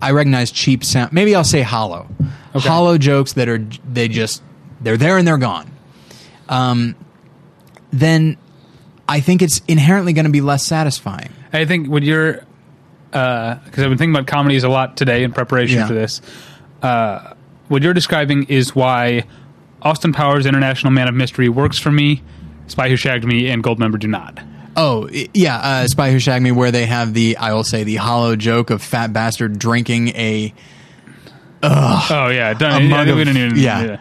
I 0.00 0.12
recognize 0.12 0.52
cheap 0.52 0.84
sound. 0.84 1.12
Maybe 1.12 1.34
I'll 1.34 1.42
say 1.42 1.62
hollow, 1.62 2.06
Okay. 2.54 2.68
hollow 2.68 2.96
jokes 2.96 3.32
that 3.32 3.48
are 3.48 3.58
they 3.92 4.06
just 4.08 4.40
they're 4.80 4.96
there 4.96 5.18
and 5.18 5.26
they're 5.26 5.38
gone. 5.38 5.68
Um, 6.48 6.94
then 7.90 8.36
I 9.08 9.18
think 9.20 9.42
it's 9.42 9.60
inherently 9.66 10.12
going 10.12 10.26
to 10.26 10.30
be 10.30 10.40
less 10.40 10.64
satisfying. 10.64 11.30
I 11.52 11.64
think 11.64 11.88
when 11.88 12.02
you're, 12.04 12.44
because 13.10 13.58
I've 13.78 13.88
been 13.88 13.98
thinking 13.98 14.14
about 14.14 14.26
comedies 14.26 14.64
a 14.64 14.68
lot 14.68 14.96
today 14.96 15.22
in 15.22 15.32
preparation 15.32 15.78
Yeah. 15.78 15.86
for 15.86 15.94
this. 15.94 16.20
Uh, 16.82 17.32
what 17.68 17.82
you're 17.82 17.94
describing 17.94 18.44
is 18.44 18.74
why 18.74 19.24
Austin 19.82 20.12
Powers 20.12 20.46
International 20.46 20.92
Man 20.92 21.08
of 21.08 21.14
Mystery 21.14 21.48
works 21.48 21.78
for 21.78 21.90
me, 21.90 22.22
Spy 22.66 22.88
Who 22.88 22.96
Shagged 22.96 23.24
Me, 23.24 23.48
and 23.48 23.62
Goldmember 23.62 23.98
do 23.98 24.08
not. 24.08 24.38
Oh 24.76 25.08
yeah, 25.32 25.56
uh, 25.56 25.86
Spy 25.86 26.10
Who 26.10 26.18
Shagged 26.18 26.42
Me, 26.42 26.52
where 26.52 26.70
they 26.70 26.84
have 26.86 27.14
the 27.14 27.36
I 27.38 27.54
will 27.54 27.64
say 27.64 27.84
the 27.84 27.96
hollow 27.96 28.36
joke 28.36 28.70
of 28.70 28.82
fat 28.82 29.12
bastard 29.12 29.58
drinking 29.58 30.08
a 30.08 30.52
Oh 31.62 32.28
yeah, 32.30 32.52
done, 32.54 32.82
A 32.82 32.84
yeah, 32.84 32.90
mug 32.90 33.08
of- 33.08 33.18
even- 33.18 33.56
yeah. 33.56 33.96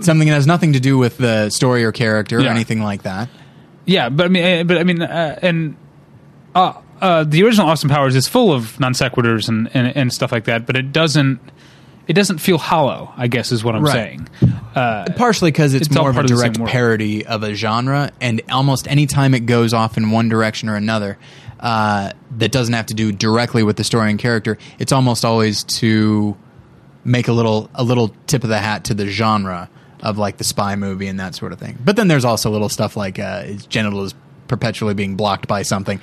something 0.00 0.28
that 0.28 0.34
has 0.34 0.46
nothing 0.46 0.72
to 0.74 0.80
do 0.80 0.98
with 0.98 1.16
the 1.18 1.50
story 1.50 1.84
or 1.84 1.92
character 1.92 2.38
or 2.38 2.42
anything 2.42 2.82
like 2.82 3.02
that. 3.02 3.28
Yeah, 3.86 4.08
but 4.10 4.26
I 4.26 4.28
mean, 4.28 4.44
uh, 4.60 4.64
but 4.64 4.78
I 4.78 4.84
mean, 4.84 5.00
uh, 5.00 5.38
and 5.40 5.76
uh, 7.00 7.04
uh, 7.04 7.24
the 7.24 7.42
original 7.44 7.68
Austin 7.68 7.88
Powers 7.90 8.14
is 8.16 8.26
full 8.28 8.52
of 8.52 8.78
non 8.80 8.92
sequiturs 8.92 9.48
and, 9.48 9.68
and 9.74 9.96
and 9.96 10.12
stuff 10.12 10.32
like 10.32 10.44
that, 10.44 10.66
but 10.66 10.76
it 10.76 10.92
doesn't. 10.92 11.40
It 12.06 12.14
doesn't 12.14 12.38
feel 12.38 12.56
hollow. 12.56 13.12
I 13.18 13.26
guess 13.28 13.52
is 13.52 13.62
what 13.62 13.74
I'm 13.76 13.82
Right. 13.84 13.92
saying. 13.92 14.28
Partially 15.16 15.50
because 15.50 15.74
it's, 15.74 15.88
It's 15.88 15.94
more 15.96 16.08
of 16.08 16.16
a 16.16 16.20
part 16.20 16.30
of 16.30 16.36
direct 16.38 16.64
parody 16.64 17.26
of 17.26 17.42
a 17.42 17.54
genre, 17.54 18.10
and 18.20 18.40
almost 18.50 18.88
any 18.88 19.06
time 19.06 19.34
it 19.34 19.40
goes 19.46 19.74
off 19.74 19.96
in 19.98 20.10
one 20.10 20.28
direction 20.30 20.68
or 20.70 20.76
another, 20.76 21.18
uh, 21.60 22.12
that 22.38 22.50
doesn't 22.50 22.72
have 22.74 22.86
to 22.86 22.94
do 22.94 23.12
directly 23.12 23.62
with 23.62 23.76
the 23.76 23.84
story 23.84 24.08
and 24.10 24.18
character. 24.18 24.56
It's 24.78 24.92
almost 24.92 25.24
always 25.24 25.64
to 25.64 26.34
make 27.04 27.28
a 27.28 27.32
little 27.32 27.68
a 27.74 27.84
little 27.84 28.14
tip 28.26 28.42
of 28.42 28.48
the 28.48 28.58
hat 28.58 28.84
to 28.84 28.94
the 28.94 29.06
genre 29.06 29.68
of 30.00 30.16
like 30.16 30.36
the 30.38 30.44
spy 30.44 30.76
movie 30.76 31.08
and 31.08 31.20
that 31.20 31.34
sort 31.34 31.52
of 31.52 31.58
thing. 31.58 31.76
But 31.84 31.96
then 31.96 32.08
there's 32.08 32.24
also 32.24 32.50
little 32.50 32.68
stuff 32.70 32.96
like 32.96 33.18
uh, 33.18 33.42
his 33.42 33.66
genitals 33.66 34.14
perpetually 34.48 34.94
being 34.94 35.14
blocked 35.16 35.46
by 35.46 35.62
something. 35.62 36.00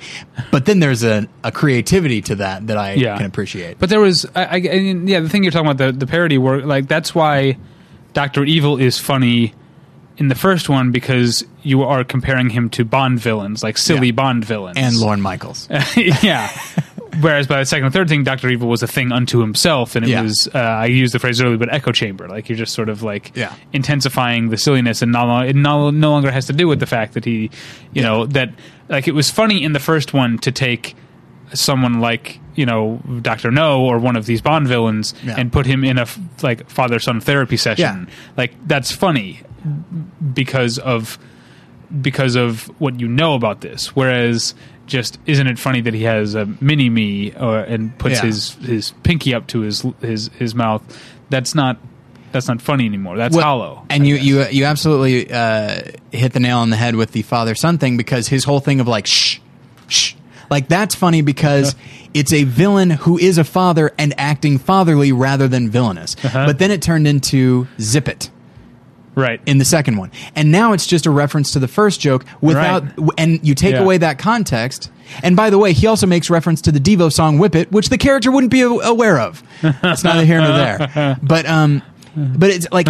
But 0.50 0.64
then 0.64 0.80
there's 0.80 1.02
a, 1.02 1.28
a 1.44 1.52
creativity 1.52 2.22
to 2.22 2.36
that 2.36 2.66
that 2.68 2.78
I 2.78 2.94
Yeah. 2.94 3.16
can 3.16 3.26
appreciate. 3.26 3.78
But 3.78 3.90
there 3.90 4.00
was, 4.00 4.24
I, 4.34 4.44
I, 4.44 4.56
and 4.58 5.08
yeah, 5.08 5.20
the 5.20 5.28
thing 5.28 5.42
you're 5.42 5.52
talking 5.52 5.68
about 5.70 5.78
the 5.84 5.92
the 5.92 6.06
parody 6.06 6.38
work, 6.38 6.64
like 6.64 6.88
that's 6.88 7.14
why 7.14 7.58
Doctor 8.14 8.44
Evil 8.44 8.78
is 8.78 8.98
funny 8.98 9.52
in 10.18 10.28
the 10.28 10.34
first 10.34 10.70
one 10.70 10.92
because 10.92 11.44
you 11.62 11.82
are 11.82 12.02
comparing 12.02 12.48
him 12.48 12.70
to 12.70 12.84
Bond 12.86 13.20
villains, 13.20 13.62
like 13.62 13.76
silly 13.76 14.06
Yeah. 14.06 14.12
Bond 14.12 14.44
villains, 14.46 14.78
and 14.78 14.96
Lorne 14.96 15.20
Michaels. 15.20 15.68
yeah. 16.22 16.48
Whereas 17.20 17.46
by 17.46 17.60
the 17.60 17.64
second 17.66 17.84
and 17.86 17.94
third 17.94 18.08
thing, 18.08 18.24
Doctor 18.24 18.48
Evil 18.48 18.68
was 18.68 18.82
a 18.82 18.86
thing 18.86 19.12
unto 19.12 19.40
himself, 19.40 19.96
and 19.96 20.04
it 20.04 20.10
Yeah. 20.10 20.22
was 20.22 20.48
uh, 20.54 20.58
I 20.58 20.86
used 20.86 21.14
the 21.14 21.18
phrase 21.18 21.40
earlier, 21.40 21.56
but 21.58 21.72
echo 21.72 21.92
chamber. 21.92 22.28
Like 22.28 22.48
you're 22.48 22.58
just 22.58 22.74
sort 22.74 22.88
of 22.88 23.02
like 23.02 23.32
Yeah. 23.34 23.52
intensifying 23.72 24.48
the 24.50 24.56
silliness, 24.58 25.02
and 25.02 25.12
no, 25.12 25.40
it 25.40 25.56
no, 25.56 25.90
no 25.90 26.10
longer 26.10 26.30
has 26.30 26.46
to 26.46 26.52
do 26.52 26.66
with 26.68 26.80
the 26.80 26.86
fact 26.86 27.14
that 27.14 27.24
he, 27.24 27.50
you 27.92 28.02
know, 28.02 28.26
that 28.26 28.50
like 28.88 29.08
it 29.08 29.14
was 29.14 29.30
funny 29.30 29.62
in 29.62 29.72
the 29.72 29.80
first 29.80 30.12
one 30.14 30.38
to 30.38 30.50
take 30.52 30.94
someone 31.54 32.00
like 32.00 32.40
you 32.56 32.66
know 32.66 33.00
Doctor 33.22 33.50
No 33.52 33.80
or 33.84 33.98
one 33.98 34.16
of 34.16 34.26
these 34.26 34.40
Bond 34.42 34.66
villains 34.66 35.14
Yeah. 35.24 35.36
and 35.38 35.52
put 35.52 35.64
him 35.64 35.84
in 35.84 35.96
a 35.98 36.02
f- 36.02 36.18
like 36.42 36.68
father 36.68 36.98
son 36.98 37.20
therapy 37.20 37.56
session. 37.56 38.06
Yeah. 38.08 38.14
Like 38.36 38.54
that's 38.66 38.90
funny 38.90 39.40
because 40.34 40.78
of 40.78 41.18
because 42.02 42.34
of 42.34 42.64
what 42.80 42.98
you 43.00 43.06
know 43.06 43.34
about 43.34 43.60
this. 43.60 43.94
Whereas, 43.94 44.54
just 44.86 45.18
isn't 45.26 45.46
it 45.46 45.58
funny 45.58 45.80
that 45.82 45.94
he 45.94 46.04
has 46.04 46.34
a 46.34 46.46
mini 46.60 46.88
me 46.88 47.32
or 47.32 47.58
and 47.58 47.96
puts 47.98 48.16
Yeah. 48.16 48.26
his 48.26 48.54
his 48.54 48.90
pinky 49.02 49.34
up 49.34 49.46
to 49.48 49.60
his 49.60 49.84
his 50.00 50.28
his 50.38 50.54
mouth? 50.54 50.82
That's 51.30 51.54
not 51.54 51.78
that's 52.32 52.48
not 52.48 52.60
funny 52.60 52.86
anymore. 52.86 53.16
That's 53.16 53.34
Well, 53.34 53.44
hollow. 53.44 53.86
And 53.90 54.02
I 54.02 54.06
you, 54.06 54.16
guess. 54.16 54.24
you 54.52 54.60
you 54.60 54.64
absolutely 54.64 55.30
uh, 55.32 55.80
hit 56.12 56.32
the 56.32 56.40
nail 56.40 56.58
on 56.58 56.70
the 56.70 56.76
head 56.76 56.94
with 56.96 57.12
the 57.12 57.22
father 57.22 57.54
son 57.54 57.78
thing 57.78 57.96
because 57.96 58.28
his 58.28 58.44
whole 58.44 58.60
thing 58.60 58.80
of 58.80 58.86
like 58.88 59.06
shh, 59.06 59.38
shh, 59.88 60.14
like 60.50 60.68
that's 60.68 60.94
funny 60.94 61.22
because 61.22 61.74
it's 62.14 62.32
a 62.32 62.44
villain 62.44 62.90
who 62.90 63.18
is 63.18 63.38
a 63.38 63.44
father 63.44 63.92
and 63.98 64.14
acting 64.18 64.58
fatherly 64.58 65.12
rather 65.12 65.48
than 65.48 65.68
villainous. 65.70 66.16
Uh-huh. 66.24 66.46
But 66.46 66.58
then 66.58 66.70
it 66.70 66.82
turned 66.82 67.06
into 67.06 67.66
zip 67.80 68.08
it 68.08 68.30
right. 69.16 69.40
in 69.46 69.58
the 69.58 69.64
second 69.64 69.96
one, 69.96 70.12
and 70.36 70.52
now 70.52 70.72
it's 70.72 70.86
just 70.86 71.04
a 71.06 71.10
reference 71.10 71.50
to 71.52 71.58
the 71.58 71.66
first 71.68 72.00
joke 72.00 72.24
without. 72.40 72.84
Right. 72.96 73.10
And 73.18 73.44
you 73.46 73.54
take 73.56 73.72
Yeah. 73.74 73.80
away 73.82 73.98
that 73.98 74.18
context. 74.18 74.90
And 75.22 75.36
by 75.36 75.50
the 75.50 75.58
way, 75.58 75.72
he 75.72 75.86
also 75.86 76.06
makes 76.06 76.30
reference 76.30 76.60
to 76.62 76.72
the 76.72 76.80
Devo 76.80 77.12
song 77.12 77.38
"Whip 77.38 77.54
It," 77.54 77.72
which 77.72 77.88
the 77.88 77.98
character 77.98 78.30
wouldn't 78.30 78.50
be 78.52 78.60
aware 78.62 79.18
of. 79.18 79.42
It's 79.62 80.04
neither 80.04 80.24
here 80.24 80.40
nor 80.40 80.52
there. 80.52 81.16
But 81.22 81.46
um, 81.46 81.82
but 82.16 82.50
it's 82.50 82.66
like. 82.70 82.86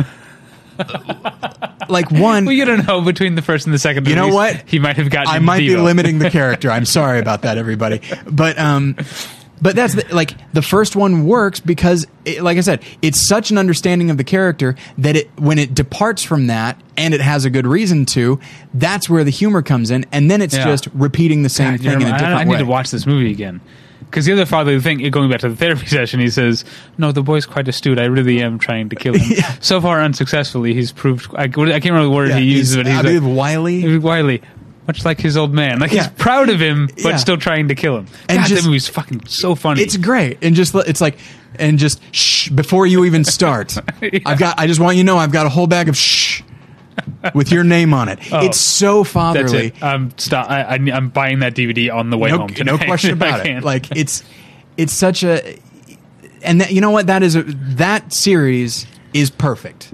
like 1.88 2.10
one 2.10 2.44
well, 2.44 2.52
you 2.52 2.64
don't 2.66 2.86
know 2.86 3.00
between 3.00 3.34
the 3.34 3.40
first 3.42 3.64
and 3.66 3.72
the 3.74 3.78
second. 3.78 4.06
You 4.06 4.14
know 4.14 4.28
what? 4.28 4.62
He 4.66 4.78
might 4.78 4.96
have 4.96 5.08
gotten. 5.10 5.32
I 5.32 5.38
might 5.38 5.60
be 5.60 5.76
limiting 5.76 6.18
the 6.18 6.30
character. 6.38 6.70
I'm 6.70 6.84
sorry 6.84 7.18
about 7.18 7.42
that, 7.42 7.56
everybody. 7.58 8.00
But 8.30 8.58
um, 8.58 8.96
But 9.60 9.74
that's 9.74 9.94
the, 9.94 10.04
like 10.14 10.34
the 10.52 10.60
first 10.62 10.96
one 10.96 11.26
works 11.26 11.60
because, 11.60 12.06
it, 12.26 12.42
like 12.42 12.58
I 12.58 12.60
said, 12.60 12.82
it's 13.00 13.26
such 13.26 13.50
an 13.50 13.56
understanding 13.58 14.10
of 14.10 14.18
the 14.18 14.24
character 14.24 14.76
that 14.98 15.16
it 15.16 15.30
when 15.38 15.58
it 15.58 15.74
departs 15.74 16.22
from 16.22 16.48
that 16.48 16.78
and 16.96 17.14
it 17.14 17.20
has 17.22 17.44
a 17.46 17.50
good 17.50 17.66
reason 17.66 18.04
to, 18.06 18.38
that's 18.74 19.08
where 19.08 19.24
the 19.24 19.30
humor 19.30 19.62
comes 19.62 19.90
in, 19.90 20.04
and 20.12 20.30
then 20.30 20.42
it's 20.42 20.54
Yeah. 20.54 20.64
just 20.66 20.88
repeating 20.94 21.42
the 21.42 21.48
same 21.48 21.76
God, 21.76 21.80
thing 21.80 22.00
in 22.02 22.06
a 22.08 22.10
I- 22.10 22.18
different 22.18 22.34
I, 22.36 22.44
need 22.44 22.50
way. 22.52 22.58
to 22.58 22.64
watch 22.66 22.90
this 22.90 23.06
movie 23.06 23.30
again. 23.30 23.60
Because 24.00 24.24
the 24.26 24.32
other 24.34 24.46
father 24.46 24.78
thing, 24.78 24.98
going 25.10 25.28
back 25.30 25.40
to 25.40 25.48
the 25.48 25.56
therapy 25.56 25.86
session, 25.98 26.20
he 26.20 26.28
says, 26.28 26.64
"No, 26.96 27.10
the 27.12 27.22
boy's 27.22 27.44
quite 27.44 27.66
astute. 27.66 27.98
I 27.98 28.04
really 28.04 28.40
am 28.42 28.58
trying 28.58 28.88
to 28.90 28.96
kill 28.96 29.14
him. 29.14 29.42
So 29.60 29.80
far, 29.80 30.00
unsuccessfully 30.00 30.74
He's 30.74 30.92
proved. 30.92 31.34
I, 31.34 31.44
I 31.44 31.48
can't 31.48 31.62
remember 31.86 32.04
the 32.04 32.10
word 32.10 32.28
Yeah, 32.28 32.38
he 32.38 32.44
uses, 32.44 32.76
but 32.76 32.86
he's 32.86 32.94
I 32.94 32.98
like, 32.98 33.04
believe 33.06 33.24
wily. 34.04 34.42
Much 34.86 35.04
like 35.04 35.20
his 35.20 35.36
old 35.36 35.52
man. 35.52 35.80
Like 35.80 35.92
Yeah. 35.92 36.02
he's 36.04 36.12
proud 36.12 36.48
of 36.48 36.60
him, 36.60 36.86
but 37.02 37.04
Yeah. 37.10 37.16
still 37.16 37.36
trying 37.36 37.68
to 37.68 37.74
kill 37.74 37.96
him. 37.98 38.06
And 38.28 38.38
God, 38.38 38.46
just- 38.48 38.62
that 38.62 38.66
movie's 38.68 38.88
fucking 38.88 39.22
so 39.26 39.54
funny. 39.54 39.82
It's 39.82 39.96
great, 39.96 40.38
and 40.42 40.54
just 40.54 40.74
it's 40.74 41.00
like, 41.00 41.18
and 41.58 41.78
just 41.78 42.00
shh 42.14 42.48
before 42.50 42.86
you 42.86 43.04
even 43.04 43.24
start. 43.24 43.76
I've 44.26 44.38
got. 44.38 44.58
I 44.60 44.66
just 44.66 44.78
want 44.80 44.96
you 44.96 45.02
to 45.02 45.06
know 45.06 45.16
I've 45.18 45.32
got 45.32 45.46
a 45.46 45.48
whole 45.48 45.66
bag 45.66 45.88
of 45.88 45.96
shh 45.96 46.42
with 47.34 47.50
your 47.50 47.64
name 47.64 47.92
on 47.92 48.08
it. 48.08 48.18
Oh. 48.32 48.44
it's 48.46 48.58
so 48.58 48.98
That's 49.02 49.12
fatherly. 49.12 49.66
it. 49.68 49.82
I'm 49.82 50.16
stop. 50.18 50.48
I, 50.50 50.62
I, 50.62 50.74
I'm 50.74 51.08
buying 51.08 51.40
that 51.40 51.54
DVD 51.54 51.92
on 51.92 52.10
the 52.10 52.18
way 52.18 52.30
no, 52.30 52.38
home. 52.38 52.48
Tonight. 52.48 52.78
no 52.80 52.84
question 52.86 53.10
if 53.16 53.22
I 53.22 53.28
about 53.28 53.44
can. 53.44 53.56
it. 53.58 53.64
Like 53.64 53.96
it's 53.96 54.22
it's 54.76 54.92
such 54.92 55.22
a 55.24 55.58
and 56.42 56.60
that, 56.60 56.70
you 56.72 56.80
know 56.80 56.90
what 56.90 57.06
that 57.08 57.22
is 57.22 57.34
a, 57.34 57.42
that 57.42 58.12
series 58.12 58.86
is 59.12 59.30
perfect 59.30 59.92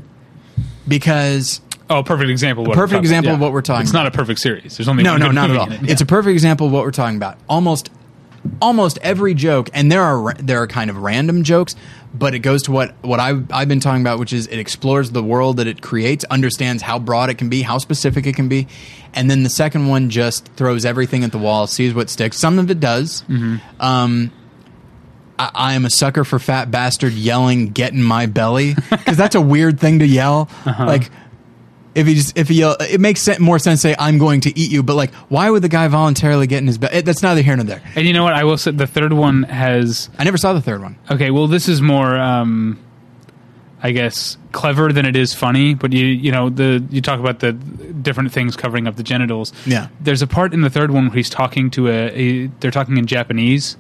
because 0.87 1.61
oh, 1.91 2.03
perfect 2.03 2.31
example. 2.31 2.67
Of 2.69 2.75
perfect 2.75 3.01
example 3.01 3.31
about. 3.31 3.37
of 3.37 3.41
what 3.43 3.53
we're 3.53 3.63
talking 3.63 3.83
It's 3.83 3.93
not 3.93 4.07
a 4.07 4.11
perfect 4.11 4.41
series. 4.41 4.77
There's 4.77 4.89
only 4.89 5.03
no 5.03 5.17
no 5.17 5.31
not 5.31 5.51
at 5.51 5.57
all. 5.57 5.71
it. 5.73 5.89
It's 5.91 6.01
a 6.01 6.07
perfect 6.07 6.33
example 6.33 6.67
of 6.67 6.73
what 6.73 6.85
we're 6.85 6.91
talking 6.91 7.17
about. 7.17 7.39
Almost 7.49 7.91
almost 8.61 8.99
every 9.03 9.35
joke 9.35 9.71
and 9.73 9.91
there 9.93 10.03
are 10.03 10.35
there 10.35 10.61
are 10.61 10.67
kind 10.67 10.91
of 10.91 10.97
random 10.97 11.45
jokes 11.45 11.77
but 12.13 12.35
it 12.35 12.41
goes 12.41 12.63
to 12.65 12.73
what 12.73 12.93
what 13.03 13.21
I've, 13.21 13.49
I've 13.53 13.69
been 13.69 13.79
talking 13.79 14.01
about 14.01 14.19
which 14.19 14.33
is 14.33 14.49
it 14.49 14.59
explores 14.59 15.13
the 15.13 15.23
world 15.23 15.59
that 15.59 15.69
it 15.69 15.81
creates 15.81 16.25
understands 16.25 16.83
how 16.83 16.99
broad 16.99 17.31
it 17.31 17.35
can 17.39 17.49
be 17.49 17.63
how 17.63 17.79
specific 17.79 18.27
it 18.27 18.35
can 18.35 18.49
be 18.49 18.67
and 19.15 19.31
then 19.31 19.45
the 19.45 19.49
second 19.49 19.87
one 19.87 20.11
just 20.11 20.47
throws 20.57 20.85
everything 20.85 21.23
at 21.23 21.31
the 21.31 21.39
wall 21.39 21.69
sees 21.69 21.95
what 21.95 22.11
sticks 22.11 22.37
some 22.37 22.59
of 22.59 22.69
it 22.69 22.81
does 22.81 23.23
Mm-hmm. 23.29 23.59
um, 23.81 24.33
I, 25.39 25.51
I 25.55 25.75
am 25.75 25.85
a 25.85 25.91
sucker 25.91 26.25
for 26.25 26.41
fat 26.41 26.69
bastard 26.71 27.13
yelling 27.13 27.69
"get 27.69 27.93
in 27.93 28.03
my 28.03 28.27
belly" 28.27 28.75
because 28.91 29.17
that's 29.17 29.35
a 29.37 29.41
weird 29.41 29.79
thing 29.81 30.01
to 30.01 30.07
yell. 30.07 30.49
Uh-huh. 30.67 30.85
Like 30.85 31.11
if 31.95 32.07
he 32.07 32.15
just 32.15 32.37
if 32.39 32.49
he 32.49 32.57
yell, 32.61 32.77
it 32.81 33.01
makes 33.01 33.21
sen- 33.23 33.43
more 33.43 33.59
sense 33.59 33.83
to 33.83 33.89
say 33.89 33.97
"I'm 33.99 34.19
going 34.19 34.41
to 34.43 34.59
eat 34.59 34.71
you," 34.71 34.83
but 34.83 34.95
like 34.95 35.13
why 35.29 35.51
would 35.51 35.63
the 35.63 35.69
guy 35.69 35.89
voluntarily 35.89 36.47
get 36.47 36.59
in 36.59 36.67
his 36.67 36.79
belly? 36.79 37.03
That's 37.03 37.23
neither 37.23 37.43
here 37.43 37.57
nor 37.57 37.65
there. 37.65 37.83
And 37.95 38.07
you 38.07 38.13
know 38.13 38.25
what? 38.25 38.33
I 38.35 38.45
will 38.45 38.57
say 38.57 38.71
the 38.71 38.87
third 38.87 39.13
one 39.13 39.43
has 39.45 40.09
I 40.19 40.25
never 40.25 40.39
saw 40.39 40.53
the 40.53 40.61
third 40.63 40.81
one. 40.83 40.97
Okay, 41.11 41.31
well, 41.31 41.47
this 41.47 41.69
is 41.69 41.83
more, 41.83 42.17
um, 42.17 42.79
I 43.83 43.91
guess, 43.91 44.39
clever 44.53 44.93
than 44.93 45.05
it 45.07 45.17
is 45.17 45.35
funny. 45.35 45.75
But 45.75 45.93
you, 45.93 46.07
you 46.07 46.33
know, 46.33 46.49
the 46.51 46.85
you 46.91 47.01
talk 47.03 47.21
about 47.21 47.41
the 47.41 47.53
different 47.53 48.33
things 48.33 48.57
covering 48.57 48.87
up 48.87 48.97
the 48.97 49.03
genitals. 49.03 49.53
Yeah. 49.67 49.89
there's 50.01 50.23
a 50.23 50.27
part 50.27 50.55
in 50.55 50.63
the 50.63 50.71
third 50.71 50.91
one 50.91 51.07
where 51.09 51.17
he's 51.17 51.31
talking 51.31 51.71
to 51.73 51.89
a, 51.89 52.09
a 52.09 52.47
they're 52.61 52.71
talking 52.71 52.97
in 52.97 53.07
Japanese, 53.07 53.77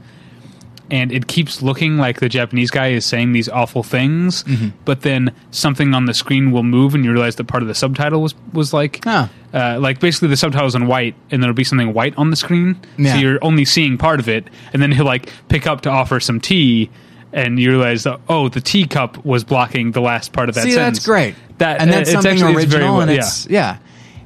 and 0.93 1.11
it 1.11 1.27
keeps 1.27 1.61
looking 1.63 1.97
like 1.97 2.21
the 2.21 2.29
Japanese 2.29 2.71
guy 2.71 2.89
is 2.91 3.05
saying 3.05 3.33
these 3.33 3.49
awful 3.49 3.83
things, 3.83 4.45
Mm-hmm. 4.45 4.69
but 4.85 5.01
then 5.01 5.33
something 5.51 5.95
on 5.95 6.05
the 6.05 6.15
screen 6.15 6.53
will 6.53 6.63
move, 6.63 6.95
and 6.95 7.05
you 7.05 7.11
realize 7.13 7.35
that 7.37 7.45
part 7.49 7.63
of 7.65 7.69
the 7.69 7.75
subtitle 7.75 8.23
was 8.23 8.35
was 8.53 8.73
like. 8.73 9.01
Ah. 9.07 9.29
Uh, 9.55 9.79
like 9.79 10.01
basically 10.01 10.29
the 10.29 10.37
subtitles 10.37 10.75
in 10.75 10.87
white 10.87 11.15
and 11.31 11.43
there'll 11.43 11.53
be 11.55 11.63
something 11.63 11.93
white 11.93 12.17
on 12.17 12.31
the 12.31 12.37
screen 12.37 12.75
Yeah. 12.97 13.13
so 13.13 13.19
you're 13.21 13.39
only 13.43 13.67
seeing 13.67 13.99
part 13.99 14.19
of 14.19 14.27
it 14.27 14.49
and 14.73 14.81
then 14.81 14.91
he'll 14.93 15.05
like 15.05 15.29
pick 15.49 15.67
up 15.67 15.83
to 15.83 15.91
offer 15.91 16.21
some 16.21 16.41
tea 16.41 16.89
and 17.35 17.61
you 17.61 17.69
realize 17.69 18.05
that, 18.05 18.19
oh 18.31 18.49
the 18.49 18.63
teacup 18.63 19.23
was 19.27 19.45
blocking 19.45 19.91
the 19.93 20.01
last 20.01 20.33
part 20.33 20.49
of 20.49 20.55
that 20.55 20.65
See, 20.65 20.71
sentence 20.71 21.01
that's 21.01 21.07
great. 21.07 21.35
that 21.59 21.83
and 21.83 21.93
that's 21.93 22.11
something 22.11 22.33
actually- 22.41 22.55
original, 22.55 22.93
well- 22.95 23.03
and 23.03 23.11
it's 23.11 23.47
yeah, 23.51 23.77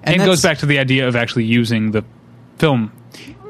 and, 0.05 0.23
it 0.23 0.25
goes 0.25 0.43
back 0.43 0.59
to 0.59 0.67
the 0.67 0.79
idea 0.79 1.09
of 1.09 1.17
actually 1.17 1.45
using 1.47 1.91
the 1.91 2.05
film 2.59 2.93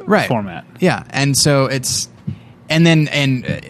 right 0.07 0.27
format 0.27 0.65
Yeah, 0.81 1.05
and 1.11 1.37
so 1.37 1.67
it's 1.67 2.09
and 2.69 2.87
then 2.87 3.09
and 3.09 3.47
uh, 3.47 3.61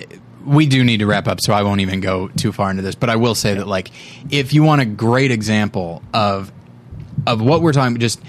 we 0.44 0.66
do 0.66 0.84
need 0.84 0.98
to 0.98 1.06
wrap 1.06 1.26
up, 1.26 1.40
so 1.40 1.52
I 1.52 1.62
won't 1.62 1.80
even 1.80 2.00
go 2.00 2.28
too 2.28 2.52
far 2.52 2.70
into 2.70 2.82
this. 2.82 2.94
But 2.94 3.10
I 3.10 3.16
will 3.16 3.34
say 3.34 3.54
that 3.54 3.66
like 3.66 3.90
if 4.30 4.52
you 4.52 4.62
want 4.62 4.80
a 4.80 4.86
great 4.86 5.30
example 5.30 6.02
of 6.14 6.52
of 7.26 7.40
what 7.40 7.62
we're 7.62 7.72
talking, 7.72 7.94
about, 7.96 8.00
just 8.00 8.20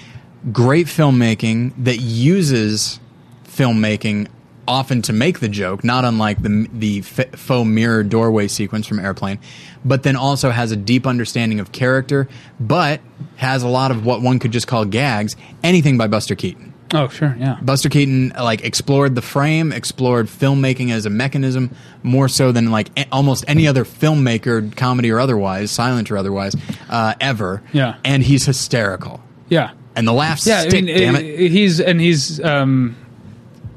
great 0.51 0.87
filmmaking 0.87 1.73
that 1.77 1.97
uses 1.97 2.99
filmmaking 3.45 4.27
often 4.67 5.01
to 5.03 5.13
make 5.13 5.39
the 5.39 5.47
joke, 5.47 5.83
not 5.83 6.05
unlike 6.05 6.41
the 6.41 6.67
the 6.73 7.01
faux 7.01 7.67
mirror 7.67 8.03
doorway 8.03 8.47
sequence 8.47 8.85
from 8.85 8.99
Airplane, 8.99 9.39
but 9.85 10.03
then 10.03 10.15
also 10.15 10.49
has 10.49 10.71
a 10.71 10.75
deep 10.75 11.07
understanding 11.07 11.59
of 11.59 11.71
character, 11.71 12.27
but 12.59 12.99
has 13.37 13.63
a 13.63 13.67
lot 13.67 13.91
of 13.91 14.05
what 14.05 14.21
one 14.21 14.39
could 14.39 14.51
just 14.51 14.67
call 14.67 14.85
gags. 14.85 15.35
Anything 15.63 15.97
by 15.97 16.07
Buster 16.07 16.35
Keaton. 16.35 16.73
Oh 16.93 17.07
sure 17.09 17.35
yeah 17.39 17.57
Buster 17.61 17.89
Keaton 17.89 18.29
like 18.29 18.63
explored 18.63 19.15
the 19.15 19.21
frame, 19.21 19.71
explored 19.71 20.27
filmmaking 20.27 20.91
as 20.91 21.05
a 21.05 21.09
mechanism 21.09 21.75
more 22.03 22.27
so 22.29 22.51
than 22.51 22.71
like 22.71 22.89
a- 22.97 23.07
almost 23.11 23.43
any 23.47 23.67
other 23.67 23.83
filmmaker, 23.83 24.75
comedy 24.75 25.11
or 25.11 25.19
otherwise, 25.19 25.71
silent 25.71 26.09
or 26.11 26.17
otherwise, 26.17 26.55
uh, 26.89 27.13
ever. 27.19 27.61
Yeah. 27.73 27.95
and 28.03 28.23
he's 28.23 28.45
hysterical, 28.45 29.21
yeah 29.49 29.71
and 29.95 30.07
the 30.07 30.13
laughs 30.13 30.45
yeah 30.45 30.61
stick. 30.61 30.73
I 30.73 30.81
mean, 30.81 30.97
damn 30.97 31.15
uh, 31.15 31.19
it! 31.19 31.51
he's 31.51 31.79
and 31.79 31.99
he's 31.99 32.43
um 32.43 32.95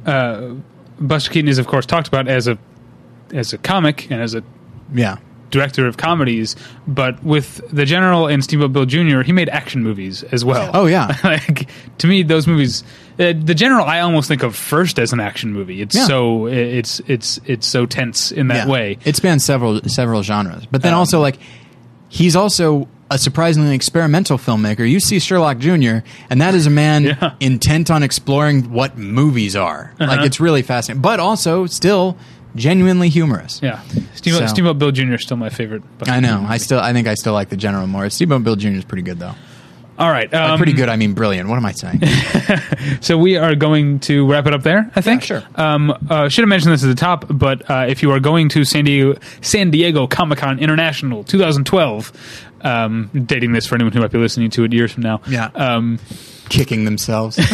uh 0.07 0.55
Buster 1.01 1.31
Keaton 1.33 1.49
is 1.49 1.59
of 1.59 1.67
course 1.67 1.87
talked 1.87 2.09
about 2.09 2.29
as 2.29 2.47
a 2.47 2.59
as 3.33 3.53
a 3.53 3.59
comic 3.59 4.11
and 4.11 4.21
as 4.21 4.35
a 4.35 4.43
Yeah, 4.93 5.17
director 5.51 5.87
of 5.87 5.97
comedies, 5.97 6.57
but 6.87 7.23
with 7.25 7.61
the 7.73 7.85
General 7.85 8.27
and 8.27 8.43
Steamboat 8.43 8.73
Bill 8.73 8.87
Jr., 8.87 9.21
he 9.23 9.33
made 9.33 9.49
action 9.49 9.83
movies 9.83 10.23
as 10.25 10.45
well. 10.45 10.71
Oh, 10.75 10.87
yeah. 10.87 11.17
like 11.25 11.69
to 11.99 12.07
me, 12.07 12.23
those 12.23 12.47
movies, 12.47 12.83
uh, 13.19 13.33
the 13.39 13.55
General, 13.55 13.85
I 13.85 14.01
almost 14.01 14.29
think 14.29 14.43
of 14.43 14.55
first 14.57 14.99
as 14.99 15.13
an 15.13 15.21
action 15.21 15.53
movie. 15.53 15.83
It's 15.83 15.95
Yeah. 15.97 16.07
so 16.07 16.47
it's 16.47 17.01
it's 17.07 17.41
it's 17.45 17.67
so 17.67 17.87
tense 17.87 18.33
in 18.33 18.49
that 18.49 18.67
yeah. 18.67 18.73
way. 18.73 18.99
It 19.05 19.17
spans 19.17 19.45
several 19.45 19.81
several 19.89 20.23
genres, 20.23 20.67
but 20.67 20.83
then 20.83 20.93
Um, 20.95 21.01
also 21.01 21.21
like 21.21 21.39
he's 22.09 22.35
also 22.37 22.89
a 23.13 23.19
surprisingly 23.19 23.75
experimental 23.75 24.39
filmmaker. 24.39 24.89
You 24.89 25.01
see 25.01 25.19
Sherlock 25.19 25.59
Jr., 25.59 25.99
and 26.31 26.41
that 26.41 26.55
is 26.55 26.67
a 26.67 26.71
man 26.71 27.05
Yeah. 27.07 27.13
Uh-huh. 27.21 27.35
intent 27.41 27.91
on 27.91 28.05
exploring 28.05 28.71
what 28.73 28.97
movies 28.97 29.57
are. 29.57 29.93
Like 29.99 30.21
it's 30.25 30.39
really 30.39 30.63
fascinating, 30.63 31.03
but 31.03 31.19
also 31.19 31.67
still 31.67 32.17
genuinely 32.57 33.09
humorous. 33.09 33.61
Yeah, 33.63 33.81
Steamboat, 34.15 34.41
So- 34.43 34.47
Steamboat 34.49 34.79
Bill 34.79 34.91
Jr. 34.93 35.15
is 35.15 35.23
still 35.23 35.37
my 35.37 35.51
favorite. 35.51 35.83
Buster 35.99 36.13
I 36.15 36.21
know. 36.21 36.45
I 36.49 36.57
still, 36.59 36.81
I 36.81 36.93
think 36.93 37.07
I 37.09 37.15
still 37.15 37.33
like 37.33 37.49
the 37.49 37.57
General 37.57 37.87
more. 37.87 38.09
Steamboat 38.11 38.45
Bill 38.45 38.57
Jr. 38.57 38.69
is 38.69 38.85
pretty 38.85 39.03
good 39.03 39.19
though. 39.19 39.35
All 39.99 40.11
right, 40.11 40.31
By 40.31 40.39
um, 40.39 40.57
pretty 40.57 40.73
good. 40.73 40.89
I 40.89 40.97
mean 40.97 41.13
brilliant. 41.13 41.51
What 41.51 41.57
am 41.57 41.67
I 41.67 41.73
saying? 41.73 42.01
So 43.03 43.17
we 43.19 43.37
are 43.37 43.55
going 43.55 44.01
to 44.01 44.27
wrap 44.31 44.47
it 44.47 44.55
up 44.55 44.63
there. 44.63 44.91
I 44.97 45.01
think. 45.03 45.23
sure. 45.23 45.43
Um, 45.57 45.91
uh, 46.09 46.29
should 46.29 46.43
have 46.43 46.49
mentioned 46.49 46.73
this 46.73 46.83
at 46.83 46.89
the 46.89 46.95
top, 46.95 47.27
but 47.29 47.69
uh, 47.71 47.87
if 47.89 48.03
you 48.03 48.11
are 48.13 48.21
going 48.21 48.49
to 48.51 48.65
San 48.65 48.85
Diego 48.85 49.19
San 49.43 49.71
Diego 49.71 50.07
Comic 50.07 50.39
Con 50.39 50.59
International 50.59 51.23
2012, 51.25 52.13
um, 52.63 53.11
dating 53.27 53.53
this 53.53 53.67
for 53.67 53.75
anyone 53.75 53.93
who 53.93 54.01
might 54.01 54.11
be 54.11 54.19
listening 54.19 54.51
to 54.51 54.65
it 54.65 54.73
years 54.73 54.93
from 54.93 55.03
now. 55.03 55.21
Yeah. 55.29 55.51
Um, 55.55 55.99
Kicking 56.49 56.85
themselves. 56.85 57.37
come 57.37 57.47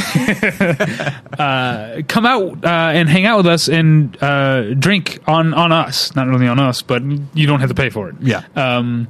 out 2.26 2.64
uh, 2.64 2.90
and 2.94 3.08
hang 3.10 3.26
out 3.26 3.36
with 3.36 3.46
us 3.46 3.68
and 3.68 4.16
uh, 4.22 4.72
drink 4.74 5.20
on 5.26 5.52
on 5.52 5.70
us. 5.70 6.14
Not 6.16 6.28
only 6.28 6.48
on 6.48 6.58
us, 6.58 6.80
but 6.80 7.02
you 7.34 7.46
don't 7.46 7.60
have 7.60 7.68
to 7.68 7.74
pay 7.74 7.90
for 7.90 8.08
it. 8.08 8.14
Yeah. 8.20 8.42
Um, 8.56 9.08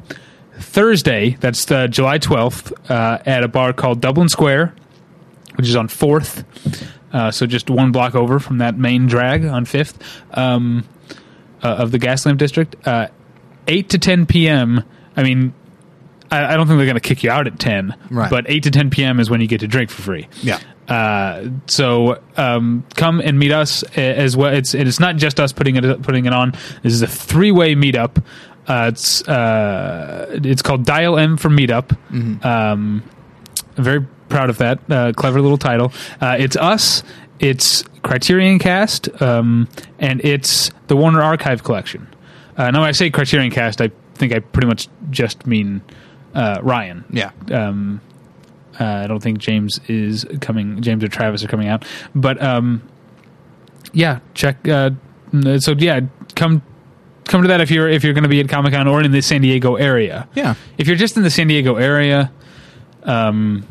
Thursday, 0.59 1.37
that's 1.41 1.71
uh, 1.71 1.87
July 1.87 2.19
12th, 2.19 2.73
uh, 2.91 3.19
at 3.27 3.45
a 3.45 3.49
bar 3.49 3.73
called 3.73 4.01
Dublin 4.01 4.29
Square, 4.29 4.75
which 5.57 5.69
is 5.69 5.77
on 5.77 5.89
4th. 5.89 6.45
Uh, 7.13 7.31
so 7.31 7.47
just 7.47 7.71
one 7.71 7.93
block 7.93 8.15
over 8.15 8.39
from 8.39 8.59
that 8.59 8.77
main 8.77 9.07
drag 9.07 9.45
on 9.45 9.65
5th 9.65 9.95
um, 10.33 10.85
uh, 11.63 11.69
of 11.69 11.91
the 11.91 11.99
Gaslamp 11.99 12.39
District. 12.39 12.75
Uh, 12.87 13.09
8 13.69 13.89
to 13.91 13.99
10 13.99 14.27
p.m. 14.27 14.83
I 15.17 15.23
mean, 15.23 15.53
I, 16.31 16.55
I 16.55 16.57
don't 16.57 16.67
think 16.67 16.79
they're 16.79 16.87
going 16.87 16.95
to 16.95 17.01
kick 17.01 17.23
you 17.23 17.31
out 17.31 17.47
at 17.47 17.59
10, 17.59 17.95
Right. 18.11 18.31
but 18.31 18.45
8 18.49 18.63
to 18.65 18.71
10 18.71 18.91
p.m. 18.91 19.21
is 19.21 19.31
when 19.31 19.41
you 19.41 19.47
get 19.47 19.61
to 19.61 19.69
drink 19.69 19.91
for 19.91 20.03
free. 20.03 20.29
yeah. 20.43 20.59
Uh, 20.89 21.49
so 21.67 22.23
um, 22.37 22.85
come 22.95 23.21
and 23.21 23.37
meet 23.39 23.51
us 23.51 23.83
as 23.97 24.37
well. 24.37 24.55
It's 24.55 24.73
it's 24.73 25.01
not 25.01 25.17
just 25.17 25.41
us 25.41 25.53
putting 25.53 25.75
it 25.75 26.03
putting 26.03 26.27
it 26.27 26.33
on. 26.33 26.53
This 26.85 26.93
is 26.93 27.03
a 27.03 27.09
three 27.09 27.51
way 27.51 27.75
meetup. 27.75 28.23
Uh, 28.69 28.91
it's 28.93 29.27
uh, 29.27 30.27
it's 30.45 30.63
called 30.63 30.85
Dial 30.85 31.19
M 31.19 31.37
for 31.39 31.49
Meetup. 31.49 31.91
Um, 32.45 33.03
I'm 33.77 33.83
very 33.85 34.03
proud 34.29 34.49
of 34.49 34.59
that. 34.59 34.79
Uh, 34.89 35.13
clever 35.13 35.41
little 35.41 35.59
title. 35.59 35.93
Uh, 36.21 36.37
it's 36.39 36.55
us. 36.57 37.03
It's 37.41 37.83
Criterion 38.05 38.61
Cast, 38.61 39.09
um, 39.21 39.69
and 39.99 40.25
it's 40.25 40.71
the 40.87 40.97
Warner 40.97 41.21
Archive 41.21 41.65
Collection. 41.65 42.07
Uh, 42.57 42.71
now, 42.71 42.81
when 42.83 42.89
I 42.89 42.93
say 42.93 43.11
Criterion 43.11 43.51
Cast, 43.51 43.81
I 43.81 43.91
think 44.15 44.33
I 44.33 44.39
pretty 44.39 44.69
much 44.69 44.89
just 45.11 45.49
mean 45.49 45.83
uh, 46.35 46.61
Ryan. 46.63 47.05
Yeah. 47.11 47.31
Um, 47.51 48.01
uh, 48.79 48.85
I 48.85 49.07
don't 49.07 49.23
think 49.23 49.39
James 49.39 49.81
is 49.89 50.27
coming. 50.41 50.83
James 50.83 51.03
or 51.03 51.09
Travis 51.09 51.43
are 51.43 51.49
coming 51.49 51.69
out, 51.69 51.85
but 52.15 52.43
um, 52.43 52.83
yeah, 53.93 54.21
check 54.35 54.69
uh, 54.69 54.91
So 55.59 55.73
yeah, 55.73 56.01
come 56.35 56.63
come 57.25 57.43
to 57.43 57.49
that 57.49 57.61
if 57.61 57.71
you're 57.71 57.89
if 57.89 58.05
you're 58.05 58.13
going 58.13 58.25
to 58.25 58.29
be 58.29 58.41
at 58.41 58.49
Comic 58.49 58.73
Con 58.73 58.87
or 58.87 59.03
in 59.03 59.13
the 59.13 59.23
San 59.23 59.41
Diego 59.41 59.77
area. 59.77 60.29
Yeah. 60.35 60.55
If 60.79 60.87
you're 60.87 60.97
just 60.97 61.17
in 61.17 61.23
the 61.23 61.31
San 61.31 61.49
Diego 61.49 61.77
area, 61.77 62.31
um, 63.05 63.67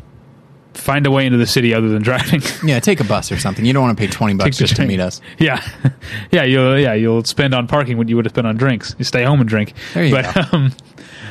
find 0.74 1.06
a 1.06 1.10
way 1.10 1.26
into 1.26 1.38
the 1.38 1.46
city 1.46 1.74
other 1.74 1.88
than 1.88 2.02
driving. 2.02 2.42
Yeah, 2.64 2.80
take 2.80 3.00
a 3.00 3.04
bus 3.04 3.32
or 3.32 3.38
something. 3.38 3.64
You 3.64 3.72
don't 3.72 3.82
want 3.82 3.96
to 3.96 4.00
pay 4.00 4.10
twenty 4.10 4.34
bucks 4.34 4.56
just 4.56 4.76
to 4.76 4.86
meet 4.86 5.00
us. 5.00 5.20
yeah, 5.38 5.66
yeah, 6.30 6.44
you'll 6.44 6.78
yeah 6.78 6.94
you'll 6.94 7.24
spend 7.24 7.54
on 7.54 7.66
parking 7.66 7.98
what 7.98 8.08
you 8.08 8.16
would 8.16 8.24
have 8.24 8.32
spent 8.32 8.46
on 8.46 8.56
drinks. 8.56 8.94
You 8.98 9.04
stay 9.04 9.24
home 9.24 9.40
and 9.40 9.48
drink. 9.48 9.74
There 9.94 10.04
you 10.04 10.12
but, 10.12 10.34
go. 10.34 10.42
Um, 10.52 10.72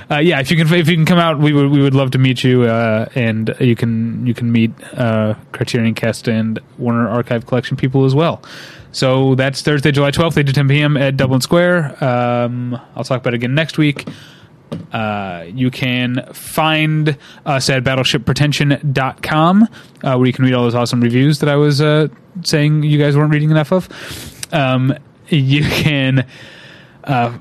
uh, 0.09 0.17
yeah, 0.17 0.39
if 0.39 0.51
you 0.51 0.57
can 0.57 0.71
if 0.73 0.87
you 0.87 0.95
can 0.95 1.05
come 1.05 1.17
out, 1.17 1.39
we 1.39 1.51
would 1.53 1.69
we 1.71 1.81
would 1.81 1.95
love 1.95 2.11
to 2.11 2.17
meet 2.17 2.43
you, 2.43 2.63
uh, 2.63 3.07
and 3.15 3.55
you 3.59 3.75
can 3.75 4.25
you 4.27 4.33
can 4.33 4.51
meet 4.51 4.71
uh, 4.93 5.35
Criterion 5.51 5.95
Cast 5.95 6.27
and 6.27 6.59
Warner 6.77 7.09
Archive 7.09 7.45
Collection 7.45 7.75
people 7.75 8.05
as 8.05 8.13
well. 8.13 8.43
So 8.91 9.35
that's 9.35 9.61
Thursday, 9.61 9.91
July 9.91 10.11
twelfth, 10.11 10.37
eight 10.37 10.47
to 10.47 10.53
ten 10.53 10.67
p.m. 10.67 10.95
at 10.95 11.17
Dublin 11.17 11.41
Square. 11.41 12.03
Um, 12.03 12.79
I'll 12.95 13.03
talk 13.03 13.21
about 13.21 13.33
it 13.33 13.37
again 13.37 13.55
next 13.55 13.77
week. 13.77 14.07
Uh, 14.91 15.45
you 15.47 15.71
can 15.71 16.27
find 16.33 17.17
us 17.45 17.69
at 17.69 17.83
battleshippretension.com, 17.83 19.63
uh, 19.63 19.67
where 20.17 20.25
you 20.25 20.33
can 20.33 20.45
read 20.45 20.53
all 20.53 20.63
those 20.63 20.75
awesome 20.75 21.01
reviews 21.01 21.39
that 21.39 21.49
I 21.49 21.55
was 21.55 21.81
uh, 21.81 22.07
saying 22.43 22.83
you 22.83 22.97
guys 22.97 23.15
weren't 23.17 23.31
reading 23.31 23.51
enough 23.51 23.71
of. 23.71 23.89
Um, 24.53 24.93
you 25.29 25.63
can 25.63 26.27
uh, 27.03 27.37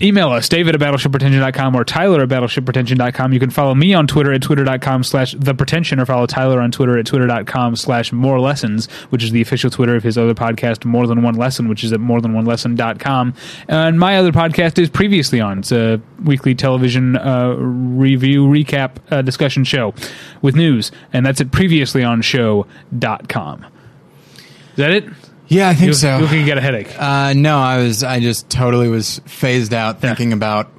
email 0.00 0.30
us, 0.30 0.48
David 0.48 0.74
at 0.74 0.80
battleshippretension.com 0.80 1.74
or 1.74 1.84
Tyler 1.84 2.22
at 2.22 2.28
battleshippretension.com. 2.28 3.32
You 3.32 3.40
can 3.40 3.50
follow 3.50 3.74
me 3.74 3.94
on 3.94 4.06
Twitter 4.06 4.32
at 4.32 4.42
twitter.com 4.42 5.02
slash 5.02 5.34
the 5.38 5.54
pretension 5.54 5.98
or 6.00 6.06
follow 6.06 6.26
Tyler 6.26 6.60
on 6.60 6.70
Twitter 6.70 6.98
at 6.98 7.06
twitter.com 7.06 7.76
slash 7.76 8.12
more 8.12 8.40
lessons, 8.40 8.90
which 9.10 9.24
is 9.24 9.30
the 9.30 9.40
official 9.40 9.70
Twitter 9.70 9.96
of 9.96 10.02
his 10.02 10.18
other 10.18 10.34
podcast, 10.34 10.84
More 10.84 11.06
Than 11.06 11.22
One 11.22 11.34
Lesson, 11.34 11.68
which 11.68 11.84
is 11.84 11.92
at 11.92 12.00
more 12.00 12.20
than 12.20 12.34
one 12.34 12.44
lesson.com. 12.44 13.34
And 13.68 13.98
my 13.98 14.16
other 14.16 14.32
podcast 14.32 14.78
is 14.78 14.90
previously 14.90 15.40
on. 15.40 15.60
It's 15.60 15.72
a 15.72 16.00
weekly 16.24 16.54
television 16.54 17.16
uh, 17.16 17.54
review 17.58 18.46
recap 18.46 18.96
uh, 19.10 19.22
discussion 19.22 19.64
show 19.64 19.94
with 20.42 20.54
news, 20.54 20.92
and 21.12 21.26
that's 21.26 21.40
at 21.40 21.48
previouslyonshow.com. 21.48 23.64
Is 23.64 24.76
that 24.76 24.92
it? 24.92 25.04
Yeah, 25.48 25.68
I 25.68 25.74
think 25.74 25.88
You, 25.88 25.92
so. 25.94 26.18
you 26.18 26.26
can 26.26 26.44
get 26.44 26.58
a 26.58 26.60
headache. 26.60 26.88
Uh, 26.98 27.32
no, 27.34 27.58
I 27.58 27.78
was. 27.78 28.02
I 28.04 28.20
just 28.20 28.48
totally 28.50 28.88
was 28.88 29.20
phased 29.26 29.72
out 29.74 30.00
thinking 30.00 30.32
about 30.32 30.70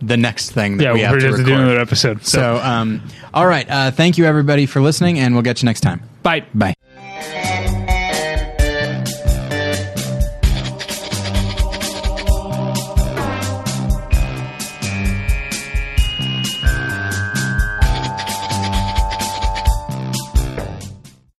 the 0.00 0.16
next 0.16 0.52
thing 0.52 0.76
that 0.76 0.84
yeah, 0.84 0.92
we 0.92 1.00
have 1.00 1.18
to 1.18 1.26
record. 1.30 1.46
doing 1.46 1.58
another 1.60 1.80
episode. 1.80 2.24
So, 2.24 2.38
so, 2.38 2.56
um, 2.58 3.02
all 3.34 3.46
right. 3.46 3.68
Uh, 3.68 3.90
thank 3.90 4.16
you 4.16 4.24
everybody 4.24 4.66
for 4.66 4.80
listening, 4.80 5.18
and 5.18 5.34
we'll 5.34 5.42
get 5.42 5.60
you 5.62 5.66
next 5.66 5.80
time. 5.80 6.00
bye. 6.22 6.44
Bye. 6.54 6.74